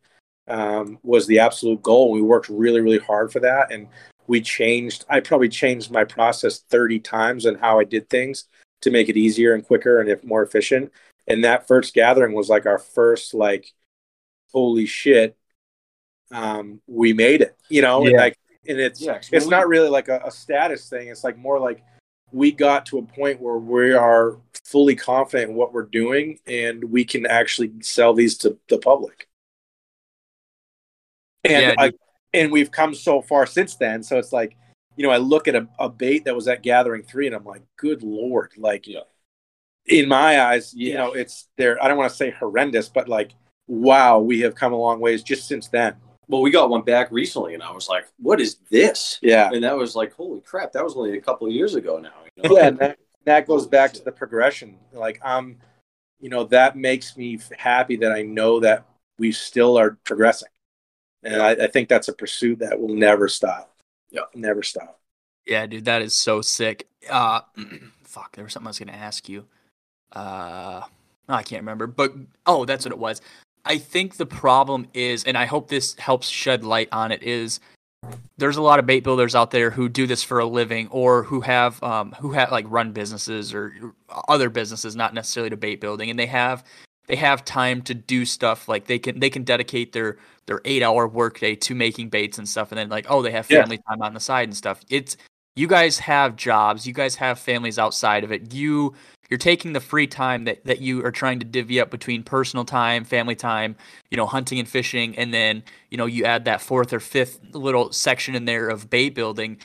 um, 0.49 0.99
was 1.03 1.27
the 1.27 1.39
absolute 1.39 1.83
goal. 1.83 2.11
We 2.11 2.23
worked 2.23 2.49
really, 2.49 2.81
really 2.81 2.99
hard 2.99 3.33
for 3.33 3.41
that. 3.41 3.71
And 3.71 3.89
we 4.27 4.41
changed, 4.41 5.05
I 5.09 5.21
probably 5.21 5.49
changed 5.49 5.91
my 5.91 6.05
process 6.05 6.61
30 6.71 7.01
times 7.01 7.47
on 7.47 7.57
how 7.57 7.79
I 7.79 7.85
did 7.85 8.09
things 8.11 8.45
to 8.83 8.91
make 8.91 9.09
it 9.09 9.17
easier 9.17 9.55
and 9.55 9.65
quicker 9.65 10.01
and 10.01 10.09
if 10.09 10.25
more 10.25 10.43
efficient. 10.43 10.93
And 11.29 11.45
that 11.45 11.69
first 11.69 11.95
gathering 11.95 12.33
was 12.33 12.49
like 12.49 12.67
our 12.67 12.79
first, 12.79 13.35
like, 13.35 13.73
holy 14.53 14.87
shit, 14.87 15.37
um, 16.33 16.81
we 16.87 17.13
made 17.13 17.41
it, 17.41 17.57
you 17.69 17.83
know? 17.83 18.07
And 18.07 18.17
like, 18.17 18.37
and 18.69 18.79
it's, 18.79 19.01
Yeah, 19.01 19.15
'cause 19.15 19.31
it's 19.33 19.47
when 19.47 19.51
not 19.51 19.69
really 19.69 19.89
like 19.89 20.09
a, 20.09 20.21
a 20.25 20.31
status 20.31 20.89
thing. 20.89 21.09
It's 21.09 21.25
like 21.25 21.37
more 21.37 21.59
like 21.59 21.83
we 22.33 22.53
got 22.53 22.87
to 22.87 22.99
a 22.99 23.03
point 23.03 23.41
where 23.41 23.57
we 23.57 23.93
are 23.93 24.39
fully 24.65 24.95
confident 24.95 25.51
in 25.51 25.57
what 25.57 25.73
we're 25.73 25.87
doing 25.87 26.39
and 26.47 26.85
we 26.85 27.05
can 27.05 27.27
actually 27.27 27.73
sell 27.83 28.15
these 28.15 28.39
to 28.39 28.57
the 28.69 28.79
public. 28.79 29.29
And 31.45 31.63
Yeah, 31.63 31.75
I, 31.79 31.93
and 32.33 32.53
we've 32.53 32.71
come 32.71 32.95
so 32.95 33.23
far 33.23 33.47
since 33.47 33.75
then. 33.77 34.03
So 34.03 34.19
it's 34.19 34.33
like, 34.33 34.57
you 34.97 35.05
know, 35.05 35.11
I 35.11 35.17
look 35.17 35.49
at 35.49 35.57
a, 35.57 35.67
a 35.79 35.89
bait 35.89 36.25
that 36.27 36.35
was 36.37 36.47
at 36.47 36.63
Gathering 36.63 37.03
Three, 37.03 37.27
and 37.27 37.35
I'm 37.35 37.45
like, 37.45 37.63
good 37.77 38.03
lord, 38.03 38.53
like, 38.57 38.87
Yeah. 38.87 39.01
in 39.87 40.07
my 40.09 40.41
eyes, 40.43 40.75
you 40.75 40.91
Yeah. 40.91 40.99
know, 40.99 41.13
it's 41.15 41.49
there. 41.57 41.83
I 41.83 41.89
don't 41.89 41.97
want 41.97 42.11
to 42.11 42.17
say 42.17 42.31
horrendous, 42.31 42.89
but 42.89 43.09
like, 43.09 43.33
wow, 43.71 44.19
we 44.19 44.41
have 44.41 44.55
come 44.55 44.73
a 44.73 44.77
long 44.77 45.01
ways 45.01 45.23
just 45.23 45.47
since 45.47 45.69
then. 45.69 45.95
Well, 46.29 46.43
we 46.43 46.51
got 46.51 46.71
one 46.71 46.83
back 46.83 47.11
recently, 47.11 47.55
and 47.55 47.63
I 47.63 47.73
was 47.73 47.89
like, 47.89 48.07
"What 48.19 48.41
is 48.41 48.57
this?" 48.71 49.19
Yeah, 49.23 49.51
And 49.53 49.65
that 49.65 49.77
was 49.77 49.97
like, 49.97 50.13
"Holy 50.13 50.41
crap!" 50.41 50.73
That 50.73 50.85
was 50.85 50.97
only 50.97 51.17
a 51.17 51.21
couple 51.21 51.47
of 51.47 51.53
years 51.53 51.75
ago 51.75 51.99
now. 51.99 52.13
You 52.37 52.49
know? 52.49 52.57
yeah, 52.57 52.67
and 52.67 52.79
that, 52.79 52.99
that 53.25 53.47
goes 53.47 53.67
back 53.67 53.93
to 53.95 54.05
the 54.05 54.13
progression. 54.13 54.77
Like, 54.93 55.21
um, 55.25 55.57
you 56.21 56.29
know, 56.29 56.45
that 56.45 56.77
makes 56.77 57.17
me 57.17 57.39
happy 57.57 57.97
that 57.97 58.13
I 58.13 58.23
know 58.23 58.61
that 58.61 58.87
we 59.19 59.33
still 59.33 59.79
are 59.79 59.99
progressing, 60.05 60.51
and 61.23 61.41
I, 61.41 61.51
I 61.51 61.67
think 61.69 61.89
that's 61.89 62.09
a 62.09 62.13
pursuit 62.13 62.59
that 62.59 62.79
will 62.79 62.95
never 62.95 63.29
stop. 63.29 63.75
Yeah. 64.11 64.23
never 64.35 64.65
stop. 64.65 64.99
Yeah, 65.47 65.67
dude, 65.67 65.85
that 65.85 66.03
is 66.03 66.15
so 66.15 66.43
sick. 66.43 66.89
Uh, 67.09 67.41
fuck, 68.05 68.35
there 68.35 68.45
was 68.45 68.53
something 68.53 68.67
I 68.67 68.71
was 68.71 68.79
gonna 68.79 68.93
ask 68.93 69.29
you. 69.29 69.47
Uh, 70.13 70.83
I 71.29 71.43
can't 71.43 71.63
remember. 71.63 71.87
But 71.87 72.15
oh, 72.47 72.65
that's 72.65 72.85
what 72.85 72.93
it 72.93 72.99
was. 72.99 73.21
I 73.65 73.79
think 73.79 74.17
the 74.17 74.27
problem 74.27 74.87
is, 74.95 75.25
and 75.25 75.37
I 75.37 75.47
hope 75.47 75.69
this 75.69 75.95
helps 75.95 76.29
shed 76.29 76.65
light 76.65 76.89
on 76.93 77.13
it, 77.13 77.23
is 77.23 77.61
there's 78.39 78.57
a 78.57 78.63
lot 78.63 78.79
of 78.79 78.87
bait 78.87 79.05
builders 79.05 79.35
out 79.35 79.51
there 79.51 79.71
who 79.71 79.89
do 79.89 80.07
this 80.07 80.23
for 80.23 80.39
a 80.39 80.47
living 80.47 80.89
or 80.89 81.23
who 81.23 81.41
have 81.43 81.83
um 81.83 82.13
who 82.13 82.33
have 82.33 82.51
like 82.51 82.65
run 82.69 82.93
businesses 82.93 83.53
or 83.53 83.73
other 84.29 84.49
businesses, 84.51 84.97
not 84.97 85.15
necessarily 85.15 85.51
to 85.51 85.57
bait 85.57 85.81
building, 85.81 86.11
and 86.11 86.19
they 86.19 86.27
have 86.27 86.65
they 87.07 87.17
have 87.17 87.45
time 87.45 87.83
to 87.83 87.95
do 87.95 88.25
stuff 88.25 88.69
like 88.69 88.87
they 88.87 88.99
can 88.99 89.21
they 89.21 89.31
can 89.31 89.45
dedicate 89.45 89.93
their 89.93 90.17
their 90.47 90.61
eight 90.65 90.83
hour 90.83 91.07
workday 91.07 91.55
to 91.57 91.75
making 91.75 92.09
baits 92.09 92.39
and 92.39 92.49
stuff, 92.49 92.73
and 92.73 92.79
then 92.79 92.89
like 92.89 93.07
oh 93.11 93.21
they 93.23 93.31
have 93.33 93.49
Yeah. 93.51 93.63
family 93.63 93.79
time 93.89 94.01
on 94.03 94.15
the 94.15 94.21
side 94.21 94.49
and 94.49 94.57
stuff. 94.57 94.81
It's 94.89 95.17
you 95.57 95.67
guys 95.67 95.99
have 95.99 96.37
jobs, 96.37 96.87
you 96.87 96.95
guys 96.95 97.17
have 97.17 97.39
families 97.39 97.79
outside 97.79 98.25
of 98.25 98.33
it. 98.33 98.55
You 98.55 98.95
you're 99.31 99.39
taking 99.39 99.73
the 99.73 99.81
free 99.81 100.07
time 100.07 100.45
that 100.45 100.65
that 100.65 100.81
you 100.81 101.05
are 101.05 101.13
trying 101.13 101.39
to 101.39 101.47
divvy 101.47 101.81
up 101.81 101.91
between 101.91 102.23
personal 102.23 102.65
time, 102.65 103.05
family 103.05 103.37
time, 103.37 103.77
you 104.11 104.17
know, 104.17 104.27
hunting 104.27 104.59
and 104.59 104.69
fishing, 104.69 105.17
and 105.17 105.33
then 105.33 105.63
you 105.91 105.97
know 105.97 106.07
you 106.07 106.25
add 106.25 106.45
that 106.45 106.61
fourth 106.61 106.93
or 106.93 107.01
fifth 107.01 107.41
little 107.53 107.93
section 107.93 108.35
in 108.35 108.45
there 108.45 108.69
of 108.69 108.91
bait 108.91 109.15
building, 109.15 109.59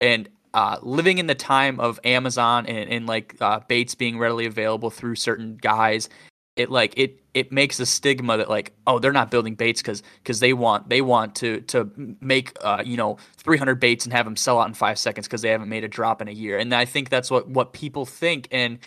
and 0.00 0.28
uh, 0.54 0.76
living 0.82 1.18
in 1.18 1.28
the 1.28 1.34
time 1.34 1.80
of 1.80 1.98
Amazon 2.04 2.66
and, 2.66 2.90
and 2.90 3.06
like 3.06 3.36
uh, 3.40 3.60
baits 3.68 3.94
being 3.94 4.18
readily 4.18 4.44
available 4.44 4.90
through 4.90 5.14
certain 5.14 5.56
guys, 5.56 6.08
it 6.56 6.70
like 6.70 6.92
it 6.96 7.20
it 7.32 7.50
makes 7.52 7.80
a 7.80 7.86
stigma 7.86 8.36
that 8.36 8.50
like 8.50 8.72
oh 8.86 8.98
they're 8.98 9.12
not 9.12 9.30
building 9.30 9.54
baits 9.54 9.80
because 9.80 10.02
because 10.18 10.40
they 10.40 10.52
want 10.52 10.88
they 10.88 11.00
want 11.00 11.34
to 11.36 11.60
to 11.62 11.90
make 12.20 12.52
uh, 12.60 12.82
you 12.84 12.96
know 12.96 13.16
300 13.38 13.76
baits 13.76 14.04
and 14.04 14.12
have 14.12 14.26
them 14.26 14.36
sell 14.36 14.58
out 14.58 14.68
in 14.68 14.74
five 14.74 14.98
seconds 14.98 15.26
because 15.26 15.42
they 15.42 15.48
haven't 15.48 15.68
made 15.68 15.84
a 15.84 15.88
drop 15.88 16.20
in 16.20 16.28
a 16.28 16.32
year. 16.32 16.58
And 16.58 16.74
I 16.74 16.84
think 16.84 17.08
that's 17.08 17.30
what 17.30 17.48
what 17.48 17.72
people 17.72 18.04
think. 18.04 18.48
And 18.50 18.78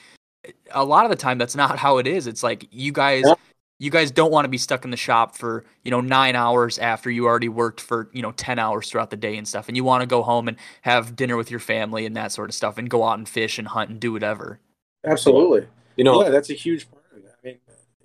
a 0.71 0.83
lot 0.83 1.05
of 1.05 1.09
the 1.09 1.15
time 1.15 1.37
that's 1.37 1.55
not 1.55 1.77
how 1.77 1.97
it 1.97 2.07
is 2.07 2.27
it's 2.27 2.43
like 2.43 2.67
you 2.71 2.91
guys 2.91 3.23
yeah. 3.25 3.35
you 3.79 3.89
guys 3.89 4.11
don't 4.11 4.31
want 4.31 4.45
to 4.45 4.49
be 4.49 4.57
stuck 4.57 4.83
in 4.83 4.91
the 4.91 4.97
shop 4.97 5.35
for 5.35 5.63
you 5.83 5.91
know 5.91 6.01
nine 6.01 6.35
hours 6.35 6.77
after 6.79 7.09
you 7.09 7.25
already 7.25 7.49
worked 7.49 7.81
for 7.81 8.09
you 8.13 8.21
know 8.21 8.31
10 8.33 8.59
hours 8.59 8.89
throughout 8.89 9.09
the 9.09 9.17
day 9.17 9.37
and 9.37 9.47
stuff 9.47 9.67
and 9.67 9.75
you 9.77 9.83
want 9.83 10.01
to 10.01 10.07
go 10.07 10.21
home 10.23 10.47
and 10.47 10.57
have 10.81 11.15
dinner 11.15 11.37
with 11.37 11.51
your 11.51 11.59
family 11.59 12.05
and 12.05 12.15
that 12.15 12.31
sort 12.31 12.49
of 12.49 12.55
stuff 12.55 12.77
and 12.77 12.89
go 12.89 13.03
out 13.03 13.17
and 13.17 13.27
fish 13.29 13.57
and 13.57 13.67
hunt 13.67 13.89
and 13.89 13.99
do 13.99 14.11
whatever 14.11 14.59
absolutely 15.05 15.67
you 15.95 16.03
know 16.03 16.23
yeah 16.23 16.29
that's 16.29 16.49
a 16.49 16.53
huge 16.53 16.89
part 16.89 17.03
of 17.11 17.23
it. 17.23 17.35
I 17.43 17.47
mean, 17.47 17.57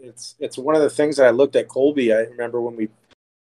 it's 0.03 0.35
it's 0.39 0.59
one 0.59 0.75
of 0.75 0.83
the 0.83 0.91
things 0.91 1.17
that 1.17 1.27
I 1.27 1.31
looked 1.31 1.57
at 1.57 1.69
Colby. 1.69 2.13
I 2.13 2.21
remember 2.21 2.61
when 2.61 2.77
we, 2.77 2.89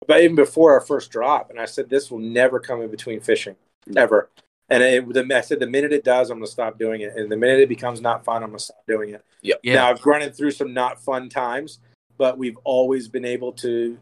but 0.07 0.21
even 0.21 0.35
before 0.35 0.73
our 0.73 0.81
first 0.81 1.11
drop, 1.11 1.49
and 1.49 1.59
I 1.59 1.65
said 1.65 1.89
this 1.89 2.09
will 2.09 2.19
never 2.19 2.59
come 2.59 2.81
in 2.81 2.89
between 2.89 3.19
fishing, 3.19 3.55
mm. 3.89 3.97
ever. 3.97 4.29
And 4.69 4.83
it, 4.83 5.13
the, 5.13 5.35
I 5.35 5.41
said 5.41 5.59
the 5.59 5.67
minute 5.67 5.93
it 5.93 6.03
does, 6.03 6.29
I'm 6.29 6.39
gonna 6.39 6.47
stop 6.47 6.77
doing 6.77 7.01
it, 7.01 7.15
and 7.15 7.31
the 7.31 7.37
minute 7.37 7.59
it 7.59 7.69
becomes 7.69 8.01
not 8.01 8.25
fun, 8.25 8.43
I'm 8.43 8.49
gonna 8.49 8.59
stop 8.59 8.85
doing 8.87 9.11
it. 9.11 9.23
Yep. 9.41 9.59
Yeah. 9.63 9.75
Now 9.75 9.89
I've 9.89 10.05
run 10.05 10.29
through 10.31 10.51
some 10.51 10.73
not 10.73 11.01
fun 11.01 11.29
times, 11.29 11.79
but 12.17 12.37
we've 12.37 12.57
always 12.63 13.07
been 13.07 13.25
able 13.25 13.53
to, 13.53 13.97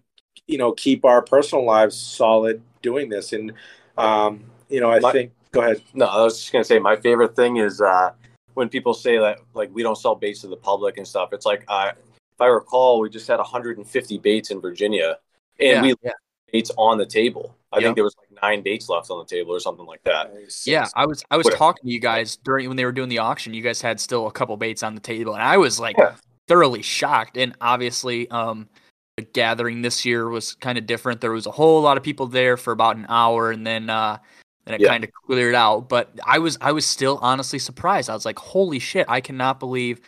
you 0.48 0.58
know, 0.58 0.72
keep 0.72 1.06
our 1.06 1.22
personal 1.22 1.66
lives 1.66 1.96
solid 1.96 2.62
doing 2.82 3.10
this. 3.10 3.34
And, 3.34 3.54
um, 3.98 4.46
you 4.70 4.80
know, 4.82 4.92
I 4.92 5.00
my, 5.00 5.12
think. 5.12 5.34
Go 5.52 5.62
ahead. 5.62 5.82
No, 5.94 6.06
I 6.06 6.24
was 6.24 6.40
just 6.40 6.52
gonna 6.52 6.64
say 6.64 6.80
my 6.80 6.96
favorite 6.96 7.36
thing 7.36 7.58
is 7.58 7.80
uh, 7.80 8.12
when 8.56 8.68
people 8.70 8.94
say 8.94 9.18
that 9.18 9.40
like 9.54 9.70
we 9.74 9.84
don't 9.84 9.98
sell 9.98 10.16
baits 10.16 10.42
to 10.42 10.48
the 10.48 10.58
public 10.58 10.98
and 10.98 11.08
stuff. 11.08 11.30
It's 11.32 11.46
like 11.46 11.64
uh, 11.68 11.92
if 12.36 12.42
I 12.42 12.48
recall, 12.48 13.00
we 13.00 13.10
just 13.10 13.28
had 13.28 13.38
150 13.38 14.18
baits 14.18 14.52
in 14.52 14.60
Virginia, 14.60 15.18
and 15.60 15.70
yeah, 15.70 15.82
we 15.82 15.94
yeah. 16.04 16.12
baits 16.52 16.72
on 16.78 16.98
the 16.98 17.06
table. 17.06 17.56
I 17.72 17.78
yep. 17.78 17.84
think 17.84 17.96
there 17.96 18.04
was 18.04 18.16
like 18.18 18.25
nine 18.42 18.62
baits 18.62 18.90
left 18.90 19.10
on 19.10 19.20
the 19.20 19.26
table 19.26 19.54
or 19.54 19.60
something 19.60 19.86
like 19.86 20.04
that. 20.04 20.32
Yeah, 20.66 20.88
I 20.96 21.06
was 21.06 21.24
I 21.32 21.38
was 21.38 21.46
Whatever. 21.46 21.58
talking 21.58 21.84
to 21.86 21.92
you 21.92 22.00
guys 22.00 22.38
during 22.38 22.68
when 22.68 22.78
they 22.78 22.86
were 22.86 22.92
doing 22.92 23.10
the 23.10 23.20
auction. 23.20 23.54
You 23.54 23.62
guys 23.62 23.82
had 23.82 24.00
still 24.00 24.28
a 24.28 24.32
couple 24.32 24.56
baits 24.58 24.84
on 24.84 24.96
the 24.96 25.02
table, 25.02 25.34
and 25.34 25.44
I 25.44 25.58
was 25.58 25.80
like 25.80 25.98
yeah. 25.98 26.16
thoroughly 26.48 26.82
shocked. 26.82 27.38
And 27.38 27.56
obviously, 27.62 28.30
um, 28.30 28.68
the 29.18 29.24
gathering 29.24 29.82
this 29.82 30.06
year 30.06 30.28
was 30.30 30.56
kind 30.56 30.78
of 30.78 30.86
different. 30.86 31.22
There 31.22 31.32
was 31.32 31.46
a 31.46 31.52
whole 31.52 31.82
lot 31.82 31.98
of 31.98 32.04
people 32.04 32.28
there 32.28 32.58
for 32.58 32.72
about 32.72 32.98
an 32.98 33.06
hour, 33.10 33.52
and 33.52 33.66
then 33.66 33.90
uh, 33.90 34.18
and 34.66 34.76
it 34.76 34.82
yeah. 34.82 34.90
kind 34.90 35.04
of 35.04 35.12
cleared 35.26 35.56
out. 35.56 35.90
But 35.90 36.12
I 36.26 36.40
was 36.40 36.58
I 36.62 36.72
was 36.72 36.86
still 36.86 37.20
honestly 37.22 37.60
surprised. 37.60 38.10
I 38.10 38.14
was 38.14 38.26
like, 38.26 38.40
holy 38.40 38.80
shit! 38.80 39.06
I 39.10 39.22
cannot 39.22 39.60
believe 39.60 40.02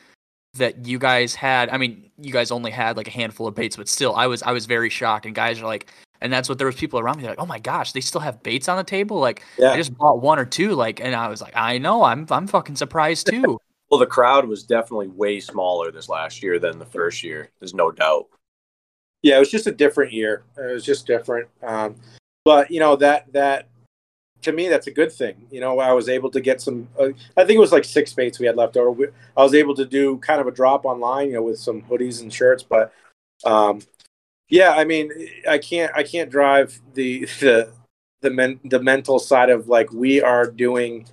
that 0.58 0.86
you 0.86 1.00
guys 1.00 1.36
had 1.36 1.70
i 1.70 1.78
mean 1.78 2.10
you 2.18 2.32
guys 2.32 2.52
only 2.52 2.72
had 2.72 2.98
like 2.98 3.08
a 3.08 3.12
handful 3.12 3.48
of 3.48 3.56
baits 3.56 3.76
but 3.76 3.88
still 3.88 4.16
i 4.16 4.28
was 4.28 4.44
i 4.44 4.52
was 4.52 4.66
very 4.66 4.90
shocked 4.90 5.26
and 5.26 5.36
guys 5.36 5.62
are 5.62 5.66
like 5.66 5.92
and 6.22 6.32
that's 6.32 6.50
what 6.50 6.58
there 6.58 6.68
was 6.68 6.76
people 6.76 7.00
around 7.00 7.18
me 7.18 7.24
like 7.24 7.40
oh 7.40 7.46
my 7.46 7.60
gosh 7.60 7.92
they 7.92 8.02
still 8.02 8.22
have 8.22 8.42
baits 8.44 8.68
on 8.68 8.78
the 8.78 8.84
table? 8.84 9.20
Like 9.20 9.44
yeah. 9.58 9.72
i 9.72 9.78
just 9.78 9.96
bought 9.98 10.22
one 10.22 10.40
or 10.40 10.46
two 10.46 10.72
like 10.72 11.00
and 11.00 11.16
i 11.16 11.28
was 11.28 11.42
like 11.42 11.56
i 11.56 11.78
know 11.78 12.04
i'm 12.04 12.28
i'm 12.30 12.48
fucking 12.48 12.76
surprised 12.76 13.28
too. 13.32 13.60
Well 13.90 14.00
the 14.00 14.06
crowd 14.06 14.48
was 14.48 14.64
definitely 14.64 15.08
way 15.08 15.40
smaller 15.40 15.92
this 15.92 16.10
last 16.10 16.44
year 16.44 16.60
than 16.60 16.80
the 16.80 16.86
first 16.86 17.24
year 17.24 17.50
there's 17.60 17.74
no 17.74 17.92
doubt. 17.92 18.28
Yeah 19.22 19.38
it 19.38 19.40
was 19.40 19.52
just 19.52 19.68
a 19.68 19.72
different 19.72 20.14
year. 20.14 20.44
It 20.58 20.74
was 20.74 20.86
just 20.86 21.08
different 21.08 21.48
um, 21.64 21.96
but 22.46 22.72
you 22.72 22.80
know 22.80 22.96
that 22.98 23.32
that 23.34 23.68
to 24.44 24.52
me 24.52 24.68
that's 24.68 24.88
a 24.88 24.92
good 24.92 25.12
thing. 25.12 25.36
You 25.52 25.62
know 25.62 25.80
i 25.80 25.92
was 25.92 26.10
able 26.10 26.30
to 26.32 26.42
get 26.42 26.62
some 26.62 26.88
uh, 27.00 27.10
i 27.36 27.44
think 27.44 27.58
it 27.58 27.60
was 27.60 27.72
like 27.72 27.86
six 27.86 28.14
baits 28.14 28.40
we 28.40 28.46
had 28.46 28.56
left 28.56 28.78
over. 28.78 28.92
We, 28.92 29.08
i 29.36 29.44
was 29.44 29.54
able 29.54 29.76
to 29.76 29.86
do 29.86 30.18
kind 30.18 30.40
of 30.40 30.48
a 30.48 30.52
drop 30.52 30.86
online 30.86 31.28
you 31.28 31.34
know 31.34 31.42
with 31.42 31.60
some 31.60 31.82
hoodies 31.84 32.22
and 32.22 32.32
shirts 32.32 32.64
but 32.64 32.94
um 33.46 33.82
yeah 34.50 34.72
i 34.72 34.84
mean 34.84 35.12
i 35.50 35.58
can't 35.58 35.92
i 35.96 36.04
can't 36.04 36.30
drive 36.30 36.80
the 36.94 37.26
the 37.40 37.72
the, 38.22 38.32
men, 38.32 38.60
the 38.66 38.82
mental 38.82 39.20
side 39.20 39.50
of 39.50 39.68
like 39.68 39.92
we 39.92 40.22
are 40.22 40.50
doing 40.50 41.06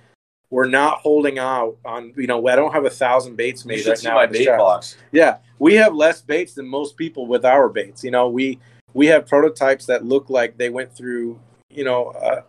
we're 0.49 0.67
not 0.67 0.99
holding 0.99 1.37
out 1.37 1.77
on 1.85 2.13
you 2.17 2.27
know 2.27 2.47
i 2.47 2.55
don't 2.55 2.71
have 2.71 2.85
a 2.85 2.89
thousand 2.89 3.35
baits 3.35 3.65
made 3.65 3.85
right 3.85 4.03
now 4.03 4.15
my 4.15 4.25
bait 4.25 4.47
box. 4.47 4.97
yeah 5.11 5.37
we 5.59 5.75
have 5.75 5.93
less 5.93 6.21
baits 6.21 6.53
than 6.53 6.67
most 6.67 6.97
people 6.97 7.27
with 7.27 7.45
our 7.45 7.69
baits 7.69 8.03
you 8.03 8.11
know 8.11 8.27
we 8.27 8.59
we 8.93 9.05
have 9.05 9.27
prototypes 9.27 9.85
that 9.85 10.05
look 10.05 10.29
like 10.29 10.57
they 10.57 10.69
went 10.69 10.91
through 10.95 11.39
you 11.69 11.83
know 11.83 12.07
uh, 12.11 12.41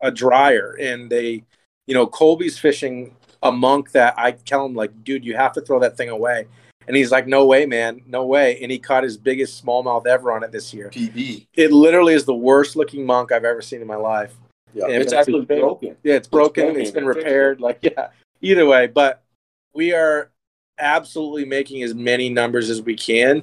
a 0.00 0.10
dryer 0.10 0.76
and 0.80 1.10
they, 1.10 1.44
you 1.86 1.94
know, 1.94 2.06
Colby's 2.06 2.58
fishing 2.58 3.14
a 3.42 3.52
monk 3.52 3.92
that 3.92 4.14
I 4.16 4.32
tell 4.32 4.64
him 4.66 4.74
like, 4.74 5.04
dude, 5.04 5.24
you 5.24 5.36
have 5.36 5.52
to 5.54 5.60
throw 5.60 5.78
that 5.80 5.96
thing 5.96 6.08
away. 6.08 6.46
And 6.86 6.96
he's 6.96 7.10
like, 7.10 7.26
no 7.26 7.46
way, 7.46 7.66
man, 7.66 8.02
no 8.06 8.24
way. 8.24 8.58
And 8.62 8.70
he 8.70 8.78
caught 8.78 9.02
his 9.02 9.16
biggest 9.16 9.64
smallmouth 9.64 10.06
ever 10.06 10.32
on 10.32 10.44
it 10.44 10.52
this 10.52 10.72
year. 10.72 10.90
PB. 10.90 11.46
It 11.54 11.72
literally 11.72 12.14
is 12.14 12.24
the 12.24 12.34
worst 12.34 12.76
looking 12.76 13.04
monk 13.04 13.32
I've 13.32 13.44
ever 13.44 13.60
seen 13.60 13.80
in 13.80 13.86
my 13.86 13.96
life. 13.96 14.34
Yeah, 14.72 14.86
it's, 14.88 15.06
it's 15.06 15.12
actually 15.12 15.44
been, 15.46 15.60
broken. 15.60 15.96
Yeah, 16.02 16.14
it's 16.14 16.28
broken. 16.28 16.68
it's, 16.68 16.78
it's 16.78 16.90
been 16.90 17.06
repaired. 17.06 17.60
Like, 17.60 17.78
yeah. 17.82 18.08
Either 18.42 18.66
way, 18.66 18.86
but 18.86 19.24
we 19.72 19.92
are 19.94 20.30
absolutely 20.78 21.44
making 21.44 21.82
as 21.82 21.94
many 21.94 22.28
numbers 22.28 22.68
as 22.68 22.82
we 22.82 22.94
can, 22.94 23.42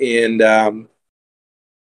and 0.00 0.40
um, 0.40 0.88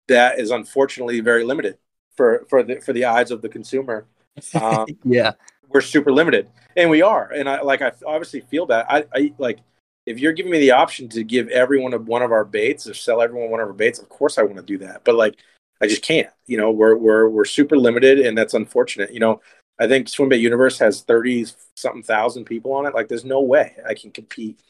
that 0.08 0.38
is 0.38 0.50
unfortunately 0.50 1.20
very 1.20 1.44
limited 1.44 1.76
for 2.16 2.46
for 2.48 2.62
the 2.62 2.80
for 2.80 2.92
the 2.94 3.04
eyes 3.04 3.30
of 3.30 3.42
the 3.42 3.48
consumer. 3.48 4.06
Um, 4.54 4.86
yeah, 5.04 5.32
we're 5.70 5.80
super 5.80 6.12
limited, 6.12 6.50
and 6.76 6.90
we 6.90 7.00
are. 7.00 7.32
And 7.32 7.48
I 7.48 7.62
like 7.62 7.80
I 7.80 7.92
obviously 8.06 8.40
feel 8.40 8.66
that 8.66 8.84
I, 8.90 9.04
I 9.14 9.32
like 9.38 9.60
if 10.06 10.18
you're 10.18 10.32
giving 10.32 10.52
me 10.52 10.58
the 10.58 10.70
option 10.70 11.08
to 11.10 11.24
give 11.24 11.48
everyone 11.48 11.92
a, 11.92 11.98
one 11.98 12.22
of 12.22 12.32
our 12.32 12.44
baits 12.44 12.86
or 12.86 12.94
sell 12.94 13.20
everyone 13.20 13.50
one 13.50 13.60
of 13.60 13.66
our 13.66 13.74
baits, 13.74 13.98
of 13.98 14.08
course 14.08 14.38
I 14.38 14.42
want 14.42 14.56
to 14.56 14.62
do 14.62 14.78
that. 14.78 15.02
But 15.04 15.16
like 15.16 15.36
I 15.80 15.86
just 15.86 16.02
can't. 16.02 16.28
You 16.46 16.56
know, 16.56 16.70
we're 16.70 16.96
we're 16.96 17.28
we're 17.28 17.44
super 17.44 17.76
limited, 17.76 18.20
and 18.20 18.38
that's 18.38 18.54
unfortunate. 18.54 19.12
You 19.12 19.20
know, 19.20 19.40
I 19.78 19.86
think 19.86 20.06
Swimbait 20.06 20.40
Universe 20.40 20.78
has 20.78 21.02
thirty 21.02 21.46
something 21.74 22.02
thousand 22.02 22.44
people 22.44 22.72
on 22.72 22.86
it. 22.86 22.94
Like, 22.94 23.08
there's 23.08 23.24
no 23.24 23.40
way 23.40 23.76
I 23.86 23.94
can 23.94 24.10
compete 24.10 24.60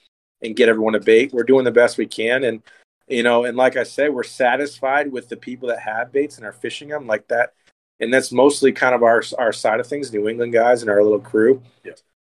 and 0.42 0.56
get 0.56 0.68
everyone 0.68 0.96
a 0.96 1.00
bait. 1.00 1.32
We're 1.32 1.44
doing 1.44 1.64
the 1.64 1.70
best 1.70 1.98
we 1.98 2.06
can, 2.06 2.44
and 2.44 2.62
you 3.08 3.22
know 3.22 3.44
and 3.44 3.56
like 3.56 3.76
i 3.76 3.82
said 3.82 4.12
we're 4.12 4.22
satisfied 4.22 5.10
with 5.10 5.28
the 5.28 5.36
people 5.36 5.68
that 5.68 5.78
have 5.78 6.12
baits 6.12 6.36
and 6.36 6.46
are 6.46 6.52
fishing 6.52 6.88
them 6.88 7.06
like 7.06 7.26
that 7.28 7.52
and 8.00 8.12
that's 8.12 8.32
mostly 8.32 8.72
kind 8.72 8.94
of 8.94 9.02
our 9.02 9.22
our 9.38 9.52
side 9.52 9.80
of 9.80 9.86
things 9.86 10.12
new 10.12 10.28
england 10.28 10.52
guys 10.52 10.82
and 10.82 10.90
our 10.90 11.02
little 11.02 11.20
crew 11.20 11.62
yeah. 11.84 11.92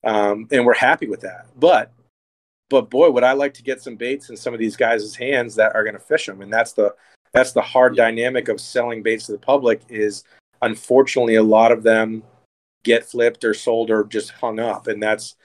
um, 0.04 0.46
and 0.50 0.64
we're 0.64 0.74
happy 0.74 1.06
with 1.06 1.20
that 1.20 1.46
but 1.56 1.92
but 2.68 2.90
boy 2.90 3.10
would 3.10 3.24
i 3.24 3.32
like 3.32 3.54
to 3.54 3.62
get 3.62 3.82
some 3.82 3.96
baits 3.96 4.30
in 4.30 4.36
some 4.36 4.54
of 4.54 4.60
these 4.60 4.76
guys' 4.76 5.14
hands 5.14 5.54
that 5.54 5.74
are 5.74 5.84
going 5.84 5.94
to 5.94 6.00
fish 6.00 6.26
them 6.26 6.42
and 6.42 6.52
that's 6.52 6.72
the 6.72 6.94
that's 7.32 7.52
the 7.52 7.62
hard 7.62 7.96
dynamic 7.96 8.48
of 8.48 8.60
selling 8.60 9.02
baits 9.02 9.26
to 9.26 9.32
the 9.32 9.38
public 9.38 9.82
is 9.88 10.24
unfortunately 10.62 11.34
a 11.34 11.42
lot 11.42 11.72
of 11.72 11.82
them 11.82 12.22
get 12.84 13.04
flipped 13.04 13.44
or 13.44 13.52
sold 13.52 13.90
or 13.90 14.04
just 14.04 14.30
hung 14.30 14.58
up 14.58 14.86
and 14.86 15.02
that's 15.02 15.36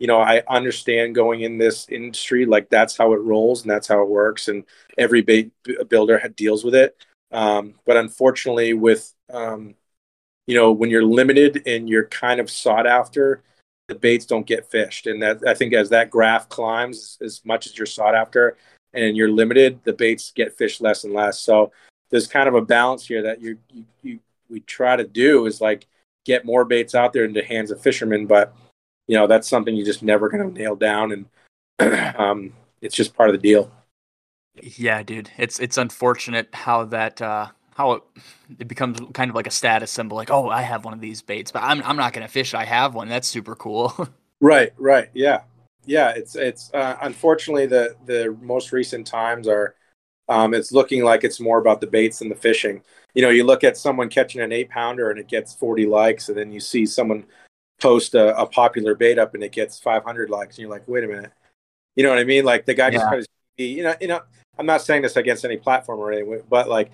you 0.00 0.06
know, 0.06 0.18
I 0.18 0.42
understand 0.48 1.14
going 1.14 1.42
in 1.42 1.58
this 1.58 1.86
industry, 1.90 2.46
like 2.46 2.70
that's 2.70 2.96
how 2.96 3.12
it 3.12 3.18
rolls 3.18 3.62
and 3.62 3.70
that's 3.70 3.86
how 3.86 4.00
it 4.00 4.08
works. 4.08 4.48
And 4.48 4.64
every 4.96 5.20
bait 5.20 5.52
builder 5.88 6.20
deals 6.34 6.64
with 6.64 6.74
it. 6.74 6.96
Um, 7.30 7.74
but 7.84 7.98
unfortunately, 7.98 8.72
with, 8.72 9.12
um, 9.30 9.74
you 10.46 10.54
know, 10.54 10.72
when 10.72 10.88
you're 10.88 11.04
limited 11.04 11.62
and 11.66 11.86
you're 11.86 12.06
kind 12.06 12.40
of 12.40 12.50
sought 12.50 12.86
after, 12.86 13.42
the 13.90 13.96
baits 13.96 14.24
don't 14.24 14.46
get 14.46 14.70
fished. 14.70 15.08
And 15.08 15.20
that 15.20 15.46
I 15.46 15.52
think 15.52 15.74
as 15.74 15.90
that 15.90 16.10
graph 16.10 16.48
climbs, 16.48 17.18
as 17.20 17.42
much 17.44 17.66
as 17.66 17.76
you're 17.76 17.86
sought 17.86 18.14
after 18.14 18.56
and 18.94 19.16
you're 19.16 19.30
limited, 19.30 19.80
the 19.82 19.92
baits 19.92 20.30
get 20.30 20.56
fished 20.56 20.80
less 20.80 21.02
and 21.02 21.12
less. 21.12 21.40
So 21.40 21.72
there's 22.10 22.28
kind 22.28 22.48
of 22.48 22.54
a 22.54 22.62
balance 22.62 23.04
here 23.04 23.22
that 23.22 23.40
you, 23.40 23.58
you, 23.72 23.84
you 24.02 24.20
we 24.48 24.60
try 24.60 24.96
to 24.96 25.04
do 25.04 25.46
is 25.46 25.60
like 25.60 25.86
get 26.24 26.44
more 26.44 26.64
baits 26.64 26.94
out 26.94 27.12
there 27.12 27.24
into 27.24 27.42
hands 27.42 27.72
of 27.72 27.80
fishermen, 27.80 28.26
but 28.26 28.54
you 29.08 29.16
know 29.16 29.26
that's 29.26 29.48
something 29.48 29.74
you 29.74 29.84
just 29.84 30.02
never 30.02 30.28
going 30.28 30.48
to 30.48 30.60
nail 30.60 30.76
down, 30.76 31.26
and 31.80 32.14
um, 32.16 32.52
it's 32.80 32.94
just 32.94 33.14
part 33.14 33.28
of 33.28 33.34
the 33.34 33.42
deal. 33.42 33.72
Yeah, 34.60 35.02
dude, 35.02 35.30
it's 35.36 35.58
it's 35.58 35.78
unfortunate 35.78 36.48
how 36.52 36.84
that 36.86 37.20
uh, 37.20 37.48
how 37.74 37.92
it, 37.92 38.02
it 38.58 38.68
becomes 38.68 39.00
kind 39.12 39.30
of 39.30 39.34
like 39.34 39.46
a 39.46 39.50
status 39.50 39.90
symbol. 39.90 40.16
Like, 40.16 40.30
oh, 40.30 40.48
I 40.48 40.62
have 40.62 40.84
one 40.84 40.94
of 40.94 41.00
these 41.00 41.22
baits, 41.22 41.50
but 41.50 41.62
I'm 41.62 41.82
I'm 41.82 41.96
not 41.96 42.12
going 42.12 42.26
to 42.26 42.32
fish. 42.32 42.54
I 42.54 42.64
have 42.64 42.94
one. 42.94 43.08
That's 43.08 43.28
super 43.28 43.54
cool. 43.56 43.94
right, 44.40 44.72
right, 44.78 45.08
yeah, 45.14 45.42
yeah. 45.86 46.10
It's 46.10 46.36
it's 46.36 46.72
uh, 46.74 46.96
unfortunately 47.02 47.66
the 47.66 47.96
the 48.06 48.36
most 48.40 48.72
recent 48.72 49.06
times 49.06 49.48
are. 49.48 49.74
Um, 50.28 50.54
it's 50.54 50.70
looking 50.70 51.02
like 51.02 51.24
it's 51.24 51.40
more 51.40 51.58
about 51.58 51.80
the 51.80 51.88
baits 51.88 52.20
than 52.20 52.28
the 52.28 52.36
fishing. 52.36 52.82
You 53.14 53.22
know, 53.22 53.30
you 53.30 53.42
look 53.42 53.64
at 53.64 53.76
someone 53.76 54.08
catching 54.08 54.40
an 54.40 54.52
eight 54.52 54.70
pounder 54.70 55.10
and 55.10 55.18
it 55.18 55.26
gets 55.26 55.54
40 55.54 55.86
likes, 55.86 56.28
and 56.28 56.38
then 56.38 56.52
you 56.52 56.60
see 56.60 56.86
someone 56.86 57.24
post 57.80 58.14
a, 58.14 58.36
a, 58.38 58.46
popular 58.46 58.94
bait 58.94 59.18
up 59.18 59.34
and 59.34 59.42
it 59.42 59.52
gets 59.52 59.78
500 59.78 60.30
likes 60.30 60.56
and 60.56 60.62
you're 60.62 60.70
like 60.70 60.86
wait 60.86 61.02
a 61.02 61.08
minute 61.08 61.32
You 61.96 62.04
know 62.04 62.10
what 62.10 62.18
I 62.18 62.24
mean? 62.24 62.44
Like 62.44 62.66
the 62.66 62.74
guy 62.74 62.90
just 62.90 63.04
Yeah. 63.10 63.20
be, 63.56 63.66
you 63.66 63.82
know, 63.82 63.94
you 64.00 64.08
know. 64.08 64.20
I'm 64.58 64.66
not 64.66 64.82
saying 64.82 65.02
this 65.02 65.16
against 65.16 65.44
any 65.44 65.56
platform 65.56 66.00
or 66.00 66.12
anything, 66.12 66.42
but 66.50 66.68
like, 66.68 66.90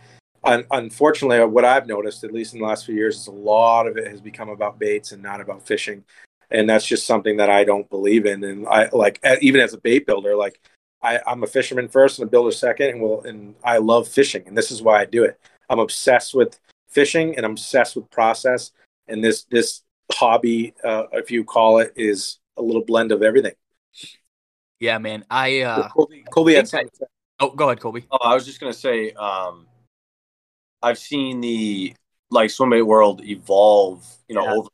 un- 0.46 0.66
unfortunately, 0.70 1.44
what 1.44 1.64
I've 1.64 1.86
noticed, 1.86 2.24
at 2.24 2.32
least 2.32 2.54
in 2.54 2.60
the 2.60 2.66
last 2.66 2.86
few 2.86 2.94
years, 2.94 3.16
is 3.16 3.26
a 3.26 3.32
lot 3.32 3.86
of 3.86 3.96
it 3.96 4.06
has 4.06 4.20
become 4.20 4.48
about 4.48 4.78
baits 4.78 5.12
and 5.12 5.22
not 5.22 5.40
about 5.40 5.66
fishing, 5.66 6.04
and 6.50 6.68
that's 6.68 6.86
just 6.86 7.06
something 7.06 7.36
that 7.36 7.50
I 7.50 7.64
don't 7.64 7.88
believe 7.90 8.26
in. 8.26 8.44
And 8.44 8.66
I 8.66 8.88
like, 8.92 9.20
even 9.42 9.60
as 9.60 9.74
a 9.74 9.78
bait 9.78 10.06
builder, 10.06 10.36
like 10.36 10.60
I, 11.02 11.20
I'm 11.26 11.42
a 11.42 11.46
fisherman 11.46 11.88
first 11.88 12.18
and 12.18 12.26
a 12.26 12.30
builder 12.30 12.52
second, 12.52 12.90
and 12.90 13.00
will 13.00 13.22
and 13.22 13.54
I 13.62 13.78
love 13.78 14.08
fishing, 14.08 14.44
and 14.46 14.56
this 14.56 14.70
is 14.70 14.82
why 14.82 15.00
I 15.00 15.04
do 15.04 15.24
it. 15.24 15.38
I'm 15.68 15.80
obsessed 15.80 16.34
with 16.34 16.58
fishing, 16.88 17.36
and 17.36 17.44
I'm 17.44 17.52
obsessed 17.52 17.96
with 17.96 18.10
process, 18.10 18.72
and 19.08 19.22
this 19.22 19.44
this 19.44 19.82
hobby, 20.12 20.72
uh, 20.84 21.04
if 21.12 21.30
you 21.30 21.44
call 21.44 21.78
it, 21.78 21.92
is 21.96 22.38
a 22.56 22.62
little 22.62 22.84
blend 22.84 23.12
of 23.12 23.22
everything. 23.22 23.54
Yeah, 24.78 24.98
man. 24.98 25.24
I 25.30 25.60
uh 25.60 25.88
Colby, 25.88 26.24
Colby 26.30 26.54
had 26.54 26.68
think 26.68 26.90
something 26.90 26.90
to 27.00 27.06
oh 27.40 27.50
go 27.50 27.66
ahead, 27.66 27.80
Colby. 27.80 28.06
Oh, 28.10 28.18
I 28.22 28.34
was 28.34 28.46
just 28.46 28.60
gonna 28.60 28.72
say, 28.72 29.12
um, 29.12 29.66
I've 30.82 30.98
seen 30.98 31.40
the 31.40 31.94
like 32.30 32.50
swimbait 32.50 32.84
world 32.84 33.24
evolve, 33.24 34.04
you 34.28 34.34
know, 34.34 34.44
Yeah. 34.44 34.52
over 34.54 34.68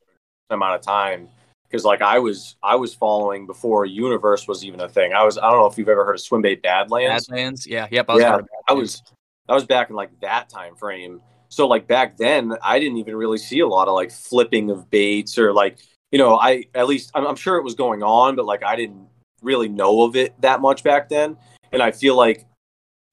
an 0.51 0.55
amount 0.55 0.77
of 0.77 0.83
time. 0.83 1.29
Because 1.69 1.85
like 1.85 2.03
I 2.03 2.19
was, 2.19 2.57
I 2.63 2.77
was 2.77 2.95
following 2.95 3.47
before 3.47 3.87
Universe 3.87 4.47
was 4.47 4.65
even 4.65 4.81
a 4.81 4.89
thing. 4.89 5.15
I 5.15 5.25
was, 5.25 5.39
I 5.39 5.51
don't 5.51 5.59
know 5.59 5.67
if 5.67 5.79
you've 5.79 5.89
ever 5.89 6.05
heard 6.05 6.17
of 6.17 6.21
Swimbait 6.21 6.63
Badlands. 6.63 7.27
Badlands. 7.27 7.67
Yeah, 7.67 7.89
yep. 7.91 8.11
I 8.11 8.15
was 8.15 8.23
Yeah, 8.23 8.39
I 8.69 8.73
was, 8.75 9.03
I 9.49 9.55
was 9.55 9.65
back 9.65 9.89
in 9.89 9.97
like 9.97 10.11
that 10.21 10.51
time 10.51 10.77
frame. 10.77 11.23
So 11.49 11.67
like 11.67 11.87
back 11.87 12.17
then, 12.17 12.55
I 12.63 12.79
didn't 12.79 12.99
even 12.99 13.17
really 13.17 13.39
see 13.39 13.61
a 13.61 13.67
lot 13.67 13.89
of 13.89 13.95
like 13.95 14.11
flipping 14.11 14.71
of 14.71 14.91
baits 14.91 15.39
or 15.39 15.53
like, 15.53 15.79
you 16.11 16.19
know, 16.19 16.37
I 16.37 16.65
at 16.75 16.87
least 16.89 17.11
I'm, 17.15 17.27
I'm 17.27 17.37
sure 17.37 17.57
it 17.57 17.65
was 17.65 17.75
going 17.75 18.03
on, 18.03 18.37
but 18.37 18.45
like 18.45 18.63
I 18.63 18.77
didn't 18.77 19.07
really 19.41 19.69
know 19.69 20.03
of 20.03 20.15
it 20.15 20.39
that 20.43 20.61
much 20.61 20.83
back 20.83 21.09
then. 21.09 21.37
And 21.73 21.83
I 21.83 21.91
feel 21.91 22.17
like, 22.17 22.47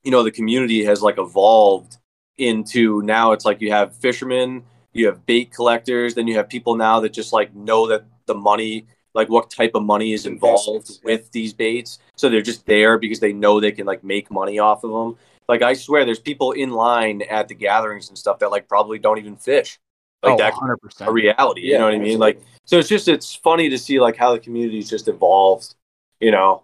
you 0.03 0.11
know, 0.11 0.23
the 0.23 0.31
community 0.31 0.83
has 0.83 1.01
like 1.01 1.17
evolved 1.17 1.97
into 2.39 3.01
now 3.03 3.31
it's 3.31 3.45
like 3.45 3.61
you 3.61 3.71
have 3.71 3.95
fishermen, 3.95 4.63
you 4.93 5.05
have 5.07 5.25
bait 5.25 5.51
collectors, 5.51 6.15
then 6.15 6.27
you 6.27 6.35
have 6.35 6.49
people 6.49 6.75
now 6.75 6.99
that 6.99 7.13
just 7.13 7.33
like 7.33 7.53
know 7.55 7.87
that 7.87 8.03
the 8.25 8.35
money, 8.35 8.85
like 9.13 9.29
what 9.29 9.49
type 9.49 9.71
of 9.75 9.83
money 9.83 10.13
is 10.13 10.25
involved 10.25 10.99
with 11.03 11.31
these 11.31 11.53
baits. 11.53 11.99
So 12.15 12.29
they're 12.29 12.41
just 12.41 12.65
there 12.65 12.97
because 12.97 13.19
they 13.19 13.33
know 13.33 13.59
they 13.59 13.71
can 13.71 13.85
like 13.85 14.03
make 14.03 14.31
money 14.31 14.59
off 14.59 14.83
of 14.83 14.91
them. 14.91 15.17
Like 15.47 15.61
I 15.61 15.73
swear, 15.73 16.05
there's 16.05 16.19
people 16.19 16.51
in 16.51 16.71
line 16.71 17.23
at 17.23 17.47
the 17.47 17.55
gatherings 17.55 18.09
and 18.09 18.17
stuff 18.17 18.39
that 18.39 18.51
like 18.51 18.67
probably 18.67 18.99
don't 18.99 19.17
even 19.17 19.35
fish. 19.35 19.79
Like 20.21 20.33
oh, 20.33 20.37
that 20.37 20.53
100%. 20.53 21.07
a 21.07 21.11
reality. 21.11 21.61
you 21.61 21.71
Yeah, 21.71 21.79
know 21.79 21.85
what 21.85 21.93
I 21.95 21.99
mean? 21.99 22.19
Like 22.19 22.41
so 22.65 22.77
it's 22.77 22.89
just 22.89 23.07
it's 23.07 23.33
funny 23.33 23.69
to 23.69 23.77
see 23.77 23.99
like 23.99 24.15
how 24.15 24.33
the 24.33 24.39
community's 24.39 24.89
just 24.89 25.07
evolved. 25.07 25.75
You 26.19 26.31
know? 26.31 26.63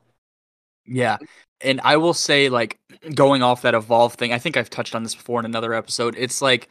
Yeah. 0.86 1.18
And 1.62 1.80
I 1.84 1.98
will 1.98 2.14
say, 2.14 2.50
like, 2.50 2.78
going 3.14 3.42
off 3.42 3.62
that 3.62 3.74
evolve 3.74 4.16
thing, 4.16 4.34
I 4.34 4.40
think 4.40 4.58
I've 4.58 4.70
touched 4.70 4.96
on 4.96 5.04
this 5.04 5.16
before 5.16 5.40
in 5.40 5.46
another 5.46 5.74
episode. 5.74 6.16
It's 6.18 6.42
like 6.42 6.70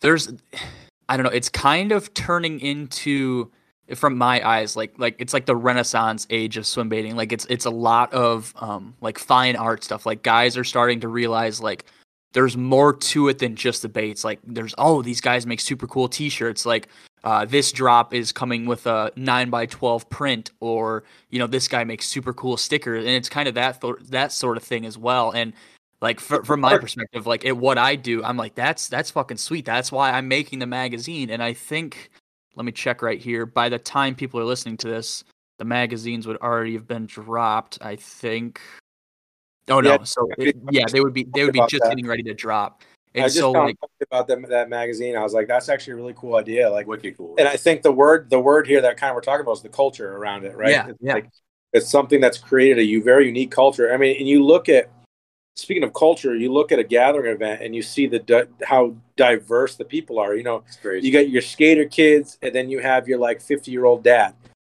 there's 0.00 0.32
I 1.08 1.16
don't 1.16 1.24
know, 1.24 1.30
it's 1.30 1.48
kind 1.48 1.92
of 1.92 2.12
turning 2.14 2.60
into 2.60 3.50
from 3.94 4.18
my 4.18 4.46
eyes, 4.46 4.76
like 4.76 4.98
like 4.98 5.16
it's 5.18 5.32
like 5.32 5.46
the 5.46 5.56
renaissance 5.56 6.26
age 6.30 6.56
of 6.56 6.66
swim 6.66 6.88
baiting. 6.88 7.16
Like 7.16 7.32
it's 7.32 7.46
it's 7.46 7.64
a 7.64 7.70
lot 7.70 8.12
of 8.12 8.52
um 8.56 8.94
like 9.00 9.18
fine 9.18 9.56
art 9.56 9.84
stuff. 9.84 10.06
Like 10.06 10.22
guys 10.22 10.56
are 10.56 10.64
starting 10.64 11.00
to 11.00 11.08
realize 11.08 11.60
like 11.60 11.84
there's 12.32 12.56
more 12.56 12.92
to 12.92 13.28
it 13.28 13.38
than 13.38 13.56
just 13.56 13.82
the 13.82 13.88
baits. 13.88 14.24
Like 14.24 14.40
there's 14.44 14.74
oh, 14.78 15.02
these 15.02 15.20
guys 15.20 15.46
make 15.46 15.60
super 15.60 15.86
cool 15.86 16.08
t-shirts. 16.08 16.66
Like 16.66 16.88
uh, 17.26 17.44
this 17.44 17.72
drop 17.72 18.14
is 18.14 18.30
coming 18.30 18.66
with 18.66 18.86
a 18.86 19.10
9 19.16 19.50
by 19.50 19.66
12 19.66 20.08
print 20.08 20.52
or 20.60 21.02
you 21.28 21.40
know 21.40 21.48
this 21.48 21.66
guy 21.66 21.82
makes 21.82 22.06
super 22.06 22.32
cool 22.32 22.56
stickers 22.56 23.04
and 23.04 23.12
it's 23.14 23.28
kind 23.28 23.48
of 23.48 23.54
that 23.54 23.80
th- 23.80 23.96
that 24.10 24.30
sort 24.30 24.56
of 24.56 24.62
thing 24.62 24.86
as 24.86 24.96
well. 24.96 25.32
And 25.32 25.52
like 26.00 26.20
fr- 26.20 26.44
from 26.44 26.60
my 26.60 26.78
perspective 26.78 27.26
like 27.26 27.44
at 27.46 27.56
what 27.56 27.78
i 27.78 27.96
do 27.96 28.22
i'm 28.22 28.36
like 28.36 28.54
that's 28.54 28.86
that's 28.86 29.10
fucking 29.10 29.38
sweet. 29.38 29.64
That's 29.64 29.90
why 29.90 30.12
i'm 30.12 30.28
making 30.28 30.60
the 30.60 30.66
magazine. 30.66 31.30
And 31.30 31.42
i 31.42 31.52
think 31.52 32.10
let 32.54 32.64
me 32.64 32.70
check 32.70 33.02
right 33.02 33.20
here 33.20 33.44
by 33.44 33.68
the 33.68 33.78
time 33.78 34.14
people 34.14 34.38
are 34.38 34.44
listening 34.44 34.76
to 34.78 34.88
this 34.88 35.24
the 35.58 35.64
magazines 35.64 36.28
would 36.28 36.36
already 36.36 36.74
have 36.74 36.86
been 36.86 37.06
dropped 37.06 37.78
i 37.80 37.96
think. 37.96 38.60
Oh 39.68 39.80
no. 39.80 39.94
Yeah, 39.94 40.04
so 40.04 40.28
it, 40.38 40.54
yeah 40.70 40.84
they 40.92 41.00
would 41.00 41.12
be 41.12 41.26
they 41.34 41.42
would 41.42 41.52
be 41.52 41.58
just 41.68 41.82
that. 41.82 41.88
getting 41.88 42.06
ready 42.06 42.22
to 42.22 42.34
drop 42.34 42.82
I 43.24 43.26
just 43.28 43.38
so 43.38 43.52
found 43.52 43.66
like 43.66 43.78
about 44.10 44.26
them, 44.26 44.46
that 44.48 44.68
magazine. 44.68 45.16
I 45.16 45.22
was 45.22 45.32
like, 45.32 45.48
that's 45.48 45.68
actually 45.68 45.94
a 45.94 45.96
really 45.96 46.14
cool 46.16 46.36
idea. 46.36 46.70
Like, 46.70 46.86
Wicked 46.86 47.16
cool. 47.16 47.34
and 47.38 47.48
I 47.48 47.56
think 47.56 47.82
the 47.82 47.92
word 47.92 48.30
the 48.30 48.40
word 48.40 48.66
here 48.66 48.80
that 48.82 48.96
kind 48.96 49.10
of 49.10 49.14
we're 49.14 49.22
talking 49.22 49.42
about 49.42 49.52
is 49.52 49.62
the 49.62 49.68
culture 49.68 50.16
around 50.16 50.44
it, 50.44 50.56
right? 50.56 50.70
Yeah, 50.70 50.88
it's 50.88 50.98
yeah. 51.00 51.14
Like, 51.14 51.30
it's 51.72 51.88
something 51.90 52.20
that's 52.20 52.38
created 52.38 52.78
a 52.78 53.00
very 53.00 53.26
unique 53.26 53.50
culture. 53.50 53.92
I 53.92 53.96
mean, 53.96 54.16
and 54.18 54.26
you 54.26 54.44
look 54.44 54.68
at 54.68 54.90
speaking 55.56 55.82
of 55.82 55.92
culture, 55.94 56.34
you 56.34 56.52
look 56.52 56.70
at 56.70 56.78
a 56.78 56.84
gathering 56.84 57.34
event 57.34 57.62
and 57.62 57.74
you 57.74 57.82
see 57.82 58.06
the 58.06 58.18
di- 58.18 58.44
how 58.64 58.94
diverse 59.16 59.76
the 59.76 59.84
people 59.84 60.18
are. 60.18 60.34
You 60.34 60.42
know, 60.42 60.62
it's 60.66 60.76
crazy. 60.76 61.06
you 61.06 61.12
got 61.12 61.28
your 61.28 61.42
skater 61.42 61.86
kids, 61.86 62.38
and 62.42 62.54
then 62.54 62.70
you 62.70 62.80
have 62.80 63.08
your 63.08 63.18
like 63.18 63.40
fifty 63.40 63.70
year 63.70 63.84
old 63.84 64.04
dad 64.04 64.34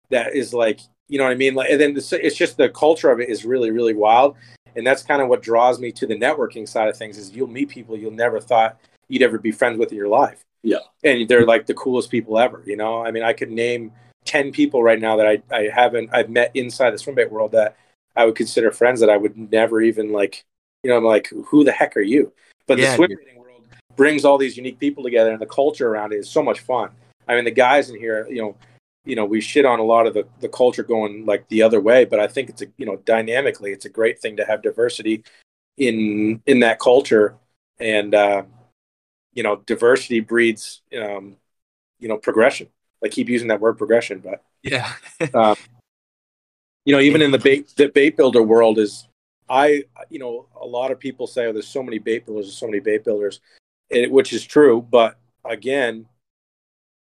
that 0.09 0.35
is 0.35 0.53
like, 0.53 0.81
you 1.07 1.17
know 1.17 1.23
what 1.23 1.31
I 1.31 1.35
mean? 1.35 1.53
Like, 1.53 1.69
and 1.69 1.79
then 1.79 1.95
it's, 1.95 2.11
it's 2.11 2.35
just 2.35 2.57
the 2.57 2.69
culture 2.69 3.09
of 3.09 3.19
it 3.19 3.29
is 3.29 3.45
really 3.45 3.71
really 3.71 3.93
wild, 3.93 4.35
and 4.75 4.85
that's 4.85 5.03
kind 5.03 5.21
of 5.21 5.27
what 5.27 5.41
draws 5.41 5.79
me 5.79 5.91
to 5.93 6.07
the 6.07 6.15
networking 6.15 6.67
side 6.67 6.89
of 6.89 6.97
things. 6.97 7.17
Is 7.17 7.31
you'll 7.31 7.47
meet 7.47 7.69
people 7.69 7.97
you'll 7.97 8.11
never 8.11 8.39
thought 8.39 8.77
you'd 9.09 9.21
ever 9.21 9.37
be 9.37 9.51
friends 9.51 9.77
with 9.77 9.91
in 9.91 9.97
your 9.97 10.07
life. 10.07 10.41
Yeah. 10.63 10.79
and 11.03 11.27
they're 11.27 11.45
like 11.45 11.65
the 11.65 11.73
coolest 11.73 12.11
people 12.11 12.37
ever. 12.37 12.61
You 12.65 12.77
know, 12.77 13.03
I 13.03 13.11
mean, 13.11 13.23
I 13.23 13.33
could 13.33 13.51
name 13.51 13.91
ten 14.25 14.51
people 14.51 14.83
right 14.83 14.99
now 14.99 15.15
that 15.17 15.27
I 15.27 15.41
I 15.55 15.69
haven't 15.73 16.09
I've 16.13 16.29
met 16.29 16.51
inside 16.53 16.91
the 16.91 16.97
swim 16.97 17.15
bait 17.15 17.31
world 17.31 17.51
that 17.53 17.75
I 18.15 18.25
would 18.25 18.35
consider 18.35 18.71
friends 18.71 18.99
that 18.99 19.09
I 19.09 19.17
would 19.17 19.37
never 19.51 19.81
even 19.81 20.11
like. 20.11 20.43
You 20.83 20.89
know, 20.89 20.97
I'm 20.97 21.03
like, 21.03 21.29
who 21.45 21.63
the 21.63 21.71
heck 21.71 21.95
are 21.95 22.01
you? 22.01 22.31
But 22.67 22.79
Yeah, 22.79 22.91
the 22.91 22.95
swim 22.95 23.09
dude. 23.09 23.19
world 23.37 23.63
brings 23.95 24.25
all 24.25 24.37
these 24.37 24.57
unique 24.57 24.79
people 24.79 25.03
together, 25.03 25.31
and 25.31 25.39
the 25.39 25.45
culture 25.45 25.87
around 25.89 26.11
it 26.13 26.17
is 26.17 26.29
so 26.29 26.41
much 26.41 26.59
fun. 26.61 26.89
I 27.27 27.35
mean, 27.35 27.45
the 27.45 27.51
guys 27.51 27.89
in 27.91 27.99
here, 27.99 28.27
you 28.29 28.41
know, 28.41 28.55
you 29.03 29.15
know, 29.15 29.25
we 29.25 29.41
shit 29.41 29.65
on 29.65 29.79
a 29.79 29.83
lot 29.83 30.05
of 30.05 30.13
the, 30.13 30.27
the 30.39 30.49
culture 30.49 30.83
going 30.83 31.25
like 31.25 31.47
the 31.47 31.63
other 31.63 31.81
way, 31.81 32.05
but 32.05 32.19
I 32.19 32.27
think 32.27 32.49
it's 32.49 32.61
a 32.61 32.67
you 32.77 32.85
know 32.85 32.97
dynamically, 32.97 33.71
it's 33.71 33.85
a 33.85 33.89
great 33.89 34.19
thing 34.19 34.37
to 34.37 34.45
have 34.45 34.61
diversity 34.61 35.23
in 35.77 36.41
in 36.45 36.59
that 36.59 36.79
culture, 36.79 37.35
and 37.79 38.13
uh, 38.13 38.43
you 39.33 39.43
know, 39.43 39.57
diversity 39.65 40.19
breeds 40.19 40.81
um, 40.99 41.37
you 41.99 42.07
know 42.07 42.17
progression. 42.17 42.67
I 43.03 43.07
keep 43.07 43.29
using 43.29 43.47
that 43.47 43.59
word 43.59 43.77
progression, 43.77 44.19
but 44.19 44.43
yeah. 44.61 44.93
um, 45.33 45.55
you 46.85 46.93
know, 46.93 47.01
even 47.01 47.21
in 47.21 47.31
the 47.31 47.39
bait 47.39 47.73
the 47.75 47.87
bait 47.87 48.17
builder 48.17 48.43
world 48.43 48.77
is 48.77 49.07
I 49.49 49.83
you 50.09 50.19
know, 50.19 50.47
a 50.59 50.65
lot 50.65 50.91
of 50.91 50.99
people 50.99 51.27
say 51.27 51.47
oh, 51.47 51.53
there's 51.53 51.67
so 51.67 51.83
many 51.83 51.99
bait 51.99 52.25
builders, 52.25 52.45
there's 52.45 52.57
so 52.57 52.67
many 52.67 52.79
bait 52.79 53.03
builders, 53.03 53.41
it, 53.89 54.11
which 54.11 54.33
is 54.33 54.45
true, 54.45 54.85
but 54.89 55.17
again, 55.43 56.05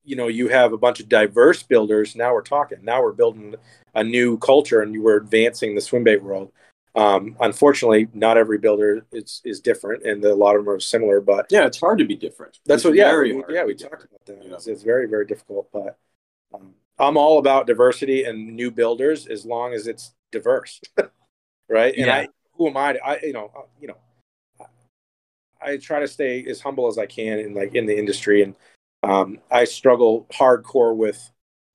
you 0.04 0.16
know, 0.16 0.28
you 0.28 0.48
have 0.48 0.72
a 0.72 0.78
bunch 0.78 1.00
of 1.00 1.08
diverse 1.08 1.62
builders. 1.62 2.16
Now 2.16 2.32
we're 2.32 2.42
talking. 2.42 2.78
Now 2.82 3.02
we're 3.02 3.12
building 3.12 3.54
a 3.94 4.04
new 4.04 4.38
culture, 4.38 4.82
and 4.82 5.02
we're 5.02 5.16
advancing 5.16 5.74
the 5.74 5.80
swim 5.80 6.04
bait 6.04 6.22
world. 6.22 6.52
Um, 6.94 7.36
unfortunately, 7.40 8.08
not 8.14 8.36
every 8.36 8.58
builder 8.58 9.04
is 9.12 9.40
is 9.44 9.60
different, 9.60 10.04
and 10.04 10.24
a 10.24 10.34
lot 10.34 10.56
of 10.56 10.64
them 10.64 10.74
are 10.74 10.80
similar. 10.80 11.20
But 11.20 11.46
yeah, 11.50 11.66
it's 11.66 11.78
hard 11.78 11.98
to 11.98 12.04
be 12.04 12.16
different. 12.16 12.58
that's 12.66 12.80
It's 12.80 12.86
what, 12.86 12.94
yeah, 12.94 13.16
we, 13.18 13.42
yeah, 13.50 13.64
we 13.64 13.74
talked 13.74 14.04
about 14.04 14.24
that. 14.26 14.38
Yeah. 14.42 14.54
It's, 14.54 14.66
it's 14.66 14.82
very, 14.82 15.06
very 15.06 15.26
difficult, 15.26 15.68
but 15.72 15.98
um, 16.54 16.74
I'm 16.98 17.16
all 17.16 17.38
about 17.38 17.66
diversity 17.66 18.24
and 18.24 18.56
new 18.56 18.70
builders 18.70 19.26
as 19.26 19.44
long 19.46 19.74
as 19.74 19.86
it's 19.86 20.14
diverse, 20.32 20.80
right? 21.68 21.94
And 21.94 22.06
Yeah. 22.06 22.14
I, 22.14 22.28
who 22.54 22.68
am 22.68 22.76
I? 22.76 22.94
To, 22.94 23.06
I, 23.06 23.20
you 23.20 23.32
know, 23.32 23.52
uh, 23.56 23.62
you 23.80 23.88
know, 23.88 23.96
I, 25.60 25.72
I 25.72 25.76
try 25.76 26.00
to 26.00 26.08
stay 26.08 26.44
as 26.46 26.60
humble 26.60 26.88
as 26.88 26.98
I 26.98 27.06
can 27.06 27.38
in 27.38 27.54
like 27.54 27.74
in 27.74 27.86
the 27.86 27.96
industry, 27.96 28.42
and 28.42 28.56
um, 29.02 29.38
I 29.50 29.64
struggle 29.64 30.26
hardcore 30.32 30.96
with 30.96 31.30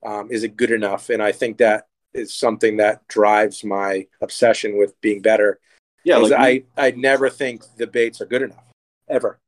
um, 0.05 0.29
is 0.29 0.43
it 0.43 0.57
good 0.57 0.71
enough? 0.71 1.09
And 1.09 1.23
I 1.23 1.31
think 1.31 1.57
that 1.57 1.87
is 2.13 2.33
something 2.33 2.77
that 2.77 3.07
drives 3.07 3.63
my 3.63 4.05
obsession 4.21 4.77
with 4.77 4.99
being 5.01 5.21
better 5.21 5.59
Yeah, 6.03 6.17
like 6.17 6.33
I, 6.33 6.63
I 6.77 6.91
never 6.91 7.29
think 7.29 7.63
the 7.77 7.87
baits 7.87 8.21
are 8.21 8.25
good 8.25 8.41
enough 8.41 8.63
ever. 9.09 9.39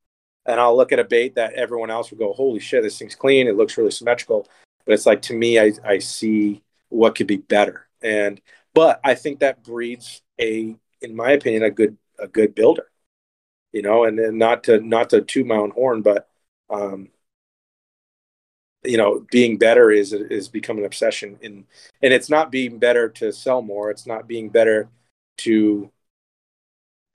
And 0.45 0.59
I'll 0.59 0.77
look 0.77 0.91
at 0.91 0.99
a 0.99 1.03
bait 1.03 1.35
that 1.35 1.53
everyone 1.53 1.91
else 1.91 2.11
would 2.11 2.19
go, 2.19 2.31
holy 2.31 2.59
shit, 2.59 2.83
this 2.83 2.97
thing's 2.97 3.15
clean. 3.15 3.47
It 3.47 3.57
looks 3.57 3.77
really 3.77 3.91
symmetrical. 3.91 4.47
But 4.85 4.93
it's 4.93 5.05
like, 5.05 5.23
to 5.23 5.33
me, 5.33 5.59
I, 5.59 5.73
I 5.83 5.97
see 5.99 6.63
what 6.89 7.15
could 7.15 7.27
be 7.27 7.37
better. 7.37 7.87
And, 8.01 8.39
but 8.73 8.99
I 9.03 9.15
think 9.15 9.39
that 9.39 9.63
breeds 9.63 10.21
a, 10.39 10.75
in 11.01 11.15
my 11.15 11.31
opinion, 11.31 11.63
a 11.63 11.71
good, 11.71 11.97
a 12.19 12.27
good 12.27 12.53
builder, 12.53 12.89
you 13.71 13.81
know, 13.81 14.05
and 14.05 14.17
then 14.17 14.37
not 14.37 14.63
to, 14.65 14.79
not 14.79 15.09
to 15.09 15.21
toot 15.21 15.47
my 15.47 15.55
own 15.55 15.71
horn, 15.71 16.01
but, 16.01 16.29
um, 16.69 17.09
you 18.85 18.97
know, 18.97 19.25
being 19.31 19.57
better 19.57 19.91
is, 19.91 20.13
is 20.13 20.47
become 20.47 20.77
an 20.77 20.85
obsession 20.85 21.37
and 21.43 21.65
and 22.01 22.13
it's 22.13 22.29
not 22.29 22.51
being 22.51 22.79
better 22.79 23.09
to 23.09 23.31
sell 23.31 23.61
more. 23.61 23.91
It's 23.91 24.07
not 24.07 24.27
being 24.27 24.49
better 24.49 24.89
to, 25.39 25.91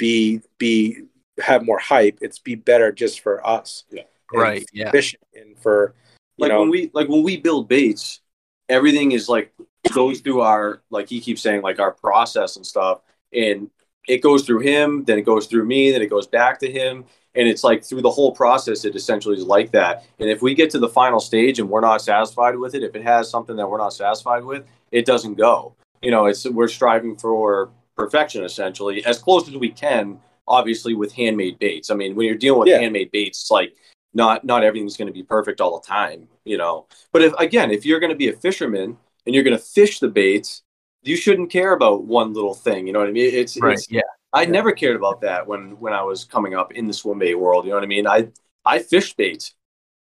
be 0.01 0.41
be 0.59 1.03
have 1.39 1.65
more 1.65 1.79
hype. 1.79 2.19
It's 2.21 2.41
be 2.41 2.57
better 2.57 2.91
just 2.91 3.21
for 3.21 3.47
us. 3.47 3.85
Yeah. 3.91 4.03
Right 4.33 4.65
yeah 4.73 4.89
Efficient 4.89 5.23
and 5.35 5.59
for 5.59 5.95
you 6.37 6.45
like 6.45 6.53
know 6.53 6.61
when 6.61 6.71
we 6.71 6.91
like 6.95 7.09
when 7.09 7.23
we 7.23 7.37
build 7.37 7.69
baits, 7.69 8.21
everything 8.69 9.13
is 9.13 9.29
like 9.29 9.53
goes 9.93 10.21
through 10.21 10.41
our 10.41 10.83
like 10.91 11.09
he 11.09 11.21
keeps 11.21 11.43
saying 11.43 11.63
like 11.63 11.79
our 11.79 11.93
process 11.93 12.57
and 12.57 12.67
stuff 12.67 13.01
and 13.33 13.71
it 14.09 14.23
goes 14.23 14.45
through 14.45 14.61
him 14.61 15.05
then 15.05 15.19
it 15.19 15.23
goes 15.23 15.47
through 15.47 15.65
me 15.65 15.91
then 15.91 16.03
it 16.03 16.11
goes 16.11 16.27
back 16.27 16.61
to 16.61 16.71
him 16.71 17.05
and 17.35 17.49
it's 17.49 17.63
like 17.63 17.85
through 17.85 18.03
the 18.03 18.11
whole 18.11 18.33
process 18.33 18.85
it 18.85 18.97
essentially 18.97 19.37
is 19.37 19.45
like 19.45 19.71
that. 19.73 20.05
And 20.19 20.29
if 20.29 20.43
we 20.43 20.55
get 20.55 20.71
to 20.71 20.79
the 20.79 20.89
final 20.89 21.21
stage 21.21 21.59
and 21.59 21.69
we're 21.69 21.81
not 21.81 22.03
satisfied 22.03 22.57
with 22.57 22.75
it 22.75 22.83
if 22.83 22.95
it 22.97 23.03
has 23.03 23.31
something 23.31 23.57
that 23.57 23.69
we're 23.69 23.79
not 23.79 23.93
satisfied 23.93 24.45
with 24.45 24.65
it 24.91 25.07
doesn't 25.07 25.35
go. 25.35 25.75
You 26.03 26.11
know 26.11 26.27
it's 26.27 26.45
we're 26.49 26.69
striving 26.69 27.17
for 27.17 27.71
perfection 27.97 28.45
essentially 28.45 29.05
as 29.05 29.19
close 29.19 29.49
as 29.49 29.57
we 29.57 29.71
can 29.71 30.19
obviously 30.49 30.95
with 30.95 31.13
handmade 31.13 31.59
baits. 31.59 31.91
I 31.91 31.95
mean 31.95 32.17
when 32.17 32.27
you're 32.27 32.37
dealing 32.37 32.61
with 32.61 32.69
Yeah. 32.69 32.79
handmade 32.79 33.11
baits 33.13 33.43
it's 33.43 33.51
like 33.51 33.77
not 34.15 34.45
not 34.45 34.65
everything's 34.65 34.97
going 34.97 35.07
to 35.07 35.13
be 35.15 35.23
perfect 35.23 35.61
all 35.61 35.79
the 35.79 35.87
time 35.87 36.27
you 36.45 36.57
know? 36.59 36.87
But 37.13 37.23
if 37.23 37.33
again 37.35 37.71
if 37.71 37.87
you're 37.87 38.01
going 38.01 38.11
to 38.11 38.17
be 38.17 38.29
a 38.29 38.33
fisherman 38.37 38.97
and 39.27 39.35
you're 39.35 39.45
going 39.45 39.57
to 39.57 39.63
fish 39.63 40.01
the 40.01 40.09
baits 40.09 40.63
you 41.03 41.17
shouldn't 41.17 41.51
care 41.51 41.73
about 41.75 42.05
one 42.05 42.33
little 42.33 42.55
thing 42.55 42.87
you 42.87 42.93
know 42.93 42.99
what 42.99 43.09
i 43.09 43.13
mean? 43.13 43.33
It's, 43.33 43.57
it's 43.57 43.91
Yeah. 43.91 44.01
I 44.33 44.45
never 44.45 44.73
cared 44.73 44.97
about 44.97 45.21
that 45.23 45.47
when 45.47 45.79
when 45.81 45.93
I 45.93 46.03
was 46.03 46.25
coming 46.25 46.55
up 46.55 46.73
in 46.73 46.87
the 46.87 46.93
swim 46.93 47.19
bait 47.19 47.35
world. 47.35 47.65
You 47.65 47.71
know 47.71 47.77
what 47.77 47.85
I 47.85 47.89
mean? 47.89 48.07
I 48.07 48.29
I 48.65 48.79
fished 48.81 49.17
baits. 49.17 49.55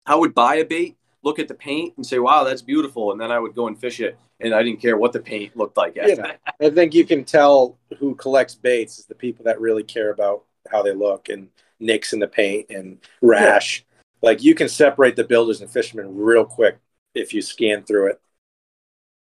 I 0.05 0.15
would 0.15 0.33
buy 0.33 0.55
a 0.55 0.65
bait, 0.65 0.97
look 1.23 1.39
at 1.39 1.47
the 1.47 1.55
paint, 1.55 1.93
and 1.97 2.05
say, 2.05 2.19
"Wow, 2.19 2.43
that's 2.43 2.61
beautiful," 2.61 3.11
and 3.11 3.19
then 3.19 3.31
I 3.31 3.39
would 3.39 3.55
go 3.55 3.67
and 3.67 3.79
fish 3.79 3.99
it, 3.99 4.17
and 4.39 4.53
I 4.53 4.63
didn't 4.63 4.81
care 4.81 4.97
what 4.97 5.13
the 5.13 5.19
paint 5.19 5.55
looked 5.57 5.77
like. 5.77 5.97
After 5.97 6.09
Yeah. 6.09 6.35
I 6.59 6.69
think 6.69 6.93
you 6.93 7.05
can 7.05 7.23
tell 7.23 7.77
who 7.97 8.15
collects 8.15 8.55
baits 8.55 8.99
is 8.99 9.05
the 9.05 9.15
people 9.15 9.45
that 9.45 9.59
really 9.59 9.83
care 9.83 10.11
about 10.11 10.45
how 10.69 10.81
they 10.81 10.93
look 10.93 11.29
and 11.29 11.49
nicks 11.79 12.13
in 12.13 12.19
the 12.19 12.27
paint 12.27 12.69
and 12.69 12.99
rash. 13.21 13.85
Like 14.21 14.43
you 14.43 14.53
can 14.53 14.67
separate 14.67 15.15
the 15.15 15.23
builders 15.23 15.61
and 15.61 15.71
fishermen 15.71 16.15
real 16.15 16.45
quick 16.45 16.77
if 17.15 17.33
you 17.33 17.41
scan 17.41 17.83
through 17.83 18.07
it. 18.11 18.21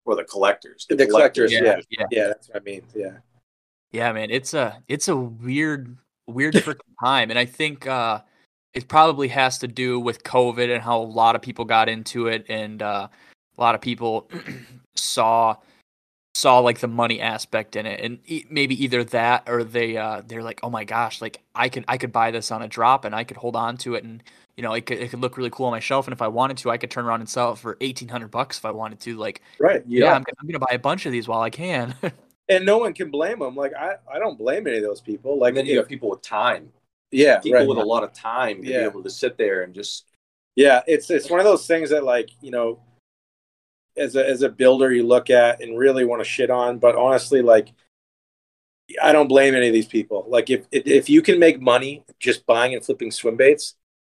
Or 0.04 0.14
the 0.14 0.24
collectors. 0.24 0.86
The 0.88 1.06
collectors, 1.06 1.52
Yeah, 1.52 1.62
yeah. 1.64 1.80
yeah. 1.90 2.06
Yeah, 2.10 2.26
that's 2.28 2.48
what 2.48 2.58
I 2.58 2.60
mean. 2.60 2.82
Yeah. 2.94 3.18
Yeah, 3.92 4.12
man, 4.12 4.30
it's 4.30 4.54
a 4.54 4.82
it's 4.88 5.08
a 5.08 5.16
weird 5.16 5.96
weird 6.26 6.54
freaking 6.56 6.80
time, 7.02 7.30
and 7.30 7.38
I 7.38 7.44
think 7.44 7.86
uh, 7.86 8.20
it 8.74 8.88
probably 8.88 9.28
has 9.28 9.58
to 9.58 9.68
do 9.68 9.98
with 9.98 10.22
COVID 10.22 10.72
and 10.72 10.82
how 10.82 11.00
a 11.00 11.02
lot 11.02 11.34
of 11.36 11.42
people 11.42 11.64
got 11.64 11.88
into 11.88 12.26
it, 12.26 12.46
and 12.48 12.82
uh, 12.82 13.08
a 13.56 13.60
lot 13.60 13.74
of 13.74 13.80
people 13.80 14.30
saw 14.96 15.56
saw 16.34 16.58
like 16.58 16.80
the 16.80 16.88
money 16.88 17.20
aspect 17.20 17.76
in 17.76 17.86
it, 17.86 18.00
and 18.00 18.18
e- 18.26 18.44
maybe 18.50 18.82
either 18.84 19.02
that 19.04 19.48
or 19.48 19.64
they 19.64 19.96
uh, 19.96 20.22
they're 20.26 20.42
like, 20.42 20.60
oh 20.62 20.68
my 20.68 20.84
gosh, 20.84 21.22
like 21.22 21.40
I 21.54 21.68
could 21.68 21.84
I 21.88 21.96
could 21.96 22.12
buy 22.12 22.30
this 22.30 22.50
on 22.50 22.62
a 22.62 22.68
drop 22.68 23.04
and 23.04 23.14
I 23.14 23.24
could 23.24 23.38
hold 23.38 23.56
on 23.56 23.78
to 23.78 23.94
it, 23.94 24.04
and 24.04 24.22
you 24.56 24.62
know 24.62 24.74
it 24.74 24.84
could 24.84 24.98
it 24.98 25.08
could 25.08 25.20
look 25.20 25.38
really 25.38 25.50
cool 25.50 25.66
on 25.66 25.72
my 25.72 25.80
shelf, 25.80 26.06
and 26.06 26.12
if 26.12 26.20
I 26.20 26.28
wanted 26.28 26.58
to, 26.58 26.70
I 26.70 26.76
could 26.76 26.90
turn 26.90 27.06
around 27.06 27.20
and 27.20 27.28
sell 27.28 27.52
it 27.52 27.58
for 27.58 27.78
eighteen 27.80 28.08
hundred 28.08 28.30
bucks 28.30 28.58
if 28.58 28.64
I 28.66 28.72
wanted 28.72 29.00
to. 29.00 29.16
Like, 29.16 29.40
Right. 29.58 29.82
yeah, 29.86 30.12
I'm, 30.12 30.24
I'm 30.38 30.46
gonna 30.46 30.58
buy 30.58 30.74
a 30.74 30.78
bunch 30.78 31.06
of 31.06 31.12
these 31.12 31.26
while 31.26 31.40
I 31.40 31.50
can. 31.50 31.94
And 32.48 32.64
no 32.64 32.78
one 32.78 32.92
can 32.94 33.10
blame 33.10 33.40
them. 33.40 33.56
Like 33.56 33.74
I, 33.74 33.96
I 34.12 34.18
don't 34.18 34.38
blame 34.38 34.66
any 34.66 34.76
of 34.76 34.82
those 34.82 35.00
people. 35.00 35.38
Like 35.38 35.50
and 35.50 35.58
then 35.58 35.66
you 35.66 35.72
if- 35.72 35.78
have 35.78 35.88
people 35.88 36.10
with 36.10 36.22
time, 36.22 36.72
yeah, 37.10 37.38
people 37.38 37.58
right. 37.58 37.68
with 37.68 37.78
a 37.78 37.84
lot 37.84 38.04
of 38.04 38.12
time 38.12 38.62
to 38.62 38.68
Yeah. 38.68 38.80
be 38.80 38.84
able 38.84 39.02
to 39.02 39.10
sit 39.10 39.36
there 39.36 39.62
and 39.62 39.74
just 39.74 40.06
Yeah, 40.54 40.82
it's 40.86 41.10
it's 41.10 41.28
one 41.30 41.40
of 41.40 41.44
those 41.44 41.66
things 41.66 41.90
that 41.90 42.04
like 42.04 42.30
you 42.40 42.50
know, 42.50 42.80
as 43.96 44.14
a 44.16 44.28
as 44.28 44.42
a 44.42 44.48
builder, 44.48 44.92
you 44.92 45.02
look 45.04 45.30
at 45.30 45.60
and 45.60 45.78
really 45.78 46.04
want 46.04 46.20
to 46.20 46.24
shit 46.24 46.50
on. 46.50 46.78
But 46.78 46.96
honestly, 46.96 47.42
like, 47.42 47.72
I 49.02 49.12
don't 49.12 49.28
blame 49.28 49.54
any 49.54 49.66
of 49.68 49.72
these 49.72 49.86
people. 49.88 50.24
Like, 50.28 50.50
if 50.50 50.66
if, 50.70 50.86
if 50.86 51.08
you 51.10 51.22
can 51.22 51.38
make 51.38 51.60
money 51.60 52.04
just 52.20 52.46
buying 52.46 52.74
and 52.74 52.84
flipping 52.84 53.10
swim 53.10 53.36
baits, 53.36 53.74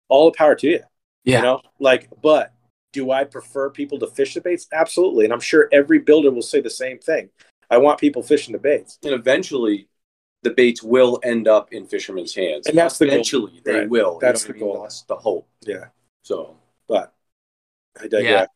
all 0.09 0.31
the 0.31 0.37
power 0.37 0.55
to 0.55 0.67
you. 0.67 0.79
Yeah. 1.25 1.37
You 1.37 1.43
know, 1.43 1.61
like, 1.79 2.09
but 2.23 2.53
do 2.93 3.11
I 3.11 3.23
prefer 3.23 3.69
people 3.69 3.99
to 3.99 4.07
fish 4.07 4.33
the 4.33 4.41
baits? 4.41 4.67
Absolutely, 4.73 5.25
and 5.25 5.33
I'm 5.33 5.39
sure 5.39 5.69
every 5.71 5.99
builder 5.99 6.31
will 6.31 6.41
say 6.41 6.61
the 6.61 6.69
same 6.69 6.99
thing. 6.99 7.29
I 7.71 7.77
want 7.77 7.99
people 7.99 8.21
fishing 8.21 8.51
the 8.51 8.59
baits. 8.59 8.99
and 9.03 9.13
eventually 9.13 9.87
the 10.43 10.51
baits 10.51 10.83
will 10.83 11.19
end 11.23 11.47
up 11.47 11.71
in 11.73 11.85
fishermen's 11.87 12.35
hands. 12.35 12.67
And 12.67 12.77
that's 12.77 12.97
the 12.97 13.05
goal. 13.05 13.13
eventually 13.15 13.61
they 13.63 13.79
Right. 13.79 13.89
will. 13.89 14.13
You 14.15 14.19
That's 14.21 14.43
know 14.47 14.53
the 14.53 14.53
what 14.53 14.57
I 14.57 14.65
mean? 14.65 14.73
goal. 14.75 14.83
That's 14.83 15.01
the 15.03 15.15
hope. 15.15 15.47
Yeah, 15.61 15.85
So 16.23 16.57
but 16.87 17.13
I 17.99 18.07
digress. 18.07 18.47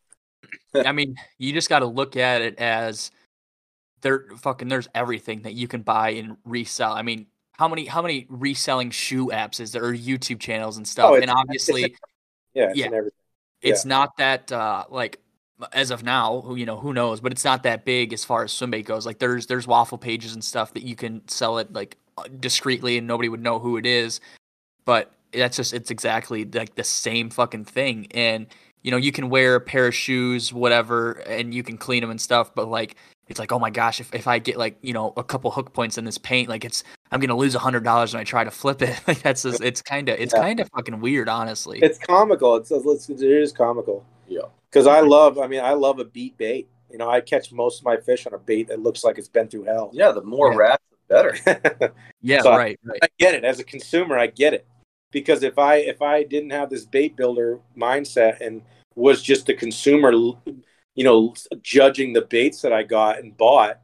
I 0.74 0.92
mean, 0.92 1.16
you 1.38 1.52
just 1.52 1.68
got 1.68 1.78
to 1.80 1.86
look 1.86 2.16
at 2.16 2.42
it 2.42 2.58
as 2.58 3.10
there 4.02 4.26
fucking 4.38 4.68
there's 4.68 4.88
everything 4.94 5.42
that 5.42 5.54
you 5.54 5.66
can 5.66 5.82
buy 5.82 6.10
and 6.10 6.36
resell. 6.44 6.92
I 6.92 7.02
mean, 7.02 7.26
how 7.52 7.68
many 7.68 7.86
how 7.86 8.02
many 8.02 8.26
reselling 8.28 8.90
shoe 8.90 9.28
apps 9.28 9.60
is 9.60 9.72
there 9.72 9.84
or 9.84 9.94
YouTube 9.94 10.40
channels 10.40 10.76
and 10.76 10.86
stuff? 10.86 11.10
Oh, 11.10 11.14
and 11.16 11.30
obviously, 11.30 11.96
Yeah, 12.54 12.68
it's 12.70 12.78
Yeah. 12.78 12.86
in 12.86 12.94
everything. 12.94 13.18
it's 13.62 13.84
not 13.86 14.16
that 14.18 14.52
uh 14.52 14.84
like 14.90 15.20
as 15.72 15.90
of 15.90 16.02
now, 16.02 16.40
who 16.42 16.54
you 16.56 16.66
know, 16.66 16.76
who 16.78 16.92
knows, 16.92 17.20
but 17.20 17.32
it's 17.32 17.44
not 17.44 17.62
that 17.62 17.84
big 17.84 18.12
as 18.12 18.24
far 18.24 18.44
as 18.44 18.52
swimbait 18.52 18.84
goes. 18.84 19.06
Like 19.06 19.18
there's 19.18 19.46
there's 19.46 19.66
waffle 19.66 19.98
pages 19.98 20.34
and 20.34 20.44
stuff 20.44 20.74
that 20.74 20.82
you 20.82 20.96
can 20.96 21.26
sell 21.28 21.58
it 21.58 21.72
like 21.72 21.96
uh, 22.18 22.24
discreetly 22.40 22.98
and 22.98 23.06
nobody 23.06 23.28
would 23.28 23.42
know 23.42 23.58
who 23.58 23.76
it 23.76 23.86
is. 23.86 24.20
But 24.84 25.12
that's 25.32 25.56
just 25.56 25.72
it's 25.74 25.90
exactly 25.90 26.44
like 26.44 26.74
the 26.74 26.84
same 26.84 27.30
fucking 27.30 27.64
thing. 27.64 28.06
And 28.12 28.46
you 28.82 28.90
know, 28.90 28.96
you 28.98 29.10
can 29.12 29.30
wear 29.30 29.56
a 29.56 29.60
pair 29.60 29.86
of 29.88 29.94
shoes, 29.94 30.52
whatever, 30.52 31.12
and 31.26 31.52
you 31.52 31.62
can 31.62 31.76
clean 31.76 32.02
them 32.02 32.10
and 32.10 32.20
stuff, 32.20 32.54
but 32.54 32.68
like 32.68 32.96
it's 33.26 33.40
like, 33.40 33.50
oh 33.50 33.58
my 33.58 33.70
gosh, 33.70 33.98
if, 33.98 34.14
if 34.14 34.28
I 34.28 34.38
get 34.38 34.56
like, 34.56 34.76
you 34.82 34.92
know, 34.92 35.12
a 35.16 35.24
couple 35.24 35.50
hook 35.50 35.72
points 35.72 35.98
in 35.98 36.04
this 36.04 36.16
paint, 36.18 36.48
like 36.48 36.64
it's 36.64 36.84
I'm 37.10 37.18
gonna 37.18 37.34
lose 37.36 37.54
a 37.56 37.58
hundred 37.58 37.82
dollars 37.82 38.14
when 38.14 38.20
I 38.20 38.24
try 38.24 38.44
to 38.44 38.50
flip 38.52 38.82
it. 38.82 39.00
Like 39.08 39.22
that's 39.22 39.42
just 39.42 39.60
it's 39.62 39.82
kinda 39.82 40.20
it's 40.22 40.34
Yeah. 40.34 40.42
kinda 40.42 40.64
fucking 40.66 41.00
weird, 41.00 41.28
honestly. 41.28 41.80
It's 41.82 41.98
comical. 41.98 42.56
It's, 42.56 42.70
it's 42.70 43.08
it 43.08 43.20
is 43.22 43.52
comical. 43.52 44.04
yeah. 44.28 44.42
Because 44.70 44.86
I 44.86 45.00
love. 45.00 45.38
I 45.38 45.46
mean, 45.46 45.60
I 45.60 45.72
love 45.72 45.98
a 45.98 46.04
beat 46.04 46.36
bait. 46.36 46.68
You 46.90 46.98
know, 46.98 47.10
I 47.10 47.20
catch 47.20 47.52
most 47.52 47.80
of 47.80 47.84
my 47.84 47.96
fish 47.96 48.26
on 48.26 48.34
a 48.34 48.38
bait 48.38 48.68
that 48.68 48.80
looks 48.80 49.02
like 49.04 49.18
it's 49.18 49.28
been 49.28 49.48
through 49.48 49.64
hell. 49.64 49.90
Yeah, 49.92 50.12
the 50.12 50.22
more 50.22 50.52
Yeah. 50.52 50.58
rats 50.58 50.84
the 50.90 51.14
better. 51.14 51.92
yeah, 52.22 52.42
so 52.42 52.50
I- 52.52 52.56
right, 52.56 52.80
right. 52.84 52.98
I 53.02 53.08
get 53.18 53.34
it 53.34 53.44
as 53.44 53.58
a 53.60 53.64
consumer. 53.64 54.18
I 54.18 54.28
get 54.28 54.54
it 54.54 54.66
because 55.10 55.42
if 55.42 55.58
I 55.58 55.76
if 55.76 56.02
I 56.02 56.22
didn't 56.22 56.50
have 56.50 56.70
this 56.70 56.84
bait 56.84 57.16
builder 57.16 57.58
mindset 57.76 58.40
and 58.40 58.62
was 58.94 59.22
just 59.22 59.48
a 59.48 59.54
consumer, 59.54 60.12
you 60.12 61.04
know, 61.04 61.34
judging 61.62 62.12
the 62.12 62.22
baits 62.22 62.62
that 62.62 62.72
I 62.72 62.82
got 62.82 63.18
and 63.18 63.36
bought, 63.36 63.80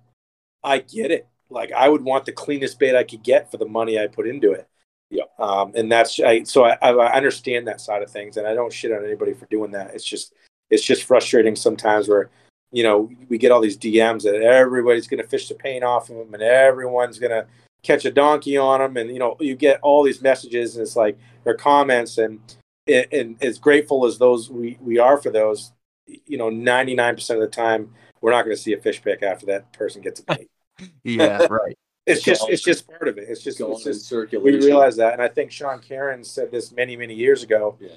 I 0.62 0.78
get 0.78 1.10
it. 1.10 1.26
Like 1.50 1.72
I 1.72 1.88
would 1.88 2.02
want 2.02 2.24
the 2.24 2.32
cleanest 2.32 2.78
bait 2.78 2.96
I 2.96 3.04
could 3.04 3.22
get 3.22 3.50
for 3.50 3.58
the 3.58 3.66
money 3.66 3.98
I 3.98 4.06
put 4.06 4.26
into 4.26 4.52
it. 4.52 4.66
Yeah. 5.10 5.24
Um, 5.38 5.72
and 5.74 5.92
that's 5.92 6.18
I, 6.20 6.44
so 6.44 6.64
I, 6.64 6.76
I 6.80 7.12
understand 7.14 7.66
that 7.68 7.82
side 7.82 8.02
of 8.02 8.10
things, 8.10 8.38
and 8.38 8.46
I 8.46 8.54
don't 8.54 8.72
shit 8.72 8.92
on 8.92 9.04
anybody 9.04 9.34
for 9.34 9.44
doing 9.46 9.72
that. 9.72 9.94
It's 9.94 10.04
just 10.04 10.32
it's 10.72 10.82
just 10.84 11.04
frustrating 11.04 11.54
sometimes 11.54 12.08
where 12.08 12.30
you 12.72 12.82
know 12.82 13.10
we 13.28 13.38
get 13.38 13.52
all 13.52 13.60
these 13.60 13.78
DMs 13.78 14.22
that 14.22 14.42
everybody's 14.42 15.06
going 15.06 15.22
to 15.22 15.28
fish 15.28 15.48
the 15.48 15.54
paint 15.54 15.84
off 15.84 16.10
of 16.10 16.16
them, 16.16 16.34
and 16.34 16.42
everyone's 16.42 17.18
going 17.18 17.30
to 17.30 17.46
catch 17.82 18.04
a 18.04 18.10
donkey 18.10 18.56
on 18.56 18.80
them, 18.80 18.96
and 18.96 19.10
you 19.10 19.18
know 19.18 19.36
you 19.38 19.54
get 19.54 19.78
all 19.82 20.02
these 20.02 20.22
messages, 20.22 20.74
and 20.74 20.82
it's 20.82 20.96
like 20.96 21.18
or 21.44 21.54
comments, 21.54 22.18
and 22.18 22.40
and, 22.88 23.06
and 23.12 23.42
as 23.42 23.58
grateful 23.58 24.06
as 24.06 24.18
those 24.18 24.50
we 24.50 24.78
we 24.80 24.98
are 24.98 25.18
for 25.18 25.30
those, 25.30 25.72
you 26.06 26.38
know, 26.38 26.48
ninety 26.48 26.94
nine 26.94 27.14
percent 27.14 27.40
of 27.40 27.48
the 27.48 27.54
time 27.54 27.92
we're 28.22 28.30
not 28.30 28.44
going 28.44 28.56
to 28.56 28.62
see 28.62 28.72
a 28.72 28.80
fish 28.80 29.02
pick 29.02 29.22
after 29.22 29.46
that 29.46 29.72
person 29.72 30.00
gets 30.00 30.20
a 30.20 30.24
bait. 30.24 30.48
Yeah, 31.04 31.46
right. 31.50 31.76
It's 32.06 32.22
just 32.22 32.48
it's 32.48 32.62
just 32.62 32.88
part 32.88 33.06
of 33.06 33.18
it. 33.18 33.26
It's 33.28 33.42
just 33.42 33.58
Going 33.58 33.72
it's 33.72 33.86
in 33.86 33.92
just 33.92 34.10
we 34.42 34.56
realize 34.56 34.96
that, 34.96 35.12
and 35.12 35.22
I 35.22 35.28
think 35.28 35.52
Sean 35.52 35.78
Karen 35.78 36.24
said 36.24 36.50
this 36.50 36.72
many 36.72 36.96
many 36.96 37.14
years 37.14 37.42
ago. 37.44 37.76
Yeah. 37.78 37.90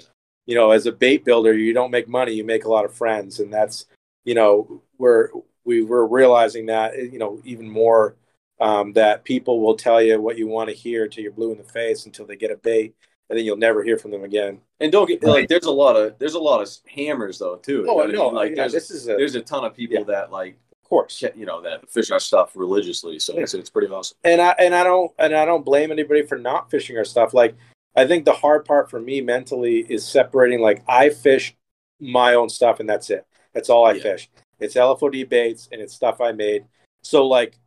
You 0.46 0.54
know, 0.54 0.70
as 0.70 0.86
a 0.86 0.92
bait 0.92 1.24
builder, 1.24 1.52
you 1.52 1.72
don't 1.72 1.90
make 1.90 2.08
money; 2.08 2.32
you 2.32 2.44
make 2.44 2.64
a 2.64 2.70
lot 2.70 2.84
of 2.84 2.94
friends, 2.94 3.40
and 3.40 3.52
that's 3.52 3.86
you 4.24 4.34
know 4.34 4.82
we're 4.98 5.28
we 5.64 5.82
we're 5.82 6.06
realizing 6.06 6.66
that 6.66 6.96
you 7.12 7.18
know 7.18 7.40
even 7.44 7.68
more 7.68 8.16
um, 8.60 8.92
that 8.94 9.24
people 9.24 9.60
will 9.60 9.76
tell 9.76 10.00
you 10.00 10.20
what 10.20 10.38
you 10.38 10.46
want 10.46 10.70
to 10.70 10.74
hear 10.74 11.08
till 11.08 11.22
you're 11.22 11.32
blue 11.32 11.52
in 11.52 11.58
the 11.58 11.64
face 11.64 12.06
until 12.06 12.26
they 12.26 12.36
get 12.36 12.50
a 12.52 12.56
bait, 12.56 12.94
and 13.28 13.36
then 13.38 13.44
you'll 13.44 13.56
never 13.56 13.82
hear 13.82 13.98
from 13.98 14.12
them 14.12 14.24
again. 14.24 14.60
And 14.80 14.92
don't 14.92 15.06
get 15.08 15.22
like 15.24 15.48
there's 15.48 15.64
a 15.66 15.70
lot 15.72 15.96
of 15.96 16.18
there's 16.18 16.34
a 16.34 16.38
lot 16.40 16.62
of 16.62 16.68
hammers 16.88 17.38
though 17.38 17.56
too. 17.56 17.78
You 17.82 17.86
Oh, 17.90 17.96
know 17.96 18.02
I 18.02 18.04
I 18.04 18.12
know. 18.12 18.24
mean? 18.26 18.34
Like 18.34 18.50
yeah, 18.50 18.56
there's 18.56 18.72
this 18.72 18.90
is 18.90 19.08
a, 19.08 19.16
there's 19.16 19.34
a 19.34 19.40
ton 19.40 19.64
of 19.64 19.74
people 19.74 19.98
Yeah. 19.98 20.04
that 20.04 20.30
like 20.32 20.56
of 20.84 20.88
course, 20.88 21.24
you 21.34 21.46
know 21.46 21.60
that 21.62 21.90
fish 21.90 22.12
our 22.12 22.20
stuff 22.20 22.52
religiously. 22.54 23.18
So 23.18 23.36
it's 23.36 23.52
it's 23.54 23.70
pretty 23.70 23.88
awesome. 23.92 24.16
and 24.22 24.40
I 24.40 24.54
and 24.60 24.74
I 24.74 24.84
don't 24.84 25.10
and 25.18 25.34
I 25.34 25.44
don't 25.44 25.64
blame 25.64 25.90
anybody 25.90 26.22
for 26.22 26.38
not 26.38 26.70
fishing 26.70 26.96
our 26.96 27.04
stuff. 27.04 27.34
Like 27.34 27.56
I 27.96 28.06
think 28.06 28.24
the 28.24 28.32
hard 28.32 28.64
part 28.64 28.90
for 28.90 29.00
me 29.00 29.20
mentally 29.20 29.80
is 29.88 30.06
separating. 30.06 30.60
Like 30.60 30.82
I 30.88 31.10
fish 31.10 31.56
my 32.00 32.34
own 32.34 32.48
stuff, 32.48 32.78
and 32.80 32.88
that's 32.88 33.10
it. 33.10 33.26
That's 33.54 33.70
all 33.70 33.86
I 33.86 33.92
Yeah. 33.92 34.02
fish. 34.02 34.30
It's 34.60 34.74
LFOD 34.74 35.24
baits, 35.28 35.68
and 35.72 35.80
it's 35.80 35.94
stuff 35.94 36.20
I 36.20 36.32
made. 36.32 36.66
So 37.02 37.26
like 37.26 37.58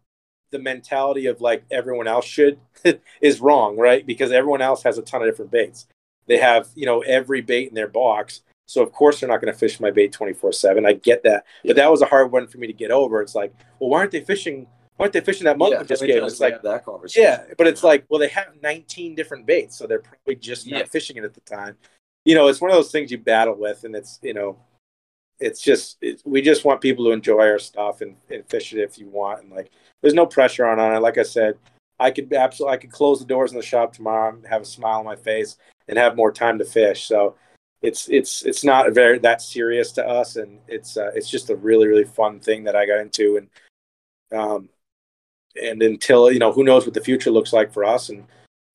the 0.51 0.59
mentality 0.59 1.27
of 1.27 1.41
like 1.41 1.63
everyone 1.71 2.07
else 2.07 2.25
should 2.25 2.59
is 3.21 3.39
wrong, 3.41 3.77
right? 3.77 4.05
Because 4.05 4.31
everyone 4.31 4.61
else 4.61 4.83
has 4.83 4.97
a 4.97 5.01
ton 5.01 5.21
of 5.21 5.27
different 5.27 5.51
baits. 5.51 5.87
They 6.27 6.37
have 6.37 6.67
you 6.75 6.85
know 6.85 7.01
every 7.01 7.41
bait 7.41 7.69
in 7.69 7.75
their 7.75 7.87
box. 7.87 8.41
So 8.67 8.83
of 8.83 8.91
course 8.91 9.19
they're 9.19 9.29
not 9.29 9.41
going 9.41 9.51
to 9.51 9.57
fish 9.59 9.79
my 9.79 9.89
bait 9.89 10.11
twenty 10.11 10.33
four 10.33 10.51
seven. 10.51 10.85
I 10.85 10.93
get 10.93 11.23
that, 11.23 11.43
Yeah. 11.63 11.69
but 11.69 11.75
that 11.77 11.89
was 11.91 12.03
a 12.03 12.05
hard 12.05 12.31
one 12.31 12.45
for 12.47 12.59
me 12.59 12.67
to 12.67 12.73
get 12.73 12.91
over. 12.91 13.19
It's 13.21 13.33
like, 13.33 13.51
well, 13.79 13.89
why 13.89 13.99
aren't 13.99 14.11
they 14.11 14.21
fishing? 14.21 14.67
Aren't 14.99 15.13
they 15.13 15.21
fishing 15.21 15.45
that 15.45 15.57
month 15.57 15.71
Yeah, 15.71 15.83
just 15.83 16.05
gave? 16.05 16.23
It's 16.23 16.39
like 16.39 16.61
that 16.61 16.85
conversation. 16.85 17.23
yeah, 17.23 17.53
but 17.57 17.67
it's 17.67 17.83
like, 17.83 18.05
well, 18.09 18.19
they 18.19 18.27
have 18.29 18.47
19 18.61 19.15
different 19.15 19.45
baits, 19.45 19.77
so 19.77 19.87
they're 19.87 19.99
probably 19.99 20.35
just 20.35 20.67
not 20.67 20.79
Yeah. 20.79 20.85
fishing 20.85 21.17
it 21.17 21.23
at 21.23 21.33
the 21.33 21.41
time. 21.41 21.77
You 22.25 22.35
know, 22.35 22.47
it's 22.47 22.59
one 22.59 22.69
of 22.69 22.75
those 22.75 22.91
things 22.91 23.09
you 23.11 23.17
battle 23.17 23.55
with, 23.55 23.85
and 23.85 23.95
it's 23.95 24.19
you 24.21 24.33
know, 24.33 24.57
it's 25.39 25.61
just 25.61 25.97
it's, 26.01 26.23
we 26.25 26.41
just 26.41 26.65
want 26.65 26.81
people 26.81 27.05
to 27.05 27.11
enjoy 27.11 27.47
our 27.47 27.59
stuff 27.59 28.01
and, 28.01 28.15
and 28.29 28.47
fish 28.49 28.73
it 28.73 28.79
if 28.79 28.97
you 28.97 29.07
want 29.07 29.41
and 29.41 29.51
like 29.51 29.71
there's 30.01 30.13
no 30.13 30.25
pressure 30.25 30.65
on 30.65 30.79
on 30.79 30.93
it 30.95 30.99
like 30.99 31.17
i 31.17 31.23
said 31.23 31.55
i 31.99 32.11
could 32.11 32.31
absolutely 32.33 32.73
i 32.73 32.77
could 32.77 32.91
close 32.91 33.19
the 33.19 33.25
doors 33.25 33.51
in 33.51 33.57
the 33.57 33.63
shop 33.63 33.93
tomorrow 33.93 34.33
and 34.33 34.45
have 34.45 34.61
a 34.61 34.65
smile 34.65 34.99
on 34.99 35.05
my 35.05 35.15
face 35.15 35.57
and 35.87 35.97
have 35.97 36.15
more 36.15 36.31
time 36.31 36.57
to 36.57 36.65
fish 36.65 37.05
so 37.05 37.35
it's 37.81 38.09
it's 38.09 38.43
it's 38.43 38.63
not 38.63 38.93
very 38.93 39.17
that 39.17 39.41
serious 39.41 39.91
to 39.93 40.05
us 40.05 40.35
and 40.35 40.59
it's 40.67 40.97
uh, 40.97 41.11
it's 41.15 41.29
just 41.29 41.49
a 41.49 41.55
really 41.55 41.87
really 41.87 42.03
fun 42.03 42.39
thing 42.39 42.63
that 42.65 42.75
i 42.75 42.85
got 42.85 42.99
into 42.99 43.37
and 43.37 44.37
um 44.37 44.69
and 45.61 45.81
until 45.81 46.31
you 46.31 46.39
know 46.39 46.51
who 46.51 46.63
knows 46.63 46.85
what 46.85 46.93
the 46.93 47.01
future 47.01 47.31
looks 47.31 47.53
like 47.53 47.73
for 47.73 47.83
us 47.83 48.09
and 48.09 48.25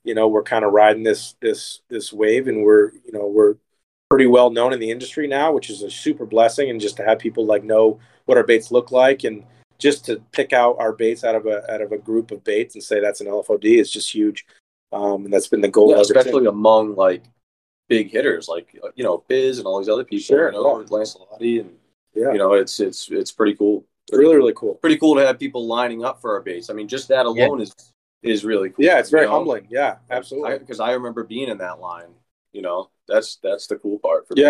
you 0.02 0.14
know 0.14 0.28
we're 0.28 0.42
kind 0.42 0.64
of 0.64 0.72
riding 0.72 1.02
this 1.02 1.34
this 1.40 1.80
this 1.88 2.12
wave 2.12 2.48
and 2.48 2.62
we're 2.62 2.92
you 3.04 3.12
know 3.12 3.26
we're 3.26 3.56
pretty 4.14 4.26
well 4.26 4.50
known 4.50 4.72
in 4.72 4.78
the 4.78 4.92
industry 4.92 5.26
now, 5.26 5.52
which 5.52 5.70
is 5.70 5.82
a 5.82 5.90
super 5.90 6.24
blessing. 6.24 6.70
And 6.70 6.80
just 6.80 6.96
to 6.98 7.04
have 7.04 7.18
people 7.18 7.46
like 7.46 7.64
know 7.64 7.98
what 8.26 8.38
our 8.38 8.44
baits 8.44 8.70
look 8.70 8.92
like 8.92 9.24
and 9.24 9.44
just 9.78 10.04
to 10.06 10.22
pick 10.30 10.52
out 10.52 10.76
our 10.78 10.92
baits 10.92 11.24
out 11.24 11.34
of 11.34 11.46
a 11.46 11.68
out 11.72 11.82
of 11.82 11.90
a 11.92 11.98
group 11.98 12.30
of 12.30 12.44
baits 12.44 12.76
and 12.76 12.84
say 12.84 13.00
that's 13.00 13.20
an 13.20 13.26
LFOD 13.26 13.80
is 13.80 13.90
just 13.90 14.14
huge. 14.14 14.46
Um, 14.92 15.24
and 15.24 15.34
that's 15.34 15.48
been 15.48 15.60
the 15.60 15.68
goal, 15.68 15.90
yeah, 15.90 16.00
especially 16.00 16.46
among 16.46 16.94
like 16.94 17.24
big 17.88 18.10
hitters 18.10 18.46
like 18.46 18.72
you 18.94 19.02
know 19.02 19.24
Biz 19.26 19.58
and 19.58 19.66
all 19.66 19.80
these 19.80 19.88
other 19.88 20.04
people. 20.04 20.22
Sure, 20.22 20.52
you 20.52 20.62
know, 20.62 20.80
yeah. 20.80 20.86
Lancelotti 20.86 21.60
and 21.60 21.76
Yeah, 22.14 22.30
you 22.30 22.38
know 22.38 22.52
it's 22.52 22.78
it's 22.78 23.10
it's 23.10 23.32
pretty 23.32 23.56
cool. 23.56 23.84
Really 24.12 24.36
really 24.36 24.52
cool. 24.54 24.74
Pretty 24.74 24.98
cool 24.98 25.14
to 25.16 25.26
have 25.26 25.38
people 25.38 25.66
lining 25.66 26.04
up 26.04 26.20
for 26.20 26.34
our 26.34 26.40
base. 26.40 26.70
I 26.70 26.74
mean, 26.74 26.88
just 26.88 27.08
that 27.08 27.26
alone 27.26 27.60
is 27.60 27.74
is 28.24 28.44
really 28.44 28.70
cool. 28.70 28.84
Yeah, 28.84 28.98
it's 28.98 29.10
very 29.10 29.26
know? 29.26 29.32
humbling. 29.32 29.66
Yeah, 29.70 29.96
absolutely. 30.10 30.58
Because 30.58 30.80
I, 30.80 30.92
remember 30.92 31.24
being 31.24 31.48
in 31.48 31.58
that 31.58 31.78
line. 31.80 32.08
You 32.52 32.62
know, 32.62 32.90
that's 33.06 33.36
that's 33.42 33.66
the 33.66 33.76
cool 33.76 33.98
part 33.98 34.26
for 34.26 34.34
yeah, 34.36 34.42
me. 34.42 34.48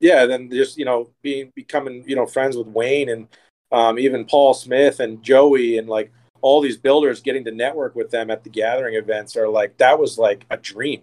yeah. 0.00 0.20
Yeah. 0.20 0.26
Then 0.26 0.50
just 0.50 0.78
you 0.78 0.84
know 0.84 1.10
being 1.22 1.52
becoming 1.54 2.04
you 2.06 2.16
know 2.16 2.26
friends 2.26 2.56
with 2.56 2.68
Wayne 2.68 3.08
and 3.08 3.28
um, 3.72 3.98
even 3.98 4.24
Paul 4.24 4.54
Smith 4.54 5.00
and 5.00 5.22
Joey 5.22 5.78
and 5.78 5.88
like 5.88 6.12
all 6.40 6.60
these 6.60 6.76
builders 6.76 7.20
getting 7.20 7.44
to 7.44 7.50
network 7.50 7.94
with 7.94 8.10
them 8.10 8.30
at 8.30 8.44
the 8.44 8.50
gathering 8.50 8.94
events 8.94 9.36
are 9.36 9.48
like 9.48 9.76
that 9.78 9.98
was 9.98 10.18
like 10.18 10.46
a 10.50 10.56
dream. 10.56 11.02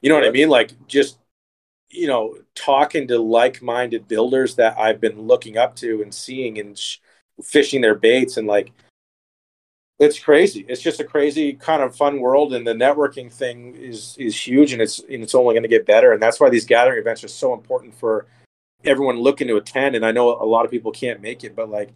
You 0.00 0.10
know 0.10 0.14
what 0.14 0.24
I 0.24 0.30
mean? 0.30 0.48
Like 0.48 0.86
just 0.86 1.18
you 1.88 2.06
know 2.06 2.36
talking 2.54 3.08
to 3.08 3.18
like-minded 3.18 4.06
builders 4.06 4.56
that 4.56 4.78
I've 4.78 5.00
been 5.00 5.20
looking 5.20 5.56
up 5.56 5.76
to 5.76 6.02
and 6.02 6.12
seeing 6.12 6.58
and 6.58 6.78
sh- 6.78 6.98
fishing 7.42 7.80
their 7.80 7.94
baits 7.94 8.36
and 8.36 8.46
like 8.46 8.72
it's 9.98 10.18
crazy. 10.18 10.64
It's 10.68 10.82
just 10.82 11.00
a 11.00 11.04
crazy 11.04 11.54
kind 11.54 11.82
of 11.82 11.96
fun 11.96 12.20
world, 12.20 12.52
and 12.52 12.66
the 12.66 12.74
networking 12.74 13.32
thing 13.32 13.74
is 13.74 14.14
is 14.18 14.46
huge, 14.46 14.72
and 14.72 14.82
it's 14.82 14.98
and 14.98 15.22
it's 15.22 15.34
only 15.34 15.54
going 15.54 15.62
to 15.62 15.68
get 15.68 15.86
better. 15.86 16.12
And 16.12 16.22
that's 16.22 16.38
why 16.38 16.50
these 16.50 16.66
gathering 16.66 16.98
events 16.98 17.24
are 17.24 17.28
so 17.28 17.54
important 17.54 17.94
for 17.94 18.26
everyone 18.84 19.18
looking 19.18 19.48
to 19.48 19.56
attend. 19.56 19.96
And 19.96 20.04
I 20.04 20.12
know 20.12 20.30
a 20.30 20.44
lot 20.44 20.64
of 20.64 20.70
people 20.70 20.92
can't 20.92 21.22
make 21.22 21.44
it, 21.44 21.56
but 21.56 21.70
like, 21.70 21.92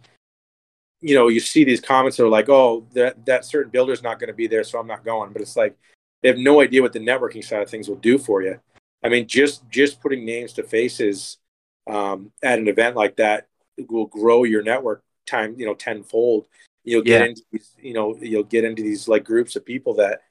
you 0.99 1.13
know, 1.15 1.27
you 1.27 1.39
see 1.39 1.63
these 1.63 1.79
comments 1.79 2.17
that 2.17 2.25
are 2.25 2.29
like, 2.29 2.49
"Oh, 2.49 2.87
that 2.93 3.23
that 3.27 3.45
certain 3.45 3.71
builder's 3.71 4.03
not 4.03 4.19
going 4.19 4.29
to 4.29 4.33
be 4.33 4.47
there, 4.47 4.63
so 4.63 4.79
I'm 4.79 4.87
not 4.87 5.05
going." 5.05 5.31
But 5.31 5.43
it's 5.43 5.55
like 5.55 5.77
they 6.23 6.29
have 6.29 6.37
no 6.39 6.61
idea 6.61 6.81
what 6.81 6.93
the 6.93 6.99
networking 6.99 7.43
side 7.43 7.61
of 7.61 7.69
things 7.69 7.87
will 7.87 7.97
do 7.97 8.17
for 8.17 8.41
you. 8.41 8.59
I 9.03 9.09
mean, 9.09 9.27
just 9.27 9.69
just 9.69 10.01
putting 10.01 10.25
names 10.25 10.53
to 10.53 10.63
faces 10.63 11.37
um, 11.87 12.31
at 12.41 12.57
an 12.59 12.67
event 12.67 12.95
like 12.95 13.17
that 13.17 13.47
will 13.89 14.07
grow 14.07 14.43
your 14.43 14.63
network 14.63 15.03
time, 15.25 15.55
you 15.57 15.65
know, 15.65 15.73
tenfold 15.73 16.47
you'll 16.83 17.03
get 17.03 17.21
Yeah. 17.21 17.27
into 17.27 17.43
these, 17.51 17.75
you 17.79 17.93
know 17.93 18.17
you'll 18.19 18.43
get 18.43 18.63
into 18.63 18.81
these 18.81 19.07
like 19.07 19.23
groups 19.23 19.55
of 19.55 19.63
people 19.63 19.93
that 19.93 20.23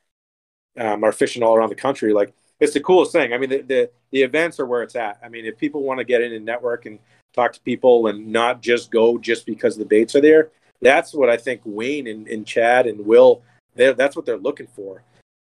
um, 0.76 1.04
are 1.04 1.12
fishing 1.12 1.42
all 1.42 1.54
around 1.54 1.68
the 1.68 1.76
country. 1.76 2.12
Like 2.12 2.32
it's 2.58 2.74
the 2.74 2.80
coolest 2.80 3.12
thing. 3.12 3.32
I 3.32 3.38
mean 3.38 3.50
the, 3.50 3.62
the 3.62 3.90
the 4.10 4.22
events 4.22 4.58
are 4.58 4.66
where 4.66 4.82
it's 4.82 4.96
at. 4.96 5.20
I 5.24 5.28
mean 5.28 5.44
if 5.46 5.56
people 5.56 5.82
want 5.82 5.98
to 5.98 6.04
get 6.04 6.22
in 6.22 6.32
and 6.32 6.44
network 6.44 6.86
and 6.86 6.98
talk 7.32 7.52
to 7.52 7.60
people 7.60 8.08
and 8.08 8.26
not 8.26 8.60
just 8.60 8.90
go 8.90 9.16
just 9.16 9.46
because 9.46 9.76
the 9.76 9.84
baits 9.84 10.16
are 10.16 10.20
there 10.20 10.50
that's 10.82 11.14
what 11.14 11.28
i 11.30 11.36
think 11.36 11.60
wayne 11.64 12.08
and, 12.08 12.26
and 12.26 12.46
chad 12.46 12.86
and 12.86 13.06
will 13.06 13.42
they're, 13.76 13.94
that's 13.94 14.16
what 14.16 14.26
they're 14.26 14.36
looking 14.36 14.66
for. 14.66 15.02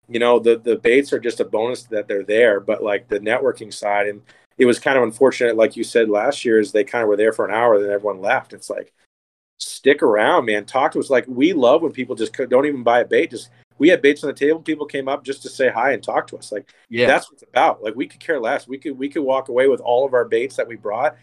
You 0.09 0.19
know 0.19 0.39
the 0.39 0.59
the 0.59 0.77
baits 0.77 1.13
are 1.13 1.19
just 1.19 1.41
a 1.41 1.45
bonus 1.45 1.85
that 1.85 2.09
they're 2.09 2.25
there 2.25 2.61
but 2.61 2.83
like 2.83 3.09
the 3.09 3.21
networking 3.21 3.73
side 3.73 4.09
and 4.09 4.23
it 4.59 4.67
was 4.67 4.79
kind 4.79 4.97
of 4.97 5.05
unfortunate 5.05 5.57
like 5.57 5.77
you 5.77 5.85
said 5.85 6.09
last 6.09 6.45
year 6.45 6.59
is 6.59 6.73
they 6.73 6.85
kind 6.85 7.03
of 7.03 7.09
were 7.09 7.17
there 7.17 7.33
for 7.33 7.45
an 7.47 7.55
hour 7.55 7.79
then 7.81 7.91
everyone 7.91 8.21
left. 8.21 8.53
It's 8.53 8.71
like 8.71 8.93
stick 9.59 10.03
around, 10.03 10.47
man. 10.47 10.65
Talk 10.65 10.93
to 10.93 11.01
us. 11.01 11.11
Like 11.11 11.25
we 11.27 11.53
love 11.53 11.83
when 11.83 11.93
people 11.93 12.15
just 12.15 12.33
don't 12.35 12.67
even 12.67 12.83
buy 12.83 13.01
a 13.01 13.05
bait. 13.05 13.31
Just 13.31 13.51
we 13.79 13.89
had 13.89 14.03
baits 14.03 14.25
on 14.25 14.29
the 14.29 14.35
table. 14.35 14.61
People 14.61 14.87
came 14.87 15.09
up 15.09 15.25
just 15.25 15.43
to 15.43 15.49
say 15.49 15.69
hi 15.71 15.93
and 15.93 16.03
talk 16.03 16.27
to 16.29 16.37
us. 16.37 16.53
Like 16.53 16.73
Yeah. 16.89 17.07
that's 17.07 17.29
what 17.31 17.35
it's 17.35 17.49
about. 17.49 17.83
Like 17.83 17.95
we 17.95 18.07
could 18.07 18.21
care 18.21 18.41
less. 18.41 18.69
We 18.69 18.79
could 18.79 18.99
we 18.99 19.09
could 19.09 19.23
walk 19.23 19.49
away 19.49 19.69
with 19.69 19.81
all 19.81 20.07
of 20.07 20.15
our 20.15 20.25
baits 20.25 20.57
that 20.57 20.69
we 20.69 20.77
brought 20.77 21.17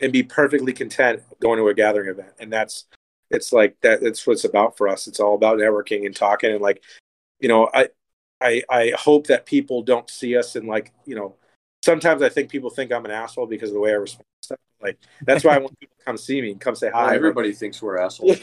and 0.00 0.12
be 0.12 0.22
perfectly 0.22 0.72
content 0.72 1.22
going 1.40 1.58
to 1.58 1.68
a 1.68 1.74
gathering 1.74 2.08
event. 2.08 2.32
And 2.38 2.52
that's 2.52 2.86
it's 3.30 3.52
like 3.52 3.76
that. 3.82 4.00
That's 4.02 4.26
what 4.26 4.34
it's 4.34 4.44
about 4.44 4.76
for 4.76 4.88
us. 4.88 5.06
It's 5.06 5.20
all 5.20 5.34
about 5.34 5.58
networking 5.58 6.06
and 6.06 6.14
talking 6.16 6.52
and 6.52 6.62
like 6.62 6.82
you 7.40 7.48
know 7.48 7.68
I 7.72 7.88
I 8.40 8.62
I 8.70 8.92
hope 8.96 9.26
that 9.28 9.46
people 9.46 9.82
don't 9.82 10.08
see 10.08 10.36
us 10.36 10.56
and 10.56 10.66
like 10.68 10.92
you 11.04 11.14
know 11.14 11.36
sometimes 11.84 12.22
I 12.22 12.28
think 12.28 12.50
people 12.50 12.70
think 12.70 12.92
I'm 12.92 13.04
an 13.04 13.10
asshole 13.10 13.46
because 13.46 13.70
of 13.70 13.74
the 13.74 13.80
way 13.80 13.90
I 13.90 13.94
respond 13.94 14.24
stuff. 14.48 14.58
Like 14.80 14.98
that's 15.22 15.44
why 15.44 15.54
I 15.54 15.58
want 15.58 15.78
people 15.78 15.94
to 15.98 16.04
come 16.04 16.16
see 16.16 16.40
me 16.40 16.52
and 16.52 16.60
come 16.60 16.74
say 16.74 16.90
hi. 16.90 16.96
Well, 16.96 17.06
Like, 17.06 17.16
everybody 17.16 17.52
thinks 17.52 17.82
we're 17.82 17.98
assholes. 17.98 18.38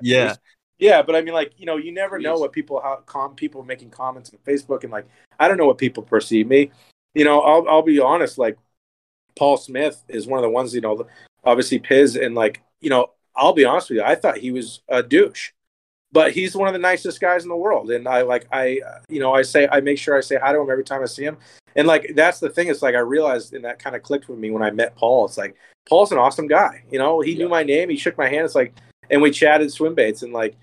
Yeah. 0.00 0.34
yeah, 0.78 1.02
but 1.02 1.16
I 1.16 1.22
mean, 1.22 1.34
like 1.34 1.52
you 1.56 1.66
know, 1.66 1.76
you 1.76 1.92
never 1.92 2.18
know 2.18 2.36
what 2.36 2.52
people 2.52 2.80
how 2.80 2.96
com 3.06 3.34
people 3.34 3.62
making 3.62 3.90
comments 3.90 4.30
on 4.32 4.38
Facebook 4.46 4.82
and 4.84 4.92
like 4.92 5.06
I 5.38 5.48
don't 5.48 5.56
know 5.56 5.66
what 5.66 5.78
people 5.78 6.02
perceive 6.02 6.46
me. 6.46 6.70
You 7.14 7.24
know, 7.24 7.40
I'll 7.40 7.68
I'll 7.68 7.82
be 7.82 8.00
honest. 8.00 8.38
Like 8.38 8.58
Paul 9.36 9.56
Smith 9.56 10.02
is 10.08 10.26
one 10.26 10.38
of 10.38 10.42
the 10.42 10.50
ones 10.50 10.74
you 10.74 10.80
know, 10.80 11.06
obviously 11.44 11.78
Piz 11.78 12.16
and 12.16 12.34
like 12.34 12.62
you 12.80 12.90
know, 12.90 13.10
I'll 13.36 13.52
be 13.52 13.64
honest 13.64 13.90
with 13.90 13.98
you. 13.98 14.04
I 14.04 14.14
thought 14.14 14.38
he 14.38 14.50
was 14.50 14.80
a 14.88 15.02
douche, 15.02 15.50
but 16.12 16.32
he's 16.32 16.56
one 16.56 16.68
of 16.68 16.74
the 16.74 16.78
nicest 16.78 17.20
guys 17.20 17.42
in 17.42 17.48
the 17.48 17.56
world. 17.56 17.90
And 17.90 18.08
I 18.08 18.22
like 18.22 18.46
I 18.52 18.80
uh, 18.86 18.98
you 19.08 19.20
know 19.20 19.34
I 19.34 19.42
say 19.42 19.68
I 19.70 19.80
make 19.80 19.98
sure 19.98 20.16
I 20.16 20.20
say 20.20 20.36
hi 20.36 20.52
to 20.52 20.60
him 20.60 20.70
every 20.70 20.84
time 20.84 21.02
I 21.02 21.06
see 21.06 21.24
him. 21.24 21.38
And 21.78 21.86
like 21.86 22.12
that's 22.14 22.40
the 22.40 22.50
thing. 22.50 22.68
It's 22.68 22.82
like 22.82 22.94
I 22.94 22.98
realized, 22.98 23.54
and 23.54 23.64
that 23.64 23.78
kind 23.78 23.96
of 23.96 24.02
clicked 24.02 24.28
with 24.28 24.38
me 24.38 24.50
when 24.50 24.62
I 24.62 24.70
met 24.70 24.96
Paul. 24.96 25.24
It's 25.24 25.38
like 25.38 25.54
Paul's 25.88 26.12
an 26.12 26.18
awesome 26.18 26.48
guy. 26.48 26.82
You 26.90 26.98
know, 26.98 27.20
he 27.20 27.32
Yeah. 27.32 27.38
knew 27.38 27.48
my 27.48 27.62
name. 27.62 27.88
He 27.88 27.96
shook 27.96 28.18
my 28.18 28.28
hand. 28.28 28.44
It's 28.44 28.54
like, 28.54 28.74
and 29.10 29.22
we 29.22 29.30
chatted 29.30 29.72
swim 29.72 29.94
baits, 29.94 30.22
and 30.22 30.32
like 30.32 30.56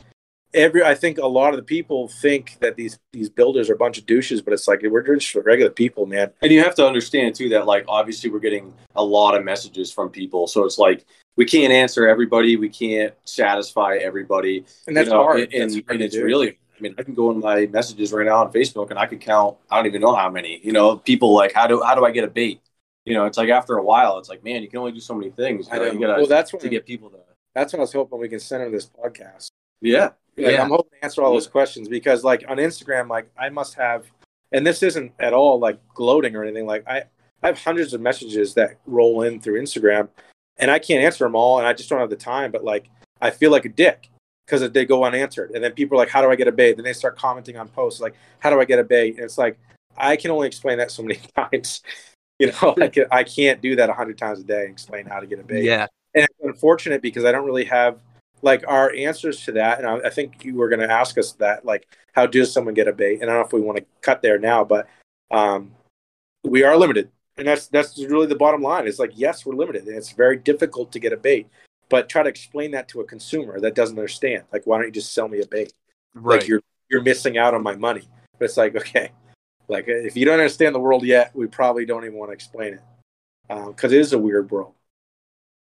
every. 0.53 0.83
I 0.83 0.93
think 0.93 1.17
a 1.17 1.25
lot 1.25 1.53
of 1.53 1.57
the 1.57 1.63
people 1.63 2.09
think 2.09 2.57
that 2.59 2.75
these 2.75 2.99
these 3.13 3.29
builders 3.29 3.69
are 3.69 3.73
a 3.73 3.77
bunch 3.77 3.97
of 3.97 4.05
douches, 4.05 4.41
but 4.41 4.53
it's 4.53 4.67
like 4.67 4.81
we're 4.83 5.01
just 5.15 5.33
regular 5.35 5.71
people, 5.71 6.05
man. 6.05 6.31
And 6.41 6.51
you 6.51 6.61
have 6.61 6.75
to 6.75 6.85
understand 6.85 7.33
too 7.35 7.49
that 7.49 7.65
like 7.65 7.85
obviously 7.87 8.29
we're 8.29 8.39
getting 8.39 8.73
a 8.95 9.03
lot 9.03 9.35
of 9.35 9.43
messages 9.43 9.91
from 9.91 10.09
people, 10.09 10.47
so 10.47 10.65
it's 10.65 10.77
like 10.77 11.05
we 11.37 11.45
can't 11.45 11.71
answer 11.73 12.07
everybody, 12.07 12.55
we 12.55 12.69
can't 12.69 13.13
satisfy 13.25 13.97
everybody, 13.97 14.65
And 14.87 14.95
that's 14.95 15.07
you 15.07 15.13
know, 15.13 15.23
hard. 15.23 15.39
And, 15.41 15.51
That's 15.51 15.75
and, 15.75 15.99
to 15.99 16.05
it's 16.05 16.15
do. 16.15 16.23
really, 16.23 16.57
I 16.77 16.81
mean, 16.81 16.95
I 16.97 17.03
can 17.03 17.13
go 17.13 17.31
in 17.31 17.39
my 17.39 17.67
messages 17.67 18.11
right 18.11 18.25
now 18.25 18.43
on 18.43 18.51
Facebook 18.51 18.89
and 18.89 18.99
I 18.99 19.05
can 19.05 19.19
count. 19.19 19.57
I 19.69 19.77
don't 19.77 19.85
even 19.85 20.01
know 20.01 20.15
how 20.15 20.29
many. 20.29 20.59
You 20.63 20.73
know, 20.73 20.97
people 20.97 21.33
like 21.33 21.53
how 21.53 21.67
do 21.67 21.81
how 21.81 21.95
do 21.95 22.05
I 22.05 22.11
get 22.11 22.23
a 22.23 22.27
bait? 22.27 22.61
You 23.05 23.13
know, 23.13 23.25
it's 23.25 23.37
like 23.37 23.49
after 23.49 23.77
a 23.77 23.83
while, 23.83 24.17
it's 24.17 24.29
like 24.29 24.43
man, 24.43 24.61
you 24.61 24.67
can 24.67 24.79
only 24.79 24.91
do 24.91 24.99
so 24.99 25.13
many 25.13 25.31
things. 25.31 25.67
You, 25.71 25.79
know, 25.79 25.85
you 25.85 25.99
gotta 25.99 26.21
well, 26.21 26.27
that's 26.27 26.51
what 26.51 26.61
to 26.63 26.69
get 26.69 26.85
people 26.85 27.09
to. 27.11 27.17
that's 27.53 27.71
what 27.71 27.79
I 27.79 27.81
was 27.81 27.93
hoping 27.93 28.19
we 28.19 28.29
can 28.29 28.39
send 28.39 28.63
him 28.63 28.71
this 28.71 28.87
podcast. 28.87 29.47
Yeah, 29.81 30.03
Like, 30.03 30.13
Yeah. 30.37 30.63
I'm 30.63 30.69
hoping 30.69 30.91
to 30.99 31.05
answer 31.05 31.21
all 31.21 31.33
those 31.33 31.47
questions 31.47 31.87
because, 31.87 32.23
like, 32.23 32.43
on 32.47 32.57
Instagram, 32.57 33.09
like, 33.09 33.29
I 33.37 33.49
must 33.49 33.75
have, 33.75 34.05
and 34.51 34.65
this 34.65 34.81
isn't 34.83 35.11
at 35.19 35.33
all 35.33 35.59
like 35.59 35.79
gloating 35.93 36.35
or 36.35 36.43
anything. 36.43 36.65
Like, 36.65 36.87
I, 36.87 37.03
I 37.43 37.47
have 37.47 37.61
hundreds 37.61 37.93
of 37.93 38.01
messages 38.01 38.53
that 38.55 38.79
roll 38.85 39.21
in 39.21 39.39
through 39.39 39.61
Instagram, 39.61 40.09
and 40.57 40.71
I 40.71 40.79
can't 40.79 41.03
answer 41.03 41.25
them 41.25 41.35
all, 41.35 41.59
and 41.59 41.67
I 41.67 41.73
just 41.73 41.89
don't 41.89 41.99
have 41.99 42.09
the 42.09 42.15
time. 42.15 42.51
But 42.51 42.63
like, 42.63 42.89
I 43.21 43.29
feel 43.29 43.51
like 43.51 43.65
a 43.65 43.69
dick 43.69 44.09
because 44.45 44.69
they 44.71 44.85
go 44.85 45.03
unanswered, 45.03 45.51
and 45.51 45.63
then 45.63 45.71
people 45.73 45.97
are 45.97 46.01
like, 46.01 46.09
"How 46.09 46.21
do 46.21 46.29
I 46.29 46.35
get 46.35 46.47
a 46.47 46.51
bait?" 46.51 46.73
Then 46.75 46.85
they 46.85 46.93
start 46.93 47.17
commenting 47.17 47.57
on 47.57 47.67
posts 47.69 48.01
like, 48.01 48.15
"How 48.39 48.49
do 48.49 48.59
I 48.59 48.65
get 48.65 48.79
a 48.79 48.83
bait?" 48.83 49.15
And 49.15 49.23
it's 49.23 49.37
like, 49.37 49.57
I 49.97 50.15
can 50.15 50.31
only 50.31 50.47
explain 50.47 50.77
that 50.77 50.91
so 50.91 51.03
many 51.03 51.19
times. 51.35 51.81
You 52.39 52.51
know, 52.51 52.73
like 52.77 52.97
I 53.11 53.23
can't 53.23 53.61
do 53.61 53.77
that 53.77 53.89
a 53.89 53.93
hundred 53.93 54.17
times 54.17 54.39
a 54.39 54.43
day 54.43 54.63
and 54.65 54.71
explain 54.71 55.05
how 55.05 55.21
to 55.21 55.25
get 55.25 55.39
a 55.39 55.43
bait 55.43 55.63
Yeah. 55.63 55.87
and 56.13 56.25
it's 56.25 56.33
unfortunate 56.43 57.01
because 57.01 57.23
I 57.23 57.31
don't 57.31 57.45
really 57.45 57.63
have 57.63 57.99
like 58.41 58.63
our 58.67 58.93
answers 58.93 59.43
to 59.45 59.53
that. 59.53 59.79
And 59.79 59.87
I, 59.87 60.07
I 60.07 60.09
think 60.09 60.43
you 60.43 60.55
were 60.55 60.67
going 60.67 60.81
to 60.81 60.91
ask 60.91 61.17
us 61.17 61.31
that, 61.33 61.65
like, 61.65 61.87
how 62.13 62.25
does 62.25 62.51
someone 62.51 62.73
get 62.73 62.87
a 62.89 62.93
bait? 62.93 63.21
And 63.21 63.23
I 63.23 63.33
don't 63.33 63.41
know 63.41 63.47
if 63.47 63.53
we 63.53 63.61
want 63.61 63.77
to 63.77 63.85
cut 64.01 64.21
there 64.21 64.37
now, 64.37 64.63
but 64.65 64.87
um, 65.31 65.71
we 66.43 66.63
are 66.63 66.77
limited, 66.77 67.09
and 67.37 67.47
that's 67.47 67.67
that's 67.67 67.97
really 67.97 68.27
the 68.27 68.35
bottom 68.35 68.61
line. 68.61 68.87
It's 68.87 68.99
like 68.99 69.11
yes, 69.15 69.45
we're 69.45 69.55
limited, 69.55 69.87
and 69.87 69.97
it's 69.97 70.11
very 70.11 70.37
difficult 70.37 70.91
to 70.91 70.99
get 70.99 71.13
a 71.13 71.17
bait. 71.17 71.47
But 71.89 72.09
try 72.09 72.23
to 72.23 72.29
explain 72.29 72.71
that 72.71 72.87
to 72.89 73.01
a 73.01 73.05
consumer 73.05 73.59
that 73.59 73.75
doesn't 73.75 73.97
understand. 73.97 74.43
Like, 74.51 74.65
why 74.65 74.77
don't 74.77 74.87
you 74.87 74.91
just 74.91 75.13
sell 75.13 75.27
me 75.27 75.41
a 75.41 75.45
bait? 75.45 75.73
Right. 76.13 76.39
Like 76.39 76.47
you're 76.47 76.61
you're 76.89 77.01
missing 77.01 77.37
out 77.37 77.53
on 77.53 77.63
my 77.63 77.75
money. 77.75 78.07
But 78.39 78.45
it's 78.45 78.57
like 78.57 78.75
okay, 78.75 79.11
like 79.67 79.85
if 79.87 80.15
you 80.15 80.25
don't 80.25 80.39
understand 80.39 80.75
the 80.75 80.79
world 80.79 81.03
yet, 81.03 81.35
we 81.35 81.47
probably 81.47 81.85
don't 81.85 82.03
even 82.03 82.17
want 82.17 82.29
to 82.29 82.33
explain 82.33 82.75
it 82.75 82.81
because 83.47 83.91
it 83.91 83.99
is 83.99 84.13
a 84.13 84.19
weird 84.19 84.49
world. 84.51 84.73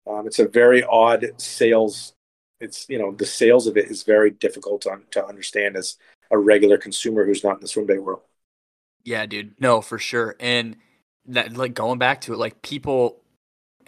Um, 0.09 0.27
it's 0.27 0.39
a 0.39 0.47
very 0.47 0.83
odd 0.83 1.25
sales. 1.37 2.13
It's 2.59 2.87
you 2.89 2.99
know 2.99 3.11
the 3.11 3.25
sales 3.25 3.67
of 3.67 3.77
it 3.77 3.89
is 3.89 4.03
very 4.03 4.31
difficult 4.31 4.81
to, 4.81 4.99
to 5.11 5.25
understand 5.25 5.77
as 5.77 5.97
a 6.31 6.37
regular 6.37 6.77
consumer 6.77 7.25
who's 7.25 7.43
not 7.43 7.55
in 7.55 7.61
the 7.61 7.67
swim 7.67 7.85
bait 7.85 7.99
world. 7.99 8.21
Yeah, 9.03 9.25
dude. 9.25 9.59
No, 9.59 9.81
for 9.81 9.97
sure. 9.97 10.35
And 10.39 10.77
that 11.25 11.55
like 11.55 11.73
going 11.73 11.99
back 11.99 12.21
to 12.21 12.33
it, 12.33 12.37
like 12.37 12.61
people 12.61 13.21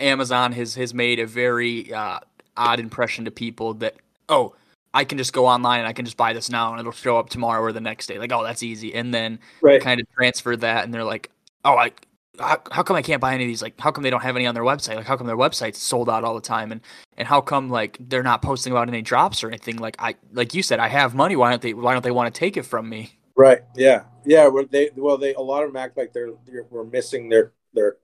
Amazon 0.01 0.51
has 0.53 0.75
has 0.75 0.93
made 0.93 1.19
a 1.19 1.25
very 1.25 1.93
uh, 1.93 2.19
odd 2.57 2.79
impression 2.79 3.25
to 3.25 3.31
people 3.31 3.75
that 3.75 3.95
oh 4.29 4.55
I 4.93 5.05
can 5.05 5.17
just 5.17 5.33
go 5.33 5.45
online 5.45 5.79
and 5.79 5.87
I 5.87 5.93
can 5.93 6.05
just 6.05 6.17
buy 6.17 6.33
this 6.33 6.49
now 6.49 6.71
and 6.71 6.79
it'll 6.79 6.91
show 6.91 7.17
up 7.17 7.29
tomorrow 7.29 7.61
or 7.61 7.71
the 7.71 7.81
next 7.81 8.07
day. 8.07 8.19
Like, 8.19 8.31
oh, 8.33 8.43
that's 8.43 8.63
easy. 8.63 8.93
And 8.93 9.13
then 9.13 9.39
Right. 9.61 9.81
kind 9.81 10.01
of 10.01 10.07
transfer 10.13 10.55
that 10.57 10.83
and 10.83 10.93
they're 10.93 11.05
like, 11.05 11.31
oh, 11.63 11.75
I, 11.75 11.91
how, 12.37 12.61
how 12.71 12.83
come 12.83 12.95
I 12.97 13.01
can't 13.01 13.21
buy 13.21 13.33
any 13.33 13.45
of 13.45 13.47
these? 13.47 13.61
Like, 13.61 13.79
how 13.79 13.91
come 13.91 14.03
they 14.03 14.09
don't 14.09 14.21
have 14.23 14.35
any 14.35 14.45
on 14.47 14.53
their 14.53 14.63
website? 14.63 14.95
Like, 14.95 15.05
how 15.05 15.15
come 15.15 15.27
their 15.27 15.37
website's 15.37 15.77
sold 15.79 16.09
out 16.09 16.23
all 16.25 16.35
the 16.35 16.41
time? 16.41 16.73
And, 16.73 16.81
and 17.17 17.25
how 17.25 17.39
come 17.39 17.69
like 17.69 17.97
they're 18.01 18.23
not 18.23 18.41
posting 18.41 18.73
about 18.73 18.89
any 18.89 19.01
drops 19.01 19.43
or 19.43 19.47
anything? 19.47 19.77
Like 19.77 19.95
I, 19.99 20.15
like 20.33 20.53
you 20.53 20.61
said, 20.61 20.79
I 20.79 20.89
have 20.89 21.15
money. 21.15 21.37
Why 21.37 21.51
don't 21.51 21.61
they, 21.61 21.73
why 21.73 21.93
don't 21.93 22.03
they 22.03 22.11
want 22.11 22.33
to 22.33 22.37
take 22.37 22.57
it 22.57 22.63
from 22.63 22.89
me? 22.89 23.17
Right. 23.35 23.61
Yeah. 23.75 24.03
Yeah. 24.25 24.47
Well, 24.47 24.65
they 24.69 24.89
well 24.95 25.17
they 25.17 25.33
a 25.35 25.39
lot 25.39 25.63
of 25.63 25.69
them 25.69 25.77
act 25.77 25.95
like 25.95 26.11
they're, 26.11 26.31
they're 26.45 26.65
we're 26.69 26.83
missing 26.83 27.29
their 27.29 27.53
their 27.73 27.95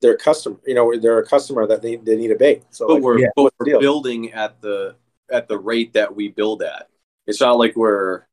their 0.00 0.16
customer. 0.16 0.56
You 0.66 0.74
know, 0.74 0.96
they're 0.98 1.18
a 1.18 1.26
customer 1.26 1.66
that 1.66 1.82
they, 1.82 1.96
they 1.96 2.16
need 2.16 2.30
a 2.30 2.36
bait. 2.36 2.62
So 2.70 2.86
but 2.88 2.94
like, 2.94 3.02
we're, 3.02 3.18
Yeah. 3.20 3.28
but 3.36 3.52
we're 3.58 3.78
building 3.80 4.32
at 4.32 4.60
the 4.60 4.96
at 5.30 5.46
the 5.48 5.58
rate 5.58 5.92
that 5.92 6.14
we 6.14 6.28
build 6.28 6.62
at. 6.62 6.88
It's 7.26 7.40
not 7.40 7.58
like 7.58 7.76
we're 7.76 8.26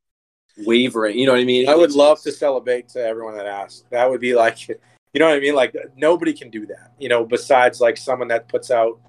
wavering. 0.66 1.16
You 1.18 1.26
know 1.26 1.32
what 1.32 1.40
I 1.40 1.44
mean? 1.44 1.68
I 1.68 1.74
would 1.76 1.90
It's- 1.90 1.96
love 1.96 2.20
to 2.22 2.32
sell 2.32 2.56
a 2.56 2.60
bait 2.60 2.88
to 2.90 3.04
everyone 3.04 3.36
that 3.36 3.46
asks. 3.46 3.84
That 3.90 4.10
would 4.10 4.20
be 4.20 4.34
like, 4.34 4.68
you 4.68 4.76
know 5.14 5.28
what 5.28 5.36
I 5.36 5.40
mean? 5.40 5.54
Like 5.54 5.76
nobody 5.96 6.32
can 6.32 6.50
do 6.50 6.66
that. 6.66 6.92
You 6.98 7.08
know, 7.08 7.24
besides 7.24 7.80
like 7.80 7.96
someone 7.96 8.28
that 8.28 8.48
puts 8.48 8.70
out, 8.70 9.00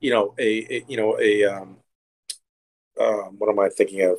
you 0.00 0.10
know, 0.10 0.34
a, 0.38 0.74
a 0.74 0.84
you 0.88 0.96
know 0.96 1.18
a 1.18 1.44
um, 1.44 1.76
um, 3.00 3.36
what 3.38 3.50
am 3.50 3.58
I 3.58 3.68
thinking 3.68 4.02
of? 4.02 4.18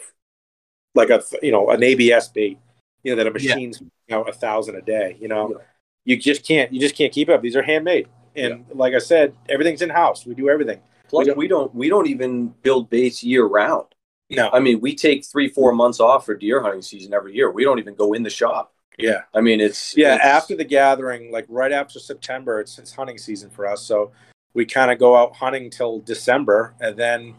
Like 0.96 1.10
a 1.10 1.22
you 1.44 1.52
know 1.52 1.70
an 1.70 1.84
ABS 1.84 2.30
bait. 2.30 2.60
You 3.04 3.16
know 3.16 3.24
that 3.24 3.28
a 3.36 3.40
Yeah. 3.42 3.54
machine's 3.56 3.82
you 3.82 3.90
know 4.10 4.24
a 4.24 4.34
thousand 4.34 4.76
a 4.76 4.82
day. 4.82 5.18
You 5.20 5.28
know, 5.28 5.50
Yeah. 5.52 5.64
You 6.08 6.16
just 6.16 6.48
can't 6.48 6.72
you 6.72 6.80
just 6.80 6.96
can't 6.96 7.12
keep 7.12 7.28
up. 7.28 7.42
These 7.42 7.58
are 7.58 7.62
handmade, 7.62 8.08
and 8.36 8.66
like 8.74 8.94
I 8.94 9.00
said, 9.00 9.36
everything's 9.50 9.82
in 9.82 9.90
house. 9.90 10.26
We 10.26 10.34
do 10.36 10.50
everything. 10.50 10.80
Plus, 11.10 11.26
we 11.26 11.28
don't- 11.28 11.38
we 11.38 11.48
don't 11.48 11.76
we 11.76 11.90
don't 11.90 12.08
even 12.08 12.48
build 12.64 12.90
baits 12.90 13.22
year 13.24 13.44
round. 13.46 13.88
No, 14.30 14.50
I 14.52 14.60
mean, 14.60 14.80
we 14.80 14.96
take 14.96 15.26
three 15.26 15.50
four 15.50 15.74
months 15.74 16.00
off 16.00 16.26
for 16.26 16.34
deer 16.34 16.62
hunting 16.62 16.82
season 16.82 17.14
every 17.14 17.34
year. 17.36 17.52
We 17.52 17.64
don't 17.66 17.80
even 17.80 17.94
go 17.96 18.14
in 18.14 18.24
the 18.24 18.30
shop. 18.30 18.74
yeah. 18.98 19.22
I 19.34 19.42
mean, 19.42 19.60
it's 19.62 19.96
Yeah, 19.98 20.16
it's- 20.16 20.26
after 20.28 20.56
the 20.56 20.64
gathering, 20.66 21.30
like 21.32 21.46
right 21.50 21.72
after 21.74 22.00
September, 22.00 22.62
it's 22.62 22.80
it's 22.80 22.94
hunting 22.94 23.18
season 23.18 23.50
for 23.50 23.68
us. 23.68 23.82
So 23.84 24.12
we 24.54 24.66
kind 24.66 24.90
of 24.92 24.98
go 25.00 25.16
out 25.16 25.36
hunting 25.36 25.70
till 25.70 26.00
December, 26.00 26.74
and 26.80 26.96
then, 26.98 27.36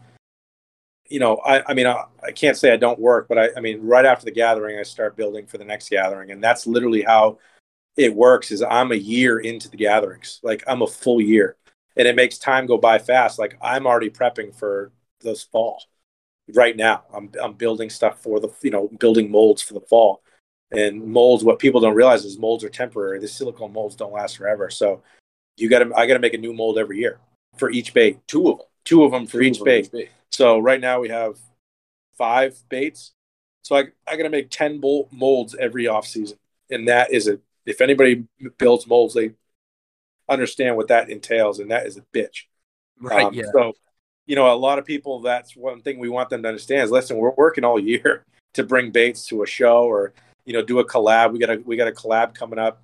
you 1.09 1.21
know, 1.21 1.37
I 1.39 1.63
I 1.71 1.75
mean 1.75 1.87
I, 1.87 2.05
I 2.23 2.33
can't 2.33 2.57
say 2.57 2.71
I 2.73 2.77
don't 2.77 2.99
work, 3.01 3.29
but 3.29 3.39
I 3.39 3.49
I 3.57 3.61
mean 3.61 3.81
right 3.83 4.05
after 4.05 4.27
the 4.27 4.31
gathering, 4.31 4.79
I 4.79 4.83
start 4.83 5.17
building 5.17 5.47
for 5.47 5.57
the 5.59 5.65
next 5.65 5.89
gathering, 5.91 6.31
and 6.33 6.43
that's 6.45 6.67
literally 6.67 7.03
how 7.03 7.39
it 7.99 8.15
works. 8.15 8.51
Is 8.51 8.63
I'm 8.63 8.93
a 8.93 8.97
year 8.97 9.39
into 9.39 9.69
the 9.69 9.77
gatherings, 9.77 10.41
like 10.43 10.63
I'm 10.67 10.83
a 10.83 10.87
full 10.87 11.21
year, 11.21 11.57
and 11.97 12.09
it 12.09 12.17
makes 12.17 12.39
time 12.39 12.67
go 12.67 12.79
by 12.79 12.99
fast. 12.99 13.39
Like 13.39 13.59
I'm 13.61 13.87
already 13.87 14.11
prepping 14.11 14.55
for 14.55 14.93
this 15.21 15.43
fall. 15.43 15.83
Right 16.55 16.77
now, 16.77 17.05
I'm 17.13 17.31
I'm 17.43 17.53
building 17.55 17.91
stuff 17.91 18.23
for 18.23 18.41
the 18.41 18.49
you 18.63 18.71
know 18.71 18.89
building 18.99 19.31
molds 19.31 19.63
for 19.63 19.75
the 19.75 19.81
fall. 19.81 20.23
And 20.71 21.03
molds 21.03 21.45
what 21.45 21.59
people 21.59 21.81
don't 21.81 21.95
realize 21.95 22.25
is 22.25 22.39
molds 22.39 22.65
are 22.65 22.69
temporary. 22.69 23.19
The 23.21 23.29
silicone 23.29 23.73
molds 23.73 23.97
don't 23.97 24.13
last 24.13 24.37
forever. 24.37 24.71
So 24.71 25.03
you 25.57 25.69
got 25.69 25.81
to 25.81 25.93
i 25.97 26.07
got 26.07 26.15
to 26.15 26.21
make 26.21 26.35
a 26.35 26.39
new 26.39 26.53
mold 26.53 26.79
every 26.79 26.99
year 26.99 27.19
for 27.57 27.69
each 27.71 27.93
bait 27.93 28.21
two 28.29 28.49
of 28.49 28.59
them 28.59 28.67
two 28.85 29.03
of 29.03 29.11
them 29.11 29.27
for 29.27 29.41
each 29.41 29.59
of 29.59 29.65
them 29.65 29.83
bait 29.93 30.11
so 30.31 30.59
right 30.59 30.81
now 30.81 31.01
we 31.01 31.09
have 31.09 31.37
five 32.17 32.59
baits. 32.69 33.13
So 33.63 33.77
i, 33.77 33.85
I 34.07 34.17
got 34.17 34.25
to 34.25 34.31
make 34.31 34.51
10 34.51 34.81
bol- 34.81 35.09
molds 35.11 35.55
every 35.55 35.87
off 35.87 36.07
season. 36.07 36.39
And 36.71 36.89
that 36.89 37.13
is 37.13 37.29
a 37.29 37.39
if 37.69 37.81
anybody 37.81 38.25
builds 38.59 38.87
molds 38.87 39.15
they 39.15 39.33
understand 40.29 40.77
what 40.77 40.89
that 40.89 41.09
entails 41.11 41.59
and 41.59 41.71
that 41.71 41.87
is 41.87 41.97
a 41.97 42.03
bitch 42.15 42.45
Right. 43.01 43.25
um, 43.27 43.35
yeah. 43.35 43.45
So, 43.53 43.75
you 44.27 44.37
know, 44.37 44.53
a 44.53 44.57
lot 44.57 44.79
of 44.79 44.85
people, 44.85 45.21
that's 45.21 45.57
one 45.57 45.81
thing 45.81 45.99
we 45.99 46.09
want 46.09 46.31
them 46.31 46.43
to 46.43 46.49
understand 46.49 46.83
is 46.83 46.91
listen, 46.91 47.17
we're 47.17 47.35
working 47.37 47.65
all 47.65 47.79
year 47.79 48.25
to 48.55 48.65
bring 48.65 48.91
baits 48.91 49.27
to 49.29 49.43
a 49.43 49.47
show 49.47 49.85
or, 49.85 50.13
you 50.45 50.53
know, 50.53 50.63
do 50.63 50.79
a 50.81 50.85
collab. 50.85 51.33
We 51.33 51.39
got 51.39 51.51
a, 51.51 51.63
we 51.65 51.77
got 51.77 51.89
a 51.89 51.93
collab 51.93 52.35
coming 52.35 52.59
up 52.59 52.83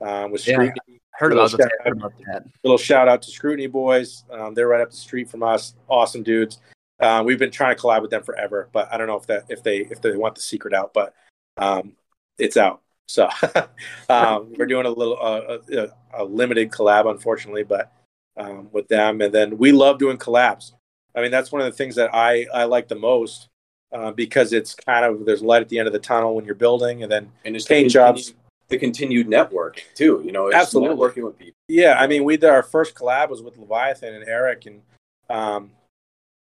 um, 0.00 0.30
with 0.30 0.46
Yeah. 0.46 0.54
Scrutiny. 0.54 1.00
Heard 1.12 1.32
about, 1.32 1.50
that. 1.52 1.60
shout 1.60 1.70
heard 1.84 1.96
about 1.98 2.12
that. 2.26 2.44
Little 2.64 2.78
shout 2.78 3.06
out 3.06 3.22
to 3.22 3.30
Scrutiny 3.30 3.66
Boys. 3.66 4.24
Um, 4.30 4.54
they're 4.54 4.66
right 4.66 4.80
up 4.80 4.90
the 4.90 4.96
street 4.96 5.28
from 5.30 5.42
us. 5.42 5.74
Awesome 5.88 6.22
dudes. 6.22 6.58
Uh, 6.98 7.22
we've 7.24 7.38
been 7.38 7.50
trying 7.50 7.76
to 7.76 7.80
collab 7.82 8.00
with 8.00 8.10
them 8.10 8.22
forever, 8.22 8.68
but 8.72 8.92
I 8.92 8.96
don't 8.96 9.06
know 9.06 9.16
if 9.16 9.26
that, 9.26 9.44
if 9.48 9.62
they, 9.62 9.78
if 9.78 10.00
they 10.00 10.16
want 10.16 10.34
the 10.34 10.40
secret 10.40 10.72
out, 10.72 10.94
but 10.94 11.14
um, 11.58 11.92
it's 12.38 12.56
out. 12.56 12.80
So 13.12 13.28
um, 14.08 14.54
we're 14.56 14.64
doing 14.66 14.86
a 14.86 14.90
little, 14.90 15.18
uh, 15.20 15.58
a, 15.70 15.88
a 16.14 16.24
limited 16.24 16.70
collab, 16.70 17.10
unfortunately, 17.10 17.62
but 17.62 17.92
um, 18.38 18.68
with 18.72 18.88
them. 18.88 19.20
And 19.20 19.32
then 19.34 19.58
we 19.58 19.70
love 19.70 19.98
doing 19.98 20.16
collabs. 20.16 20.72
I 21.14 21.20
mean, 21.20 21.30
that's 21.30 21.52
one 21.52 21.60
of 21.60 21.66
the 21.66 21.76
things 21.76 21.94
that 21.96 22.14
I, 22.14 22.46
I 22.54 22.64
like 22.64 22.88
the 22.88 22.94
most 22.94 23.50
uh, 23.92 24.12
because 24.12 24.54
it's 24.54 24.74
kind 24.74 25.04
of 25.04 25.26
there's 25.26 25.42
light 25.42 25.60
at 25.60 25.68
the 25.68 25.78
end 25.78 25.86
of 25.86 25.92
the 25.92 25.98
tunnel 25.98 26.34
when 26.34 26.46
you're 26.46 26.54
building, 26.54 27.02
and 27.02 27.12
then 27.12 27.30
and 27.44 27.54
it's 27.54 27.66
Paint 27.66 27.88
the 27.88 27.90
jobs. 27.90 28.20
continued- 28.28 28.38
The 28.70 28.78
continued 28.78 29.28
network 29.28 29.84
too. 29.94 30.22
You 30.24 30.32
know, 30.32 30.46
it's 30.46 30.56
Absolutely. 30.56 30.96
networking 30.96 31.24
with 31.24 31.38
people. 31.38 31.54
yeah, 31.68 31.98
I 32.00 32.06
mean, 32.06 32.24
we 32.24 32.38
did 32.38 32.48
our 32.48 32.62
first 32.62 32.94
collab 32.94 33.28
was 33.28 33.42
with 33.42 33.58
Leviathan 33.58 34.14
and 34.14 34.24
Eric, 34.26 34.64
and 34.64 34.80
um, 35.28 35.72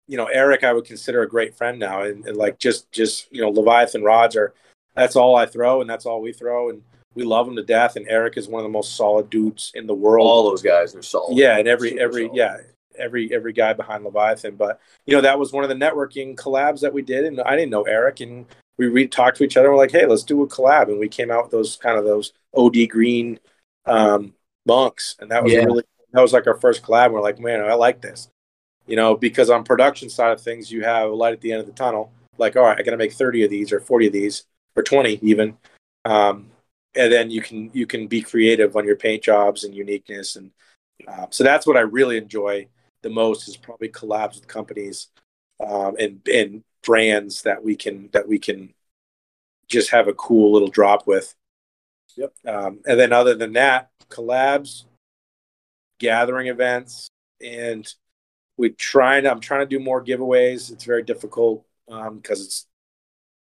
you 0.06 0.16
know, 0.16 0.26
Eric 0.26 0.62
I 0.62 0.72
would 0.72 0.84
consider 0.84 1.22
a 1.22 1.28
great 1.28 1.56
friend 1.56 1.80
now, 1.80 2.02
and, 2.02 2.24
and 2.28 2.36
like 2.36 2.60
just 2.60 2.92
just 2.92 3.26
you 3.32 3.40
know, 3.42 3.48
Leviathan 3.51 4.05
rods 4.05 4.36
are 4.36 4.55
that's 4.95 5.17
all 5.17 5.37
I 5.37 5.47
throw, 5.47 5.81
and 5.81 5.89
that's 5.91 6.07
all 6.07 6.21
we 6.21 6.33
throw, 6.33 6.71
and 6.71 6.83
we 7.15 7.25
love 7.25 7.49
him 7.49 7.57
to 7.57 7.62
death. 7.62 7.97
And 7.97 8.07
Eric 8.09 8.37
is 8.37 8.49
one 8.49 8.61
of 8.61 8.65
the 8.65 8.73
most 8.73 8.97
solid 8.97 9.31
dudes 9.31 9.73
in 9.75 9.87
the 9.87 9.95
world. 9.95 10.27
All 10.27 10.49
those 10.49 10.62
guys 10.62 10.95
are 10.95 11.03
solid. 11.03 11.37
Yeah, 11.37 11.59
and 11.59 11.67
every 11.69 11.91
Super 11.91 12.03
every 12.03 12.25
solid. 12.27 12.37
yeah 12.37 12.57
every 12.99 13.33
every 13.33 13.53
guy 13.53 13.73
behind 13.73 14.05
Leviathan. 14.05 14.57
But 14.57 14.81
you 15.07 15.15
know 15.15 15.23
that 15.23 15.39
was 15.39 15.53
one 15.53 15.65
of 15.65 15.71
the 15.71 15.77
networking 15.77 16.35
collabs 16.37 16.81
that 16.81 16.93
we 16.93 17.03
did, 17.03 17.25
and 17.25 17.41
I 17.41 17.57
didn't 17.57 17.71
know 17.71 17.83
Eric, 17.83 18.21
and 18.21 18.47
we 18.79 18.87
re- 18.87 19.07
talked 19.09 19.37
to 19.39 19.45
each 19.45 19.57
other. 19.57 19.69
And 19.69 19.75
we're 19.77 19.83
like, 19.83 19.93
hey, 19.93 20.07
let's 20.07 20.23
do 20.25 20.43
a 20.43 20.47
collab, 20.49 20.89
and 20.89 20.99
we 20.99 21.09
came 21.09 21.31
out 21.31 21.45
with 21.45 21.53
those 21.53 21.77
kind 21.77 21.99
of 21.99 22.05
those 22.05 22.33
OD 22.55 22.89
green 22.89 23.39
um, 23.87 24.35
monks, 24.67 25.17
and 25.21 25.31
that 25.31 25.43
was 25.43 25.53
Yeah. 25.53 25.65
really 25.65 25.85
that 26.12 26.21
was 26.23 26.33
like 26.33 26.47
our 26.47 26.57
first 26.59 26.83
collab. 26.83 27.12
We're 27.12 27.21
like, 27.21 27.39
man, 27.39 27.61
I 27.62 27.75
like 27.75 28.01
this, 28.01 28.29
you 28.87 28.97
know, 28.97 29.17
because 29.17 29.49
on 29.51 29.62
production 29.65 30.11
side 30.11 30.33
of 30.33 30.41
things, 30.41 30.71
you 30.73 30.83
have 30.85 31.11
a 31.11 31.15
light 31.15 31.33
at 31.33 31.41
the 31.41 31.53
end 31.53 31.61
of 31.61 31.67
the 31.67 31.73
tunnel. 31.73 32.12
Like, 32.37 32.57
all 32.57 32.65
right, 32.65 32.79
I 32.79 32.83
got 32.83 32.91
to 32.93 32.97
make 32.97 33.12
thirty 33.12 33.45
of 33.45 33.51
these, 33.51 33.73
or 33.73 33.81
forty 33.81 34.07
of 34.09 34.12
these, 34.12 34.45
or 34.76 34.82
twenty 34.82 35.18
even. 35.22 35.56
Um, 36.05 36.51
and 36.94 37.12
then 37.12 37.30
you 37.30 37.40
can 37.42 37.70
you 37.72 37.86
can 37.86 38.06
be 38.06 38.22
creative 38.22 38.76
on 38.76 38.84
your 38.84 38.97
paint 38.97 39.22
jobs 39.22 39.64
and 39.64 39.74
uniqueness 39.74 40.36
and 40.36 40.51
um, 41.09 41.26
so 41.30 41.44
that's 41.44 41.66
what 41.66 41.76
I 41.76 41.80
really 41.80 42.16
enjoy 42.16 42.68
the 43.02 43.10
most 43.10 43.48
is 43.48 43.56
probably 43.56 43.88
collabs 43.88 44.34
with 44.34 44.47
companies 44.47 45.09
um, 45.64 45.97
and 45.98 46.20
and 46.28 46.64
brands 46.82 47.42
that 47.42 47.62
we 47.62 47.76
can 47.76 48.09
that 48.12 48.26
we 48.28 48.38
can 48.38 48.74
just 49.68 49.90
have 49.90 50.09
a 50.09 50.14
cool 50.14 50.52
little 50.52 50.68
drop 50.68 51.06
with. 51.06 51.34
Yep. 52.16 52.32
Um, 52.47 52.80
and 52.86 52.98
then 52.98 53.12
other 53.12 53.34
than 53.34 53.52
that, 53.52 53.90
collabs, 54.09 54.84
gathering 55.98 56.48
events, 56.48 57.09
and 57.40 57.86
we 58.56 58.70
trying. 58.70 59.26
I'm 59.26 59.40
trying 59.40 59.60
to 59.60 59.66
do 59.66 59.78
more 59.78 60.05
giveaways. 60.05 60.72
It's 60.72 60.84
very 60.84 61.02
difficult 61.02 61.64
because 61.86 62.44
it's 62.44 62.66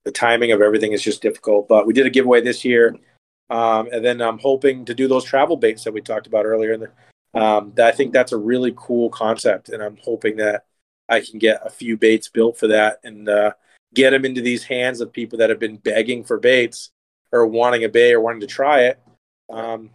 the 0.08 0.12
timing 0.12 0.52
of 0.52 0.62
everything 0.62 0.92
is 0.92 1.02
just 1.02 1.20
difficult. 1.20 1.68
But 1.68 1.86
we 1.86 1.92
did 1.92 2.06
a 2.06 2.10
giveaway 2.10 2.40
this 2.40 2.64
year, 2.64 2.96
um, 3.50 3.90
and 3.92 4.02
then 4.02 4.22
I'm 4.22 4.38
hoping 4.38 4.86
to 4.86 4.94
do 4.94 5.06
those 5.06 5.22
travel 5.22 5.54
baits 5.54 5.84
that 5.84 5.92
we 5.92 6.00
talked 6.00 6.26
about 6.26 6.46
earlier. 6.46 6.78
The, 6.78 6.90
um, 7.38 7.72
that- 7.74 7.92
I 7.92 7.92
think 7.94 8.14
that's 8.14 8.32
a 8.32 8.38
really 8.38 8.72
cool 8.74 9.10
concept, 9.10 9.68
and 9.68 9.82
I'm 9.82 9.98
hoping 10.02 10.36
that 10.36 10.64
I 11.10 11.20
can 11.20 11.38
get 11.38 11.60
a 11.62 11.68
few 11.68 11.98
baits 11.98 12.30
built 12.30 12.56
for 12.56 12.68
that 12.68 13.00
and 13.04 13.28
uh, 13.28 13.52
get 13.92 14.10
them 14.10 14.24
into 14.24 14.40
these 14.40 14.64
hands 14.64 15.02
of 15.02 15.12
people 15.12 15.38
that 15.40 15.50
have 15.50 15.58
been 15.58 15.76
begging 15.76 16.24
for 16.24 16.38
baits 16.38 16.90
or 17.30 17.46
wanting 17.46 17.84
a 17.84 17.88
bait 17.90 18.14
or 18.14 18.20
wanting 18.20 18.40
to 18.40 18.46
try 18.46 18.84
it. 18.84 18.98
Um, 19.50 19.90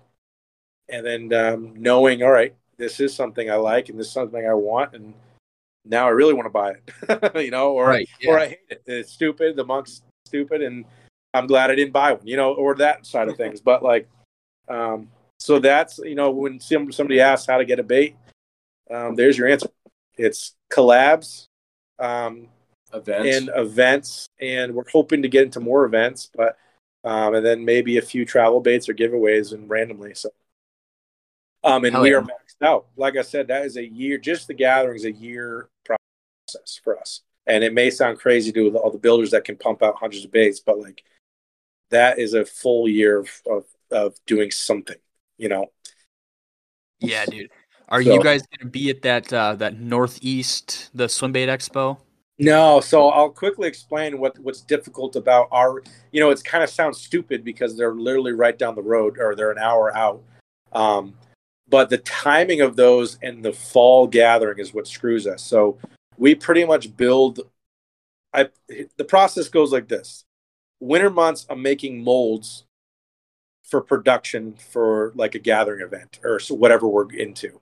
and 0.90 1.04
then 1.04 1.34
um, 1.34 1.74
knowing, 1.76 2.22
all 2.22 2.32
right, 2.32 2.54
this 2.78 3.00
is 3.00 3.16
something 3.16 3.50
I 3.50 3.56
like 3.56 3.90
and 3.90 4.00
this 4.00 4.08
is 4.08 4.14
something 4.14 4.48
I 4.48 4.54
want, 4.54 4.94
and 4.94 5.16
now 5.86 6.06
I 6.08 6.12
really 6.12 6.34
want 6.34 6.46
to 6.46 6.50
buy 6.50 6.72
it, 6.72 7.36
you 7.44 7.52
know, 7.52 7.72
or 7.74 7.88
Right. 7.88 8.10
or 8.28 8.40
I 8.40 8.48
hate 8.48 8.60
it. 8.70 8.84
It's 8.86 9.12
stupid. 9.12 9.56
The 9.56 9.66
monk's 9.66 10.02
stupid, 10.26 10.62
and 10.62 10.86
I'm 11.34 11.48
glad 11.48 11.72
I 11.72 11.76
didn't 11.76 11.94
buy 11.94 12.14
one, 12.14 12.26
you 12.28 12.38
know, 12.38 12.54
or 12.54 12.76
that 12.76 13.06
side 13.06 13.28
of 13.28 13.38
things. 13.38 13.60
But 13.62 13.84
like, 13.84 14.08
um, 14.70 15.10
so 15.40 15.60
that's 15.60 15.98
you 16.00 16.16
know, 16.16 16.32
when 16.32 16.60
some, 16.60 16.92
somebody 16.92 17.20
asks 17.20 17.48
how 17.48 17.58
to 17.58 17.66
get 17.66 17.80
a 17.80 17.84
bait, 17.84 18.16
um, 18.92 19.16
there's 19.16 19.38
your 19.38 19.48
answer. 19.50 19.70
It's 20.18 20.56
collabs, 20.72 21.46
um, 22.00 22.48
Events. 22.94 23.36
and 23.36 23.50
events, 23.56 24.28
and 24.40 24.74
we're 24.76 24.88
hoping 24.92 25.24
to 25.24 25.28
get 25.28 25.44
into 25.44 25.60
more 25.60 25.84
events, 25.86 26.30
but 26.36 26.58
um, 27.04 27.34
and 27.36 27.46
then 27.46 27.66
maybe 27.66 27.98
a 27.98 28.02
few 28.02 28.24
travel 28.26 28.62
baits 28.62 28.88
or 28.88 28.94
giveaways 28.94 29.52
and 29.54 29.70
randomly. 29.70 30.14
So, 30.14 30.30
um, 31.64 31.86
and 31.86 31.94
Hell 31.94 32.04
we 32.04 32.12
yeah. 32.12 32.18
are 32.18 32.22
maxed 32.22 32.62
out. 32.62 32.88
Like 32.98 33.18
I 33.18 33.22
said, 33.22 33.48
that 33.48 33.66
is 33.66 33.78
a 33.78 33.86
year. 33.86 34.18
Just 34.18 34.48
the 34.48 34.54
gathering 34.54 34.96
is 34.96 35.06
a 35.06 35.12
year 35.12 35.70
process 35.86 36.80
for 36.84 37.00
us, 37.00 37.22
and 37.48 37.64
it 37.64 37.74
may 37.74 37.90
sound 37.90 38.20
crazy 38.20 38.52
to 38.52 38.78
all 38.78 38.92
the 38.92 38.98
builders 38.98 39.32
that 39.32 39.44
can 39.46 39.58
pump 39.58 39.84
out 39.84 39.96
hundreds 39.96 40.26
of 40.26 40.32
baits, 40.32 40.60
but 40.60 40.80
like 40.80 41.04
that 41.90 42.20
is 42.20 42.34
a 42.34 42.46
full 42.46 42.88
year 42.88 43.20
of 43.20 43.30
of, 43.50 43.66
of 43.92 44.16
doing 44.26 44.52
something. 44.52 44.98
You 45.38 45.50
know, 45.50 45.72
Yeah, 47.00 47.26
dude. 47.26 47.50
Are 47.90 48.02
So- 48.02 48.14
you 48.14 48.24
guys 48.24 48.42
going 48.44 48.66
to 48.66 48.72
be 48.72 48.90
at 48.90 49.02
that 49.04 49.32
uh, 49.32 49.56
that 49.56 49.80
northeast 49.80 50.90
the 50.94 51.08
swim 51.10 51.32
bait 51.32 51.48
Expo? 51.48 51.98
No, 52.40 52.80
so 52.80 53.10
I'll 53.10 53.30
quickly 53.30 53.68
explain 53.68 54.20
what 54.20 54.38
what's 54.40 54.62
difficult 54.62 55.16
about 55.16 55.48
our. 55.52 55.84
You 56.12 56.20
know, 56.20 56.32
it's 56.32 56.42
kind 56.42 56.64
of 56.64 56.70
sounds 56.70 57.00
stupid 57.00 57.44
because 57.44 57.78
they're 57.78 57.94
literally 57.94 58.32
right 58.32 58.58
down 58.58 58.74
the 58.76 58.82
road, 58.82 59.18
or 59.20 59.36
they're 59.36 59.52
an 59.52 59.60
hour 59.60 59.96
out. 59.96 60.24
Um, 60.72 61.14
but 61.68 61.90
the 61.90 61.98
timing 62.00 62.62
of 62.62 62.76
those 62.76 63.18
and 63.22 63.44
the 63.44 63.54
fall 63.54 64.08
gathering 64.08 64.60
is 64.60 64.74
what 64.74 64.88
screws 64.88 65.26
us. 65.28 65.42
So 65.44 65.78
we 66.18 66.36
pretty 66.36 66.66
much 66.66 66.96
build. 66.96 67.42
I 68.34 68.50
the 68.98 69.06
process 69.06 69.48
goes 69.50 69.72
like 69.72 69.88
this: 69.88 70.26
winter 70.80 71.10
months, 71.10 71.46
I'm 71.50 71.62
making 71.62 72.04
molds 72.04 72.66
for 73.64 73.82
production 73.82 74.54
for 74.54 75.14
like 75.16 75.36
a 75.36 75.40
gathering 75.40 75.82
event 75.82 76.20
or 76.24 76.40
whatever 76.50 76.88
we're 76.88 77.12
into. 77.12 77.60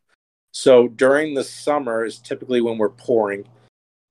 So 0.51 0.89
during 0.89 1.33
the 1.33 1.43
summer 1.43 2.03
is 2.03 2.19
typically 2.19 2.59
when 2.59 2.77
we're 2.77 2.89
pouring 2.89 3.47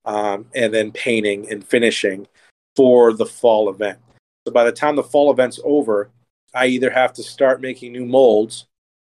um, 0.05 0.47
and 0.55 0.73
then 0.73 0.91
painting 0.91 1.51
and 1.51 1.63
finishing 1.63 2.27
for 2.75 3.13
the 3.13 3.25
fall 3.25 3.69
event. 3.69 3.99
So 4.47 4.53
by 4.53 4.63
the 4.63 4.71
time 4.71 4.95
the 4.95 5.03
fall 5.03 5.29
event's 5.31 5.59
over, 5.63 6.09
I 6.55 6.67
either 6.67 6.89
have 6.89 7.13
to 7.13 7.23
start 7.23 7.61
making 7.61 7.91
new 7.91 8.05
molds 8.05 8.65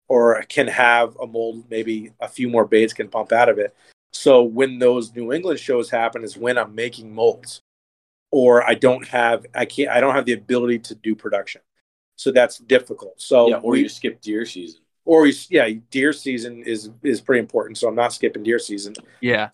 or 0.10 0.44
can 0.49 0.68
have 0.68 1.15
a 1.18 1.27
mold, 1.27 1.64
maybe 1.69 2.11
a 2.19 2.27
few 2.27 2.49
more 2.49 2.65
baits 2.65 2.94
can 2.94 3.07
pump 3.07 3.31
out 3.31 3.48
of 3.48 3.57
it. 3.60 3.76
So 4.11 4.44
when 4.44 4.80
those 4.80 5.15
New 5.15 5.31
England 5.31 5.60
shows 5.60 5.90
happen 5.90 6.23
is 6.23 6.36
when 6.36 6.57
I'm 6.57 6.73
making 6.76 7.14
molds 7.14 7.61
or 8.31 8.68
I 8.68 8.73
don't 8.73 9.07
have, 9.07 9.45
I 9.56 9.65
can't, 9.65 9.90
I 9.90 10.02
don't 10.02 10.15
have 10.15 10.26
the 10.26 10.34
ability 10.34 10.80
to 10.80 10.95
do 10.95 11.15
production. 11.15 11.61
So 12.18 12.31
that's 12.31 12.57
difficult. 12.57 13.22
So 13.22 13.49
yeah, 13.49 13.57
or 13.57 13.72
we- 13.73 13.81
you 13.84 13.90
skip 13.90 14.19
deer 14.19 14.45
season. 14.45 14.81
or 15.06 15.26
you, 15.27 15.34
yeah, 15.49 15.69
deer 15.91 16.11
season 16.11 16.64
is, 16.64 16.90
is 17.03 17.22
pretty 17.22 17.40
important. 17.40 17.77
So 17.77 17.88
I'm 17.88 17.95
not 17.95 18.11
skipping 18.14 18.44
deer 18.44 18.60
season 18.60 18.95
Yeah. 19.22 19.49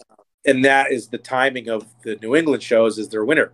and 0.46 0.64
that 0.66 0.92
is 0.92 1.08
the 1.10 1.18
timing 1.18 1.70
of 1.70 1.86
the 2.04 2.16
New 2.18 2.36
England 2.36 2.64
shows 2.64 2.98
is 2.98 3.10
their 3.10 3.24
winter, 3.26 3.54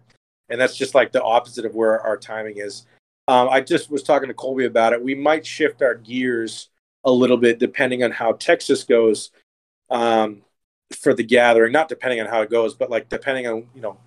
and 0.49 0.59
that's 0.61 0.77
just 0.77 0.93
like 0.95 1.11
the 1.11 1.21
opposite 1.23 1.65
of 1.65 1.73
where 1.75 1.99
our 2.01 2.17
timing 2.17 2.57
is. 2.57 2.85
Um, 3.27 3.49
I 3.49 3.61
just 3.61 3.89
was 3.91 4.03
talking 4.03 4.27
to 4.29 4.33
Colby 4.33 4.65
about 4.65 4.93
it. 4.93 5.01
We 5.03 5.13
might 5.15 5.45
shift 5.45 5.81
our 5.81 5.95
gears 5.95 6.69
a 7.03 7.11
little 7.11 7.37
bit 7.37 7.59
depending 7.59 8.03
on 8.03 8.11
how 8.11 8.33
Texas 8.33 8.83
goes 8.83 9.31
um, 9.89 10.41
for 10.95 11.13
the 11.13 11.23
gathering. 11.23 11.71
Not 11.71 11.89
depending 11.89 12.19
on 12.21 12.27
how 12.27 12.41
it 12.41 12.49
goes, 12.49 12.75
but 12.75 12.89
like 12.89 13.09
depending 13.09 13.47
on 13.47 13.67
you 13.73 13.81
know 13.81 13.97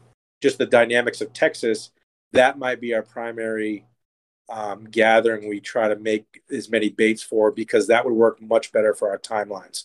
just 0.43 0.59
the 0.59 0.67
dynamics 0.67 1.21
of 1.21 1.33
Texas. 1.33 1.91
That 2.33 2.59
might 2.59 2.81
be 2.81 2.95
our 2.95 3.03
primary 3.03 3.87
um, 4.49 4.85
gathering. 4.85 5.49
We 5.49 5.61
try 5.61 5.89
to 5.89 5.97
make 5.97 6.43
as 6.51 6.69
many 6.69 6.91
baits 6.91 7.23
for 7.23 7.51
because 7.51 7.87
that 7.89 8.05
would 8.05 8.15
work 8.15 8.41
much 8.43 8.73
better 8.73 8.95
for 8.95 9.11
our 9.11 9.19
timelines. 9.19 9.85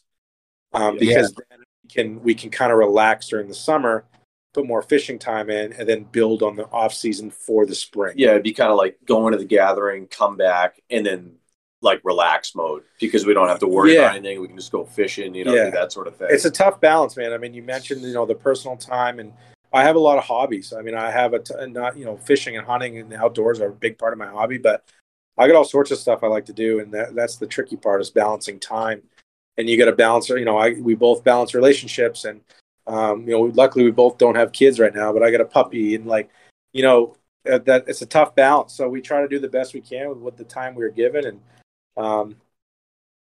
Um, 0.74 0.96
Yeah. 0.96 1.00
because 1.00 1.34
then 1.34 1.60
we 1.84 1.90
can 1.90 2.24
we 2.24 2.36
can 2.36 2.50
kind 2.50 2.72
of 2.72 2.78
relax 2.78 3.30
during 3.30 3.48
the 3.48 3.56
summer, 3.56 4.06
put 4.54 4.66
more 4.68 4.82
fishing 4.82 5.18
time 5.20 5.50
in, 5.50 5.74
and 5.74 5.88
then 5.88 6.04
build 6.04 6.44
on 6.44 6.56
the 6.56 6.66
off 6.66 6.94
season 6.94 7.32
for 7.32 7.66
the 7.66 7.76
spring. 7.76 8.16
Yeah, 8.18 8.32
it'd 8.32 8.44
be 8.44 8.54
kind 8.54 8.72
of 8.72 8.78
like 8.78 8.98
going 9.06 9.32
to 9.32 9.38
the 9.38 9.46
gathering, 9.46 10.08
come 10.08 10.38
back, 10.38 10.82
and 10.90 11.06
then 11.06 11.39
like 11.82 12.02
relax 12.04 12.56
mode 12.56 12.84
because 13.00 13.26
we 13.26 13.34
don't 13.34 13.48
have 13.48 13.60
to 13.60 13.68
worry 13.68 13.94
Yeah. 13.94 14.02
about 14.02 14.16
anything. 14.18 14.42
We 14.42 14.48
can 14.48 14.58
just 14.58 14.72
go 14.72 14.84
fishing, 14.84 15.34
you 15.34 15.46
know, 15.46 15.54
Yeah. 15.54 15.66
do 15.66 15.72
that 15.72 15.92
sort 15.92 16.08
of 16.08 16.16
thing. 16.18 16.28
it's 16.30 16.46
a 16.46 16.52
tough 16.52 16.80
balance, 16.82 17.16
man. 17.16 17.32
I 17.32 17.38
mean, 17.38 17.54
you 17.54 17.64
mentioned 17.64 18.02
you 18.02 18.14
know 18.14 18.26
the 18.26 18.36
personal 18.36 18.76
time, 18.78 19.20
and 19.20 19.34
I 19.72 19.84
have 19.84 19.96
a 19.96 20.00
lot 20.00 20.18
of 20.18 20.24
hobbies. 20.26 20.74
I 20.74 20.82
mean, 20.82 20.96
I 20.96 21.12
have 21.12 21.34
a 21.34 21.40
t- 21.40 21.54
not 21.68 21.98
you 21.98 22.06
know 22.06 22.18
fishing 22.18 22.58
and 22.58 22.66
hunting 22.66 22.98
and 22.98 23.12
the 23.12 23.18
outdoors 23.18 23.62
are 23.62 23.70
a 23.70 23.74
big 23.74 23.98
part 23.98 24.14
of 24.14 24.20
my 24.20 24.28
hobby, 24.28 24.58
but 24.58 24.84
I 25.38 25.48
got 25.48 25.56
all 25.56 25.64
sorts 25.64 25.92
of 25.92 25.98
stuff 26.00 26.24
I 26.24 26.28
like 26.28 26.46
to 26.48 26.54
do, 26.54 26.80
and 26.80 26.92
that, 26.94 27.16
that's 27.16 27.38
the 27.38 27.48
tricky 27.48 27.78
part 27.78 28.02
is 28.02 28.10
balancing 28.10 28.60
time. 28.60 29.04
And 29.58 29.70
you 29.70 29.78
got 29.78 29.86
to 29.86 29.94
balance. 29.94 30.30
You 30.30 30.44
know, 30.46 30.58
I 30.58 30.74
we 30.74 30.96
both 30.96 31.24
balance 31.24 31.54
relationships, 31.54 32.26
and 32.26 32.42
um, 32.88 33.22
you 33.22 33.32
know, 33.32 33.42
luckily 33.42 33.86
we 33.86 33.92
both 33.92 34.18
don't 34.18 34.36
have 34.36 34.52
kids 34.52 34.80
right 34.80 34.94
now, 34.94 35.14
but 35.14 35.24
I 35.24 35.32
got 35.32 35.42
a 35.42 35.46
puppy, 35.46 35.96
and 35.96 36.06
like, 36.06 36.30
you 36.74 36.82
know, 36.82 37.16
that, 37.46 37.64
that 37.66 37.86
it's 37.88 38.02
a 38.02 38.06
tough 38.06 38.36
balance. 38.36 38.74
So 38.74 38.90
we 38.90 39.00
try 39.02 39.22
to 39.22 39.28
do 39.30 39.40
the 39.40 39.48
best 39.48 39.74
we 39.74 39.82
can 39.82 40.10
with 40.10 40.18
what 40.18 40.36
the 40.38 40.44
time 40.44 40.76
we 40.76 40.84
are 40.84 40.90
given, 40.90 41.26
and 41.26 41.40
um, 42.00 42.36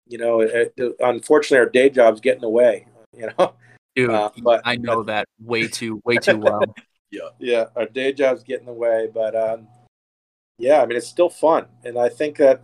you 0.07 0.19
know, 0.19 0.41
it, 0.41 0.73
it, 0.77 0.97
unfortunately, 1.01 1.59
our 1.59 1.71
day 1.71 1.91
jobs 1.91 2.21
get 2.21 2.37
in 2.37 2.41
the 2.43 2.49
way. 2.49 2.87
You 3.17 3.31
know. 3.39 3.55
Dude, 3.97 4.11
Uh, 4.11 4.31
but- 4.43 4.63
I 4.65 4.77
know 4.77 5.03
that 5.03 5.27
way 5.41 5.67
too 5.67 6.01
way 6.05 6.19
too 6.19 6.39
well. 6.39 6.63
yeah 7.11 7.31
yeah, 7.39 7.65
our 7.75 7.87
day 7.87 8.13
jobs 8.13 8.43
get 8.43 8.61
in 8.61 8.67
the 8.67 8.73
way 8.73 9.09
but 9.13 9.35
um 9.35 9.67
yeah 10.59 10.83
i 10.83 10.87
mean 10.87 10.97
it's 10.97 11.09
still 11.09 11.31
fun 11.31 11.67
and 11.85 11.99
i 11.99 12.09
think 12.09 12.37
that 12.37 12.61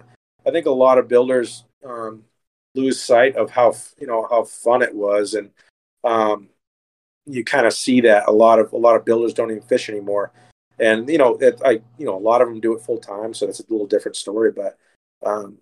i 0.46 0.50
think 0.50 0.66
a 0.66 0.70
lot 0.70 0.98
of 0.98 1.08
builders 1.08 1.64
um 1.84 2.24
lose 2.74 3.00
sight 3.00 3.36
of 3.36 3.50
how 3.50 3.74
you 3.98 4.06
know 4.06 4.26
how 4.30 4.44
fun 4.44 4.82
it 4.82 4.94
was 4.94 5.34
and 5.34 5.50
um 6.04 6.48
you 7.26 7.44
kind 7.44 7.66
of 7.66 7.72
see 7.72 8.02
that 8.02 8.28
a 8.28 8.32
lot 8.32 8.58
of 8.58 8.72
a 8.72 8.76
lot 8.76 8.96
of 8.96 9.04
builders 9.04 9.32
don't 9.32 9.50
even 9.50 9.62
fish 9.62 9.88
anymore 9.88 10.30
and 10.78 11.08
you 11.08 11.18
know 11.18 11.36
it, 11.36 11.60
i 11.64 11.80
you 11.98 12.04
know 12.04 12.16
a 12.16 12.18
lot 12.18 12.42
of 12.42 12.48
them 12.48 12.60
do 12.60 12.76
it 12.76 12.82
full 12.82 12.98
time 12.98 13.32
so 13.32 13.46
that's 13.46 13.60
a 13.60 13.70
little 13.70 13.86
different 13.86 14.16
story 14.16 14.52
but 14.52 14.76
um 15.24 15.56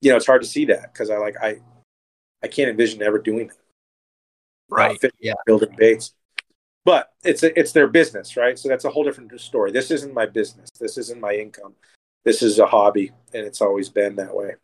you 0.00 0.10
know 0.10 0.16
it's 0.16 0.26
hard 0.26 0.42
to 0.42 0.48
see 0.48 0.64
that 0.66 0.92
because 0.92 1.10
i 1.10 1.16
like 1.16 1.36
i 1.42 1.56
i 2.42 2.48
can't 2.48 2.68
envision 2.70 3.02
ever 3.02 3.18
doing 3.18 3.48
that 3.48 3.56
Right. 4.70 5.00
fit- 5.00 5.14
Yeah. 5.20 5.34
building 5.46 5.74
baits. 5.76 6.14
But 6.86 7.10
it's 7.22 7.42
a, 7.42 7.56
it's 7.58 7.72
their 7.72 7.86
business, 7.86 8.36
right? 8.36 8.58
So 8.58 8.68
that's 8.68 8.84
a 8.84 8.90
whole 8.90 9.04
different 9.04 9.38
story. 9.40 9.70
This 9.72 9.90
isn't 9.90 10.12
my 10.12 10.26
business. 10.26 10.68
This 10.80 10.98
isn't 10.98 11.20
my 11.20 11.32
income. 11.34 11.74
This 12.24 12.42
is 12.42 12.58
a 12.58 12.66
hobby, 12.66 13.12
and 13.32 13.46
it's 13.46 13.60
always 13.60 13.88
been 13.88 14.16
that 14.16 14.34
way. 14.34 14.54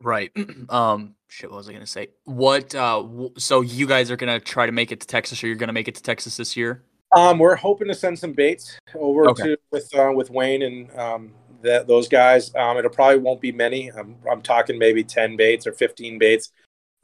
Right. 0.00 0.30
Um 0.70 1.14
shit, 1.28 1.50
what 1.50 1.56
was 1.58 1.68
I 1.68 1.72
gonna 1.72 1.86
say? 1.86 2.08
What 2.24 2.74
uh 2.74 3.02
w- 3.02 3.32
so 3.38 3.60
you 3.62 3.86
guys 3.86 4.10
are 4.10 4.16
gonna 4.16 4.38
try 4.40 4.66
to 4.66 4.72
make 4.72 4.92
it 4.92 5.00
to 5.00 5.06
Texas 5.06 5.42
or 5.42 5.46
you're 5.48 5.56
gonna 5.56 5.72
make 5.72 5.88
it 5.88 5.94
to 5.96 6.02
Texas 6.02 6.36
this 6.36 6.56
year? 6.56 6.82
Um, 7.16 7.38
we're 7.38 7.56
hoping 7.56 7.88
to 7.88 7.94
send 7.94 8.18
some 8.18 8.32
baits 8.32 8.78
over 8.94 9.28
Okay. 9.30 9.42
to 9.44 9.56
with 9.70 9.94
uh, 9.94 10.12
with 10.14 10.30
Wayne 10.30 10.62
and 10.62 10.98
um, 10.98 11.32
that 11.62 11.86
those 11.86 12.08
guys. 12.08 12.54
Um, 12.54 12.76
it'll 12.78 12.90
probably 12.90 13.18
won't 13.18 13.40
be 13.40 13.52
many. 13.52 13.90
I'm 13.90 14.16
I'm 14.30 14.42
talking 14.42 14.78
maybe 14.78 15.04
ten 15.04 15.36
baits 15.36 15.66
or 15.66 15.72
fifteen 15.72 16.18
baits. 16.18 16.52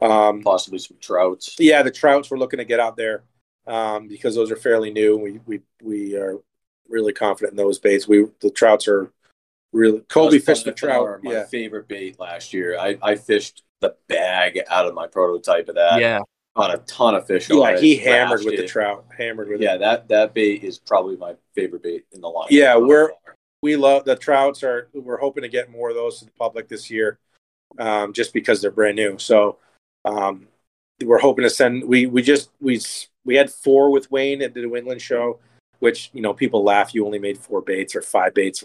Um, 0.01 0.43
Possibly 0.43 0.79
some 0.79 0.97
trouts. 1.01 1.57
yeah, 1.59 1.83
the 1.83 1.91
trouts 1.91 2.31
we're 2.31 2.39
looking 2.39 2.59
to 2.59 2.65
get 2.65 2.79
out 2.81 2.97
there 2.97 3.25
um, 3.67 4.07
because 4.07 4.35
those 4.35 4.51
are 4.51 4.57
fairly 4.57 4.91
new. 4.91 5.17
We 5.17 5.41
we 5.47 5.61
we 5.83 6.17
are 6.17 6.37
really 6.89 7.13
confident 7.13 7.53
in 7.53 7.57
those 7.57 7.79
baits. 7.79 8.07
We 8.07 8.27
the 8.41 8.51
trouts 8.51 8.87
are 8.89 9.13
really 9.73 10.01
Colby 10.09 10.39
Those 10.39 10.47
fished 10.47 10.65
the 10.65 10.73
trout. 10.73 11.05
are 11.07 11.21
My 11.23 11.33
Yeah, 11.33 11.45
favorite 11.47 11.89
bait 11.89 12.19
last 12.21 12.53
year. 12.55 12.79
I, 12.79 12.97
I 13.03 13.17
fished 13.17 13.63
the 13.81 13.95
bag 14.09 14.61
out 14.69 14.87
of 14.87 14.95
my 14.95 15.07
prototype 15.07 15.69
of 15.69 15.75
that. 15.75 16.01
yeah. 16.01 16.21
On 16.57 16.71
a 16.73 16.79
ton 16.79 17.15
of 17.15 17.25
fish. 17.27 17.49
yeah, 17.51 17.69
it, 17.71 17.81
he 17.81 17.97
hammered 17.97 18.45
with 18.45 18.57
the 18.57 18.67
trout. 18.67 19.05
Hammered 19.17 19.49
with 19.49 19.61
Yeah, 19.61 19.75
it. 19.75 19.79
that 19.81 20.09
that 20.09 20.35
bait 20.35 20.65
is 20.65 20.79
probably 20.79 21.17
my 21.17 21.35
favorite 21.55 21.83
bait 21.85 22.07
in 22.13 22.21
the 22.21 22.29
line. 22.29 22.49
Yeah, 22.51 22.77
we're- 22.77 23.11
We 23.63 23.77
love 23.77 24.05
the 24.05 24.17
trouts. 24.17 24.63
Are 24.63 24.89
we're 24.95 25.19
hoping 25.19 25.43
to 25.43 25.49
get 25.49 25.71
more 25.71 25.91
of 25.91 25.97
those 25.97 26.21
to 26.21 26.25
the 26.27 26.31
public 26.33 26.69
this 26.69 26.91
year, 26.91 27.19
um, 27.79 28.13
just 28.13 28.33
because 28.33 28.61
they're 28.61 28.71
brand 28.71 28.97
new. 28.97 29.19
So 29.19 29.59
um, 30.05 30.49
we're 31.03 31.19
hoping 31.19 31.43
to 31.43 31.51
send. 31.51 31.85
We 31.85 32.07
we 32.07 32.23
just 32.23 32.51
we 32.61 32.81
we 33.25 33.35
had 33.35 33.51
four 33.51 33.91
with 33.91 34.11
Wayne 34.11 34.43
at 34.43 34.55
the 34.55 34.63
New 34.63 34.77
England 34.77 35.03
show, 35.03 35.41
which 35.81 36.11
you 36.13 36.23
know 36.23 36.35
people 36.35 36.63
laugh. 36.63 36.95
You 36.95 37.05
only 37.05 37.19
made 37.19 37.39
four 37.39 37.61
baits 37.61 37.95
or 37.95 38.03
five 38.03 38.35
baits. 38.35 38.65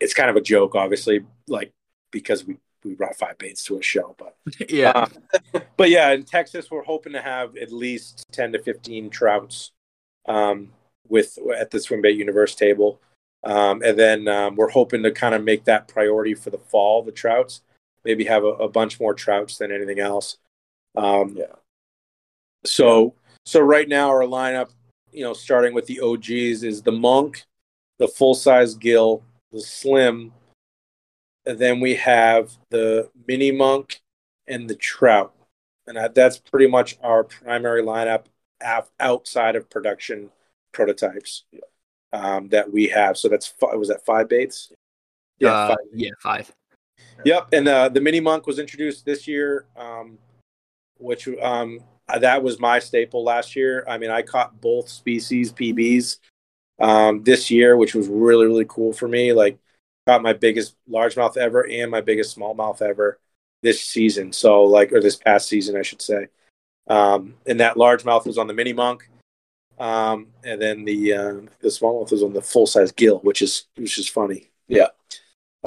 It's 0.00 0.14
kind 0.14 0.30
of 0.30 0.36
a 0.36 0.40
joke, 0.40 0.74
obviously, 0.74 1.24
like 1.48 1.72
because 2.10 2.44
we 2.44 2.58
we 2.84 2.94
brought 2.94 3.16
five 3.16 3.38
baits 3.38 3.64
to 3.64 3.78
a 3.78 3.82
show, 3.82 4.14
but 4.18 4.36
yeah. 4.70 4.90
Uh, 5.52 5.60
but 5.76 5.90
yeah, 5.90 6.10
in 6.12 6.24
Texas, 6.24 6.70
we're 6.70 6.84
hoping 6.84 7.12
to 7.12 7.22
have 7.22 7.56
at 7.56 7.72
least 7.72 8.24
ten 8.32 8.52
to 8.52 8.58
fifteen 8.58 9.10
trouts 9.10 9.72
um, 10.26 10.72
with 11.08 11.38
at 11.56 11.70
the 11.70 11.80
swim 11.80 12.02
bait 12.02 12.16
universe 12.16 12.54
table, 12.54 13.00
um, 13.48 13.80
and 13.82 13.98
then 13.98 14.28
um, 14.28 14.56
we're 14.56 14.68
hoping 14.68 15.02
to 15.02 15.10
kind 15.10 15.34
of 15.34 15.42
make 15.42 15.64
that 15.64 15.88
priority 15.88 16.34
for 16.34 16.50
the 16.50 16.58
fall. 16.58 17.02
The 17.02 17.10
trouts, 17.10 17.62
maybe 18.04 18.24
have 18.24 18.44
a, 18.44 18.48
a 18.48 18.68
bunch 18.68 19.00
more 19.00 19.14
trouts 19.14 19.56
than 19.56 19.72
anything 19.72 20.00
else. 20.00 20.36
Um, 20.94 21.34
Yeah. 21.34 21.54
So 22.66 23.14
so 23.46 23.60
right 23.60 23.88
now 23.88 24.10
our 24.10 24.24
lineup, 24.24 24.70
you 25.12 25.24
know, 25.24 25.32
starting 25.32 25.72
with 25.72 25.86
the 25.86 26.00
OGs 26.00 26.62
is 26.62 26.82
the 26.82 26.92
monk, 26.92 27.46
the 27.98 28.08
full 28.08 28.34
size 28.34 28.74
gill, 28.74 29.22
the 29.50 29.62
slim, 29.62 30.32
and 31.46 31.58
then 31.58 31.80
we 31.80 31.94
have 31.94 32.50
the 32.68 33.08
mini 33.26 33.50
monk 33.50 34.02
and 34.46 34.68
the 34.68 34.74
trout, 34.74 35.34
and 35.86 35.96
that, 35.96 36.14
that's 36.14 36.36
pretty 36.36 36.66
much 36.66 36.98
our 37.02 37.24
primary 37.24 37.82
lineup 37.82 38.24
af- 38.60 38.90
outside 39.00 39.56
of 39.56 39.70
production 39.70 40.28
prototypes 40.72 41.44
um, 42.12 42.48
that 42.48 42.70
we 42.70 42.86
have. 42.88 43.16
So 43.16 43.28
that's 43.28 43.46
fi- 43.46 43.74
was 43.74 43.88
that 43.88 44.04
five 44.04 44.28
baits? 44.28 44.72
Yeah, 45.38 45.52
uh, 45.52 45.68
five. 45.68 45.76
yeah, 45.92 46.10
five. 46.20 46.52
Yep, 47.24 47.48
and 47.52 47.68
uh, 47.68 47.88
the 47.88 48.00
mini 48.00 48.20
monk 48.20 48.46
was 48.46 48.58
introduced 48.58 49.04
this 49.04 49.26
year, 49.26 49.66
um, 49.76 50.18
which 50.98 51.28
um, 51.42 51.80
that 52.20 52.42
was 52.42 52.60
my 52.60 52.78
staple 52.78 53.24
last 53.24 53.56
year. 53.56 53.84
I 53.88 53.98
mean, 53.98 54.10
I 54.10 54.22
caught 54.22 54.60
both 54.60 54.88
species 54.88 55.52
PBs 55.52 56.18
um, 56.80 57.22
this 57.24 57.50
year, 57.50 57.76
which 57.76 57.94
was 57.94 58.08
really 58.08 58.46
really 58.46 58.66
cool 58.68 58.92
for 58.92 59.08
me. 59.08 59.32
Like, 59.32 59.58
caught 60.08 60.22
my 60.22 60.32
biggest 60.32 60.74
largemouth 60.90 61.36
ever 61.36 61.68
and 61.68 61.90
my 61.90 62.00
biggest 62.00 62.36
smallmouth 62.36 62.80
ever. 62.80 63.18
this 63.62 63.82
season. 63.82 64.32
So 64.32 64.64
like, 64.64 64.92
or 64.92 65.00
this 65.00 65.16
past 65.16 65.48
season, 65.48 65.76
I 65.76 65.82
should 65.82 66.00
say. 66.00 66.28
Um, 66.88 67.34
and 67.46 67.60
that 67.60 67.76
largemouth 67.76 68.24
was 68.24 68.38
on 68.38 68.46
the 68.46 68.54
mini 68.54 68.72
monk, 68.72 69.10
um, 69.78 70.28
and 70.44 70.60
then 70.60 70.84
the 70.84 71.12
uh, 71.12 71.32
the 71.60 71.68
smallmouth 71.68 72.10
was 72.10 72.22
on 72.22 72.32
the 72.32 72.42
full 72.42 72.66
size 72.66 72.92
gill, 72.92 73.18
which 73.20 73.42
is 73.42 73.66
which 73.76 73.98
is 73.98 74.08
funny. 74.08 74.50
Yeah. 74.68 74.88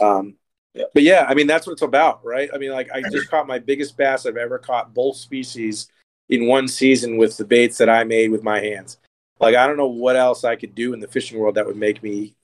Um, 0.01 0.35
Yeah. 0.73 0.85
But 0.93 1.03
yeah, 1.03 1.25
I 1.27 1.33
mean 1.33 1.47
that's 1.47 1.67
what 1.67 1.73
it's 1.73 1.81
about, 1.81 2.23
right? 2.23 2.49
I 2.53 2.57
mean, 2.57 2.71
like 2.71 2.89
I 2.93 3.01
just 3.01 3.29
caught 3.29 3.47
my 3.47 3.59
biggest 3.59 3.97
bass 3.97 4.25
I've 4.25 4.38
ever 4.38 4.57
caught, 4.57 4.93
both 4.93 5.17
species, 5.17 5.89
in 6.29 6.47
one 6.47 6.67
season 6.67 7.17
with 7.17 7.35
the 7.38 7.43
baits 7.45 7.77
that 7.79 7.89
I 7.89 8.03
made 8.05 8.31
with 8.31 8.41
my 8.43 8.59
hands. 8.59 8.97
Like 9.39 9.55
I 9.55 9.67
don't 9.67 9.75
know 9.77 9.88
what 9.88 10.15
else 10.15 10.43
I 10.45 10.55
could 10.55 10.73
do 10.75 10.93
in 10.93 10.99
the 11.01 11.07
fishing 11.09 11.39
world 11.39 11.55
that 11.55 11.65
would 11.65 11.75
make 11.77 12.01
me 12.01 12.35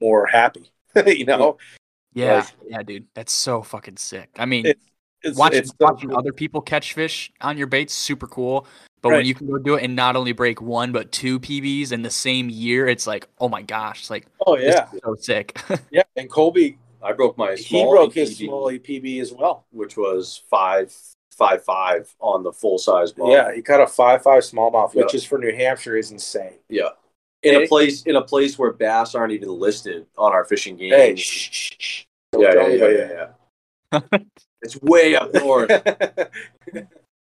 more 0.00 0.26
happy. 0.26 0.70
you 1.06 1.24
know, 1.24 1.58
Yeah, 2.14 2.36
Like- 2.36 2.54
yeah, 2.68 2.82
dude, 2.82 3.06
that's 3.14 3.32
so 3.32 3.62
fucking 3.62 3.96
sick. 3.96 4.30
I 4.38 4.46
mean, 4.46 4.66
It- 4.66 4.78
it's 5.30 5.38
watching, 5.38 5.58
it's 5.60 5.72
watching 5.80 6.08
cool. 6.10 6.18
other 6.18 6.32
people 6.32 6.60
catch 6.60 6.92
fish 6.94 7.32
on 7.40 7.56
your 7.58 7.66
baits 7.66 7.94
super 7.94 8.26
cool. 8.26 8.66
But 9.02 9.10
Right. 9.10 9.16
when 9.18 9.26
you 9.26 9.34
can 9.34 9.46
go 9.46 9.58
do 9.58 9.74
it 9.76 9.84
and 9.84 9.94
not 9.94 10.16
only 10.16 10.32
break 10.32 10.60
one 10.60 10.90
but 10.92 11.12
two 11.12 11.38
PBs 11.38 11.92
in 11.92 12.02
the 12.02 12.10
same 12.10 12.48
year, 12.48 12.88
it's 12.88 13.06
like, 13.06 13.28
oh 13.38 13.48
my 13.48 13.62
gosh, 13.62 14.00
it's 14.00 14.10
like 14.10 14.26
Oh 14.46 14.56
yeah, 14.56 14.88
so 15.04 15.14
sick. 15.14 15.60
yeah. 15.90 16.02
And 16.16 16.28
Colby, 16.30 16.78
I 17.02 17.12
broke 17.12 17.36
my 17.38 17.54
he 17.54 17.84
broke 17.84 18.14
his 18.14 18.30
ATV, 18.40 18.44
small 18.46 18.66
APB 18.70 19.20
as 19.20 19.32
well. 19.32 19.64
which 19.70 19.96
was 19.96 20.42
five 20.50 20.92
five 21.30 21.62
five 21.62 22.12
on 22.18 22.42
the 22.42 22.52
full 22.52 22.78
size 22.78 23.12
boat. 23.12 23.30
Yeah, 23.30 23.54
he 23.54 23.60
caught 23.62 23.80
a 23.80 23.86
five 23.86 24.22
five 24.22 24.42
smallmouth, 24.42 24.94
which 24.94 25.12
Yeah. 25.12 25.18
is 25.18 25.24
for 25.24 25.38
New 25.38 25.54
Hampshire 25.54 25.96
is 25.96 26.10
insane. 26.10 26.54
yeah. 26.68 26.88
In 27.42 27.54
Hey. 27.54 27.64
a 27.64 27.68
place 27.68 28.02
in 28.04 28.16
a 28.16 28.22
place 28.22 28.58
where 28.58 28.72
bass 28.72 29.14
aren't 29.14 29.32
even 29.32 29.50
listed 29.50 30.06
on 30.16 30.32
our 30.32 30.44
fishing 30.46 30.76
game. 30.76 30.90
Hey, 30.90 31.14
shh, 31.14 31.50
shh, 31.52 31.72
shh. 31.78 32.02
Don't 32.32 32.42
yeah, 32.42 32.54
yeah, 32.54 32.88
yeah, 32.88 33.28
yeah, 33.92 34.00
yeah. 34.10 34.18
It's 34.62 34.80
way 34.82 35.14
up 35.16 35.32
north. 35.34 35.70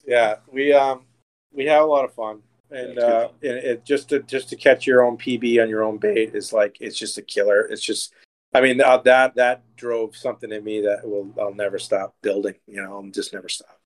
yeah, 0.05 0.35
we 0.51 0.73
um 0.73 1.05
we 1.53 1.65
have 1.65 1.83
a 1.83 1.85
lot 1.85 2.05
of 2.05 2.13
fun, 2.13 2.41
and 2.71 2.99
uh, 2.99 3.29
and 3.41 3.57
it 3.57 3.85
just 3.85 4.09
to 4.09 4.19
just 4.23 4.49
to 4.49 4.55
catch 4.55 4.85
your 4.85 5.03
own 5.03 5.17
PB 5.17 5.61
on 5.61 5.69
your 5.69 5.83
own 5.83 5.97
bait 5.97 6.35
is 6.35 6.53
like 6.53 6.77
it's 6.79 6.97
just 6.97 7.17
a 7.17 7.21
killer. 7.21 7.61
It's 7.61 7.81
just, 7.83 8.13
I 8.53 8.61
mean 8.61 8.79
uh, 8.81 8.97
that 8.97 9.35
that 9.35 9.63
drove 9.75 10.15
something 10.15 10.51
in 10.51 10.63
me 10.63 10.81
that 10.81 11.07
will 11.07 11.33
I'll 11.39 11.53
never 11.53 11.79
stop 11.79 12.15
building. 12.21 12.55
You 12.67 12.83
know, 12.83 12.97
I'll 12.97 13.11
just 13.11 13.33
never 13.33 13.49
stop. 13.49 13.79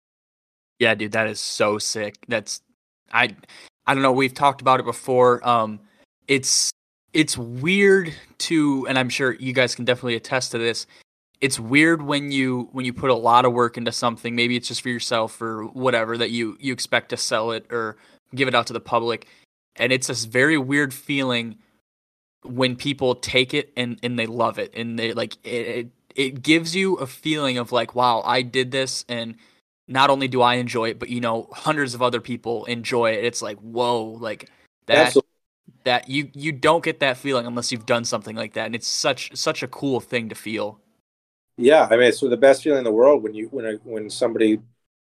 Yeah, 0.80 0.96
dude, 0.96 1.12
that 1.14 1.28
is 1.28 1.40
so 1.40 1.78
sick. 1.78 2.16
That's 2.28 2.62
I 3.12 3.36
I 3.86 3.94
don't 3.94 4.04
know, 4.04 4.12
we've 4.12 4.34
talked 4.34 4.62
about 4.62 4.80
it 4.80 4.86
before. 4.86 5.48
Um 5.48 5.80
it's 6.28 6.72
it's 7.14 7.38
weird 7.38 8.14
to 8.40 8.88
and 8.88 8.98
I'm 8.98 9.10
sure 9.10 9.34
you 9.34 9.54
guys 9.54 9.76
can 9.76 9.86
definitely 9.86 10.16
attest 10.16 10.52
to 10.52 10.58
this. 10.58 10.88
It's 11.42 11.60
weird 11.60 12.04
when 12.04 12.32
you 12.32 12.70
when 12.72 12.86
you 12.86 12.94
put 12.94 13.10
a 13.10 13.16
lot 13.16 13.46
of 13.46 13.54
work 13.54 13.78
into 13.78 13.92
something, 13.92 14.36
maybe 14.36 14.56
it's 14.56 14.68
just 14.68 14.82
for 14.82 14.90
yourself 14.90 15.42
or 15.42 15.66
whatever 15.66 16.18
that 16.18 16.30
you 16.32 16.56
you 16.60 16.72
expect 16.72 17.10
to 17.10 17.18
sell 17.18 17.52
it 17.52 17.66
or 17.72 17.98
give 18.34 18.48
it 18.48 18.56
out 18.56 18.68
to 18.68 18.74
the 18.74 18.80
public. 18.80 19.28
And 19.76 19.92
it's 19.92 20.08
this 20.08 20.26
very 20.26 20.58
weird 20.58 20.94
feeling 20.94 21.58
when 22.44 22.76
people 22.76 23.16
take 23.16 23.54
it 23.54 23.72
and 23.76 24.00
and 24.04 24.18
they 24.18 24.28
love 24.28 24.60
it 24.60 24.74
and 24.76 24.98
they 24.98 25.14
like 25.14 25.36
it 25.44 25.68
it, 25.68 25.88
it 26.16 26.44
gives 26.44 26.76
you 26.76 26.96
a 26.96 27.08
feeling 27.08 27.58
of 27.58 27.72
like 27.72 27.96
wow, 27.96 28.22
I 28.24 28.44
did 28.44 28.72
this 28.72 29.04
and 29.10 29.36
not 29.88 30.10
only 30.10 30.28
do 30.28 30.42
I 30.42 30.56
enjoy 30.56 30.90
it, 30.90 31.00
but 31.00 31.10
you 31.10 31.20
know, 31.20 31.50
hundreds 31.52 31.94
of 31.94 32.02
other 32.02 32.22
people 32.22 32.66
enjoy 32.66 33.12
it. 33.12 33.26
It's 33.26 33.42
like, 33.42 33.58
whoa, 33.60 34.04
like 34.04 34.50
that 34.86 35.08
Absolutely. 35.08 35.30
that 35.84 36.10
you 36.10 36.30
you 36.34 36.52
don't 36.52 36.84
get 36.84 37.00
that 37.02 37.18
feeling 37.18 37.46
unless 37.46 37.72
you've 37.72 37.86
done 37.86 38.06
something 38.06 38.36
like 38.36 38.54
that. 38.54 38.68
And 38.68 38.76
it's 38.76 38.88
such 38.88 39.36
such 39.36 39.64
a 39.64 39.68
cool 39.68 40.00
thing 40.00 40.30
to 40.30 40.36
feel. 40.36 40.80
Yeah, 41.58 41.88
I 41.90 41.96
mean 41.98 42.08
it's 42.08 42.20
the 42.22 42.38
best 42.38 42.64
feeling 42.64 42.80
in 42.80 42.84
the 42.84 42.92
world 42.92 43.24
when 43.24 43.34
you 43.34 43.48
when 43.48 43.66
a, 43.66 43.74
when 43.84 44.10
somebody 44.10 44.60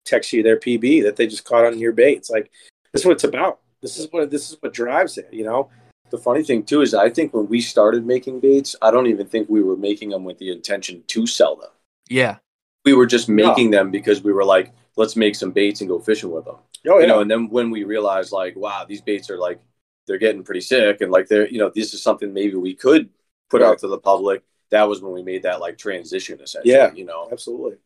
texts 0.04 0.32
you 0.32 0.42
their 0.42 0.58
PB 0.58 1.02
that 1.04 1.16
they 1.16 1.26
just 1.26 1.44
caught 1.44 1.64
on 1.64 1.78
your 1.78 1.92
bait. 1.92 2.16
It's 2.16 2.30
like 2.30 2.50
this 2.92 3.02
is 3.02 3.06
what 3.06 3.12
it's 3.12 3.24
about. 3.24 3.60
This 3.82 3.98
is 3.98 4.08
what 4.10 4.30
this 4.30 4.50
is 4.50 4.56
what 4.60 4.72
drives 4.72 5.18
it. 5.18 5.28
You 5.32 5.44
know. 5.44 5.70
The 6.10 6.18
funny 6.18 6.42
thing 6.42 6.64
too 6.64 6.80
is 6.80 6.92
I 6.92 7.08
think 7.08 7.32
when 7.32 7.46
we 7.46 7.60
started 7.60 8.04
making 8.04 8.40
baits, 8.40 8.74
I 8.82 8.90
don't 8.90 9.06
even 9.06 9.28
think 9.28 9.48
we 9.48 9.62
were 9.62 9.76
making 9.76 10.08
them 10.10 10.24
with 10.24 10.38
the 10.38 10.50
intention 10.50 11.04
to 11.06 11.24
sell 11.24 11.54
them. 11.54 11.70
Yeah. 12.08 12.38
We 12.84 12.94
were 12.94 13.06
just 13.06 13.28
making 13.28 13.70
them 13.70 13.92
because 13.92 14.24
we 14.24 14.32
were 14.32 14.44
like, 14.44 14.72
let's 14.96 15.14
make 15.14 15.36
some 15.36 15.52
baits 15.52 15.82
and 15.82 15.88
go 15.88 16.00
fishing 16.00 16.32
with 16.32 16.46
them. 16.46 16.56
Oh 16.88 16.98
You 16.98 17.06
know, 17.06 17.20
and 17.20 17.30
then 17.30 17.48
when 17.48 17.70
we 17.70 17.84
realized 17.84 18.32
like, 18.32 18.56
wow, 18.56 18.84
these 18.88 19.00
baits 19.00 19.30
are 19.30 19.38
like 19.38 19.60
they're 20.08 20.18
getting 20.18 20.42
pretty 20.42 20.62
sick 20.62 21.00
and 21.00 21.12
like 21.12 21.28
they're 21.28 21.48
you 21.48 21.58
know, 21.58 21.70
this 21.72 21.94
is 21.94 22.02
something 22.02 22.32
maybe 22.34 22.56
we 22.56 22.74
could 22.74 23.08
put 23.48 23.62
Right. 23.62 23.68
out 23.68 23.78
to 23.78 23.86
the 23.86 23.98
public. 23.98 24.42
That 24.70 24.84
was 24.88 25.02
when 25.02 25.12
we 25.12 25.22
made 25.22 25.42
that 25.42 25.60
like 25.60 25.78
transition 25.78 26.40
essentially. 26.40 26.72
Yeah. 26.74 26.92
You 26.92 27.04
know. 27.04 27.28
absolutely. 27.30 27.76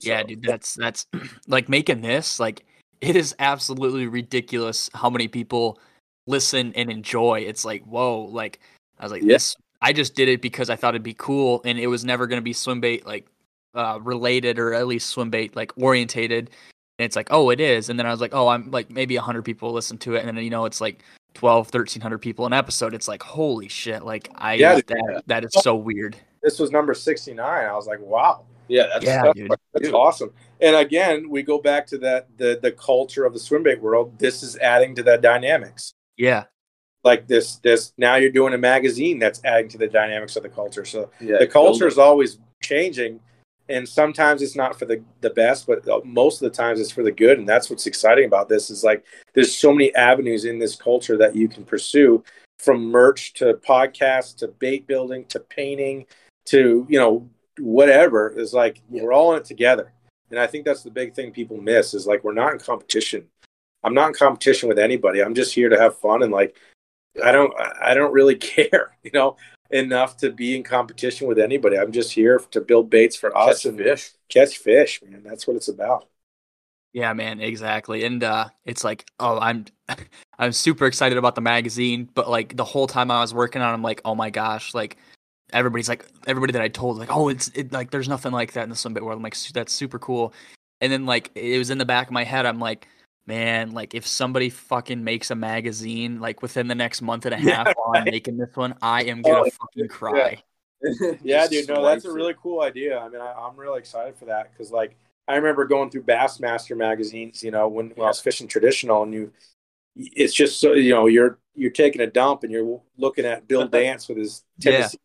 Yeah, 0.00 0.22
dude, 0.22 0.42
that's 0.42 0.74
that's 0.74 1.06
like 1.46 1.68
making 1.68 2.00
this 2.00 2.40
like 2.40 2.64
it 3.00 3.16
is 3.16 3.34
absolutely 3.38 4.06
ridiculous 4.06 4.88
how 4.94 5.10
many 5.10 5.28
people 5.28 5.78
listen 6.26 6.72
and 6.74 6.90
enjoy. 6.90 7.40
It's 7.40 7.64
like, 7.64 7.82
whoa, 7.82 8.22
like 8.22 8.60
I 8.98 9.04
was 9.04 9.12
like 9.12 9.22
Yeah. 9.22 9.34
this 9.34 9.56
I 9.82 9.92
just 9.92 10.14
did 10.14 10.28
it 10.28 10.40
because 10.40 10.70
I 10.70 10.76
thought 10.76 10.94
it'd 10.94 11.02
be 11.02 11.14
cool 11.14 11.60
and 11.64 11.78
it 11.78 11.88
was 11.88 12.04
never 12.04 12.26
going 12.26 12.38
to 12.38 12.44
be 12.44 12.52
swim 12.52 12.80
bait 12.80 13.04
like 13.04 13.26
uh 13.74 13.98
related 14.02 14.58
or 14.58 14.72
at 14.74 14.86
least 14.86 15.10
swim 15.10 15.30
bait 15.30 15.56
like 15.56 15.72
orientated. 15.76 16.50
And 16.98 17.06
it's 17.06 17.16
like, 17.16 17.28
"Oh, 17.30 17.50
it 17.50 17.58
is." 17.58 17.88
And 17.88 17.98
then 17.98 18.06
I 18.06 18.10
was 18.10 18.20
like, 18.20 18.34
"Oh, 18.34 18.48
I'm 18.48 18.70
like 18.70 18.90
maybe 18.90 19.16
100 19.16 19.42
people 19.44 19.72
listen 19.72 19.98
to 19.98 20.14
it." 20.14 20.24
And 20.24 20.36
then 20.36 20.44
you 20.44 20.50
know, 20.50 20.66
it's 20.66 20.80
like 20.80 21.02
12, 21.34 21.66
1300 21.66 22.18
people 22.18 22.46
an 22.46 22.52
episode. 22.52 22.94
It's 22.94 23.08
like, 23.08 23.22
"Holy 23.22 23.68
shit." 23.68 24.04
Like 24.04 24.30
I 24.34 24.54
Yeah, 24.54 24.80
that 24.86 25.22
that 25.26 25.44
is 25.44 25.52
so 25.54 25.74
weird. 25.74 26.16
This 26.42 26.58
was 26.58 26.70
number 26.70 26.94
sixty 26.94 27.34
nine. 27.34 27.66
I 27.66 27.74
was 27.74 27.86
like, 27.86 28.00
wow. 28.00 28.44
Yeah, 28.68 28.86
that's 28.92 29.04
Yeah, 29.04 29.22
That's, 29.24 29.38
dude. 29.38 29.50
that's 29.74 29.88
awesome. 29.90 30.32
And 30.60 30.76
again, 30.76 31.28
we 31.28 31.42
go 31.42 31.58
back 31.58 31.86
to 31.88 31.98
that 31.98 32.28
the 32.38 32.58
the 32.62 32.72
culture 32.72 33.24
of 33.24 33.32
the 33.32 33.38
swim 33.38 33.62
bait 33.62 33.80
world. 33.80 34.18
This 34.18 34.42
is 34.42 34.56
adding 34.58 34.94
to 34.96 35.02
that 35.04 35.20
dynamics. 35.20 35.94
Yeah. 36.16 36.44
Like 37.04 37.26
this 37.26 37.56
this 37.56 37.92
now 37.98 38.16
you're 38.16 38.30
doing 38.30 38.54
a 38.54 38.58
magazine 38.58 39.18
that's 39.18 39.40
adding 39.44 39.68
to 39.70 39.78
the 39.78 39.88
dynamics 39.88 40.36
of 40.36 40.42
the 40.42 40.48
culture. 40.48 40.84
So 40.84 41.10
yeah, 41.20 41.38
the 41.38 41.46
culture 41.46 41.86
is 41.86 41.98
always 41.98 42.38
changing 42.62 43.20
and 43.72 43.88
sometimes 43.88 44.42
it's 44.42 44.56
not 44.56 44.78
for 44.78 44.84
the, 44.84 45.02
the 45.20 45.30
best 45.30 45.66
but 45.66 45.86
uh, 45.88 46.00
most 46.04 46.42
of 46.42 46.50
the 46.50 46.56
times 46.56 46.80
it's 46.80 46.90
for 46.90 47.02
the 47.02 47.10
good 47.10 47.38
and 47.38 47.48
that's 47.48 47.70
what's 47.70 47.86
exciting 47.86 48.26
about 48.26 48.48
this 48.48 48.70
is 48.70 48.84
like 48.84 49.04
there's 49.34 49.56
so 49.56 49.72
many 49.72 49.94
avenues 49.94 50.44
in 50.44 50.58
this 50.58 50.76
culture 50.76 51.16
that 51.16 51.34
you 51.34 51.48
can 51.48 51.64
pursue 51.64 52.22
from 52.58 52.84
merch 52.90 53.32
to 53.34 53.54
podcasts 53.54 54.36
to 54.36 54.48
bait 54.48 54.86
building 54.86 55.24
to 55.26 55.40
painting 55.40 56.06
to 56.44 56.86
you 56.88 56.98
know 56.98 57.28
whatever 57.58 58.30
is 58.30 58.54
like 58.54 58.80
we're 58.88 59.12
all 59.12 59.32
in 59.32 59.38
it 59.38 59.44
together. 59.44 59.92
And 60.30 60.38
i 60.38 60.46
think 60.46 60.64
that's 60.64 60.82
the 60.82 60.90
big 60.90 61.14
thing 61.14 61.32
people 61.32 61.60
miss 61.60 61.92
is 61.92 62.06
like 62.06 62.24
we're 62.24 62.32
not 62.32 62.52
in 62.52 62.58
competition. 62.58 63.26
I'm 63.84 63.94
not 63.94 64.08
in 64.08 64.14
competition 64.14 64.68
with 64.68 64.78
anybody. 64.78 65.20
I'm 65.20 65.34
just 65.34 65.54
here 65.54 65.68
to 65.68 65.78
have 65.78 65.98
fun 65.98 66.22
and 66.22 66.32
like 66.32 66.56
i 67.22 67.30
don't 67.30 67.52
i 67.82 67.92
don't 67.94 68.12
really 68.12 68.36
care 68.54 68.96
you 69.02 69.10
know 69.12 69.36
enough 69.72 70.16
to 70.18 70.30
be 70.30 70.56
in 70.56 70.62
competition 70.62 71.26
with 71.26 71.38
anybody. 71.38 71.78
I'm 71.78 71.92
just 71.92 72.12
here 72.12 72.38
to 72.50 72.60
build 72.60 72.90
baits 72.90 73.16
for 73.16 73.36
us 73.36 73.62
catch 73.62 73.64
and 73.66 73.78
fish. 73.78 74.10
catch 74.28 74.58
fish, 74.58 75.00
man. 75.02 75.22
That's 75.24 75.46
what 75.46 75.56
it's 75.56 75.68
about. 75.68 76.08
Yeah, 76.92 77.12
man, 77.14 77.40
exactly. 77.40 78.04
And 78.04 78.22
uh 78.22 78.48
it's 78.64 78.84
like, 78.84 79.06
oh, 79.18 79.38
I'm 79.38 79.64
I'm 80.38 80.52
super 80.52 80.86
excited 80.86 81.18
about 81.18 81.34
the 81.34 81.40
magazine, 81.40 82.08
but 82.14 82.28
like 82.28 82.56
the 82.56 82.64
whole 82.64 82.86
time 82.86 83.10
I 83.10 83.20
was 83.20 83.34
working 83.34 83.62
on 83.62 83.70
it, 83.70 83.74
I'm 83.74 83.82
like, 83.82 84.02
oh 84.04 84.14
my 84.14 84.30
gosh, 84.30 84.74
like 84.74 84.98
everybody's 85.52 85.88
like 85.88 86.06
everybody 86.26 86.52
that 86.52 86.62
I 86.62 86.68
told 86.68 86.98
like, 86.98 87.14
oh, 87.14 87.28
it's 87.28 87.48
it 87.54 87.72
like 87.72 87.90
there's 87.90 88.08
nothing 88.08 88.32
like 88.32 88.52
that 88.52 88.64
in 88.64 88.70
the 88.70 88.76
swim 88.76 88.94
bait 88.94 89.02
world. 89.02 89.16
I'm 89.16 89.22
like, 89.22 89.36
that's 89.54 89.72
super 89.72 89.98
cool. 89.98 90.34
And 90.80 90.92
then 90.92 91.06
like 91.06 91.30
it 91.34 91.58
was 91.58 91.70
in 91.70 91.78
the 91.78 91.84
back 91.86 92.08
of 92.08 92.12
my 92.12 92.24
head, 92.24 92.46
I'm 92.46 92.58
like, 92.58 92.88
man, 93.26 93.72
like 93.72 93.94
if 93.94 94.06
somebody 94.06 94.50
fucking 94.50 95.02
makes 95.02 95.30
a 95.30 95.34
magazine 95.34 96.20
like 96.20 96.42
within 96.42 96.68
the 96.68 96.74
next 96.74 97.02
month 97.02 97.26
and 97.26 97.34
a 97.34 97.40
Yeah, 97.42 97.64
half 97.64 97.74
on 97.78 98.04
making 98.04 98.36
this 98.36 98.54
one, 98.54 98.74
I 98.82 99.04
am 99.04 99.22
oh, 99.24 99.30
gonna 99.30 99.44
Oh, 99.46 99.50
fucking 99.50 99.88
cry. 99.88 100.42
Yeah, 101.22 101.46
Just 101.46 101.50
dude. 101.52 101.68
No, 101.68 101.84
that's 101.84 102.04
a 102.06 102.12
really 102.12 102.34
cool 102.42 102.60
idea. 102.62 102.98
I 102.98 103.08
mean, 103.08 103.20
I, 103.20 103.32
I'm 103.32 103.56
really 103.56 103.78
excited 103.78 104.16
for 104.16 104.24
that 104.24 104.50
because, 104.52 104.72
like, 104.72 104.96
I 105.28 105.36
remember 105.36 105.64
going 105.64 105.90
through 105.90 106.02
Bassmaster 106.02 106.76
magazines. 106.76 107.40
You 107.44 107.52
know, 107.52 107.68
when, 107.68 107.90
when 107.90 108.04
I 108.04 108.08
was 108.08 108.20
fishing 108.20 108.48
traditional, 108.48 109.04
and 109.04 109.14
you, 109.14 109.32
it's 109.94 110.34
just 110.34 110.58
so 110.60 110.72
you 110.72 110.90
know, 110.92 111.06
you're 111.06 111.38
you're 111.54 111.70
taking 111.70 112.00
a 112.00 112.08
dump 112.08 112.42
and 112.42 112.50
you're 112.50 112.80
looking 112.98 113.24
at 113.24 113.46
Bill 113.46 113.68
Dance 113.68 114.08
with 114.08 114.18
his 114.18 114.42
Yeah. 114.58 114.72
Tennessee, 114.72 114.98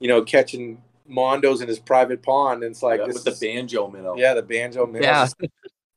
you 0.00 0.08
know, 0.08 0.20
catching 0.22 0.82
mondos 1.10 1.62
in 1.62 1.68
his 1.68 1.78
private 1.78 2.22
pond. 2.22 2.62
And 2.62 2.72
it's 2.72 2.82
like 2.82 3.00
Yeah, 3.00 3.06
this 3.06 3.14
with 3.24 3.28
is- 3.28 3.40
the 3.40 3.46
banjo 3.46 3.88
minnow. 3.88 4.14
yeah, 4.18 4.34
the 4.34 4.42
banjo 4.42 4.84
minnows. 4.86 5.34
Yeah. 5.40 5.48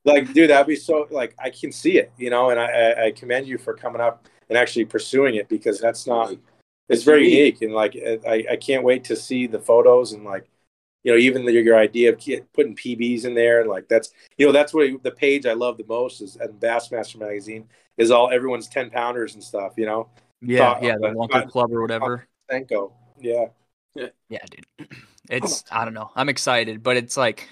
Like 0.04 0.32
dude 0.32 0.50
that'd 0.50 0.66
be 0.66 0.76
so 0.76 1.06
like 1.10 1.34
i 1.38 1.50
can 1.50 1.70
see 1.72 1.98
it 1.98 2.10
you 2.16 2.30
know 2.30 2.50
and 2.50 2.58
I, 2.58 2.64
I 2.66 3.04
i 3.06 3.10
commend 3.10 3.46
you 3.46 3.58
for 3.58 3.74
coming 3.74 4.00
up 4.00 4.26
and 4.48 4.56
actually 4.56 4.86
pursuing 4.86 5.34
it 5.34 5.48
because 5.48 5.78
that's 5.78 6.06
not 6.06 6.34
it's 6.88 7.02
very 7.04 7.28
unique. 7.28 7.60
unique 7.60 7.62
and 7.62 7.72
like 7.74 7.96
i 8.26 8.44
i 8.52 8.56
can't 8.56 8.82
wait 8.82 9.04
to 9.04 9.14
see 9.16 9.46
the 9.46 9.58
photos 9.60 10.12
and 10.12 10.24
like 10.24 10.48
you 11.04 11.12
know 11.12 11.18
even 11.18 11.44
the, 11.44 11.52
your 11.52 11.76
idea 11.78 12.10
of 12.12 12.18
putting 12.54 12.74
pbs 12.74 13.24
in 13.26 13.34
there 13.34 13.60
and 13.60 13.68
like 13.68 13.88
that's 13.88 14.12
you 14.38 14.46
know 14.46 14.52
that's 14.52 14.72
what 14.72 15.02
the 15.02 15.10
page 15.10 15.44
i 15.44 15.52
love 15.52 15.76
the 15.76 15.84
most 15.86 16.22
is 16.22 16.36
at 16.38 16.58
bassmaster 16.58 17.18
magazine 17.18 17.68
is 17.98 18.10
all 18.10 18.30
everyone's 18.30 18.68
10 18.68 18.88
pounders 18.90 19.34
and 19.34 19.44
stuff 19.44 19.74
you 19.76 19.84
know 19.84 20.08
Yeah, 20.40 20.58
Thought- 20.74 20.82
yeah, 20.82 20.96
the 20.98 21.08
uh, 21.08 21.12
Lunker 21.14 21.30
thought- 21.32 21.50
Club 21.50 21.72
or 21.72 21.82
whatever. 21.82 22.26
Senko. 22.50 22.92
yeah 23.20 23.46
Yeah, 23.94 24.44
dude. 24.50 24.88
It's 25.28 25.62
I 25.70 25.84
don't 25.84 25.94
know. 25.94 26.10
I'm 26.16 26.28
excited, 26.28 26.82
but 26.82 26.96
it's 26.96 27.16
like 27.16 27.46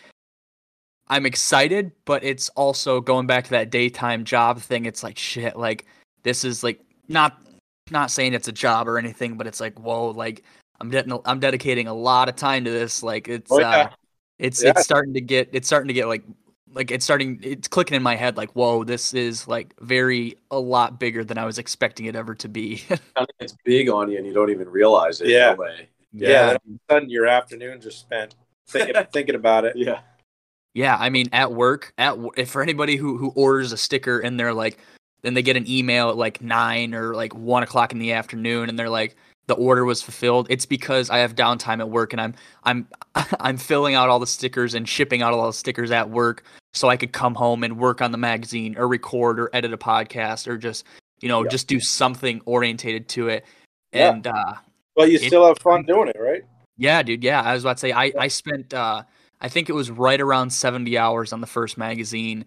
I'm 1.10 1.26
excited, 1.26 1.93
but 2.05 2.22
it's 2.24 2.48
also 2.51 3.01
going 3.01 3.26
back 3.26 3.44
to 3.44 3.51
that 3.51 3.70
daytime 3.70 4.24
job 4.24 4.60
thing. 4.60 4.85
It's 4.86 5.02
like 5.02 5.18
shit. 5.18 5.56
Like 5.56 5.86
this 6.22 6.44
is 6.44 6.62
like 6.62 6.80
not 7.09 7.40
not 7.90 8.10
saying 8.10 8.35
it's 8.35 8.48
a 8.48 8.52
job 8.52 8.89
or 8.89 8.98
anything, 8.98 9.36
but 9.36 9.47
it's 9.47 9.60
like 9.60 9.78
whoa. 9.78 10.10
Like 10.10 10.44
I'm 10.80 10.90
de- 10.90 11.20
I'm 11.24 11.40
dedicating 11.40 11.86
a 11.89 11.94
lot 11.94 12.28
of 12.28 12.36
time 12.36 12.64
to 12.64 12.70
this. 12.70 13.02
Like 13.02 13.28
it's 13.28 13.51
Oh, 13.51 13.60
yeah. 13.60 13.70
uh, 13.70 13.89
it's 14.39 14.62
Yeah. 14.62 14.70
it's 14.70 14.82
starting 14.82 15.14
to 15.14 15.20
get 15.20 15.48
it's 15.52 15.66
starting 15.66 15.89
to 15.89 15.94
get 15.94 16.06
like 16.09 16.22
like 16.74 16.90
it's 16.90 17.05
starting 17.05 17.40
it's 17.43 17.66
clicking 17.66 17.97
in 17.97 18.02
my 18.02 18.14
head 18.14 18.36
like 18.36 18.51
whoa 18.52 18.85
this 18.85 19.14
is 19.14 19.48
like 19.48 19.72
very 19.80 20.36
a 20.51 20.59
lot 20.59 21.01
bigger 21.01 21.24
than 21.24 21.39
I 21.39 21.47
was 21.47 21.59
expecting 21.59 22.05
it 22.06 22.14
ever 22.14 22.35
to 22.36 22.48
be. 22.48 22.82
It's 23.40 23.56
big 23.64 23.89
on 23.89 24.10
you, 24.10 24.18
and 24.18 24.26
you 24.26 24.35
don't 24.35 24.51
even 24.51 24.68
realize 24.68 25.20
it. 25.22 25.28
Yeah. 25.28 25.52
In 25.52 25.56
a 25.56 25.60
way. 25.60 25.89
Yeah, 26.12 26.28
yeah. 26.28 26.47
then 26.47 26.48
all 26.48 26.55
of 26.55 26.80
a 26.90 26.93
sudden 26.93 27.10
your 27.10 27.26
afternoon 27.26 27.80
just 27.80 28.01
spent 28.01 28.35
thinking 28.66 28.94
thinking 29.12 29.35
about 29.35 29.64
it. 29.64 29.74
Yeah. 29.76 30.01
Yeah, 30.74 30.96
I 30.98 31.10
mean, 31.10 31.26
at 31.32 31.52
work, 31.52 31.92
at 31.98 32.16
if 32.36 32.50
for 32.50 32.62
anybody 32.62 32.96
who 32.96 33.16
who 33.18 33.30
orders 33.34 33.72
a 33.72 33.76
sticker 33.76 34.20
and 34.20 34.38
they're 34.38 34.54
like, 34.54 34.78
then 35.22 35.34
they 35.34 35.42
get 35.42 35.56
an 35.56 35.68
email 35.68 36.10
at 36.10 36.16
like 36.16 36.40
nine 36.42 36.94
or 36.94 37.14
like 37.14 37.34
one 37.34 37.62
o'clock 37.62 37.92
in 37.92 37.98
the 37.98 38.12
afternoon, 38.12 38.68
and 38.68 38.78
they're 38.78 38.88
like, 38.90 39.16
the 39.46 39.54
order 39.54 39.84
was 39.84 40.02
fulfilled. 40.02 40.46
It's 40.50 40.66
because 40.66 41.10
I 41.10 41.18
have 41.18 41.34
downtime 41.34 41.80
at 41.80 41.88
work 41.90 42.12
and 42.12 42.20
I'm 42.20 42.34
I'm 42.64 42.86
I'm 43.40 43.56
filling 43.56 43.94
out 43.94 44.08
all 44.08 44.18
the 44.18 44.26
stickers 44.26 44.74
and 44.74 44.88
shipping 44.88 45.22
out 45.22 45.32
all 45.32 45.46
the 45.46 45.52
stickers 45.52 45.90
at 45.90 46.10
work, 46.10 46.44
so 46.74 46.88
I 46.88 46.96
could 46.96 47.12
come 47.12 47.34
home 47.34 47.64
and 47.64 47.78
work 47.78 48.00
on 48.02 48.12
the 48.12 48.18
magazine 48.18 48.76
or 48.78 48.86
record 48.86 49.40
or 49.40 49.50
edit 49.54 49.72
a 49.72 49.78
podcast 49.78 50.46
or 50.46 50.56
just 50.58 50.84
you 51.20 51.28
know 51.28 51.42
Yeah. 51.42 51.48
just 51.50 51.66
do 51.66 51.80
something 51.80 52.40
orientated 52.44 53.08
to 53.08 53.28
it. 53.28 53.44
Yeah. 53.92 54.10
And 54.12 54.26
uh, 54.26 54.54
But 54.94 55.10
you 55.10 55.16
It- 55.16 55.26
still 55.28 55.46
have 55.46 55.58
fun 55.60 55.84
doing 55.84 56.08
it, 56.08 56.16
right? 56.20 56.42
yeah, 56.76 57.02
dude. 57.02 57.24
Yeah, 57.24 57.40
I 57.42 57.54
was 57.54 57.64
about 57.64 57.78
to 57.78 57.80
say 57.80 57.92
I 57.92 58.12
I 58.18 58.28
spent 58.28 58.74
uh 58.74 59.02
I 59.40 59.48
think 59.48 59.69
it 59.69 59.73
was 59.73 59.90
right 59.90 60.20
around 60.20 60.51
70 60.51 60.97
hours 60.98 61.32
on 61.32 61.40
the 61.40 61.47
first 61.47 61.78
magazine 61.78 62.44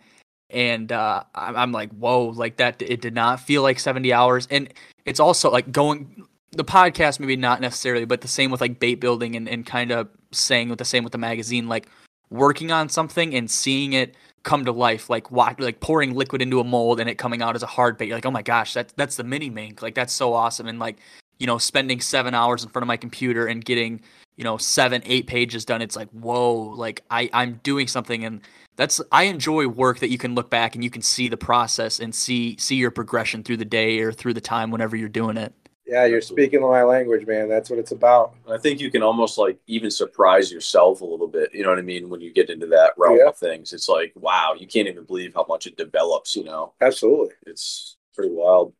and 0.50 0.92
uh 0.92 1.24
I'm, 1.34 1.72
like, 1.72 1.92
"Whoa, 1.92 2.26
like 2.26 2.58
that 2.58 2.82
it 2.82 3.02
did 3.02 3.14
not 3.14 3.40
feel 3.40 3.62
like 3.62 3.80
70 3.80 4.12
hours." 4.14 4.48
And 4.52 4.74
it's 5.06 5.20
also 5.20 5.50
like 5.50 5.72
going 5.72 6.26
the 6.52 6.66
podcast 6.66 7.20
maybe 7.20 7.38
not 7.38 7.62
necessarily, 7.62 8.06
but 8.06 8.22
the 8.22 8.28
same 8.28 8.52
with 8.52 8.62
like 8.62 8.80
bait 8.80 8.96
building 8.96 9.36
and 9.36 9.48
and 9.48 9.66
kind 9.66 9.92
of 9.92 10.10
saying 10.32 10.70
with 10.70 10.80
the 10.80 10.86
same 10.86 11.04
with 11.04 11.12
the 11.14 11.18
magazine 11.18 11.68
like 11.68 11.88
working 12.30 12.72
on 12.72 12.90
something 12.90 13.36
and 13.36 13.50
seeing 13.52 13.94
it 13.94 14.16
come 14.44 14.66
to 14.66 14.72
life 14.72 15.10
like 15.10 15.30
wa- 15.32 15.54
like 15.60 15.80
pouring 15.82 16.16
liquid 16.16 16.42
into 16.42 16.60
a 16.60 16.64
mold 16.64 17.00
and 17.00 17.10
it 17.10 17.16
coming 17.18 17.42
out 17.42 17.56
as 17.56 17.64
a 17.64 17.68
hard 17.68 17.98
bait. 17.98 18.08
You're 18.08 18.18
like, 18.18 18.26
"Oh 18.26 18.32
my 18.32 18.42
gosh, 18.42 18.74
that 18.74 18.94
that's 18.98 19.16
the 19.16 19.24
mini 19.24 19.50
mink." 19.50 19.82
Like 19.82 19.96
that's 19.96 20.14
so 20.14 20.34
awesome 20.34 20.68
and 20.68 20.80
like 20.80 20.98
you 21.42 21.48
know, 21.48 21.58
spending 21.58 22.00
seven 22.00 22.36
hours 22.36 22.64
in 22.64 22.70
front 22.70 22.84
of 22.84 22.88
my 22.88 22.98
computer 22.98 23.48
and 23.48 23.66
getting, 23.66 24.00
you 24.38 24.44
know, 24.44 24.58
seven, 24.58 25.02
eight 25.06 25.26
pages 25.26 25.66
done. 25.66 25.82
It's 25.82 25.96
like, 25.96 26.08
whoa, 26.12 26.54
like 26.54 27.04
I, 27.10 27.32
I'm 27.34 27.60
doing 27.64 27.88
something 27.88 28.24
and 28.24 28.42
that's 28.76 29.02
I 29.12 29.24
enjoy 29.24 29.68
work 29.68 29.98
that 30.00 30.12
you 30.12 30.20
can 30.20 30.36
look 30.36 30.52
back 30.52 30.76
and 30.76 30.84
you 30.84 30.92
can 30.92 31.02
see 31.02 31.28
the 31.28 31.38
process 31.38 32.00
and 32.00 32.14
see 32.14 32.58
see 32.58 32.76
your 32.76 32.92
progression 32.92 33.42
through 33.42 33.58
the 33.58 33.66
day 33.66 34.00
or 34.02 34.12
through 34.12 34.36
the 34.36 34.42
time 34.42 34.70
whenever 34.70 34.96
you're 34.96 35.10
doing 35.10 35.36
it. 35.36 35.52
Yeah, 35.88 36.06
you're 36.06 36.22
speaking 36.22 36.62
my 36.62 36.84
language, 36.84 37.26
man. 37.26 37.50
That's 37.50 37.72
what 37.72 37.80
it's 37.80 37.92
about. 37.92 38.36
I 38.48 38.60
think 38.60 38.80
you 38.80 38.92
can 38.92 39.02
almost 39.02 39.40
like 39.40 39.60
even 39.66 39.90
surprise 39.90 40.52
yourself 40.52 41.02
a 41.02 41.06
little 41.06 41.28
bit. 41.28 41.54
You 41.56 41.64
know 41.64 41.70
what 41.70 41.80
I 41.80 41.82
mean? 41.82 42.08
When 42.08 42.22
you 42.22 42.32
get 42.32 42.52
into 42.52 42.68
that 42.68 42.94
realm 42.98 43.18
Yeah. 43.18 43.30
of 43.30 43.38
things, 43.38 43.74
it's 43.74 43.90
like, 43.90 44.14
wow, 44.16 44.54
you 44.58 44.68
can't 44.68 44.88
even 44.88 45.06
believe 45.06 45.34
how 45.34 45.46
much 45.50 45.66
it 45.66 45.76
develops. 45.76 46.36
You 46.36 46.44
know, 46.44 46.74
Absolutely. 46.82 47.34
it's 47.48 47.98
pretty 48.14 48.32
wild. 48.32 48.74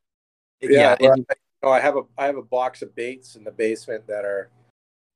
Yeah, 0.62 0.96
and 1.00 1.26
I, 1.30 1.34
no, 1.64 1.70
I 1.70 1.80
have 1.80 1.96
a 1.96 2.02
I 2.18 2.26
have 2.26 2.38
a 2.38 2.44
box 2.44 2.82
of 2.82 2.96
baits 2.96 3.36
in 3.36 3.44
the 3.44 3.52
basement 3.52 4.08
that 4.08 4.26
are 4.26 4.50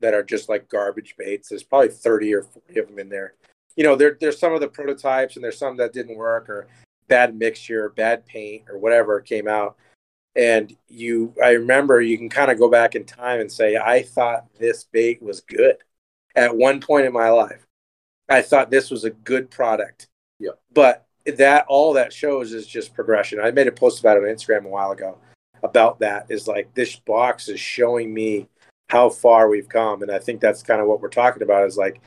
that 0.02 0.14
are 0.14 0.24
just 0.24 0.50
like 0.50 0.70
garbage 0.70 1.16
baits. 1.18 1.50
There's 1.50 1.64
probably 1.64 1.90
thirty 1.90 2.34
or 2.34 2.44
forty 2.44 2.80
of 2.80 2.88
them 2.88 3.00
in 3.00 3.10
there. 3.10 3.34
You 3.76 3.84
know, 3.84 3.96
there 3.96 4.18
there's 4.20 4.40
some 4.40 4.54
of 4.54 4.62
the 4.62 4.68
prototypes 4.68 5.36
and 5.36 5.44
there's 5.44 5.58
some 5.58 5.78
that 5.78 5.94
didn't 5.94 6.18
work 6.18 6.50
or 6.50 6.68
bad 7.08 7.36
mixture, 7.36 7.90
bad 7.90 8.26
paint 8.26 8.64
or 8.70 8.78
whatever 8.78 9.20
came 9.22 9.48
out. 9.48 9.76
And 10.36 10.76
you, 10.88 11.34
I 11.42 11.52
remember 11.52 12.02
you 12.02 12.18
can 12.18 12.30
kind 12.30 12.52
of 12.52 12.60
go 12.60 12.70
back 12.70 12.96
in 12.96 13.06
time 13.06 13.40
and 13.40 13.50
say, 13.50 13.78
I 13.78 14.02
thought 14.02 14.46
this 14.60 14.84
bait 14.84 15.22
was 15.22 15.40
good 15.40 15.78
at 16.36 16.56
one 16.56 16.82
point 16.82 17.06
in 17.06 17.14
my 17.14 17.30
life. 17.30 17.66
I 18.28 18.42
thought 18.42 18.70
this 18.70 18.92
was 18.92 19.06
a 19.06 19.12
good 19.12 19.50
product. 19.50 20.08
Yeah. 20.40 20.52
But 20.74 21.06
that 21.26 21.66
all 21.70 21.94
that 21.94 22.12
shows 22.12 22.52
is 22.52 22.68
just 22.68 22.94
progression. 22.94 23.40
I 23.40 23.52
made 23.52 23.68
a 23.68 23.72
post 23.72 24.02
about 24.02 24.18
it 24.18 24.24
on 24.24 24.30
Instagram 24.30 24.66
a 24.66 24.70
while 24.70 24.92
ago 24.92 25.18
about 25.66 26.00
that 26.00 26.26
is 26.30 26.48
like 26.48 26.74
this 26.74 26.96
box 26.96 27.50
is 27.50 27.60
showing 27.60 28.14
me 28.14 28.48
how 28.90 29.10
far 29.10 29.50
we've 29.50 29.68
come 29.70 30.02
and 30.02 30.12
i 30.12 30.20
think 30.20 30.40
that's 30.40 30.64
kind 30.64 30.80
of 30.82 30.88
what 30.88 31.02
we're 31.02 31.10
talking 31.10 31.44
about 31.44 31.66
is 31.66 31.76
like 31.78 32.00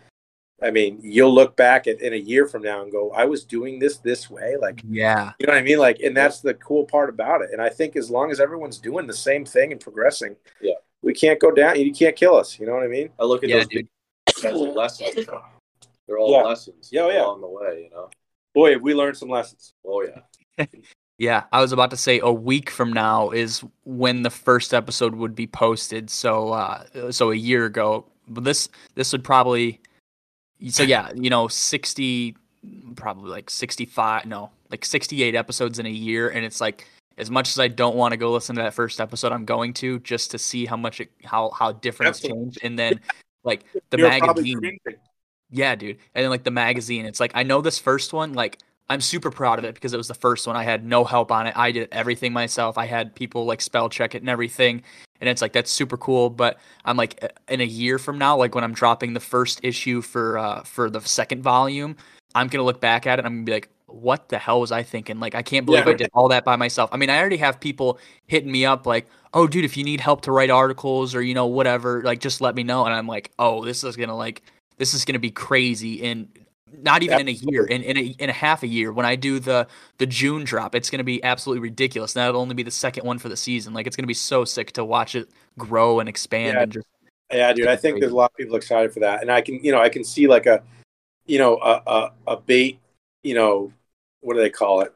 i 0.62 0.70
mean 0.70 0.98
you'll 1.02 1.34
look 1.34 1.56
back 1.56 1.86
at, 1.86 2.00
in 2.00 2.12
a 2.12 2.16
year 2.16 2.46
from 2.46 2.62
now 2.62 2.82
and 2.82 2.92
go 2.92 3.10
i 3.12 3.24
was 3.24 3.44
doing 3.44 3.78
this 3.78 3.98
this 3.98 4.30
way 4.30 4.54
like 4.60 4.80
yeah, 4.88 5.32
you 5.38 5.46
know 5.46 5.52
what 5.52 5.58
i 5.58 5.62
mean 5.62 5.78
like 5.78 5.98
and 6.00 6.16
that's 6.16 6.40
the 6.40 6.54
cool 6.54 6.84
part 6.84 7.08
about 7.10 7.42
it 7.42 7.50
and 7.52 7.60
i 7.60 7.68
think 7.68 7.96
as 7.96 8.10
long 8.10 8.30
as 8.30 8.40
everyone's 8.40 8.78
doing 8.78 9.06
the 9.06 9.12
same 9.14 9.44
thing 9.44 9.72
and 9.72 9.80
progressing 9.80 10.36
Yeah. 10.60 10.74
we 11.02 11.12
can't 11.12 11.40
go 11.40 11.50
down 11.50 11.78
you 11.80 11.92
can't 11.92 12.16
kill 12.16 12.36
us 12.36 12.58
you 12.58 12.66
know 12.66 12.74
what 12.74 12.82
i 12.84 12.88
mean 12.88 13.10
I 13.18 13.24
look 13.24 13.42
at 13.44 13.50
Yeah, 13.50 13.56
those 13.56 13.66
dude. 13.68 13.88
big 14.42 14.54
lessons. 14.54 15.26
They're 16.06 16.18
all 16.18 16.30
Yeah. 16.32 16.42
lessons 16.42 16.90
Yeah, 16.92 17.02
oh, 17.02 17.10
yeah. 17.10 17.24
along 17.24 17.40
the 17.40 17.48
way. 17.48 17.84
You 17.84 17.90
know. 17.90 18.08
boy 18.54 18.72
have 18.72 18.82
we 18.82 18.94
learned 18.94 19.16
some 19.16 19.28
lessons 19.28 19.74
Oh 19.84 20.02
yeah. 20.02 20.64
yeah. 21.18 21.44
I 21.52 21.60
was 21.60 21.72
about 21.72 21.90
to 21.90 21.96
say 21.96 22.20
a 22.20 22.32
week 22.32 22.70
from 22.70 22.92
now 22.92 23.30
is 23.30 23.64
when 23.84 24.22
the 24.22 24.30
first 24.30 24.72
episode 24.72 25.14
would 25.16 25.34
be 25.34 25.46
posted. 25.46 26.08
So 26.10 26.52
uh 26.52 27.10
so 27.12 27.30
a 27.30 27.36
year 27.36 27.66
ago. 27.66 28.06
But 28.28 28.44
this 28.44 28.68
this 28.94 29.12
would 29.12 29.24
probably 29.24 29.80
so 30.68 30.82
yeah, 30.82 31.10
you 31.14 31.28
know, 31.28 31.48
60 31.48 32.36
probably 32.96 33.30
like 33.30 33.50
65 33.50 34.26
no, 34.26 34.50
like 34.70 34.84
68 34.84 35.34
episodes 35.34 35.78
in 35.78 35.86
a 35.86 35.90
year 35.90 36.28
and 36.28 36.44
it's 36.44 36.60
like 36.60 36.86
as 37.16 37.30
much 37.30 37.48
as 37.48 37.58
I 37.58 37.66
don't 37.66 37.96
want 37.96 38.12
to 38.12 38.16
go 38.16 38.32
listen 38.32 38.54
to 38.56 38.62
that 38.62 38.74
first 38.74 39.00
episode, 39.00 39.32
I'm 39.32 39.44
going 39.44 39.74
to 39.74 39.98
just 40.00 40.30
to 40.30 40.38
see 40.38 40.66
how 40.66 40.76
much 40.76 41.00
it 41.00 41.10
how 41.24 41.50
how 41.50 41.72
different 41.72 42.10
it's 42.10 42.20
changed 42.20 42.58
and 42.62 42.78
then 42.78 43.00
like 43.44 43.64
the 43.90 43.98
You're 43.98 44.08
magazine 44.08 44.78
yeah, 45.50 45.74
dude. 45.74 45.98
And 46.14 46.22
then 46.22 46.30
like 46.30 46.44
the 46.44 46.50
magazine, 46.50 47.06
it's 47.06 47.20
like 47.20 47.32
I 47.34 47.42
know 47.42 47.60
this 47.60 47.78
first 47.78 48.12
one, 48.12 48.34
like 48.34 48.58
I'm 48.90 49.00
super 49.00 49.30
proud 49.30 49.58
of 49.58 49.64
it 49.64 49.74
because 49.74 49.92
it 49.92 49.96
was 49.98 50.08
the 50.08 50.14
first 50.14 50.46
one. 50.46 50.56
I 50.56 50.64
had 50.64 50.84
no 50.84 51.04
help 51.04 51.30
on 51.30 51.46
it. 51.46 51.56
I 51.56 51.72
did 51.72 51.88
everything 51.92 52.32
myself. 52.32 52.78
I 52.78 52.86
had 52.86 53.14
people 53.14 53.44
like 53.44 53.60
spell 53.60 53.88
check 53.88 54.14
it 54.14 54.22
and 54.22 54.30
everything. 54.30 54.82
And 55.20 55.28
it's 55.28 55.42
like 55.42 55.52
that's 55.52 55.70
super 55.70 55.96
cool. 55.96 56.30
But 56.30 56.58
I'm 56.84 56.96
like 56.96 57.22
in 57.48 57.60
a 57.60 57.64
year 57.64 57.98
from 57.98 58.18
now, 58.18 58.36
like 58.36 58.54
when 58.54 58.64
I'm 58.64 58.72
dropping 58.72 59.12
the 59.12 59.20
first 59.20 59.60
issue 59.62 60.00
for 60.00 60.38
uh 60.38 60.62
for 60.62 60.88
the 60.88 61.00
second 61.00 61.42
volume, 61.42 61.96
I'm 62.34 62.48
gonna 62.48 62.64
look 62.64 62.80
back 62.80 63.06
at 63.06 63.18
it 63.18 63.20
and 63.20 63.26
I'm 63.26 63.34
gonna 63.36 63.44
be 63.44 63.52
like, 63.52 63.68
what 63.86 64.28
the 64.28 64.38
hell 64.38 64.60
was 64.60 64.72
I 64.72 64.82
thinking? 64.82 65.20
Like 65.20 65.34
I 65.34 65.42
can't 65.42 65.66
believe 65.66 65.86
Yeah. 65.86 65.92
I 65.92 65.96
did 65.96 66.10
all 66.14 66.28
that 66.28 66.44
by 66.44 66.56
myself. 66.56 66.88
I 66.92 66.96
mean, 66.96 67.10
I 67.10 67.18
already 67.18 67.38
have 67.38 67.60
people 67.60 67.98
hitting 68.26 68.50
me 68.50 68.64
up 68.64 68.86
like, 68.86 69.06
oh 69.34 69.46
dude, 69.46 69.64
if 69.64 69.76
you 69.76 69.84
need 69.84 70.00
help 70.00 70.22
to 70.22 70.32
write 70.32 70.50
articles 70.50 71.14
or 71.14 71.22
you 71.22 71.34
know, 71.34 71.46
whatever, 71.46 72.02
like 72.02 72.20
just 72.20 72.40
let 72.40 72.54
me 72.54 72.62
know. 72.62 72.84
And 72.86 72.94
I'm 72.94 73.06
like, 73.06 73.32
oh, 73.38 73.64
this 73.64 73.84
is 73.84 73.96
gonna 73.96 74.16
like 74.16 74.42
this 74.78 74.94
is 74.94 75.04
going 75.04 75.14
to 75.14 75.20
be 75.20 75.30
crazy 75.30 75.94
in 75.94 76.28
not 76.82 77.02
even 77.02 77.18
in 77.18 77.28
a 77.28 77.32
year 77.32 77.64
in 77.64 77.82
in 77.82 77.96
a, 77.96 78.00
in 78.18 78.30
a 78.30 78.32
half 78.32 78.62
a 78.62 78.66
year 78.66 78.92
when 78.92 79.06
i 79.06 79.16
do 79.16 79.38
the 79.38 79.66
the 79.98 80.06
june 80.06 80.44
drop 80.44 80.74
it's 80.74 80.90
going 80.90 80.98
to 80.98 81.04
be 81.04 81.22
absolutely 81.24 81.60
ridiculous 81.62 82.14
and 82.14 82.20
that'll 82.22 82.40
only 82.40 82.54
be 82.54 82.62
the 82.62 82.70
second 82.70 83.04
one 83.04 83.18
for 83.18 83.28
the 83.28 83.36
season 83.36 83.74
like 83.74 83.86
it's 83.86 83.96
going 83.96 84.04
to 84.04 84.08
be 84.08 84.14
so 84.14 84.44
sick 84.44 84.72
to 84.72 84.84
watch 84.84 85.14
it 85.14 85.28
grow 85.58 86.00
and 86.00 86.08
expand 86.08 86.56
Yeah. 86.56 86.62
and 86.62 86.72
just 86.72 86.86
Yeah, 87.30 87.52
dude, 87.52 87.66
I 87.68 87.76
think 87.76 87.94
Crazy. 87.94 88.00
there's 88.00 88.12
a 88.12 88.16
lot 88.16 88.30
of 88.32 88.36
people 88.36 88.56
excited 88.56 88.92
for 88.92 89.00
that, 89.00 89.20
and 89.22 89.30
I 89.30 89.42
can, 89.42 89.62
you 89.62 89.72
know, 89.72 89.80
I 89.80 89.88
can 89.90 90.04
see 90.04 90.26
like 90.26 90.46
a, 90.46 90.62
you 91.26 91.38
know, 91.38 91.58
a 91.58 91.82
a, 91.86 92.12
a 92.28 92.36
bait, 92.38 92.80
you 93.22 93.34
know, 93.34 93.72
what 94.20 94.34
do 94.34 94.40
they 94.40 94.50
call 94.50 94.80
it? 94.82 94.94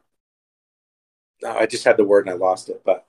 No, 1.41 1.51
I 1.57 1.65
just 1.65 1.83
had 1.83 1.97
the 1.97 2.03
word 2.03 2.25
and 2.25 2.33
I 2.33 2.37
lost 2.37 2.69
it, 2.69 2.81
but 2.85 3.05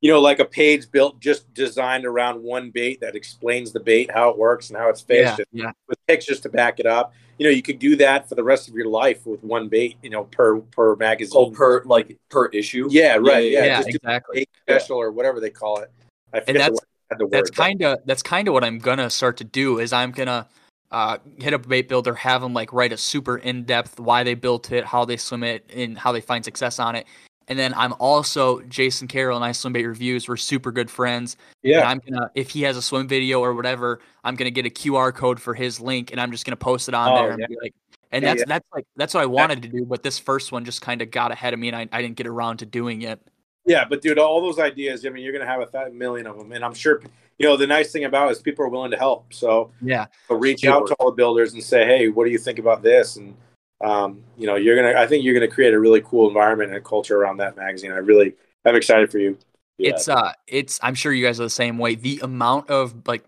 you 0.00 0.10
know, 0.10 0.20
like 0.20 0.38
a 0.40 0.44
page 0.46 0.90
built 0.90 1.20
just 1.20 1.52
designed 1.54 2.06
around 2.06 2.42
one 2.42 2.70
bait 2.70 3.00
that 3.00 3.16
explains 3.16 3.72
the 3.72 3.80
bait, 3.80 4.10
how 4.10 4.30
it 4.30 4.38
works, 4.38 4.70
and 4.70 4.78
how 4.78 4.88
it's 4.88 5.02
yeah 5.12 5.36
fished, 5.36 5.38
and 5.40 5.46
yeah 5.52 5.72
with 5.88 5.98
pictures 6.06 6.40
to 6.40 6.48
back 6.48 6.80
it 6.80 6.86
up. 6.86 7.12
You 7.40 7.46
know, 7.46 7.50
you 7.50 7.62
could 7.62 7.78
do 7.78 7.96
that 7.96 8.28
for 8.28 8.34
the 8.34 8.44
rest 8.44 8.68
of 8.68 8.74
your 8.74 8.84
life 8.88 9.24
with 9.24 9.42
one 9.42 9.68
bait, 9.68 9.96
you 10.02 10.10
know, 10.10 10.24
per 10.24 10.60
per 10.60 10.94
magazine. 10.96 11.32
Oh, 11.34 11.50
per 11.50 11.82
like 11.84 12.18
per 12.28 12.48
issue. 12.48 12.86
yeah, 12.90 13.16
right, 13.16 13.50
yeah, 13.50 13.64
yeah, 13.64 13.76
just 13.78 13.88
do 13.88 13.96
exactly 14.02 14.46
special 14.68 14.98
or 14.98 15.10
whatever 15.10 15.40
they 15.40 15.48
call 15.48 15.78
it. 15.78 15.90
I 16.34 16.40
forget 16.40 16.46
the 16.46 16.52
that's- 16.52 16.70
word. 16.72 16.80
I 16.80 17.14
had 17.14 17.18
the 17.18 17.28
that's 17.28 17.50
word, 17.50 17.56
but- 17.56 17.62
kind 17.62 17.82
of 17.82 17.98
that's 18.04 18.22
kind 18.22 18.46
of 18.46 18.52
what 18.52 18.62
i'm 18.62 18.78
gonna 18.78 19.08
start 19.08 19.38
to 19.38 19.44
do 19.44 19.78
is 19.80 19.92
i'm 19.92 20.12
gonna 20.12 20.46
uh, 20.92 21.16
hit 21.38 21.54
up 21.54 21.64
a 21.64 21.68
bait 21.68 21.88
builder 21.88 22.14
have 22.14 22.42
them 22.42 22.52
like 22.52 22.72
write 22.74 22.92
a 22.92 22.96
super 22.96 23.38
in-depth 23.38 23.98
why 23.98 24.22
they 24.22 24.34
built 24.34 24.70
it 24.70 24.84
how 24.84 25.04
they 25.06 25.16
swim 25.16 25.42
it 25.42 25.68
and 25.74 25.96
how 25.98 26.12
they 26.12 26.20
find 26.20 26.44
success 26.44 26.78
on 26.78 26.94
it 26.94 27.06
and 27.50 27.58
then 27.58 27.74
i'm 27.76 27.92
also 27.98 28.60
jason 28.62 29.06
carroll 29.06 29.36
and 29.36 29.44
i 29.44 29.52
swim 29.52 29.74
bait 29.74 29.84
reviews 29.84 30.26
we're 30.28 30.36
super 30.36 30.72
good 30.72 30.90
friends 30.90 31.36
And 31.62 31.72
yeah, 31.74 31.86
I'm 31.86 32.00
gonna 32.08 32.30
if 32.34 32.48
he 32.48 32.62
has 32.62 32.78
a 32.78 32.82
swim 32.82 33.06
video 33.06 33.40
or 33.40 33.52
whatever, 33.54 34.00
I'm 34.24 34.34
gonna 34.34 34.50
get 34.50 34.64
a 34.64 34.70
QR 34.70 35.14
code 35.14 35.38
for 35.38 35.52
his 35.52 35.78
link 35.78 36.10
and 36.10 36.18
I'm 36.18 36.32
just 36.32 36.46
gonna 36.46 36.56
post 36.56 36.88
it 36.88 36.94
on 36.94 37.12
Oh, 37.12 37.14
there 37.20 37.30
and 37.32 37.40
yeah. 37.40 37.46
be 37.48 37.56
like 37.62 37.74
and 38.12 38.22
Yeah, 38.22 38.30
that's 38.30 38.40
yeah. 38.40 38.44
that's 38.46 38.66
like 38.74 38.86
that's 38.96 39.12
what 39.12 39.22
I 39.22 39.26
wanted 39.26 39.60
to 39.62 39.68
do, 39.68 39.84
but 39.84 40.02
this 40.02 40.18
first 40.18 40.52
one 40.52 40.64
just 40.64 40.80
kind 40.80 41.02
of 41.02 41.10
got 41.10 41.32
ahead 41.32 41.52
of 41.52 41.60
me 41.60 41.68
and 41.68 41.76
I, 41.76 41.86
I 41.92 42.00
didn't 42.00 42.16
get 42.16 42.26
around 42.26 42.56
to 42.58 42.66
doing 42.66 43.02
it. 43.02 43.20
Yeah, 43.66 43.84
but 43.84 44.00
dude, 44.00 44.18
all 44.18 44.40
those 44.40 44.58
ideas, 44.58 45.04
I 45.04 45.10
mean, 45.10 45.22
you're 45.22 45.34
going 45.34 45.44
to 45.44 45.50
have 45.50 45.60
a 45.60 45.90
million 45.90 46.26
of 46.26 46.38
them. 46.38 46.50
And 46.52 46.64
I'm 46.64 46.72
sure, 46.72 47.02
you 47.38 47.46
know, 47.46 47.58
the 47.58 47.66
nice 47.66 47.92
thing 47.92 48.04
about 48.04 48.28
it 48.28 48.32
is 48.32 48.38
people 48.40 48.64
are 48.64 48.68
willing 48.70 48.90
to 48.90 48.96
help. 48.96 49.34
So 49.34 49.70
Yeah. 49.82 50.06
so 50.28 50.34
reach 50.36 50.60
Sure. 50.62 50.72
out 50.72 50.86
to 50.86 50.94
all 50.94 51.10
the 51.10 51.16
builders 51.16 51.52
and 51.52 51.62
say, 51.62 51.84
hey, 51.84 52.08
what 52.08 52.24
do 52.24 52.30
you 52.30 52.38
think 52.38 52.58
about 52.58 52.82
this? 52.82 53.16
And 53.16 53.36
um, 53.80 54.22
you 54.36 54.46
know, 54.46 54.56
you're 54.56 54.76
gonna. 54.76 54.98
I 54.98 55.06
think 55.06 55.24
you're 55.24 55.34
gonna 55.34 55.48
create 55.48 55.72
a 55.72 55.80
really 55.80 56.02
cool 56.02 56.28
environment 56.28 56.74
and 56.74 56.84
culture 56.84 57.16
around 57.16 57.38
that 57.38 57.56
magazine. 57.56 57.92
I 57.92 57.96
really, 57.96 58.34
I'm 58.64 58.76
excited 58.76 59.10
for 59.10 59.18
you. 59.18 59.38
Yeah. 59.78 59.90
It's 59.90 60.08
uh 60.08 60.32
it's 60.46 60.78
I'm 60.82 60.94
sure 60.94 61.12
you 61.12 61.24
guys 61.24 61.40
are 61.40 61.44
the 61.44 61.50
same 61.50 61.78
way. 61.78 61.94
The 61.94 62.20
amount 62.22 62.68
of 62.68 62.94
like 63.06 63.24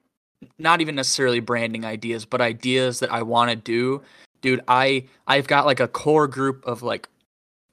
not 0.59 0.83
even 0.83 0.95
necessarily 0.95 1.41
branding 1.41 1.85
ideas, 1.85 2.27
but 2.27 2.41
ideas 2.41 3.01
that 3.01 3.11
I 3.11 3.23
want 3.23 3.51
to 3.51 3.57
do. 3.57 4.03
Dude, 4.43 4.61
I 4.69 5.05
I've 5.27 5.47
got 5.47 5.65
like 5.65 5.81
a 5.81 5.89
core 5.89 6.29
group 6.29 6.62
of 6.66 6.83
like 6.83 7.09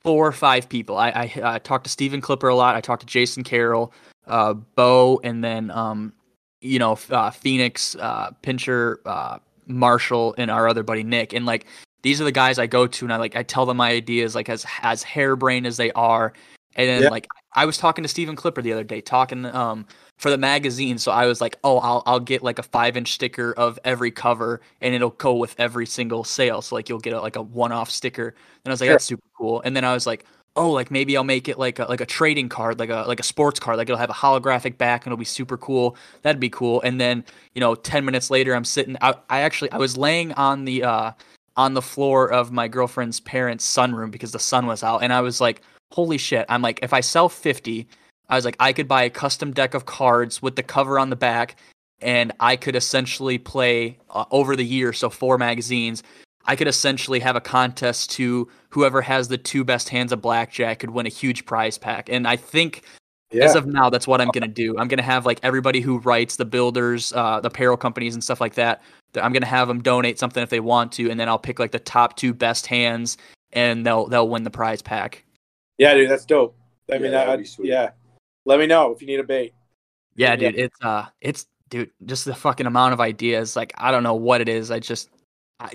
four 0.02 0.26
or 0.26 0.32
five 0.32 0.70
people. 0.70 0.98
I 0.98 1.10
I 1.10 1.42
uh, 1.42 1.60
talked 1.60 1.84
to 1.84 1.90
Stephen 1.90 2.22
Clipper 2.22 2.48
a 2.48 2.56
lot. 2.56 2.76
I 2.76 2.82
talked 2.82 3.02
to 3.02 3.08
Jason 3.08 3.44
Carroll, 3.44 3.92
uh 4.28 4.54
Bo 4.54 5.20
and 5.26 5.44
then 5.44 5.72
um 5.72 6.14
you 6.62 6.80
know 6.80 6.98
uh, 7.12 7.32
Phoenix, 7.32 7.98
uh 8.00 8.32
Pincher, 8.42 9.02
uh 9.06 9.40
Marshall 9.68 10.36
and 10.38 10.50
our 10.50 10.70
other 10.70 10.84
buddy 10.84 11.04
Nick 11.04 11.34
and 11.34 11.46
like 11.46 11.66
these 12.02 12.22
are 12.22 12.24
the 12.24 12.32
guys 12.32 12.60
I 12.60 12.68
go 12.68 12.88
to 12.88 13.06
and 13.06 13.14
I 13.14 13.18
like 13.18 13.36
I 13.36 13.44
tell 13.44 13.66
them 13.66 13.78
my 13.78 13.92
ideas 13.92 14.36
like 14.36 14.50
as 14.50 14.66
as 14.82 15.04
harebrained 15.04 15.68
as 15.68 15.78
they 15.78 15.92
are 15.92 16.34
and 16.76 16.88
then 16.88 17.12
like 17.12 17.28
I 17.54 17.66
was 17.66 17.78
talking 17.78 18.04
to 18.04 18.08
Stephen 18.08 18.36
Clipper 18.36 18.62
the 18.62 18.72
other 18.74 18.84
day, 18.84 19.02
talking 19.02 19.46
um 19.46 19.86
for 20.18 20.30
the 20.30 20.38
magazine. 20.38 20.98
So 20.98 21.12
I 21.12 21.26
was 21.26 21.42
like, 21.42 21.58
oh, 21.64 21.80
I'll 21.80 22.04
I'll 22.06 22.20
get 22.20 22.44
like 22.44 22.60
a 22.60 22.64
five 22.64 22.96
inch 22.96 23.14
sticker 23.14 23.54
of 23.54 23.80
every 23.84 24.12
cover, 24.12 24.62
and 24.82 24.94
it'll 24.94 25.10
go 25.12 25.36
with 25.36 25.56
every 25.58 25.86
single 25.86 26.24
sale. 26.24 26.62
So 26.62 26.76
like 26.76 26.88
you'll 26.88 27.00
get 27.00 27.14
a, 27.14 27.22
like 27.22 27.36
a 27.36 27.42
one 27.42 27.72
off 27.72 27.90
sticker. 27.90 28.30
And 28.64 28.72
I 28.72 28.74
was 28.74 28.82
like, 28.82 28.88
Sure. 28.88 28.94
that's 28.94 29.06
super 29.06 29.28
cool. 29.38 29.62
And 29.62 29.76
then 29.76 29.84
I 29.84 29.94
was 29.94 30.06
like, 30.06 30.26
oh, 30.56 30.70
like 30.72 30.92
maybe 30.92 31.18
I'll 31.18 31.24
make 31.24 31.50
it 31.50 31.58
like 31.58 31.80
a 31.80 31.86
like 31.86 32.02
a 32.02 32.06
trading 32.06 32.50
card, 32.50 32.80
like 32.80 32.90
a 32.90 33.04
like 33.08 33.20
a 33.20 33.24
sports 33.24 33.60
card, 33.60 33.78
like 33.78 33.90
it'll 33.90 33.98
have 33.98 34.10
a 34.10 34.14
holographic 34.14 34.78
back 34.78 35.06
and 35.06 35.12
it'll 35.12 35.20
be 35.20 35.26
super 35.26 35.58
cool. 35.58 35.98
That'd 36.22 36.40
be 36.40 36.50
cool. 36.50 36.82
And 36.82 37.02
then 37.02 37.26
you 37.56 37.62
know, 37.62 37.74
ten 37.76 38.06
minutes 38.06 38.30
later, 38.30 38.54
I'm 38.54 38.66
sitting. 38.66 38.96
I, 39.02 39.16
I 39.30 39.42
actually 39.42 39.72
I 39.72 39.78
was 39.78 39.98
laying 39.98 40.34
on 40.34 40.66
the 40.66 40.84
uh 40.84 41.12
on 41.60 41.74
the 41.74 41.82
floor 41.82 42.32
of 42.32 42.52
my 42.52 42.68
girlfriend's 42.70 43.20
parents' 43.20 43.66
sunroom 43.66 44.10
because 44.10 44.32
the 44.32 44.40
sun 44.40 44.66
was 44.66 44.82
out, 44.82 45.04
and 45.04 45.12
I 45.14 45.20
was 45.22 45.42
like 45.42 45.62
holy 45.92 46.18
shit. 46.18 46.46
I'm 46.50 46.62
like 46.62 46.80
if 46.82 46.94
i 46.94 47.02
sell 47.02 47.30
50 47.30 47.88
i 48.30 48.36
was 48.36 48.46
like 48.46 48.56
i 48.60 48.74
could 48.74 48.88
buy 48.88 49.04
a 49.04 49.10
custom 49.10 49.52
deck 49.52 49.74
of 49.74 49.86
cards 49.86 50.42
with 50.42 50.56
the 50.56 50.64
cover 50.64 51.00
on 51.00 51.10
the 51.10 51.16
back 51.16 51.56
and 52.02 52.32
i 52.40 52.56
could 52.56 52.76
essentially 52.76 53.38
play 53.38 53.98
uh, 54.12 54.26
over 54.32 54.56
the 54.56 54.66
year 54.66 54.94
so 54.94 55.10
four 55.10 55.38
magazines. 55.38 56.04
I 56.46 56.56
could 56.56 56.68
essentially 56.68 57.20
have 57.20 57.36
a 57.36 57.42
contest 57.42 58.12
to 58.12 58.48
whoever 58.70 59.02
has 59.02 59.28
the 59.28 59.38
two 59.38 59.64
best 59.64 59.90
hands 59.90 60.12
of 60.12 60.22
blackjack 60.22 60.80
could 60.80 60.90
win 60.90 61.06
a 61.06 61.10
huge 61.10 61.46
prize 61.46 61.78
pack. 61.78 62.10
And 62.10 62.28
i 62.28 62.36
think 62.36 62.84
Yeah, 63.32 63.46
as 63.46 63.56
of 63.56 63.68
now 63.68 63.90
that's 63.90 64.08
what 64.08 64.22
i'm 64.22 64.30
gonna 64.30 64.48
do 64.48 64.78
i'm 64.80 64.88
gonna 64.88 65.04
have 65.04 65.26
like 65.26 65.40
everybody 65.44 65.82
who 65.82 66.00
writes 66.00 66.38
the 66.38 66.46
builders 66.46 67.14
uh, 67.14 67.40
the 67.40 67.48
apparel 67.50 67.78
companies 67.78 68.16
and 68.16 68.24
stuff 68.24 68.42
like 68.42 68.56
that 68.56 68.82
that 69.14 69.24
i'm 69.24 69.32
gonna 69.34 69.46
have 69.46 69.68
them 69.68 69.82
donate 69.84 70.18
something 70.18 70.42
if 70.42 70.50
they 70.50 70.60
want 70.60 70.92
to 70.94 71.12
and 71.12 71.20
then 71.20 71.30
i'll 71.30 71.38
pick 71.38 71.60
like 71.60 71.72
the 71.72 71.80
top 71.80 72.16
two 72.18 72.34
best 72.34 72.66
hands 72.66 73.18
and 73.54 73.86
they'll 73.86 74.08
they'll 74.08 74.28
win 74.30 74.44
the 74.44 74.50
prize 74.50 74.82
pack 74.82 75.24
yeah, 75.78 75.94
dude, 75.94 76.10
that's 76.10 76.26
dope. 76.26 76.58
I 76.92 76.96
Yeah, 76.96 77.00
mean, 77.00 77.12
that'd 77.12 77.34
I, 77.34 77.38
be 77.38 77.46
sweet. 77.46 77.70
yeah. 77.70 77.92
Let 78.44 78.60
me 78.60 78.68
know 78.68 78.92
if 78.92 79.00
you 79.00 79.08
need 79.08 79.22
a 79.22 79.24
bait. 79.24 79.54
Yeah, 80.16 80.32
Yeah. 80.32 80.36
dude, 80.52 80.56
it's 80.60 80.76
uh, 80.82 81.06
it's 81.22 81.46
dude, 81.70 81.90
just 82.06 82.26
the 82.26 82.36
fucking 82.36 82.66
amount 82.66 82.92
of 82.92 83.00
ideas. 83.00 83.56
Like, 83.56 83.72
I 83.78 83.90
don't 83.90 84.04
know 84.04 84.16
what 84.16 84.42
it 84.42 84.50
is. 84.50 84.72
I 84.72 84.80
just, 84.80 85.08
I, 85.14 85.19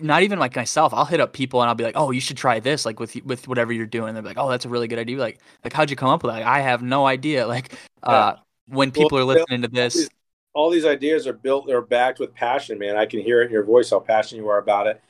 not 0.01 0.23
even 0.23 0.39
like 0.39 0.57
myself. 0.57 0.95
I'll 0.95 1.05
hit 1.05 1.21
up 1.21 1.33
people 1.33 1.61
and 1.61 1.69
I'll 1.69 1.75
be 1.75 1.85
like, 1.85 1.97
"Oh, 1.97 2.11
you 2.11 2.21
should 2.21 2.37
try 2.37 2.59
this." 2.61 2.87
Like 2.87 2.99
with 3.01 3.15
with 3.25 3.47
whatever 3.49 3.73
you're 3.73 3.87
doing. 3.87 4.15
They're 4.15 4.23
like, 4.23 4.39
"Oh, 4.39 4.49
that's 4.49 4.65
a 4.65 4.69
really 4.69 4.89
good 4.89 4.99
idea." 4.99 5.19
Like, 5.19 5.41
like 5.63 5.73
how'd 5.73 5.91
you 5.91 5.97
come 5.97 6.09
up 6.09 6.23
with 6.23 6.33
that? 6.33 6.39
Like, 6.39 6.47
I 6.47 6.61
have 6.61 6.83
no 6.83 7.07
idea. 7.07 7.47
Like, 7.47 7.73
uh, 8.03 8.37
when 8.67 8.91
people 8.91 9.19
are 9.19 9.25
listening 9.25 9.63
to 9.63 9.69
this, 9.69 10.09
all 10.55 10.71
these 10.71 10.87
ideas 10.87 11.27
are 11.27 11.33
built 11.35 11.69
or 11.71 11.83
backed 11.83 12.19
with 12.19 12.35
passion, 12.35 12.79
man. 12.79 12.97
I 12.97 13.05
can 13.07 13.21
hear 13.21 13.43
it 13.43 13.47
in 13.47 13.53
your 13.53 13.65
voice 13.65 13.91
how 13.91 14.01
passionate 14.01 14.43
you 14.43 14.49
are 14.49 14.59
about 14.59 14.87
it. 14.87 15.03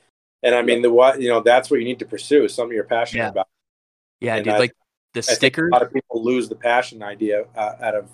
And 0.42 0.54
I 0.54 0.62
mean, 0.62 0.82
the 0.82 0.90
what 0.90 1.20
you 1.20 1.28
know, 1.28 1.40
that's 1.40 1.70
what 1.70 1.78
you 1.78 1.84
need 1.84 2.00
to 2.00 2.06
pursue. 2.06 2.44
is 2.44 2.54
Something 2.54 2.74
you're 2.74 2.84
passionate 2.84 3.22
Yeah. 3.22 3.28
about. 3.30 3.48
yeah, 4.20 4.34
and 4.36 4.44
dude, 4.44 4.54
I- 4.54 4.58
like 4.58 4.72
the 5.12 5.20
I 5.20 5.22
think 5.22 5.36
stickers. 5.36 5.70
a 5.70 5.72
lot 5.74 5.82
of 5.82 5.92
people 5.92 6.24
lose 6.24 6.48
the 6.48 6.56
passion 6.56 7.00
idea 7.02 7.44
uh, 7.56 7.74
out 7.80 7.94
of 7.94 8.08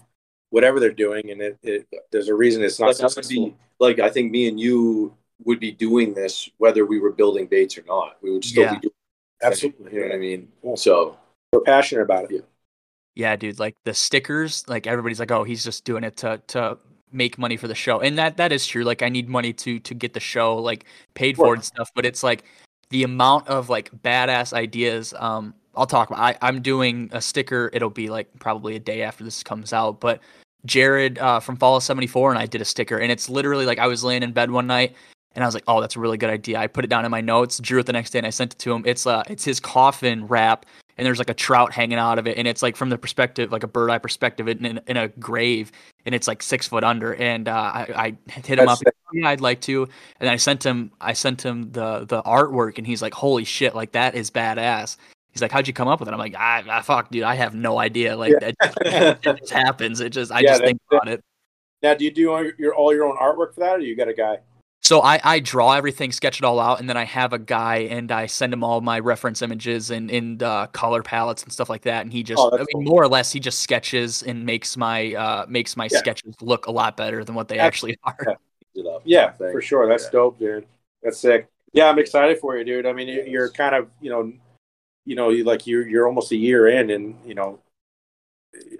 whatever 0.50 0.78
they're 0.78 0.92
doing, 0.92 1.30
and 1.30 1.40
it, 1.40 1.58
it 1.62 1.86
there's 2.12 2.28
a 2.28 2.34
reason 2.34 2.62
it's 2.62 2.78
not 2.78 2.88
like, 2.88 2.96
successful. 2.96 3.46
be, 3.46 3.54
like 3.78 3.98
I 3.98 4.10
think 4.10 4.30
me 4.30 4.46
and 4.48 4.60
you 4.60 5.16
would 5.44 5.60
be 5.60 5.72
doing 5.72 6.14
this 6.14 6.48
whether 6.58 6.84
we 6.84 6.98
were 6.98 7.12
building 7.12 7.46
baits 7.46 7.78
or 7.78 7.84
not. 7.86 8.16
We 8.22 8.30
would 8.30 8.44
still 8.44 8.64
Yeah. 8.64 8.74
be 8.74 8.80
doing 8.80 8.94
Absolutely, 9.42 9.92
You 9.94 10.00
know 10.00 10.06
what 10.08 10.14
I 10.14 10.18
mean? 10.18 10.52
Yeah. 10.62 10.74
So 10.74 11.16
We're 11.52 11.62
passionate 11.62 12.02
about 12.02 12.30
it. 12.30 12.44
Yeah, 13.14 13.34
dude, 13.36 13.58
like 13.58 13.74
the 13.84 13.94
stickers, 13.94 14.68
like 14.68 14.86
everybody's 14.86 15.18
like, 15.18 15.30
"Oh, 15.32 15.42
he's 15.42 15.64
just 15.64 15.84
doing 15.84 16.04
it 16.04 16.16
to 16.18 16.40
to 16.48 16.78
make 17.10 17.38
money 17.38 17.56
for 17.56 17.66
the 17.66 17.74
show." 17.74 18.00
And 18.00 18.16
that 18.18 18.36
that 18.36 18.52
is 18.52 18.66
true. 18.66 18.84
Like 18.84 19.02
I 19.02 19.08
need 19.08 19.28
money 19.28 19.52
to 19.54 19.80
to 19.80 19.94
get 19.94 20.12
the 20.12 20.20
show 20.20 20.56
like 20.56 20.84
paid 21.14 21.36
for 21.36 21.54
and 21.54 21.64
stuff, 21.64 21.90
but 21.94 22.06
it's 22.06 22.22
like 22.22 22.44
the 22.90 23.02
amount 23.02 23.48
of 23.48 23.68
like 23.68 23.90
badass 24.02 24.52
ideas 24.52 25.14
um 25.18 25.54
I'll 25.74 25.86
talk 25.86 26.10
about 26.10 26.20
I 26.20 26.36
I'm 26.40 26.62
doing 26.62 27.08
a 27.12 27.20
sticker. 27.20 27.70
It'll 27.72 27.90
be 27.90 28.08
like 28.10 28.28
probably 28.38 28.76
a 28.76 28.80
day 28.80 29.02
after 29.02 29.24
this 29.24 29.42
comes 29.42 29.72
out, 29.72 30.00
but 30.00 30.20
Jared 30.66 31.18
uh, 31.18 31.40
from 31.40 31.56
Fall 31.56 31.76
of 31.78 31.82
74 31.82 32.30
and 32.30 32.38
I 32.38 32.46
did 32.46 32.60
a 32.60 32.64
sticker 32.66 32.98
and 32.98 33.10
it's 33.10 33.28
literally 33.28 33.64
like 33.66 33.78
I 33.78 33.86
was 33.86 34.04
laying 34.04 34.22
in 34.22 34.32
bed 34.32 34.50
one 34.50 34.66
night 34.66 34.94
and 35.34 35.44
I 35.44 35.46
was 35.46 35.54
like, 35.54 35.64
"Oh, 35.68 35.80
that's 35.80 35.96
a 35.96 36.00
really 36.00 36.18
good 36.18 36.30
idea." 36.30 36.58
I 36.58 36.66
put 36.66 36.84
it 36.84 36.88
down 36.88 37.04
in 37.04 37.10
my 37.10 37.20
notes, 37.20 37.58
drew 37.58 37.80
it 37.80 37.86
the 37.86 37.92
next 37.92 38.10
day 38.10 38.18
and 38.18 38.26
I 38.26 38.30
sent 38.30 38.54
it 38.54 38.58
to 38.60 38.72
him. 38.72 38.82
It's 38.86 39.06
uh 39.06 39.22
it's 39.28 39.44
his 39.44 39.60
coffin 39.60 40.26
wrap 40.26 40.66
and 41.00 41.06
there's 41.06 41.18
like 41.18 41.30
a 41.30 41.34
trout 41.34 41.72
hanging 41.72 41.96
out 41.98 42.18
of 42.18 42.26
it 42.26 42.36
and 42.36 42.46
it's 42.46 42.60
like 42.60 42.76
from 42.76 42.90
the 42.90 42.98
perspective 42.98 43.50
like 43.50 43.62
a 43.62 43.66
bird 43.66 43.90
eye 43.90 43.96
perspective 43.96 44.48
in, 44.48 44.66
in, 44.66 44.80
in 44.86 44.96
a 44.98 45.08
grave 45.08 45.72
and 46.04 46.14
it's 46.14 46.28
like 46.28 46.42
six 46.42 46.68
foot 46.68 46.84
under 46.84 47.14
and 47.14 47.48
uh, 47.48 47.52
I, 47.52 48.16
I 48.28 48.30
hit 48.30 48.58
him 48.58 48.66
That's 48.66 48.82
up 48.82 48.88
yeah 49.14 49.28
I'd 49.30 49.40
like 49.40 49.62
to 49.62 49.88
and 50.20 50.28
I 50.28 50.36
sent 50.36 50.64
him 50.64 50.92
I 51.00 51.14
sent 51.14 51.42
him 51.42 51.72
the 51.72 52.04
the 52.04 52.22
artwork 52.24 52.76
and 52.76 52.86
he's 52.86 53.00
like 53.00 53.14
holy 53.14 53.44
shit 53.44 53.74
like 53.74 53.92
that 53.92 54.14
is 54.14 54.30
badass 54.30 54.98
he's 55.32 55.40
like 55.40 55.50
how'd 55.52 55.66
you 55.66 55.72
come 55.72 55.88
up 55.88 56.00
with 56.00 56.08
it 56.10 56.12
I'm 56.12 56.18
like 56.18 56.34
I, 56.34 56.64
I 56.68 56.82
fuck 56.82 57.10
dude 57.10 57.22
I 57.22 57.34
have 57.34 57.54
no 57.54 57.78
idea 57.78 58.14
like 58.14 58.32
Yeah. 58.32 58.50
that 58.52 59.22
it 59.24 59.38
just 59.38 59.52
happens 59.52 60.00
it 60.00 60.10
just 60.10 60.30
I 60.30 60.40
Yeah, 60.40 60.48
just 60.48 60.64
think 60.64 60.80
about 60.90 61.08
it 61.08 61.24
Now, 61.82 61.94
do 61.94 62.04
you 62.04 62.10
do 62.10 62.30
all 62.30 62.44
your 62.58 62.74
all 62.74 62.94
your 62.94 63.06
own 63.06 63.16
artwork 63.16 63.54
for 63.54 63.60
that, 63.60 63.76
or 63.76 63.80
you 63.80 63.96
got 63.96 64.08
a 64.08 64.12
guy? 64.12 64.40
So 64.90 65.02
I, 65.02 65.20
I 65.22 65.38
draw 65.38 65.74
everything, 65.74 66.10
sketch 66.10 66.40
it 66.40 66.44
all 66.44 66.58
out, 66.58 66.80
and 66.80 66.88
then 66.88 66.96
I 66.96 67.04
have 67.04 67.32
a 67.32 67.38
guy 67.38 67.76
and 67.76 68.10
I 68.10 68.26
send 68.26 68.52
him 68.52 68.64
all 68.64 68.80
my 68.80 68.98
reference 68.98 69.40
images 69.40 69.92
and 69.92 70.10
in 70.10 70.42
uh, 70.42 70.66
color 70.66 71.00
palettes 71.00 71.44
and 71.44 71.52
stuff 71.52 71.70
like 71.70 71.82
that. 71.82 72.02
And 72.02 72.12
he 72.12 72.24
just, 72.24 72.40
Oh, 72.42 72.50
I 72.52 72.56
mean, 72.56 72.66
cool. 72.72 72.82
more 72.82 73.00
or 73.04 73.06
less, 73.06 73.30
he 73.30 73.38
just 73.38 73.60
sketches 73.60 74.24
and 74.24 74.44
makes 74.44 74.76
my 74.76 75.14
uh, 75.14 75.46
makes 75.48 75.76
my 75.76 75.88
Yeah. 75.92 75.98
sketches 75.98 76.34
look 76.40 76.66
a 76.66 76.72
lot 76.72 76.96
better 76.96 77.22
than 77.22 77.36
what 77.36 77.46
they 77.46 77.54
That's- 77.54 77.68
actually 77.68 77.98
are. 78.02 78.36
yeah. 78.74 78.98
Yeah, 79.04 79.30
for 79.30 79.62
sure. 79.62 79.86
That's 79.86 80.06
Yeah. 80.06 80.10
dope, 80.10 80.40
dude. 80.40 80.66
That's 81.04 81.18
sick. 81.18 81.46
Yeah, 81.72 81.88
I'm 81.88 82.00
excited 82.00 82.40
for 82.40 82.56
you, 82.56 82.64
dude. 82.64 82.84
I 82.84 82.92
mean, 82.92 83.06
you- 83.06 83.26
you're 83.28 83.50
kind 83.50 83.76
of, 83.76 83.88
you 84.00 84.10
know, 84.10 84.32
you 85.04 85.14
know, 85.14 85.30
you 85.30 85.44
like 85.44 85.68
you're 85.68 85.86
you're 85.86 86.08
almost 86.08 86.32
a 86.32 86.36
year 86.36 86.66
in, 86.66 86.90
and 86.90 87.14
you 87.24 87.36
know, 87.36 87.60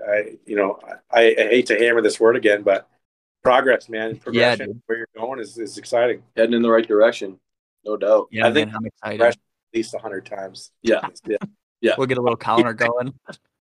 I, 0.04 0.38
you 0.44 0.56
know, 0.56 0.80
I, 1.08 1.36
I 1.38 1.42
hate 1.50 1.66
to 1.66 1.78
hammer 1.78 2.02
this 2.02 2.18
word 2.18 2.34
again, 2.34 2.62
but 2.62 2.88
progress, 3.42 3.88
man, 3.88 4.16
progression, 4.16 4.66
dude. 4.72 4.82
where 4.86 4.98
you're 4.98 5.08
going 5.16 5.40
is 5.40 5.56
is 5.58 5.78
exciting. 5.78 6.22
Heading 6.36 6.54
in 6.54 6.62
the 6.62 6.70
right 6.70 6.86
direction, 6.86 7.38
no 7.84 7.96
doubt. 7.96 8.28
Yeah, 8.30 8.46
I 8.46 8.52
think 8.52 8.68
man, 8.68 8.76
I'm 8.76 8.86
excited. 8.86 9.18
progression- 9.18 9.40
At 9.72 9.76
least 9.76 9.94
a 9.94 9.98
hundred 9.98 10.26
times. 10.26 10.72
Yeah. 10.82 11.00
yeah. 11.80 11.94
We'll 11.96 12.06
get 12.06 12.18
a 12.18 12.22
little 12.22 12.36
counter 12.36 12.72
going. 12.74 13.14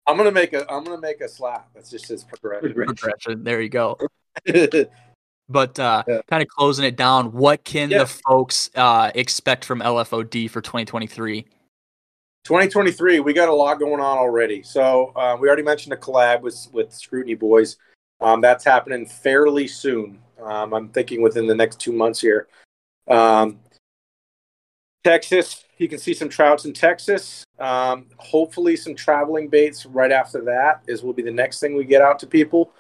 I'm 0.08 0.16
gonna 0.18 0.32
make 0.32 0.54
a 0.54 0.70
I'm 0.72 0.84
gonna 0.84 1.02
make 1.02 1.22
a 1.22 1.28
slap. 1.30 1.70
That's 1.76 1.90
just 1.92 2.08
his 2.08 2.24
progression. 2.24 2.74
Progression. 2.74 3.44
There 3.44 3.62
you 3.62 3.70
go. 3.70 3.98
But 5.50 5.80
uh, 5.80 6.04
Yeah. 6.06 6.20
kind 6.30 6.42
of 6.44 6.50
closing 6.50 6.84
it 6.84 6.98
down, 6.98 7.32
what 7.32 7.64
can 7.64 7.90
Yeah. 7.90 8.00
the 8.00 8.08
folks 8.08 8.70
uh, 8.76 9.12
expect 9.16 9.64
from 9.64 9.80
LFOD 9.80 10.50
for 10.50 10.60
2023? 10.60 11.44
2023, 12.44 13.20
we 13.22 13.34
got 13.34 13.48
a 13.50 13.54
lot 13.54 13.80
going 13.80 14.02
on 14.02 14.18
already. 14.18 14.62
So 14.64 15.14
uh, 15.16 15.38
we 15.40 15.48
already 15.48 15.64
mentioned 15.64 15.94
a 15.94 15.98
collab 15.98 16.42
with 16.42 16.68
with 16.74 16.94
Scrutiny 16.94 17.36
Boys. 17.36 17.78
Um, 18.20 18.42
that's 18.42 18.66
happening 18.66 19.06
fairly 19.06 19.68
soon. 19.68 20.20
Um, 20.42 20.74
I'm 20.74 20.90
thinking 20.90 21.22
within 21.22 21.48
the 21.48 21.56
next 21.56 21.80
two 21.80 21.92
months 21.92 22.20
here. 22.20 22.48
Um, 23.08 23.60
Texas, 25.04 25.64
you 25.78 25.88
can 25.88 26.00
see 26.00 26.14
some 26.14 26.30
trouts 26.30 26.66
in 26.66 26.74
Texas. 26.74 27.44
Um, 27.60 28.08
hopefully, 28.18 28.76
some 28.76 28.96
traveling 28.96 29.48
baits 29.48 29.86
right 29.86 30.12
after 30.12 30.44
that 30.46 30.84
is 30.88 31.04
will 31.04 31.14
be 31.14 31.22
the 31.22 31.32
next 31.32 31.60
thing 31.60 31.76
we 31.76 31.86
get 31.86 32.02
out 32.02 32.20
to 32.20 32.28
people. 32.28 32.74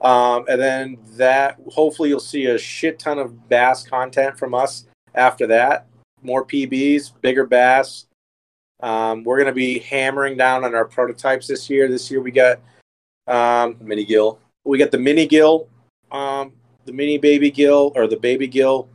Um, 0.00 0.44
and 0.48 0.60
then 0.60 0.98
that, 1.16 1.58
hopefully, 1.68 2.10
you'll 2.10 2.20
see 2.20 2.46
a 2.46 2.58
shit 2.58 2.98
ton 2.98 3.18
of 3.18 3.48
bass 3.48 3.86
content 3.86 4.38
from 4.38 4.54
us 4.54 4.86
after 5.14 5.46
that. 5.48 5.86
More 6.22 6.44
PBs, 6.44 7.12
bigger 7.20 7.46
bass. 7.46 8.06
Um, 8.80 9.24
we're 9.24 9.36
going 9.36 9.46
to 9.46 9.52
be 9.52 9.78
hammering 9.78 10.36
down 10.36 10.64
on 10.64 10.74
our 10.74 10.84
prototypes 10.84 11.46
this 11.46 11.70
year. 11.70 11.88
This 11.88 12.10
year 12.10 12.20
we 12.20 12.30
got 12.30 12.60
um, 13.26 13.76
Mini 13.80 14.04
gill. 14.04 14.38
We 14.64 14.78
got 14.78 14.90
the 14.90 14.98
mini 14.98 15.26
gill, 15.26 15.68
um, 16.10 16.52
the 16.84 16.92
mini 16.92 17.18
baby 17.18 17.50
gill 17.50 17.92
or 17.94 18.06
the 18.06 18.16
baby 18.16 18.46
gill, 18.46 18.88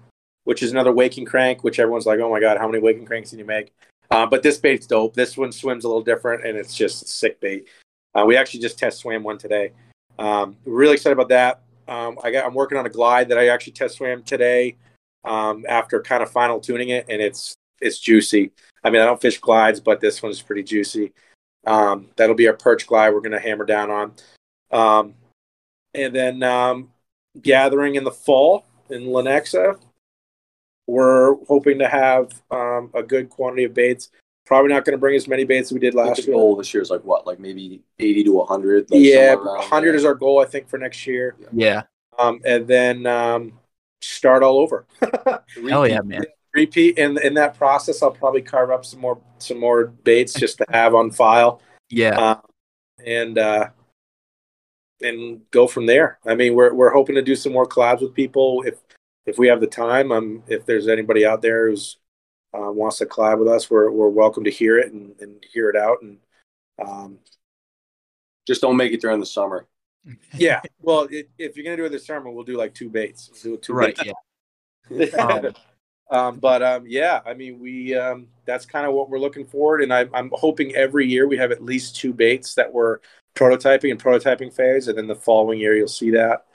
which 0.43 0.63
is 0.63 0.71
another 0.71 0.91
waking 0.91 1.25
crank. 1.25 1.63
Which 1.63 1.79
everyone's 1.79 2.05
like, 2.05 2.19
oh 2.19 2.29
my 2.29 2.39
god, 2.39 2.57
how 2.57 2.67
many 2.67 2.81
waking 2.81 3.05
cranks 3.05 3.29
can 3.29 3.39
you 3.39 3.45
make? 3.45 3.71
Uh, 4.11 4.25
but 4.25 4.41
this 4.41 4.57
bait's 4.57 4.87
dope. 4.87 5.13
This 5.13 5.37
one 5.37 5.51
swims 5.51 5.83
a 5.83 5.87
little 5.87 6.03
different, 6.03 6.45
and 6.45 6.57
it's 6.57 6.75
just 6.75 7.07
sick 7.07 7.39
bait. 7.39 7.67
Uh, 8.15 8.25
we 8.25 8.35
actually 8.35 8.59
just 8.59 8.79
test 8.79 8.99
swam 8.99 9.23
one 9.23 9.37
today. 9.37 9.71
Um, 10.17 10.57
really 10.65 10.93
excited 10.93 11.13
about 11.13 11.29
that. 11.29 11.61
Um, 11.87 12.17
I 12.23 12.31
got 12.31 12.45
I'm 12.45 12.53
working 12.53 12.77
on 12.77 12.85
a 12.85 12.89
glide 12.89 13.29
that 13.29 13.37
I 13.37 13.47
actually 13.47 13.73
test 13.73 13.97
swam 13.97 14.23
today 14.23 14.77
um, 15.25 15.65
after 15.67 16.01
kind 16.01 16.23
of 16.23 16.31
final 16.31 16.59
tuning 16.59 16.89
it, 16.89 17.05
and 17.09 17.21
it's 17.21 17.53
it's 17.81 17.99
juicy. 17.99 18.51
I 18.83 18.89
mean, 18.89 19.01
I 19.01 19.05
don't 19.05 19.21
fish 19.21 19.39
glides, 19.39 19.79
but 19.79 20.01
this 20.01 20.21
one's 20.21 20.41
pretty 20.41 20.63
juicy. 20.63 21.13
Um, 21.65 22.09
that'll 22.15 22.35
be 22.35 22.47
our 22.47 22.53
perch 22.55 22.87
glide 22.87 23.13
we're 23.13 23.21
going 23.21 23.31
to 23.33 23.39
hammer 23.39 23.65
down 23.65 23.91
on. 23.91 25.11
And 25.94 26.16
then 26.16 26.44
um, 26.44 26.90
gathering 27.41 27.95
in 27.95 28.03
the 28.03 28.11
fall 28.11 28.66
in 28.90 29.03
Lenexa, 29.03 29.80
we're 30.88 31.36
hoping 31.45 31.80
to 31.80 31.88
have 31.88 32.32
um, 32.52 32.90
a 32.94 33.03
good 33.03 33.30
quantity 33.30 33.64
of 33.64 33.74
baits. 33.74 34.10
Probably 34.45 34.74
not 34.74 34.84
going 34.84 34.94
to 34.94 34.99
bring 34.99 35.16
as 35.16 35.28
many 35.28 35.44
baits 35.44 35.70
as 35.70 35.74
we 35.74 35.80
did 35.80 35.94
last 35.94 36.18
the 36.18 36.24
year. 36.24 36.36
goal 36.36 36.56
this 36.56 36.74
year 36.74 36.82
is 36.82 36.90
like 36.90 37.03
what, 37.03 37.28
like 37.28 37.40
maybe 37.40 37.84
eighty 37.99 38.24
to 38.24 38.41
hundred. 38.45 38.90
Like 38.90 39.02
yeah, 39.02 39.34
somewhere 39.34 39.57
100 39.57 39.95
is 39.95 40.06
our 40.06 40.16
goal, 40.16 40.41
I 40.41 40.45
think, 40.45 40.68
for 40.68 40.80
next 40.80 41.06
year. 41.06 41.36
Yeah. 41.53 41.84
Um, 42.18 42.41
and 42.44 42.68
then 42.68 43.06
um, 43.06 43.53
start 44.02 44.41
all 44.41 44.57
over. 44.57 44.88
Hell 45.70 45.88
yeah, 45.88 46.02
man. 46.02 46.26
Repeat. 46.56 46.98
And 46.98 47.20
in 47.20 47.36
that 47.36 47.56
process, 47.57 48.02
I'll 48.02 48.10
probably 48.10 48.41
carve 48.41 48.72
up 48.72 48.86
some 48.86 48.99
more 48.99 49.22
some 49.38 49.60
more 49.60 49.86
baits 49.86 50.34
just 50.34 50.57
to 50.57 50.66
have 50.70 50.95
on 50.95 51.11
file. 51.11 51.61
Yeah. 51.90 52.20
uh, 52.20 52.41
and 53.06 53.38
uh, 53.38 53.70
and 55.01 55.41
go 55.51 55.67
from 55.67 55.85
there. 55.85 56.19
I 56.26 56.35
mean, 56.35 56.55
we're 56.55 56.73
we're 56.73 56.93
hoping 56.93 57.15
to 57.15 57.21
do 57.21 57.35
some 57.35 57.53
more 57.53 57.67
collabs 57.67 58.01
with 58.01 58.13
people 58.13 58.63
if 58.65 58.76
if 59.26 59.38
we 59.38 59.47
have 59.47 59.61
the 59.61 59.67
time. 59.67 60.11
Um, 60.11 60.43
if 60.47 60.65
there's 60.65 60.88
anybody 60.88 61.26
out 61.26 61.41
there 61.41 61.69
who's 61.69 61.97
uh, 62.53 62.71
wants 62.71 62.97
to 62.97 63.05
collab 63.05 63.39
with 63.39 63.47
us, 63.47 63.69
we're 63.69 63.91
we're 63.91 64.09
welcome 64.09 64.43
to 64.43 64.51
hear 64.51 64.77
it 64.80 64.91
and, 64.91 65.15
and 65.19 65.43
hear 65.51 65.69
it 65.69 65.76
out. 65.76 65.97
And 66.01 66.17
um, 66.84 67.19
Just 68.47 68.61
don't 68.61 68.77
make 68.77 68.91
it 68.91 69.01
during 69.01 69.19
the 69.19 69.26
summer. 69.26 69.67
yeah, 70.34 70.61
well, 70.81 71.07
it, 71.11 71.30
if 71.38 71.55
you're 71.55 71.65
gonna 71.65 71.77
do 71.77 71.85
it 71.85 71.89
this 71.89 72.05
summer, 72.05 72.30
we'll 72.30 72.43
do 72.43 72.57
like 72.57 72.73
two 72.73 72.89
baits. 72.89 73.30
We'll 73.43 73.55
do 73.55 73.61
two 73.61 73.73
right. 73.73 73.95
baits. 73.95 74.07
Yeah. 74.07 74.13
Um, 75.19 75.53
um, 76.11 76.39
but 76.39 76.63
um, 76.63 76.85
yeah, 76.88 77.21
I 77.26 77.35
mean, 77.35 77.59
we 77.59 77.95
um, 77.95 78.27
that's 78.45 78.65
kind 78.65 78.88
of 78.88 78.93
what 78.93 79.09
we're 79.09 79.19
looking 79.19 79.45
for, 79.45 79.81
and 79.81 79.93
I, 79.93 80.07
I'm 80.13 80.31
hoping 80.34 80.76
every 80.76 81.05
year 81.05 81.27
we 81.27 81.38
have 81.38 81.51
at 81.51 81.63
least 81.63 81.97
two 81.97 82.13
baits 82.13 82.55
that 82.55 82.73
we're 82.73 82.97
prototyping 83.40 83.91
and 83.91 84.02
prototyping 84.02 84.53
phase, 84.53 84.88
and 84.88 84.98
then 84.98 85.07
the 85.07 85.16
following 85.16 85.60
year 85.60 85.76
you'll 85.76 85.88
see 85.88 86.11
that. 86.11 86.45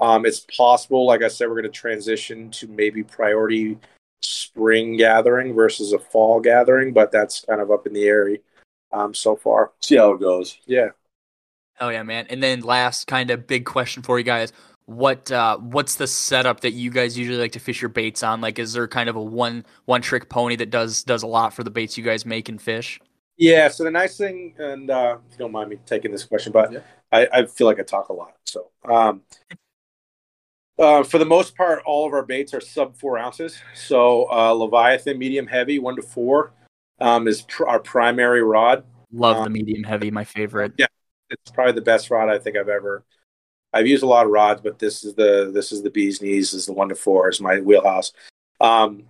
Um, 0.00 0.26
it's 0.26 0.40
possible, 0.56 1.06
like 1.06 1.22
I 1.22 1.28
said, 1.28 1.48
we're 1.48 1.60
going 1.60 1.64
to 1.64 1.68
transition 1.70 2.50
to 2.52 2.66
maybe 2.66 3.04
priority 3.04 3.78
spring 4.20 4.96
gathering 4.96 5.54
versus 5.54 5.92
a 5.92 5.98
fall 5.98 6.40
gathering, 6.40 6.92
but 6.92 7.12
that's 7.12 7.44
kind 7.44 7.60
of 7.60 7.70
up 7.70 7.86
in 7.86 7.92
the 7.92 8.04
air 8.04 8.36
um, 8.92 9.14
so 9.14 9.36
far. 9.36 9.72
See 9.80 9.96
how 9.96 10.12
it 10.12 10.20
goes. 10.20 10.58
Yeah. 10.66 10.88
Hell 11.74 11.92
yeah, 11.92 12.02
man. 12.02 12.26
And 12.28 12.42
then 12.42 12.60
last 12.60 13.06
kind 13.06 13.30
of 13.30 13.46
big 13.46 13.64
question 13.64 14.02
for 14.02 14.18
you 14.18 14.24
guys. 14.24 14.52
What 14.86 15.30
uh 15.30 15.58
what's 15.58 15.94
the 15.94 16.08
setup 16.08 16.60
that 16.60 16.72
you 16.72 16.90
guys 16.90 17.16
usually 17.16 17.38
like 17.38 17.52
to 17.52 17.60
fish 17.60 17.80
your 17.80 17.88
baits 17.88 18.22
on? 18.24 18.40
Like 18.40 18.58
is 18.58 18.72
there 18.72 18.88
kind 18.88 19.08
of 19.08 19.14
a 19.14 19.22
one 19.22 19.64
one 19.84 20.02
trick 20.02 20.28
pony 20.28 20.56
that 20.56 20.70
does 20.70 21.04
does 21.04 21.22
a 21.22 21.26
lot 21.26 21.54
for 21.54 21.62
the 21.62 21.70
baits 21.70 21.96
you 21.96 22.02
guys 22.02 22.26
make 22.26 22.48
and 22.48 22.60
fish? 22.60 23.00
Yeah. 23.36 23.68
So 23.68 23.84
the 23.84 23.90
nice 23.90 24.16
thing, 24.16 24.54
and 24.58 24.90
uh, 24.90 25.18
if 25.26 25.32
you 25.32 25.38
don't 25.38 25.52
mind 25.52 25.70
me 25.70 25.78
taking 25.86 26.10
this 26.10 26.24
question, 26.24 26.52
but 26.52 26.72
Yeah. 26.72 26.80
I, 27.10 27.28
I 27.32 27.46
feel 27.46 27.66
like 27.66 27.78
I 27.78 27.82
talk 27.82 28.08
a 28.08 28.12
lot. 28.12 28.34
So 28.44 28.70
um, 28.84 29.22
uh, 30.78 31.02
for 31.02 31.18
the 31.18 31.24
most 31.26 31.56
part, 31.56 31.82
all 31.84 32.06
of 32.06 32.12
our 32.12 32.24
baits 32.24 32.54
are 32.54 32.60
sub 32.60 32.96
four 32.96 33.18
ounces. 33.18 33.56
So 33.74 34.30
uh, 34.32 34.52
Leviathan 34.52 35.18
medium 35.18 35.46
heavy, 35.46 35.78
one 35.78 35.96
to 35.96 36.02
four, 36.02 36.52
um, 37.00 37.28
is 37.28 37.42
pr- 37.42 37.66
our 37.66 37.80
primary 37.80 38.42
rod. 38.42 38.84
Love 39.12 39.36
Um, 39.36 39.44
the 39.44 39.50
medium 39.50 39.84
heavy, 39.84 40.10
my 40.10 40.24
favorite. 40.24 40.72
Yeah. 40.78 40.86
It's 41.30 41.50
probably 41.50 41.72
the 41.72 41.82
best 41.82 42.10
rod 42.10 42.28
I 42.28 42.38
think 42.38 42.56
I've 42.56 42.68
ever. 42.68 43.04
I've 43.72 43.86
used 43.86 44.02
a 44.02 44.06
lot 44.06 44.26
of 44.26 44.32
rods, 44.32 44.60
but 44.60 44.78
this 44.78 45.02
is 45.02 45.14
the 45.14 45.50
this 45.52 45.72
is 45.72 45.82
the 45.82 45.90
bee's 45.90 46.20
knees. 46.20 46.50
This 46.52 46.60
is 46.60 46.66
the 46.66 46.74
one 46.74 46.90
to 46.90 46.94
four 46.94 47.30
is 47.30 47.40
my 47.40 47.60
wheelhouse. 47.60 48.12
Um, 48.60 49.04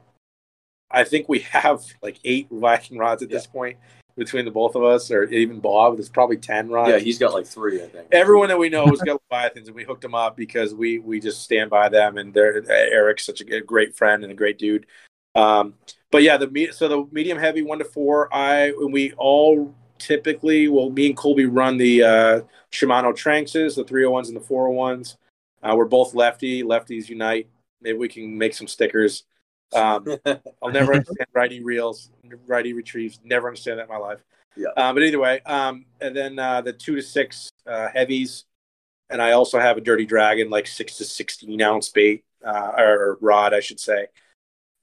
I 0.90 1.02
think 1.04 1.28
we 1.28 1.38
have 1.50 1.82
like 2.00 2.18
eight 2.24 2.48
Viking 2.50 2.98
rods 2.98 3.22
at 3.22 3.28
this 3.30 3.46
point 3.46 3.78
between 4.16 4.44
the 4.44 4.50
both 4.50 4.74
of 4.74 4.84
us, 4.84 5.10
or 5.10 5.24
even 5.24 5.60
Bob. 5.60 5.96
There's 5.96 6.08
probably 6.08 6.36
ten 6.36 6.68
rods. 6.68 6.90
Yeah, 6.90 6.98
he's 6.98 7.18
got 7.18 7.32
like 7.32 7.46
three, 7.46 7.82
I 7.82 7.86
think. 7.86 8.08
everyone 8.12 8.48
that 8.48 8.58
we 8.58 8.68
know 8.68 8.86
has 8.86 9.00
got 9.00 9.20
leviathans 9.30 9.68
and 9.68 9.74
we 9.76 9.84
hooked 9.84 10.02
them 10.02 10.14
up 10.14 10.36
because 10.36 10.74
we 10.74 10.98
we 10.98 11.20
just 11.20 11.42
stand 11.42 11.70
by 11.70 11.88
them 11.88 12.18
and 12.18 12.32
they're 12.34 12.62
eric's 12.70 13.24
such 13.24 13.40
a 13.40 13.60
great 13.60 13.96
friend 13.96 14.22
and 14.22 14.32
a 14.32 14.36
great 14.36 14.58
dude 14.58 14.86
um 15.34 15.74
but 16.10 16.22
yeah 16.22 16.36
the 16.36 16.48
me 16.50 16.70
so 16.70 16.88
the 16.88 17.06
medium 17.10 17.38
heavy 17.38 17.62
one 17.62 17.78
to 17.78 17.84
four 17.84 18.32
i 18.34 18.66
and 18.66 18.92
we 18.92 19.12
all 19.16 19.74
typically 19.98 20.68
well 20.68 20.90
me 20.90 21.06
and 21.06 21.16
colby 21.16 21.46
run 21.46 21.76
the 21.76 22.02
uh 22.02 22.40
shimano 22.70 23.12
tranxes 23.12 23.76
the 23.76 23.84
301s 23.84 24.28
and 24.28 24.36
the 24.36 24.40
401s 24.40 25.16
uh, 25.62 25.74
we're 25.76 25.84
both 25.84 26.14
lefty 26.14 26.62
lefties 26.62 27.08
unite 27.08 27.48
maybe 27.80 27.96
we 27.96 28.08
can 28.08 28.36
make 28.36 28.52
some 28.52 28.66
stickers 28.66 29.24
um 29.74 30.06
I'll 30.62 30.70
never 30.70 30.94
understand 30.94 31.28
righty 31.32 31.62
reels, 31.62 32.10
righty 32.46 32.72
retrieves. 32.72 33.20
Never 33.24 33.48
understand 33.48 33.78
that 33.78 33.84
in 33.84 33.88
my 33.88 33.98
life. 33.98 34.20
Yeah. 34.56 34.68
Uh, 34.76 34.92
but 34.92 35.02
either 35.02 35.18
way, 35.18 35.40
um, 35.40 35.86
and 36.00 36.14
then 36.14 36.38
uh, 36.38 36.60
the 36.60 36.72
two 36.72 36.94
to 36.96 37.02
six 37.02 37.50
uh, 37.66 37.88
heavies, 37.92 38.44
and 39.08 39.22
I 39.22 39.32
also 39.32 39.58
have 39.58 39.76
a 39.76 39.80
dirty 39.80 40.04
dragon, 40.04 40.50
like 40.50 40.66
six 40.66 40.98
to 40.98 41.04
sixteen 41.04 41.60
ounce 41.62 41.88
bait 41.88 42.24
uh, 42.44 42.72
or 42.76 43.18
rod, 43.20 43.54
I 43.54 43.60
should 43.60 43.80
say, 43.80 44.06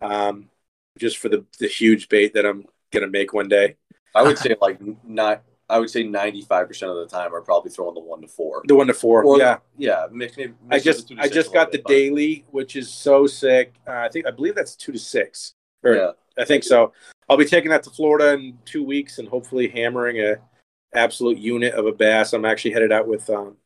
um, 0.02 0.49
just 0.98 1.18
for 1.18 1.30
the 1.30 1.45
the 1.60 1.68
huge 1.68 2.10
bait 2.10 2.34
that 2.34 2.45
I'm 2.45 2.66
gonna 2.91 3.07
make 3.07 3.34
one 3.34 3.48
day. 3.48 3.76
I 4.16 4.24
would 4.24 4.38
say 4.40 4.56
like 4.60 4.80
not. 5.03 5.44
I 5.70 5.80
would 5.80 5.90
say 5.90 6.04
ninety-five 6.04 6.68
percent 6.68 6.91
of 6.91 6.98
the 6.98 7.06
time 7.06 7.34
are 7.34 7.41
probably 7.41 7.72
throwing 7.72 7.94
the 7.94 8.02
one 8.02 8.22
to 8.22 8.28
four. 8.28 8.64
The 8.66 8.76
one 8.76 8.88
to 8.88 8.94
four, 8.94 9.24
Or- 9.24 9.38
yeah. 9.38 9.58
Yeah, 9.78 10.08
mix, 10.12 10.36
maybe, 10.36 10.54
I 10.70 10.80
just 10.80 11.08
the 11.08 11.16
two 11.16 11.22
to 11.22 11.22
I 11.22 11.28
just 11.28 11.54
got 11.54 11.72
the 11.72 11.78
bit, 11.78 11.88
daily, 11.88 12.46
which 12.52 12.76
is 12.76 12.91
so 12.91 13.28
sick. 13.28 13.74
Uh, 13.88 13.91
I 13.91 14.10
think 14.10 14.26
I 14.26 14.32
believe 14.32 14.56
that's 14.56 14.76
two 14.76 14.91
to 14.91 15.00
six. 15.00 15.54
Or 15.84 15.96
Yeah, 15.96 16.12
I 16.38 16.46
think 16.46 16.64
so. 16.64 16.94
I'll 17.30 17.38
be 17.38 17.46
taking 17.46 17.70
that 17.70 17.84
to 17.84 17.91
Florida 17.91 18.34
in 18.34 18.58
two 18.66 18.84
weeks 18.84 19.20
and 19.20 19.28
hopefully 19.28 19.68
hammering 19.68 20.20
a 20.20 20.38
absolute 20.94 21.38
unit 21.38 21.76
of 21.76 21.86
a 21.86 21.91
bass. 21.91 22.34
I'm 22.34 22.46
actually 22.46 22.72
headed 22.72 22.91
out 22.91 23.08
with 23.08 23.30
um, 23.30 23.58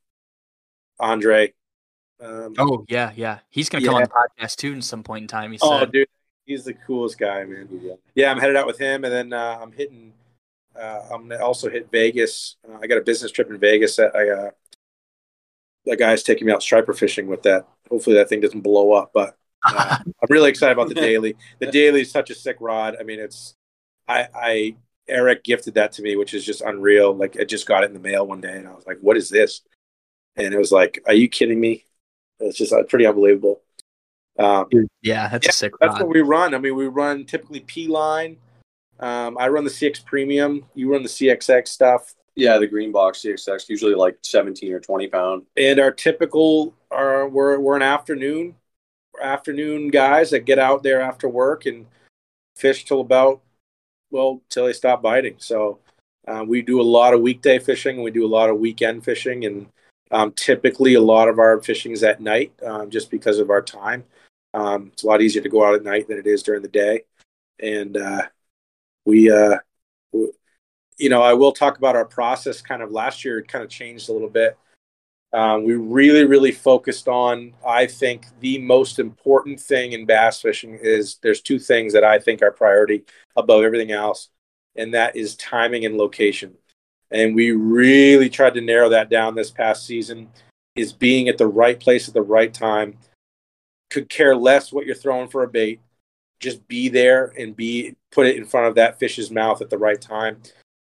Andre. 0.99 1.53
Um, 2.19 2.53
Oh 2.57 2.85
yeah, 2.89 3.11
yeah. 3.15 3.39
He's 3.49 3.69
gonna 3.69 3.85
come 3.85 3.95
on 3.95 4.03
the 4.03 4.09
podcast 4.09 4.57
too 4.57 4.75
at 4.75 4.83
some 4.83 5.03
point 5.03 5.23
in 5.23 5.27
time. 5.27 5.51
He 5.51 5.59
oh, 5.61 5.85
dude, 5.85 6.07
he's 6.45 6.65
the 6.65 6.73
coolest 6.73 7.17
guy, 7.17 7.43
man. 7.45 7.67
Yeah, 8.15 8.31
I'm 8.31 8.39
headed 8.39 8.55
out 8.55 8.67
with 8.67 8.77
him, 8.77 9.03
and 9.03 9.13
then 9.13 9.33
uh, 9.33 9.59
I'm 9.61 9.71
hitting. 9.71 10.13
Uh, 10.79 11.01
I'm 11.11 11.27
gonna 11.27 11.43
also 11.43 11.69
hit 11.69 11.91
Vegas. 11.91 12.55
Uh, 12.67 12.77
I 12.81 12.87
got 12.87 12.97
a 12.97 13.01
business 13.01 13.31
trip 13.31 13.49
in 13.49 13.59
Vegas 13.59 13.95
that 13.97 14.15
I. 14.15 14.29
Uh, 14.29 14.51
that 15.85 15.99
guy's 15.99 16.23
taking 16.23 16.47
me 16.47 16.53
out 16.53 16.63
striper 16.63 16.93
fishing 16.93 17.27
with 17.27 17.43
that. 17.43 17.67
Hopefully, 17.89 18.15
that 18.15 18.29
thing 18.29 18.39
doesn't 18.39 18.61
blow 18.61 18.93
up, 18.93 19.11
but 19.13 19.37
uh, 19.69 19.97
I'm 19.99 20.27
really 20.29 20.49
excited 20.49 20.73
about 20.73 20.87
the 20.89 20.95
daily. 20.95 21.35
The 21.59 21.67
daily 21.67 22.01
is 22.01 22.11
such 22.11 22.29
a 22.29 22.35
sick 22.35 22.57
rod. 22.59 22.95
I 22.99 23.03
mean, 23.03 23.19
it's 23.19 23.55
I 24.07 24.27
I 24.33 24.75
Eric 25.07 25.43
gifted 25.43 25.73
that 25.75 25.91
to 25.93 26.01
me, 26.01 26.15
which 26.15 26.33
is 26.33 26.45
just 26.45 26.61
unreal. 26.61 27.13
Like 27.15 27.37
I 27.39 27.43
just 27.43 27.67
got 27.67 27.83
it 27.83 27.87
in 27.87 27.93
the 27.93 27.99
mail 27.99 28.25
one 28.25 28.41
day, 28.41 28.57
and 28.57 28.67
I 28.67 28.73
was 28.73 28.87
like, 28.87 28.99
"What 29.01 29.17
is 29.17 29.29
this?" 29.29 29.61
And 30.37 30.53
it 30.53 30.57
was 30.57 30.71
like, 30.71 31.01
"Are 31.07 31.13
you 31.13 31.29
kidding 31.29 31.59
me?" 31.59 31.85
It's 32.39 32.57
just 32.57 32.73
uh, 32.73 32.83
pretty 32.83 33.05
unbelievable. 33.05 33.61
Um, 34.39 34.67
yeah, 35.01 35.27
that's 35.29 35.45
Yeah, 35.45 35.49
a 35.49 35.53
sick 35.53 35.73
rod. 35.73 35.79
that's 35.81 35.99
rod. 35.99 36.07
what 36.07 36.15
we 36.15 36.21
run. 36.21 36.53
I 36.55 36.57
mean, 36.59 36.75
we 36.75 36.87
run 36.87 37.25
typically 37.25 37.59
P 37.61 37.87
line. 37.87 38.37
Um, 39.03 39.37
I 39.37 39.49
run 39.49 39.65
the 39.65 39.69
CX 39.69 40.05
Premium. 40.05 40.63
You 40.75 40.89
run 40.89 41.03
the 41.03 41.09
CXX 41.09 41.67
stuff. 41.67 42.15
yeah. 42.35 42.57
The 42.57 42.67
green 42.67 42.93
box 42.93 43.21
CXX 43.21 43.67
usually 43.67 43.95
like 43.95 44.17
seventeen 44.23 44.71
or 44.71 44.79
twenty 44.79 45.07
pound. 45.07 45.43
and 45.57 45.77
our 45.77 45.91
typical 45.91 46.73
are 46.89 47.27
we're 47.27 47.59
we're 47.59 47.75
an 47.75 47.81
afternoon 47.81 48.55
afternoon 49.21 49.89
guys 49.89 50.31
that 50.31 50.45
get 50.45 50.57
out 50.57 50.83
there 50.83 51.01
after 51.01 51.27
work 51.27 51.65
and 51.65 51.85
fish 52.55 52.85
till 52.85 53.01
about 53.01 53.41
well 54.09 54.41
till 54.49 54.67
they 54.67 54.73
stop 54.73 55.01
biting. 55.01 55.35
So 55.37 55.79
uh, 56.25 56.45
we 56.47 56.61
do 56.61 56.79
a 56.79 56.91
lot 56.97 57.13
of 57.13 57.19
weekday 57.19 57.59
fishing 57.59 57.95
and 57.95 58.05
we 58.05 58.11
do 58.11 58.25
a 58.25 58.35
lot 58.37 58.49
of 58.49 58.57
weekend 58.57 59.03
fishing 59.03 59.43
and 59.43 59.67
um, 60.11 60.31
typically 60.31 60.93
a 60.93 61.01
lot 61.01 61.27
of 61.27 61.39
our 61.39 61.61
fishing 61.61 61.91
is 61.91 62.03
at 62.03 62.21
night 62.21 62.53
um, 62.65 62.89
just 62.89 63.11
because 63.11 63.39
of 63.39 63.49
our 63.49 63.61
time. 63.61 64.05
Um, 64.53 64.91
it's 64.93 65.03
a 65.03 65.07
lot 65.07 65.21
easier 65.21 65.41
to 65.41 65.49
go 65.49 65.65
out 65.65 65.75
at 65.75 65.83
night 65.83 66.07
than 66.07 66.19
it 66.19 66.27
is 66.27 66.43
during 66.43 66.61
the 66.61 66.67
day, 66.67 67.01
and 67.59 67.97
uh, 67.97 68.21
we. 69.05 69.31
Uh, 69.31 69.57
w- 70.11 70.33
you 70.97 71.09
know, 71.09 71.21
I 71.23 71.33
will 71.33 71.51
talk 71.51 71.77
about 71.77 71.95
our 71.95 72.05
process. 72.05 72.61
Kind 72.61 72.81
of 72.81 72.91
last 72.91 73.25
year, 73.25 73.39
it 73.39 73.47
kind 73.47 73.63
of 73.63 73.69
changed 73.69 74.09
a 74.09 74.13
little 74.13 74.29
bit. 74.29 74.57
Um, 75.33 75.63
we 75.63 75.73
really, 75.73 76.25
really 76.25 76.51
focused 76.51 77.07
on. 77.07 77.53
I 77.67 77.87
think 77.87 78.27
the 78.39 78.59
most 78.59 78.99
important 78.99 79.59
thing 79.59 79.93
in 79.93 80.05
bass 80.05 80.41
fishing 80.41 80.77
is 80.79 81.17
there's 81.23 81.41
two 81.41 81.57
things 81.57 81.93
that 81.93 82.03
I 82.03 82.19
think 82.19 82.43
are 82.43 82.51
priority 82.51 83.03
above 83.35 83.63
everything 83.63 83.91
else, 83.91 84.29
and 84.75 84.93
that 84.93 85.15
is 85.15 85.35
timing 85.35 85.85
and 85.85 85.97
location. 85.97 86.53
And 87.09 87.35
we 87.35 87.51
really 87.51 88.29
tried 88.29 88.53
to 88.53 88.61
narrow 88.61 88.89
that 88.89 89.09
down 89.09 89.35
this 89.35 89.51
past 89.51 89.85
season. 89.85 90.29
Is 90.75 90.93
being 90.93 91.29
at 91.29 91.37
the 91.37 91.47
right 91.47 91.79
place 91.79 92.07
at 92.07 92.13
the 92.13 92.21
right 92.21 92.51
time. 92.51 92.97
Could 93.91 94.09
care 94.09 94.35
less 94.35 94.71
what 94.71 94.87
you're 94.87 94.95
throwing 94.95 95.29
for 95.29 95.43
a 95.43 95.47
bait. 95.47 95.81
Just 96.39 96.67
be 96.67 96.89
there 96.89 97.33
and 97.37 97.55
be 97.55 97.95
put 98.13 98.27
it 98.27 98.35
in 98.35 98.45
front 98.45 98.67
of 98.67 98.75
that 98.75 98.99
fish's 98.99 99.31
mouth 99.31 99.61
at 99.61 99.69
the 99.69 99.77
right 99.77 100.01
time 100.01 100.37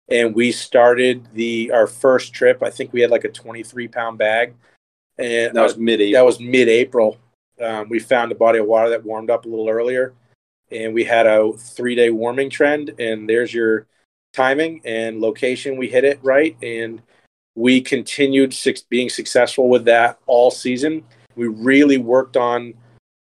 and 0.10 0.36
we 0.36 0.52
started 0.52 1.28
the 1.34 1.72
our 1.72 1.88
first 1.88 2.34
trip 2.34 2.62
i 2.64 2.70
think 2.70 2.92
we 2.94 3.02
had 3.02 3.12
like 3.12 3.24
a 3.24 3.30
23 3.32 3.88
pound 3.88 4.18
bag 4.18 4.54
and 5.18 5.56
That 5.56 5.64
was 5.64 5.78
mid 5.78 6.00
that 6.00 6.06
April. 6.06 6.26
was 6.26 6.40
mid-April. 6.40 7.18
Um, 7.62 7.90
we 7.90 8.00
found 8.00 8.32
a 8.32 8.36
body 8.36 8.60
of 8.60 8.66
water 8.66 8.90
that 8.90 9.04
warmed 9.04 9.30
up 9.30 9.46
a 9.46 9.50
little 9.50 9.70
earlier, 9.70 10.14
and 10.72 10.94
we 10.94 11.04
had 11.04 11.28
a 11.28 11.54
three-day 11.54 12.10
warming 12.10 12.50
trend. 12.50 12.92
And 12.98 13.30
there's 13.30 13.54
your 13.54 13.88
timing 14.34 14.82
and 14.86 15.20
location. 15.20 15.78
We 15.78 15.90
hit 15.90 16.04
it 16.04 16.20
right, 16.24 16.58
and 16.64 17.02
we 17.56 17.82
continued 17.82 18.54
six, 18.54 18.82
being 18.82 19.10
successful 19.10 19.70
with 19.70 19.86
that 19.86 20.18
all 20.26 20.50
season. 20.50 21.04
We 21.36 21.48
really 21.48 21.98
worked 21.98 22.38
on 22.38 22.74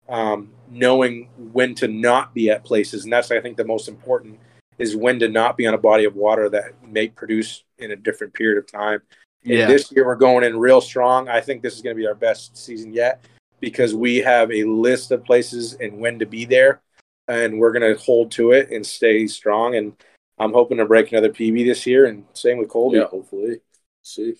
um, 0.09 0.49
knowing 0.73 1.29
when 1.37 1.75
to 1.75 1.87
not 1.87 2.33
be 2.33 2.49
at 2.49 2.63
places, 2.63 3.03
and 3.03 3.13
that's 3.13 3.31
I 3.31 3.39
think 3.39 3.57
the 3.57 3.65
most 3.65 3.87
important 3.87 4.39
is 4.77 4.95
when 4.95 5.19
to 5.19 5.29
not 5.29 5.55
be 5.55 5.67
on 5.67 5.73
a 5.73 5.77
body 5.77 6.05
of 6.05 6.15
water 6.15 6.49
that 6.49 6.73
may 6.83 7.07
produce 7.07 7.63
in 7.77 7.91
a 7.91 7.95
different 7.95 8.33
period 8.33 8.57
of 8.57 8.65
time. 8.65 9.01
And 9.43 9.53
Yeah. 9.53 9.67
this 9.67 9.91
year 9.91 10.05
we're 10.05 10.15
going 10.15 10.43
in 10.43 10.57
real 10.57 10.81
strong. 10.81 11.29
I 11.29 11.41
think 11.41 11.61
this 11.61 11.75
is 11.75 11.81
going 11.81 11.95
to 11.95 11.99
be 12.01 12.07
our 12.07 12.15
best 12.15 12.57
season 12.57 12.93
yet 12.93 13.23
because 13.59 13.93
we 13.93 14.17
have 14.17 14.51
a 14.51 14.63
list 14.63 15.11
of 15.11 15.23
places 15.23 15.75
and 15.75 15.99
when 15.99 16.19
to 16.19 16.25
be 16.25 16.45
there, 16.45 16.81
and 17.27 17.59
we're 17.59 17.71
going 17.71 17.95
to 17.95 18.01
hold 18.01 18.31
to 18.31 18.51
it 18.51 18.71
and 18.71 18.85
stay 18.85 19.27
strong. 19.27 19.75
And 19.75 19.93
I'm 20.39 20.53
hoping 20.53 20.77
to 20.77 20.85
break 20.85 21.11
another 21.11 21.29
PB 21.29 21.65
this 21.65 21.85
year, 21.85 22.05
and 22.05 22.25
same 22.33 22.57
with 22.57 22.69
Colby. 22.69 22.97
Yeah, 22.97 23.05
hopefully. 23.05 23.61
See. 24.01 24.35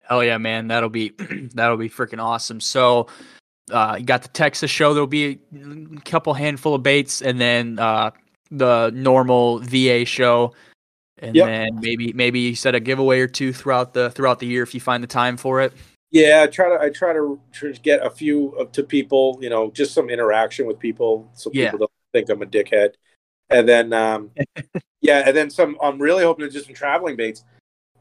Hell 0.00 0.24
yeah, 0.24 0.38
man! 0.38 0.68
That'll 0.68 0.88
be 0.88 1.10
that'll 1.54 1.76
be 1.76 1.88
freaking 1.90 2.20
awesome. 2.22 2.60
So, 2.60 3.06
uh, 3.70 3.96
you 3.98 4.04
got 4.04 4.22
the 4.22 4.28
Texas 4.28 4.70
show. 4.70 4.92
There'll 4.94 5.06
be 5.06 5.38
a 5.54 6.00
couple 6.04 6.34
handful 6.34 6.74
of 6.74 6.82
baits, 6.82 7.22
and 7.22 7.40
then 7.40 7.78
uh, 7.78 8.10
the 8.50 8.90
normal 8.94 9.58
VA 9.60 10.04
show, 10.04 10.54
and 11.18 11.36
Yep. 11.36 11.46
then 11.46 11.80
maybe 11.80 12.12
maybe 12.12 12.40
you 12.40 12.54
set 12.54 12.74
a 12.74 12.80
giveaway 12.80 13.20
or 13.20 13.28
two 13.28 13.52
throughout 13.52 13.94
the 13.94 14.10
throughout 14.10 14.38
the 14.40 14.46
year 14.46 14.62
if 14.62 14.74
you 14.74 14.80
find 14.80 15.02
the 15.02 15.08
time 15.08 15.36
for 15.36 15.60
it. 15.60 15.72
Yeah, 16.10 16.42
I 16.42 16.46
try 16.48 16.68
to 16.68 16.82
I 16.82 16.90
try 16.90 17.12
to, 17.14 17.40
to 17.60 17.72
get 17.74 18.04
a 18.04 18.10
few 18.10 18.48
of, 18.50 18.72
to 18.72 18.82
people, 18.82 19.38
you 19.40 19.48
know, 19.48 19.70
just 19.70 19.94
some 19.94 20.10
interaction 20.10 20.66
with 20.66 20.78
people, 20.78 21.30
so 21.34 21.50
Yeah. 21.52 21.70
people 21.70 21.78
don't 21.78 21.90
think 22.12 22.28
I'm 22.28 22.42
a 22.42 22.46
dickhead. 22.46 22.94
And 23.48 23.66
then, 23.68 23.92
um, 23.92 24.30
yeah, 25.00 25.22
and 25.26 25.36
then 25.36 25.50
some. 25.50 25.76
I'm 25.82 25.98
really 26.00 26.24
hoping 26.24 26.46
to 26.46 26.52
do 26.52 26.60
some 26.60 26.74
traveling 26.74 27.16
baits. 27.16 27.44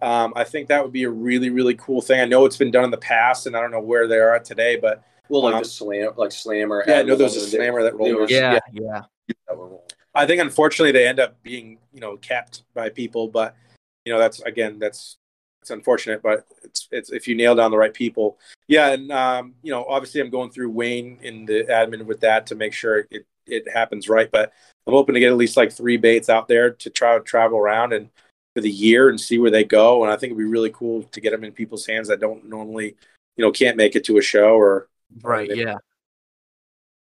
Um, 0.01 0.33
I 0.35 0.43
think 0.43 0.67
that 0.69 0.83
would 0.83 0.91
be 0.91 1.03
a 1.03 1.09
really 1.09 1.49
really 1.51 1.75
cool 1.75 2.01
thing. 2.01 2.19
I 2.19 2.25
know 2.25 2.45
it's 2.45 2.57
been 2.57 2.71
done 2.71 2.83
in 2.83 2.91
the 2.91 2.97
past, 2.97 3.47
and 3.47 3.55
I 3.55 3.61
don't 3.61 3.71
know 3.71 3.79
where 3.81 4.07
they 4.07 4.17
are 4.17 4.39
today, 4.39 4.75
but 4.75 5.03
Well, 5.31 5.43
like 5.43 5.55
Um, 5.55 5.63
the 5.63 5.69
slam, 5.69 6.11
like 6.17 6.33
slammer. 6.33 6.83
yeah, 6.85 6.93
I 6.93 6.97
had 6.97 7.07
know 7.07 7.15
there 7.15 7.23
was 7.23 7.37
a 7.37 7.39
one 7.39 7.45
of 7.45 7.51
slammer 7.51 7.83
that 7.83 7.97
they 7.97 8.13
rolled. 8.13 8.29
Yeah, 8.29 8.59
Yeah. 8.73 9.03
yeah, 9.29 9.33
that 9.47 9.57
were 9.57 9.67
rolling. 9.67 9.85
I 10.13 10.25
think 10.25 10.41
unfortunately 10.41 10.91
they 10.91 11.07
end 11.07 11.21
up 11.21 11.41
being 11.41 11.77
you 11.93 12.01
know 12.01 12.17
capped 12.17 12.63
by 12.73 12.89
people, 12.89 13.29
but 13.29 13.55
you 14.03 14.11
know 14.11 14.19
that's 14.19 14.41
again 14.41 14.77
that's 14.77 15.15
it's 15.61 15.71
unfortunate, 15.71 16.21
but 16.21 16.45
it's 16.63 16.89
it's 16.91 17.11
if 17.11 17.29
you 17.29 17.35
nail 17.35 17.55
down 17.55 17.71
the 17.71 17.77
right 17.77 17.93
people, 17.93 18.39
yeah, 18.67 18.89
and 18.89 19.09
um, 19.13 19.55
you 19.63 19.71
know 19.71 19.85
obviously 19.85 20.19
I'm 20.19 20.29
going 20.29 20.51
through 20.51 20.69
Wayne 20.69 21.17
in 21.21 21.45
the 21.45 21.63
admin 21.63 22.05
with 22.05 22.19
that 22.19 22.45
to 22.47 22.55
make 22.55 22.73
sure 22.73 23.07
it 23.09 23.25
it 23.47 23.71
happens 23.71 24.09
right, 24.09 24.29
but 24.29 24.51
I'm 24.85 24.93
hoping 24.93 25.13
to 25.13 25.21
get 25.21 25.31
at 25.31 25.37
least 25.37 25.55
like 25.55 25.71
three 25.71 25.95
baits 25.95 26.27
out 26.27 26.49
there 26.49 26.71
to 26.71 26.89
try 26.89 27.17
to 27.17 27.23
travel 27.23 27.57
around 27.57 27.93
and 27.93 28.09
for 28.53 28.59
the 28.59 28.69
year 28.69 29.07
and 29.07 29.17
see 29.17 29.37
where 29.37 29.49
they 29.51 29.63
go, 29.63 30.03
and 30.03 30.11
I 30.11 30.17
think 30.17 30.31
it'd 30.31 30.37
be 30.39 30.43
really 30.43 30.71
cool 30.71 31.03
to 31.03 31.21
get 31.21 31.31
them 31.31 31.45
in 31.45 31.53
people's 31.53 31.85
hands 31.85 32.09
that 32.09 32.19
don't 32.19 32.49
normally 32.49 32.97
you 33.37 33.45
know 33.45 33.51
can't 33.53 33.77
make 33.77 33.95
it 33.95 34.03
to 34.05 34.17
a 34.17 34.21
show 34.21 34.55
or 34.55 34.89
right, 35.21 35.49
yeah. 35.53 35.75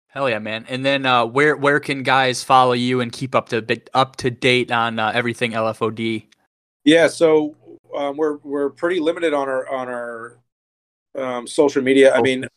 Hell 0.07 0.29
yeah, 0.29 0.39
man! 0.39 0.65
And 0.67 0.85
then 0.85 1.05
uh, 1.05 1.25
where 1.25 1.55
where 1.55 1.79
can 1.79 2.03
guys 2.03 2.43
follow 2.43 2.73
you 2.73 3.01
and 3.01 3.11
keep 3.11 3.35
up 3.35 3.49
to 3.49 3.61
bit 3.61 3.89
up 3.93 4.15
to 4.17 4.31
date 4.31 4.71
on 4.71 4.99
uh, 4.99 5.11
everything 5.13 5.51
LFOD? 5.51 6.25
Yeah, 6.83 7.07
so 7.07 7.55
um, 7.95 8.17
we're 8.17 8.37
we're 8.37 8.69
pretty 8.69 8.99
limited 8.99 9.33
on 9.33 9.49
our 9.49 9.67
on 9.69 9.89
our 9.89 10.39
um, 11.15 11.47
social 11.47 11.81
media. 11.81 12.15
I 12.15 12.21
mean, 12.21 12.47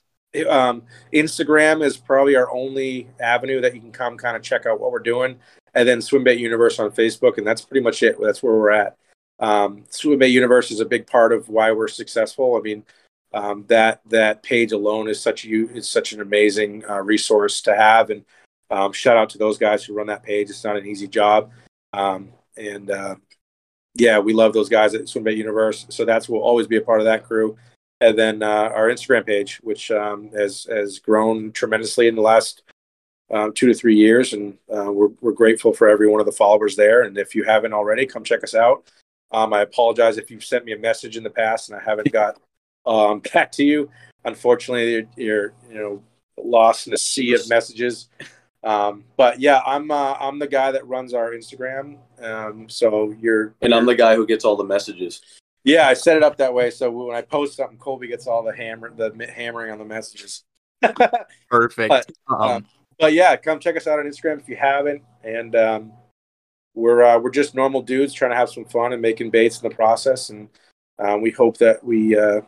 um, 0.48 0.84
Instagram 1.12 1.84
is 1.84 1.96
probably 1.96 2.36
our 2.36 2.50
only 2.50 3.08
avenue 3.20 3.60
that 3.60 3.74
you 3.74 3.80
can 3.80 3.92
come 3.92 4.16
kind 4.16 4.36
of 4.36 4.42
check 4.42 4.66
out 4.66 4.80
what 4.80 4.92
we're 4.92 5.00
doing, 5.00 5.38
and 5.74 5.88
then 5.88 5.98
Swimbait 5.98 6.38
Universe 6.38 6.78
on 6.78 6.90
Facebook, 6.90 7.38
and 7.38 7.46
that's 7.46 7.62
pretty 7.62 7.82
much 7.82 8.02
it. 8.02 8.16
That's 8.20 8.42
where 8.42 8.54
we're 8.54 8.70
at. 8.70 8.96
Um, 9.40 9.84
Swimbait 9.90 10.30
Universe 10.30 10.70
is 10.70 10.80
a 10.80 10.84
big 10.84 11.06
part 11.06 11.32
of 11.32 11.48
why 11.48 11.72
we're 11.72 11.88
successful. 11.88 12.56
I 12.56 12.60
mean, 12.60 12.84
um, 13.32 13.64
that 13.68 14.00
that 14.06 14.42
page 14.42 14.72
alone 14.72 15.08
is 15.08 15.20
such 15.20 15.44
a 15.44 15.48
is 15.48 15.88
such 15.88 16.12
an 16.12 16.20
amazing 16.20 16.84
uh, 16.88 17.00
resource 17.00 17.60
to 17.62 17.74
have, 17.74 18.10
and 18.10 18.24
um, 18.70 18.92
shout 18.92 19.16
out 19.16 19.30
to 19.30 19.38
those 19.38 19.58
guys 19.58 19.84
who 19.84 19.94
run 19.94 20.08
that 20.08 20.22
page. 20.22 20.50
It's 20.50 20.64
not 20.64 20.76
an 20.76 20.86
easy 20.86 21.08
job, 21.08 21.50
um, 21.92 22.30
and 22.56 22.90
uh, 22.90 23.16
yeah, 23.94 24.18
we 24.18 24.32
love 24.32 24.52
those 24.52 24.68
guys 24.68 24.94
at 24.94 25.02
Swimbait 25.02 25.36
Universe. 25.36 25.86
So 25.90 26.04
that's 26.04 26.28
will 26.28 26.42
always 26.42 26.66
be 26.66 26.76
a 26.76 26.82
part 26.82 27.00
of 27.00 27.06
that 27.06 27.24
crew. 27.24 27.56
And 28.00 28.18
then 28.18 28.42
uh, 28.42 28.70
our 28.74 28.88
Instagram 28.88 29.26
page, 29.26 29.60
which 29.62 29.90
um, 29.90 30.30
has 30.30 30.64
has 30.64 30.98
grown 30.98 31.52
tremendously 31.52 32.08
in 32.08 32.14
the 32.14 32.22
last 32.22 32.62
um, 33.30 33.52
two 33.52 33.66
to 33.66 33.74
three 33.74 33.96
years, 33.96 34.32
and 34.32 34.58
uh, 34.74 34.90
we're 34.90 35.10
we're 35.20 35.32
grateful 35.32 35.72
for 35.72 35.88
every 35.88 36.08
one 36.08 36.20
of 36.20 36.26
the 36.26 36.32
followers 36.32 36.76
there. 36.76 37.02
And 37.02 37.18
if 37.18 37.34
you 37.34 37.44
haven't 37.44 37.74
already, 37.74 38.06
come 38.06 38.24
check 38.24 38.42
us 38.42 38.54
out. 38.54 38.90
Um, 39.32 39.52
I 39.52 39.62
apologize 39.62 40.18
if 40.18 40.30
you've 40.30 40.44
sent 40.44 40.64
me 40.64 40.72
a 40.72 40.78
message 40.78 41.16
in 41.16 41.22
the 41.22 41.30
past 41.30 41.70
and 41.70 41.78
I 41.78 41.84
haven't 41.84 42.10
got 42.10 42.40
um, 42.86 43.20
back 43.34 43.52
to 43.52 43.64
you. 43.64 43.90
Unfortunately, 44.24 44.92
you're, 44.92 45.06
you're 45.16 45.52
you 45.68 45.74
know 45.74 46.02
lost 46.36 46.86
in 46.86 46.92
a 46.92 46.98
sea 46.98 47.34
of 47.34 47.48
messages. 47.48 48.08
Um, 48.62 49.04
but 49.16 49.40
yeah, 49.40 49.60
I'm 49.64 49.90
uh, 49.90 50.14
I'm 50.20 50.38
the 50.38 50.46
guy 50.46 50.72
that 50.72 50.86
runs 50.86 51.14
our 51.14 51.32
Instagram. 51.32 51.98
Um, 52.20 52.68
so 52.68 53.14
you're 53.18 53.54
And 53.62 53.74
I'm 53.74 53.86
the 53.86 53.94
guy 53.94 54.16
who 54.16 54.26
gets 54.26 54.44
all 54.44 54.56
the 54.56 54.64
messages. 54.64 55.22
yeah, 55.64 55.88
I 55.88 55.94
set 55.94 56.16
it 56.16 56.22
up 56.22 56.36
that 56.38 56.52
way. 56.52 56.70
So 56.70 56.90
when 56.90 57.16
I 57.16 57.22
post 57.22 57.56
something, 57.56 57.78
Colby 57.78 58.08
gets 58.08 58.26
all 58.26 58.42
the 58.42 58.54
hammer 58.54 58.92
the 58.94 59.32
hammering 59.34 59.70
on 59.70 59.78
the 59.78 59.84
messages. 59.84 60.44
Perfect. 61.50 61.88
But, 61.88 62.10
um, 62.28 62.40
um, 62.40 62.66
But 62.98 63.12
yeah, 63.14 63.36
come 63.36 63.60
check 63.60 63.76
us 63.76 63.86
out 63.86 63.98
on 63.98 64.04
Instagram 64.04 64.40
if 64.40 64.48
you 64.48 64.56
haven't. 64.56 65.02
And 65.24 65.56
um, 65.56 65.92
we're 66.74 67.02
uh, 67.02 67.18
we're 67.18 67.30
just 67.30 67.54
normal 67.54 67.80
dudes 67.82 68.12
trying 68.12 68.30
to 68.30 68.36
have 68.36 68.50
some 68.50 68.66
fun 68.66 68.92
and 68.92 69.00
making 69.00 69.30
baits 69.30 69.60
in 69.62 69.68
the 69.68 69.74
process. 69.74 70.28
And 70.28 70.48
uh, 70.98 71.16
we 71.20 71.30
hope 71.30 71.56
that 71.58 71.82
we 71.82 72.18
uh, 72.18 72.42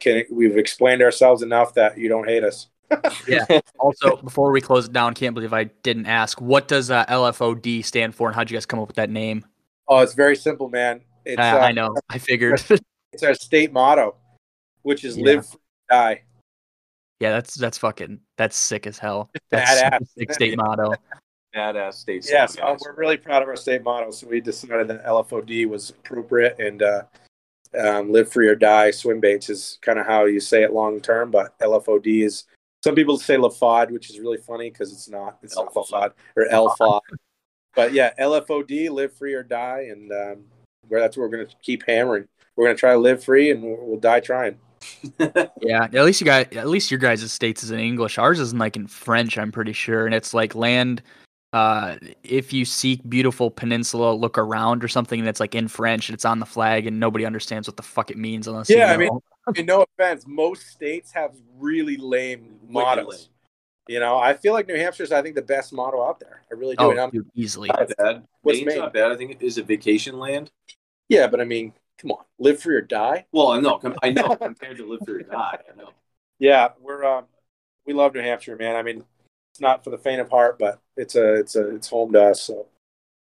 can 0.00 0.24
we've 0.30 0.56
explained 0.56 1.02
ourselves 1.02 1.42
enough 1.42 1.74
that 1.74 1.96
you 1.98 2.08
don't 2.08 2.26
hate 2.28 2.44
us. 2.44 2.68
Yeah. 3.28 3.44
Also, 3.78 4.16
before 4.16 4.50
we 4.50 4.60
close 4.60 4.86
it 4.86 4.92
down, 4.92 5.14
can't 5.14 5.32
believe 5.32 5.52
I 5.52 5.64
didn't 5.84 6.06
ask. 6.06 6.40
What 6.40 6.66
does 6.66 6.90
uh, 6.90 7.06
LFOD 7.06 7.84
stand 7.84 8.16
for, 8.16 8.26
and 8.26 8.34
how'd 8.34 8.50
you 8.50 8.56
guys 8.56 8.66
come 8.66 8.80
up 8.80 8.88
with 8.88 8.96
that 8.96 9.10
name? 9.10 9.44
Oh, 9.86 9.98
it's 10.00 10.14
very 10.14 10.34
simple, 10.34 10.68
man. 10.68 11.00
It's 11.24 11.38
Uh, 11.38 11.42
uh, 11.42 11.58
I 11.60 11.70
know. 11.70 11.94
I 12.08 12.18
figured. 12.18 12.60
it's 13.12 13.22
our 13.22 13.34
state 13.34 13.72
motto, 13.72 14.16
which 14.82 15.04
is 15.04 15.16
Yeah. 15.16 15.24
live, 15.24 15.46
free, 15.46 15.60
die. 15.88 16.22
yeah, 17.20 17.30
that's 17.30 17.54
that's 17.54 17.78
fucking 17.78 18.18
that's 18.36 18.56
sick 18.56 18.88
as 18.88 18.98
hell. 18.98 19.30
That's 19.50 19.80
Badass. 19.80 20.08
sick 20.18 20.32
state 20.32 20.56
motto. 20.56 20.92
Badass 21.54 21.94
state. 21.94 22.26
Yes, 22.28 22.54
song, 22.54 22.64
uh, 22.64 22.72
guys. 22.72 22.80
we're 22.84 22.94
really 22.94 23.16
proud 23.18 23.42
of 23.42 23.48
our 23.48 23.56
state 23.56 23.84
motto. 23.84 24.10
So 24.10 24.26
we 24.26 24.40
decided 24.40 24.88
that 24.88 25.04
LFOD 25.04 25.68
was 25.68 25.90
appropriate 25.90 26.58
and 26.58 26.82
uh, 26.82 27.02
um, 27.78 28.12
live 28.12 28.32
free 28.32 28.48
or 28.48 28.54
die. 28.54 28.90
Swim 28.90 29.20
baits 29.20 29.48
is 29.50 29.78
kind 29.82 29.98
of 29.98 30.06
how 30.06 30.24
you 30.24 30.40
say 30.40 30.62
it 30.62 30.72
long 30.72 31.00
term, 31.00 31.30
but 31.30 31.58
LFOD 31.60 32.24
is. 32.24 32.44
Some 32.82 32.94
people 32.94 33.18
say 33.18 33.36
LaFod, 33.36 33.90
which 33.90 34.08
is 34.08 34.18
really 34.18 34.38
funny 34.38 34.70
because 34.70 34.92
it's 34.92 35.08
not. 35.08 35.38
It's 35.42 35.56
not 35.56 35.72
LFOD. 35.74 35.90
LaFod 35.90 36.12
or 36.36 36.46
LFOD. 36.48 37.00
but 37.74 37.92
yeah, 37.92 38.12
LFOD, 38.18 38.90
live 38.90 39.12
free 39.14 39.34
or 39.34 39.42
die, 39.42 39.88
and 39.90 40.10
um, 40.12 40.44
where 40.88 41.00
that's 41.00 41.16
what 41.16 41.24
we're 41.24 41.36
going 41.36 41.46
to 41.46 41.54
keep 41.62 41.84
hammering. 41.86 42.26
We're 42.56 42.66
going 42.66 42.76
to 42.76 42.80
try 42.80 42.92
to 42.92 42.98
live 42.98 43.22
free, 43.22 43.50
and 43.50 43.62
we'll, 43.62 43.78
we'll 43.80 44.00
die 44.00 44.20
trying. 44.20 44.58
Yeah, 45.62 45.84
at 45.84 45.92
least 45.92 46.20
you 46.20 46.24
guys, 46.24 46.46
at 46.52 46.68
least 46.68 46.90
your 46.90 46.98
guys' 46.98 47.30
states 47.30 47.62
is 47.62 47.70
in 47.70 47.78
English. 47.78 48.16
Ours 48.16 48.40
is 48.40 48.52
in 48.52 48.58
like 48.58 48.76
in 48.76 48.86
French, 48.86 49.36
I'm 49.36 49.52
pretty 49.52 49.74
sure, 49.74 50.06
and 50.06 50.14
it's 50.14 50.32
like 50.32 50.54
land. 50.54 51.02
Uh, 51.52 51.96
if 52.22 52.52
you 52.52 52.64
seek 52.64 53.00
beautiful 53.08 53.50
peninsula, 53.50 54.12
look 54.12 54.38
around 54.38 54.84
or 54.84 54.88
something 54.88 55.24
that's 55.24 55.40
like 55.40 55.54
in 55.56 55.66
French 55.66 56.08
and 56.08 56.14
it's 56.14 56.24
on 56.24 56.38
the 56.38 56.46
flag 56.46 56.86
and 56.86 57.00
nobody 57.00 57.24
understands 57.26 57.66
what 57.66 57.76
the 57.76 57.82
fuck 57.82 58.10
it 58.10 58.16
means 58.16 58.46
unless 58.46 58.70
Yeah, 58.70 58.86
I 58.90 58.92
you 58.92 58.98
mean, 58.98 59.08
know. 59.08 59.22
I 59.48 59.50
mean, 59.52 59.66
no 59.66 59.82
offense, 59.98 60.24
most 60.28 60.68
states 60.68 61.10
have 61.12 61.34
really 61.58 61.96
lame 61.96 62.60
mottos. 62.68 63.06
lame. 63.08 63.18
You 63.88 63.98
know, 63.98 64.16
I 64.18 64.34
feel 64.34 64.52
like 64.52 64.68
New 64.68 64.76
Hampshire's, 64.76 65.10
I 65.10 65.22
think, 65.22 65.34
the 65.34 65.42
best 65.42 65.72
motto 65.72 66.04
out 66.06 66.20
there. 66.20 66.42
I 66.52 66.54
really 66.54 66.76
do. 66.76 66.84
oh, 66.84 66.90
and 66.92 67.00
I'm- 67.00 67.10
dude, 67.10 67.28
easily. 67.34 67.68
not 67.68 67.90
bad. 67.98 68.22
What's 68.42 68.58
Maine's 68.58 68.74
Maine? 68.74 68.78
not 68.78 68.92
bad. 68.92 69.10
I 69.10 69.16
think 69.16 69.32
it 69.32 69.42
is 69.42 69.58
a 69.58 69.64
vacation 69.64 70.20
land. 70.20 70.52
yeah, 71.08 71.26
but 71.26 71.40
I 71.40 71.44
mean, 71.44 71.72
come 71.98 72.12
on, 72.12 72.24
live 72.38 72.60
free 72.62 72.76
or 72.76 72.80
die. 72.82 73.26
Well, 73.32 73.48
I 73.48 73.58
know. 73.60 73.80
I 74.04 74.10
know. 74.10 74.36
compared 74.36 74.76
to 74.76 74.88
live 74.88 75.00
free 75.04 75.14
or 75.16 75.22
die, 75.24 75.58
I 75.72 75.76
know. 75.76 75.90
Yeah, 76.38 76.68
we're 76.80 77.04
um, 77.04 77.24
we 77.84 77.92
love 77.92 78.14
New 78.14 78.22
Hampshire, 78.22 78.56
man. 78.56 78.74
I 78.76 78.82
mean, 78.82 79.04
not 79.60 79.84
for 79.84 79.90
the 79.90 79.98
faint 79.98 80.20
of 80.20 80.30
heart, 80.30 80.58
but 80.58 80.80
it's 80.96 81.14
a, 81.14 81.34
it's 81.34 81.56
a, 81.56 81.74
it's 81.74 81.88
home 81.88 82.12
to 82.12 82.22
us. 82.22 82.42
So 82.42 82.66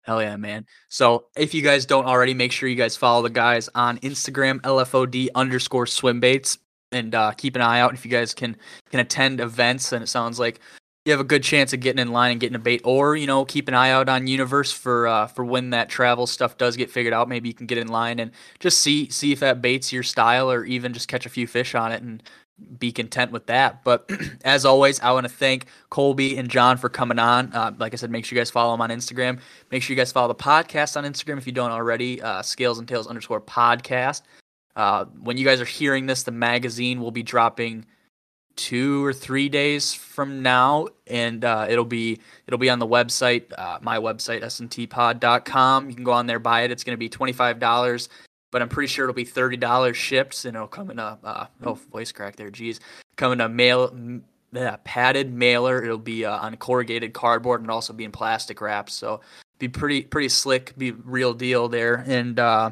Hell 0.03 0.21
yeah, 0.21 0.37
man. 0.37 0.65
So 0.87 1.25
if 1.35 1.53
you 1.53 1.61
guys 1.61 1.85
don't 1.85 2.05
already, 2.05 2.33
make 2.33 2.51
sure 2.51 2.67
you 2.69 2.75
guys 2.75 2.95
follow 2.95 3.21
the 3.21 3.29
guys 3.29 3.69
on 3.75 3.99
Instagram, 3.99 4.59
LFOD 4.61 5.27
underscore 5.35 5.85
swimbaits, 5.85 6.57
and 6.91 7.13
uh, 7.13 7.31
keep 7.33 7.55
an 7.55 7.61
eye 7.61 7.79
out 7.79 7.93
if 7.93 8.05
you 8.05 8.09
guys 8.09 8.33
can 8.33 8.55
can 8.89 9.01
attend 9.01 9.39
events. 9.39 9.91
And 9.91 10.01
it 10.01 10.07
sounds 10.07 10.39
like 10.39 10.61
you 11.05 11.11
have 11.11 11.19
a 11.19 11.25
good 11.25 11.43
chance 11.43 11.73
of 11.73 11.81
getting 11.81 11.99
in 11.99 12.11
line 12.11 12.31
and 12.31 12.39
getting 12.39 12.55
a 12.55 12.59
bait, 12.59 12.81
or 12.83 13.15
you 13.15 13.27
know, 13.27 13.45
keep 13.45 13.67
an 13.67 13.75
eye 13.75 13.91
out 13.91 14.09
on 14.09 14.25
Universe 14.25 14.71
for 14.71 15.07
uh, 15.07 15.27
for 15.27 15.45
when 15.45 15.69
that 15.71 15.89
travel 15.89 16.25
stuff 16.25 16.57
does 16.57 16.75
get 16.75 16.89
figured 16.89 17.13
out. 17.13 17.29
Maybe 17.29 17.49
you 17.49 17.53
can 17.53 17.67
get 17.67 17.77
in 17.77 17.89
line 17.89 18.19
and 18.19 18.31
just 18.59 18.79
see 18.79 19.09
see 19.09 19.31
if 19.31 19.41
that 19.41 19.61
baits 19.61 19.93
your 19.93 20.03
style, 20.03 20.49
or 20.49 20.63
even 20.65 20.91
just 20.91 21.07
catch 21.07 21.25
a 21.27 21.29
few 21.29 21.45
fish 21.45 21.75
on 21.75 21.91
it 21.91 22.01
and 22.01 22.23
be 22.77 22.91
content 22.91 23.31
with 23.31 23.47
that. 23.47 23.83
But 23.83 24.09
as 24.45 24.65
always, 24.65 24.99
I 24.99 25.11
want 25.11 25.25
to 25.25 25.33
thank 25.33 25.65
Colby 25.89 26.37
and 26.37 26.49
John 26.49 26.77
for 26.77 26.89
coming 26.89 27.19
on. 27.19 27.53
Uh, 27.53 27.73
like 27.77 27.93
I 27.93 27.97
said, 27.97 28.11
make 28.11 28.25
sure 28.25 28.35
you 28.35 28.39
guys 28.39 28.51
follow 28.51 28.73
them 28.73 28.81
on 28.81 28.89
Instagram. 28.89 29.39
Make 29.71 29.83
sure 29.83 29.93
you 29.93 29.99
guys 29.99 30.11
follow 30.11 30.27
the 30.27 30.35
podcast 30.35 30.97
on 30.97 31.03
Instagram 31.03 31.37
if 31.37 31.45
you 31.45 31.53
don't 31.53 31.71
already. 31.71 32.21
Uh, 32.21 32.41
Scales 32.41 32.79
and 32.79 32.87
Tails 32.87 33.07
underscore 33.07 33.41
podcast. 33.41 34.21
Uh, 34.75 35.05
when 35.21 35.37
you 35.37 35.45
guys 35.45 35.59
are 35.59 35.65
hearing 35.65 36.05
this, 36.05 36.23
the 36.23 36.31
magazine 36.31 37.01
will 37.01 37.11
be 37.11 37.23
dropping 37.23 37.85
two 38.55 39.05
or 39.05 39.13
three 39.13 39.47
days 39.47 39.93
from 39.93 40.41
now, 40.41 40.87
and 41.07 41.45
uh, 41.45 41.65
it'll 41.69 41.85
be 41.85 42.19
it'll 42.45 42.59
be 42.59 42.69
on 42.69 42.79
the 42.79 42.87
website, 42.87 43.45
uh, 43.57 43.79
my 43.81 43.97
website, 43.97 44.41
sntpod.com. 44.41 45.89
You 45.89 45.95
can 45.95 46.03
go 46.03 46.11
on 46.11 46.27
there 46.27 46.39
buy 46.39 46.61
it. 46.61 46.71
It's 46.71 46.83
going 46.83 46.93
to 46.93 46.99
be 46.99 47.09
twenty 47.09 47.33
five 47.33 47.59
dollars 47.59 48.09
but 48.51 48.61
I'm 48.61 48.69
pretty 48.69 48.87
sure 48.87 49.05
it'll 49.05 49.13
be 49.15 49.25
thirty 49.25 49.57
dollars 49.57 49.97
shipped, 49.97 50.45
and 50.45 50.55
it'll 50.55 50.67
come 50.67 50.91
in 50.91 50.99
a 50.99 51.17
uh, 51.23 51.47
oh 51.63 51.73
voice 51.73 52.11
crack 52.11 52.35
there, 52.35 52.49
geez, 52.49 52.79
come 53.15 53.31
in 53.33 53.41
a 53.41 53.49
mail 53.49 54.21
yeah, 54.51 54.77
padded 54.83 55.31
mailer. 55.31 55.83
It'll 55.83 55.97
be 55.97 56.25
uh, 56.25 56.37
on 56.37 56.57
corrugated 56.57 57.13
cardboard 57.13 57.61
and 57.61 57.69
also 57.69 57.93
be 57.93 58.03
in 58.03 58.11
plastic 58.11 58.61
wrap. 58.61 58.89
So 58.89 59.21
be 59.59 59.67
pretty 59.67 60.01
pretty 60.01 60.29
slick, 60.29 60.77
be 60.77 60.91
real 60.91 61.33
deal 61.33 61.67
there. 61.69 62.03
And 62.07 62.39
uh, 62.39 62.71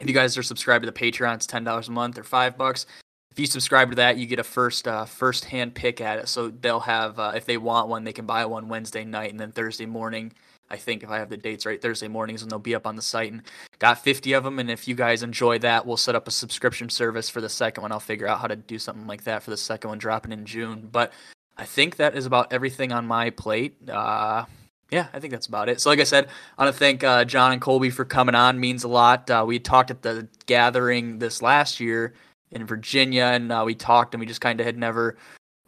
if 0.00 0.06
you 0.06 0.14
guys 0.14 0.36
are 0.36 0.42
subscribed 0.42 0.84
to 0.84 0.90
the 0.90 0.98
Patreon, 0.98 1.36
it's 1.36 1.46
ten 1.46 1.64
dollars 1.64 1.88
a 1.88 1.92
month 1.92 2.18
or 2.18 2.24
five 2.24 2.58
bucks. 2.58 2.86
If 3.30 3.38
you 3.38 3.46
subscribe 3.46 3.90
to 3.90 3.96
that, 3.96 4.16
you 4.16 4.26
get 4.26 4.38
a 4.38 4.44
first 4.44 4.88
uh, 4.88 5.04
first 5.04 5.44
hand 5.44 5.74
pick 5.74 6.00
at 6.00 6.18
it. 6.18 6.28
So 6.28 6.48
they'll 6.48 6.80
have 6.80 7.18
uh, 7.18 7.32
if 7.34 7.46
they 7.46 7.56
want 7.56 7.88
one, 7.88 8.04
they 8.04 8.12
can 8.12 8.26
buy 8.26 8.44
one 8.44 8.68
Wednesday 8.68 9.04
night, 9.04 9.30
and 9.30 9.40
then 9.40 9.52
Thursday 9.52 9.86
morning 9.86 10.32
I 10.70 10.76
think 10.76 11.02
if 11.02 11.10
I 11.10 11.18
have 11.18 11.30
the 11.30 11.36
dates 11.36 11.66
right, 11.66 11.80
Thursday 11.80 12.08
mornings, 12.08 12.42
and 12.42 12.50
they'll 12.50 12.58
be 12.58 12.74
up 12.74 12.86
on 12.86 12.96
the 12.96 13.02
site. 13.02 13.32
And 13.32 13.42
got 13.78 14.02
50 14.02 14.32
of 14.32 14.44
them. 14.44 14.58
And 14.58 14.70
if 14.70 14.86
you 14.86 14.94
guys 14.94 15.22
enjoy 15.22 15.58
that, 15.60 15.86
we'll 15.86 15.96
set 15.96 16.14
up 16.14 16.28
a 16.28 16.30
subscription 16.30 16.88
service 16.88 17.28
for 17.28 17.40
the 17.40 17.48
second 17.48 17.82
one. 17.82 17.92
I'll 17.92 18.00
figure 18.00 18.26
out 18.26 18.40
how 18.40 18.46
to 18.46 18.56
do 18.56 18.78
something 18.78 19.06
like 19.06 19.24
that 19.24 19.42
for 19.42 19.50
the 19.50 19.56
second 19.56 19.88
one, 19.88 19.98
dropping 19.98 20.32
in 20.32 20.44
June. 20.44 20.88
But 20.90 21.12
I 21.56 21.64
think 21.64 21.96
that 21.96 22.16
is 22.16 22.26
about 22.26 22.52
everything 22.52 22.92
on 22.92 23.06
my 23.06 23.30
plate. 23.30 23.76
Uh, 23.88 24.44
yeah, 24.90 25.08
I 25.12 25.20
think 25.20 25.32
that's 25.32 25.46
about 25.46 25.68
it. 25.68 25.80
So, 25.80 25.90
like 25.90 26.00
I 26.00 26.04
said, 26.04 26.28
I 26.56 26.64
want 26.64 26.74
to 26.74 26.78
thank 26.78 27.04
uh, 27.04 27.24
John 27.24 27.52
and 27.52 27.60
Colby 27.60 27.90
for 27.90 28.04
coming 28.04 28.34
on. 28.34 28.58
Means 28.58 28.84
a 28.84 28.88
lot. 28.88 29.30
Uh, 29.30 29.44
we 29.46 29.58
talked 29.58 29.90
at 29.90 30.02
the 30.02 30.28
gathering 30.46 31.18
this 31.18 31.42
last 31.42 31.78
year 31.78 32.14
in 32.50 32.64
Virginia, 32.64 33.24
and 33.24 33.52
uh, 33.52 33.62
we 33.66 33.74
talked, 33.74 34.14
and 34.14 34.20
we 34.20 34.26
just 34.26 34.40
kind 34.40 34.60
of 34.60 34.66
had 34.66 34.78
never 34.78 35.16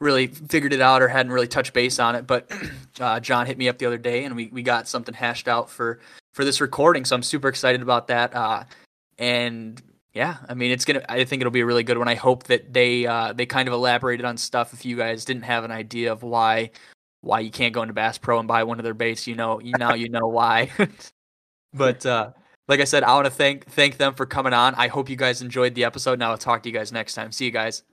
really 0.01 0.29
figured 0.29 0.73
it 0.73 0.81
out 0.81 1.03
or 1.03 1.09
hadn't 1.09 1.33
really 1.33 1.49
touched 1.49 1.73
base 1.73 1.99
on 1.99 2.15
it. 2.15 2.27
But 2.27 2.51
uh, 3.01 3.21
John 3.21 3.47
hit 3.47 3.59
me 3.59 3.69
up 3.69 3.79
the 3.79 3.87
other 3.87 3.99
day, 3.99 4.25
and 4.25 4.35
we, 4.35 4.49
we 4.49 4.63
got 4.63 4.89
something 4.89 5.15
hashed 5.15 5.49
out 5.49 5.71
for 5.71 6.01
for 6.33 6.45
this 6.45 6.61
recording. 6.61 7.05
So 7.05 7.15
I'm 7.15 7.23
super 7.23 7.49
excited 7.49 7.83
about 7.83 8.09
that. 8.09 8.35
Uh, 8.35 8.65
and 9.19 9.81
yeah, 10.15 10.39
I 10.49 10.55
mean, 10.55 10.73
it's 10.73 10.85
gonna. 10.85 11.05
I 11.09 11.25
think 11.25 11.41
it'll 11.41 11.53
be 11.53 11.61
a 11.61 11.67
really 11.67 11.85
good 11.85 11.99
one. 11.99 12.09
I 12.09 12.17
hope 12.17 12.45
that 12.45 12.73
they 12.73 13.07
uh, 13.07 13.33
they 13.33 13.47
kind 13.47 13.69
of 13.69 13.75
elaborated 13.75 14.27
on 14.27 14.37
stuff. 14.37 14.73
If 14.73 14.85
you 14.85 14.97
guys 14.97 15.25
didn't 15.25 15.43
have 15.43 15.65
an 15.65 15.71
idea 15.71 16.13
of 16.13 16.23
why 16.23 16.71
why 17.21 17.41
you 17.41 17.51
can't 17.51 17.75
go 17.75 17.83
into 17.83 17.95
Bass 17.95 18.19
Pro 18.19 18.39
and 18.39 18.49
buy 18.49 18.65
one 18.65 18.79
of 18.79 18.85
their 18.85 18.95
baits, 18.95 19.27
you 19.27 19.37
know, 19.37 19.61
you 19.61 19.73
now 19.79 19.95
you 19.95 20.09
know 20.09 20.27
why. 20.27 20.71
but 21.75 22.05
uh, 22.07 22.31
like 22.67 22.81
I 22.81 22.85
said, 22.85 23.05
I 23.05 23.15
want 23.15 23.27
to 23.27 23.31
thank 23.31 23.67
thank 23.67 23.99
them 23.99 24.15
for 24.15 24.27
coming 24.27 24.53
on. 24.53 24.75
I 24.75 24.89
hope 24.89 25.09
you 25.09 25.17
guys 25.17 25.43
enjoyed 25.43 25.75
the 25.75 25.85
episode. 25.85 26.19
Now 26.19 26.31
I'll 26.31 26.39
talk 26.39 26.63
to 26.65 26.69
you 26.69 26.75
guys 26.75 26.91
next 26.91 27.15
time. 27.15 27.31
See 27.31 27.45
you 27.45 27.53
guys. 27.53 27.85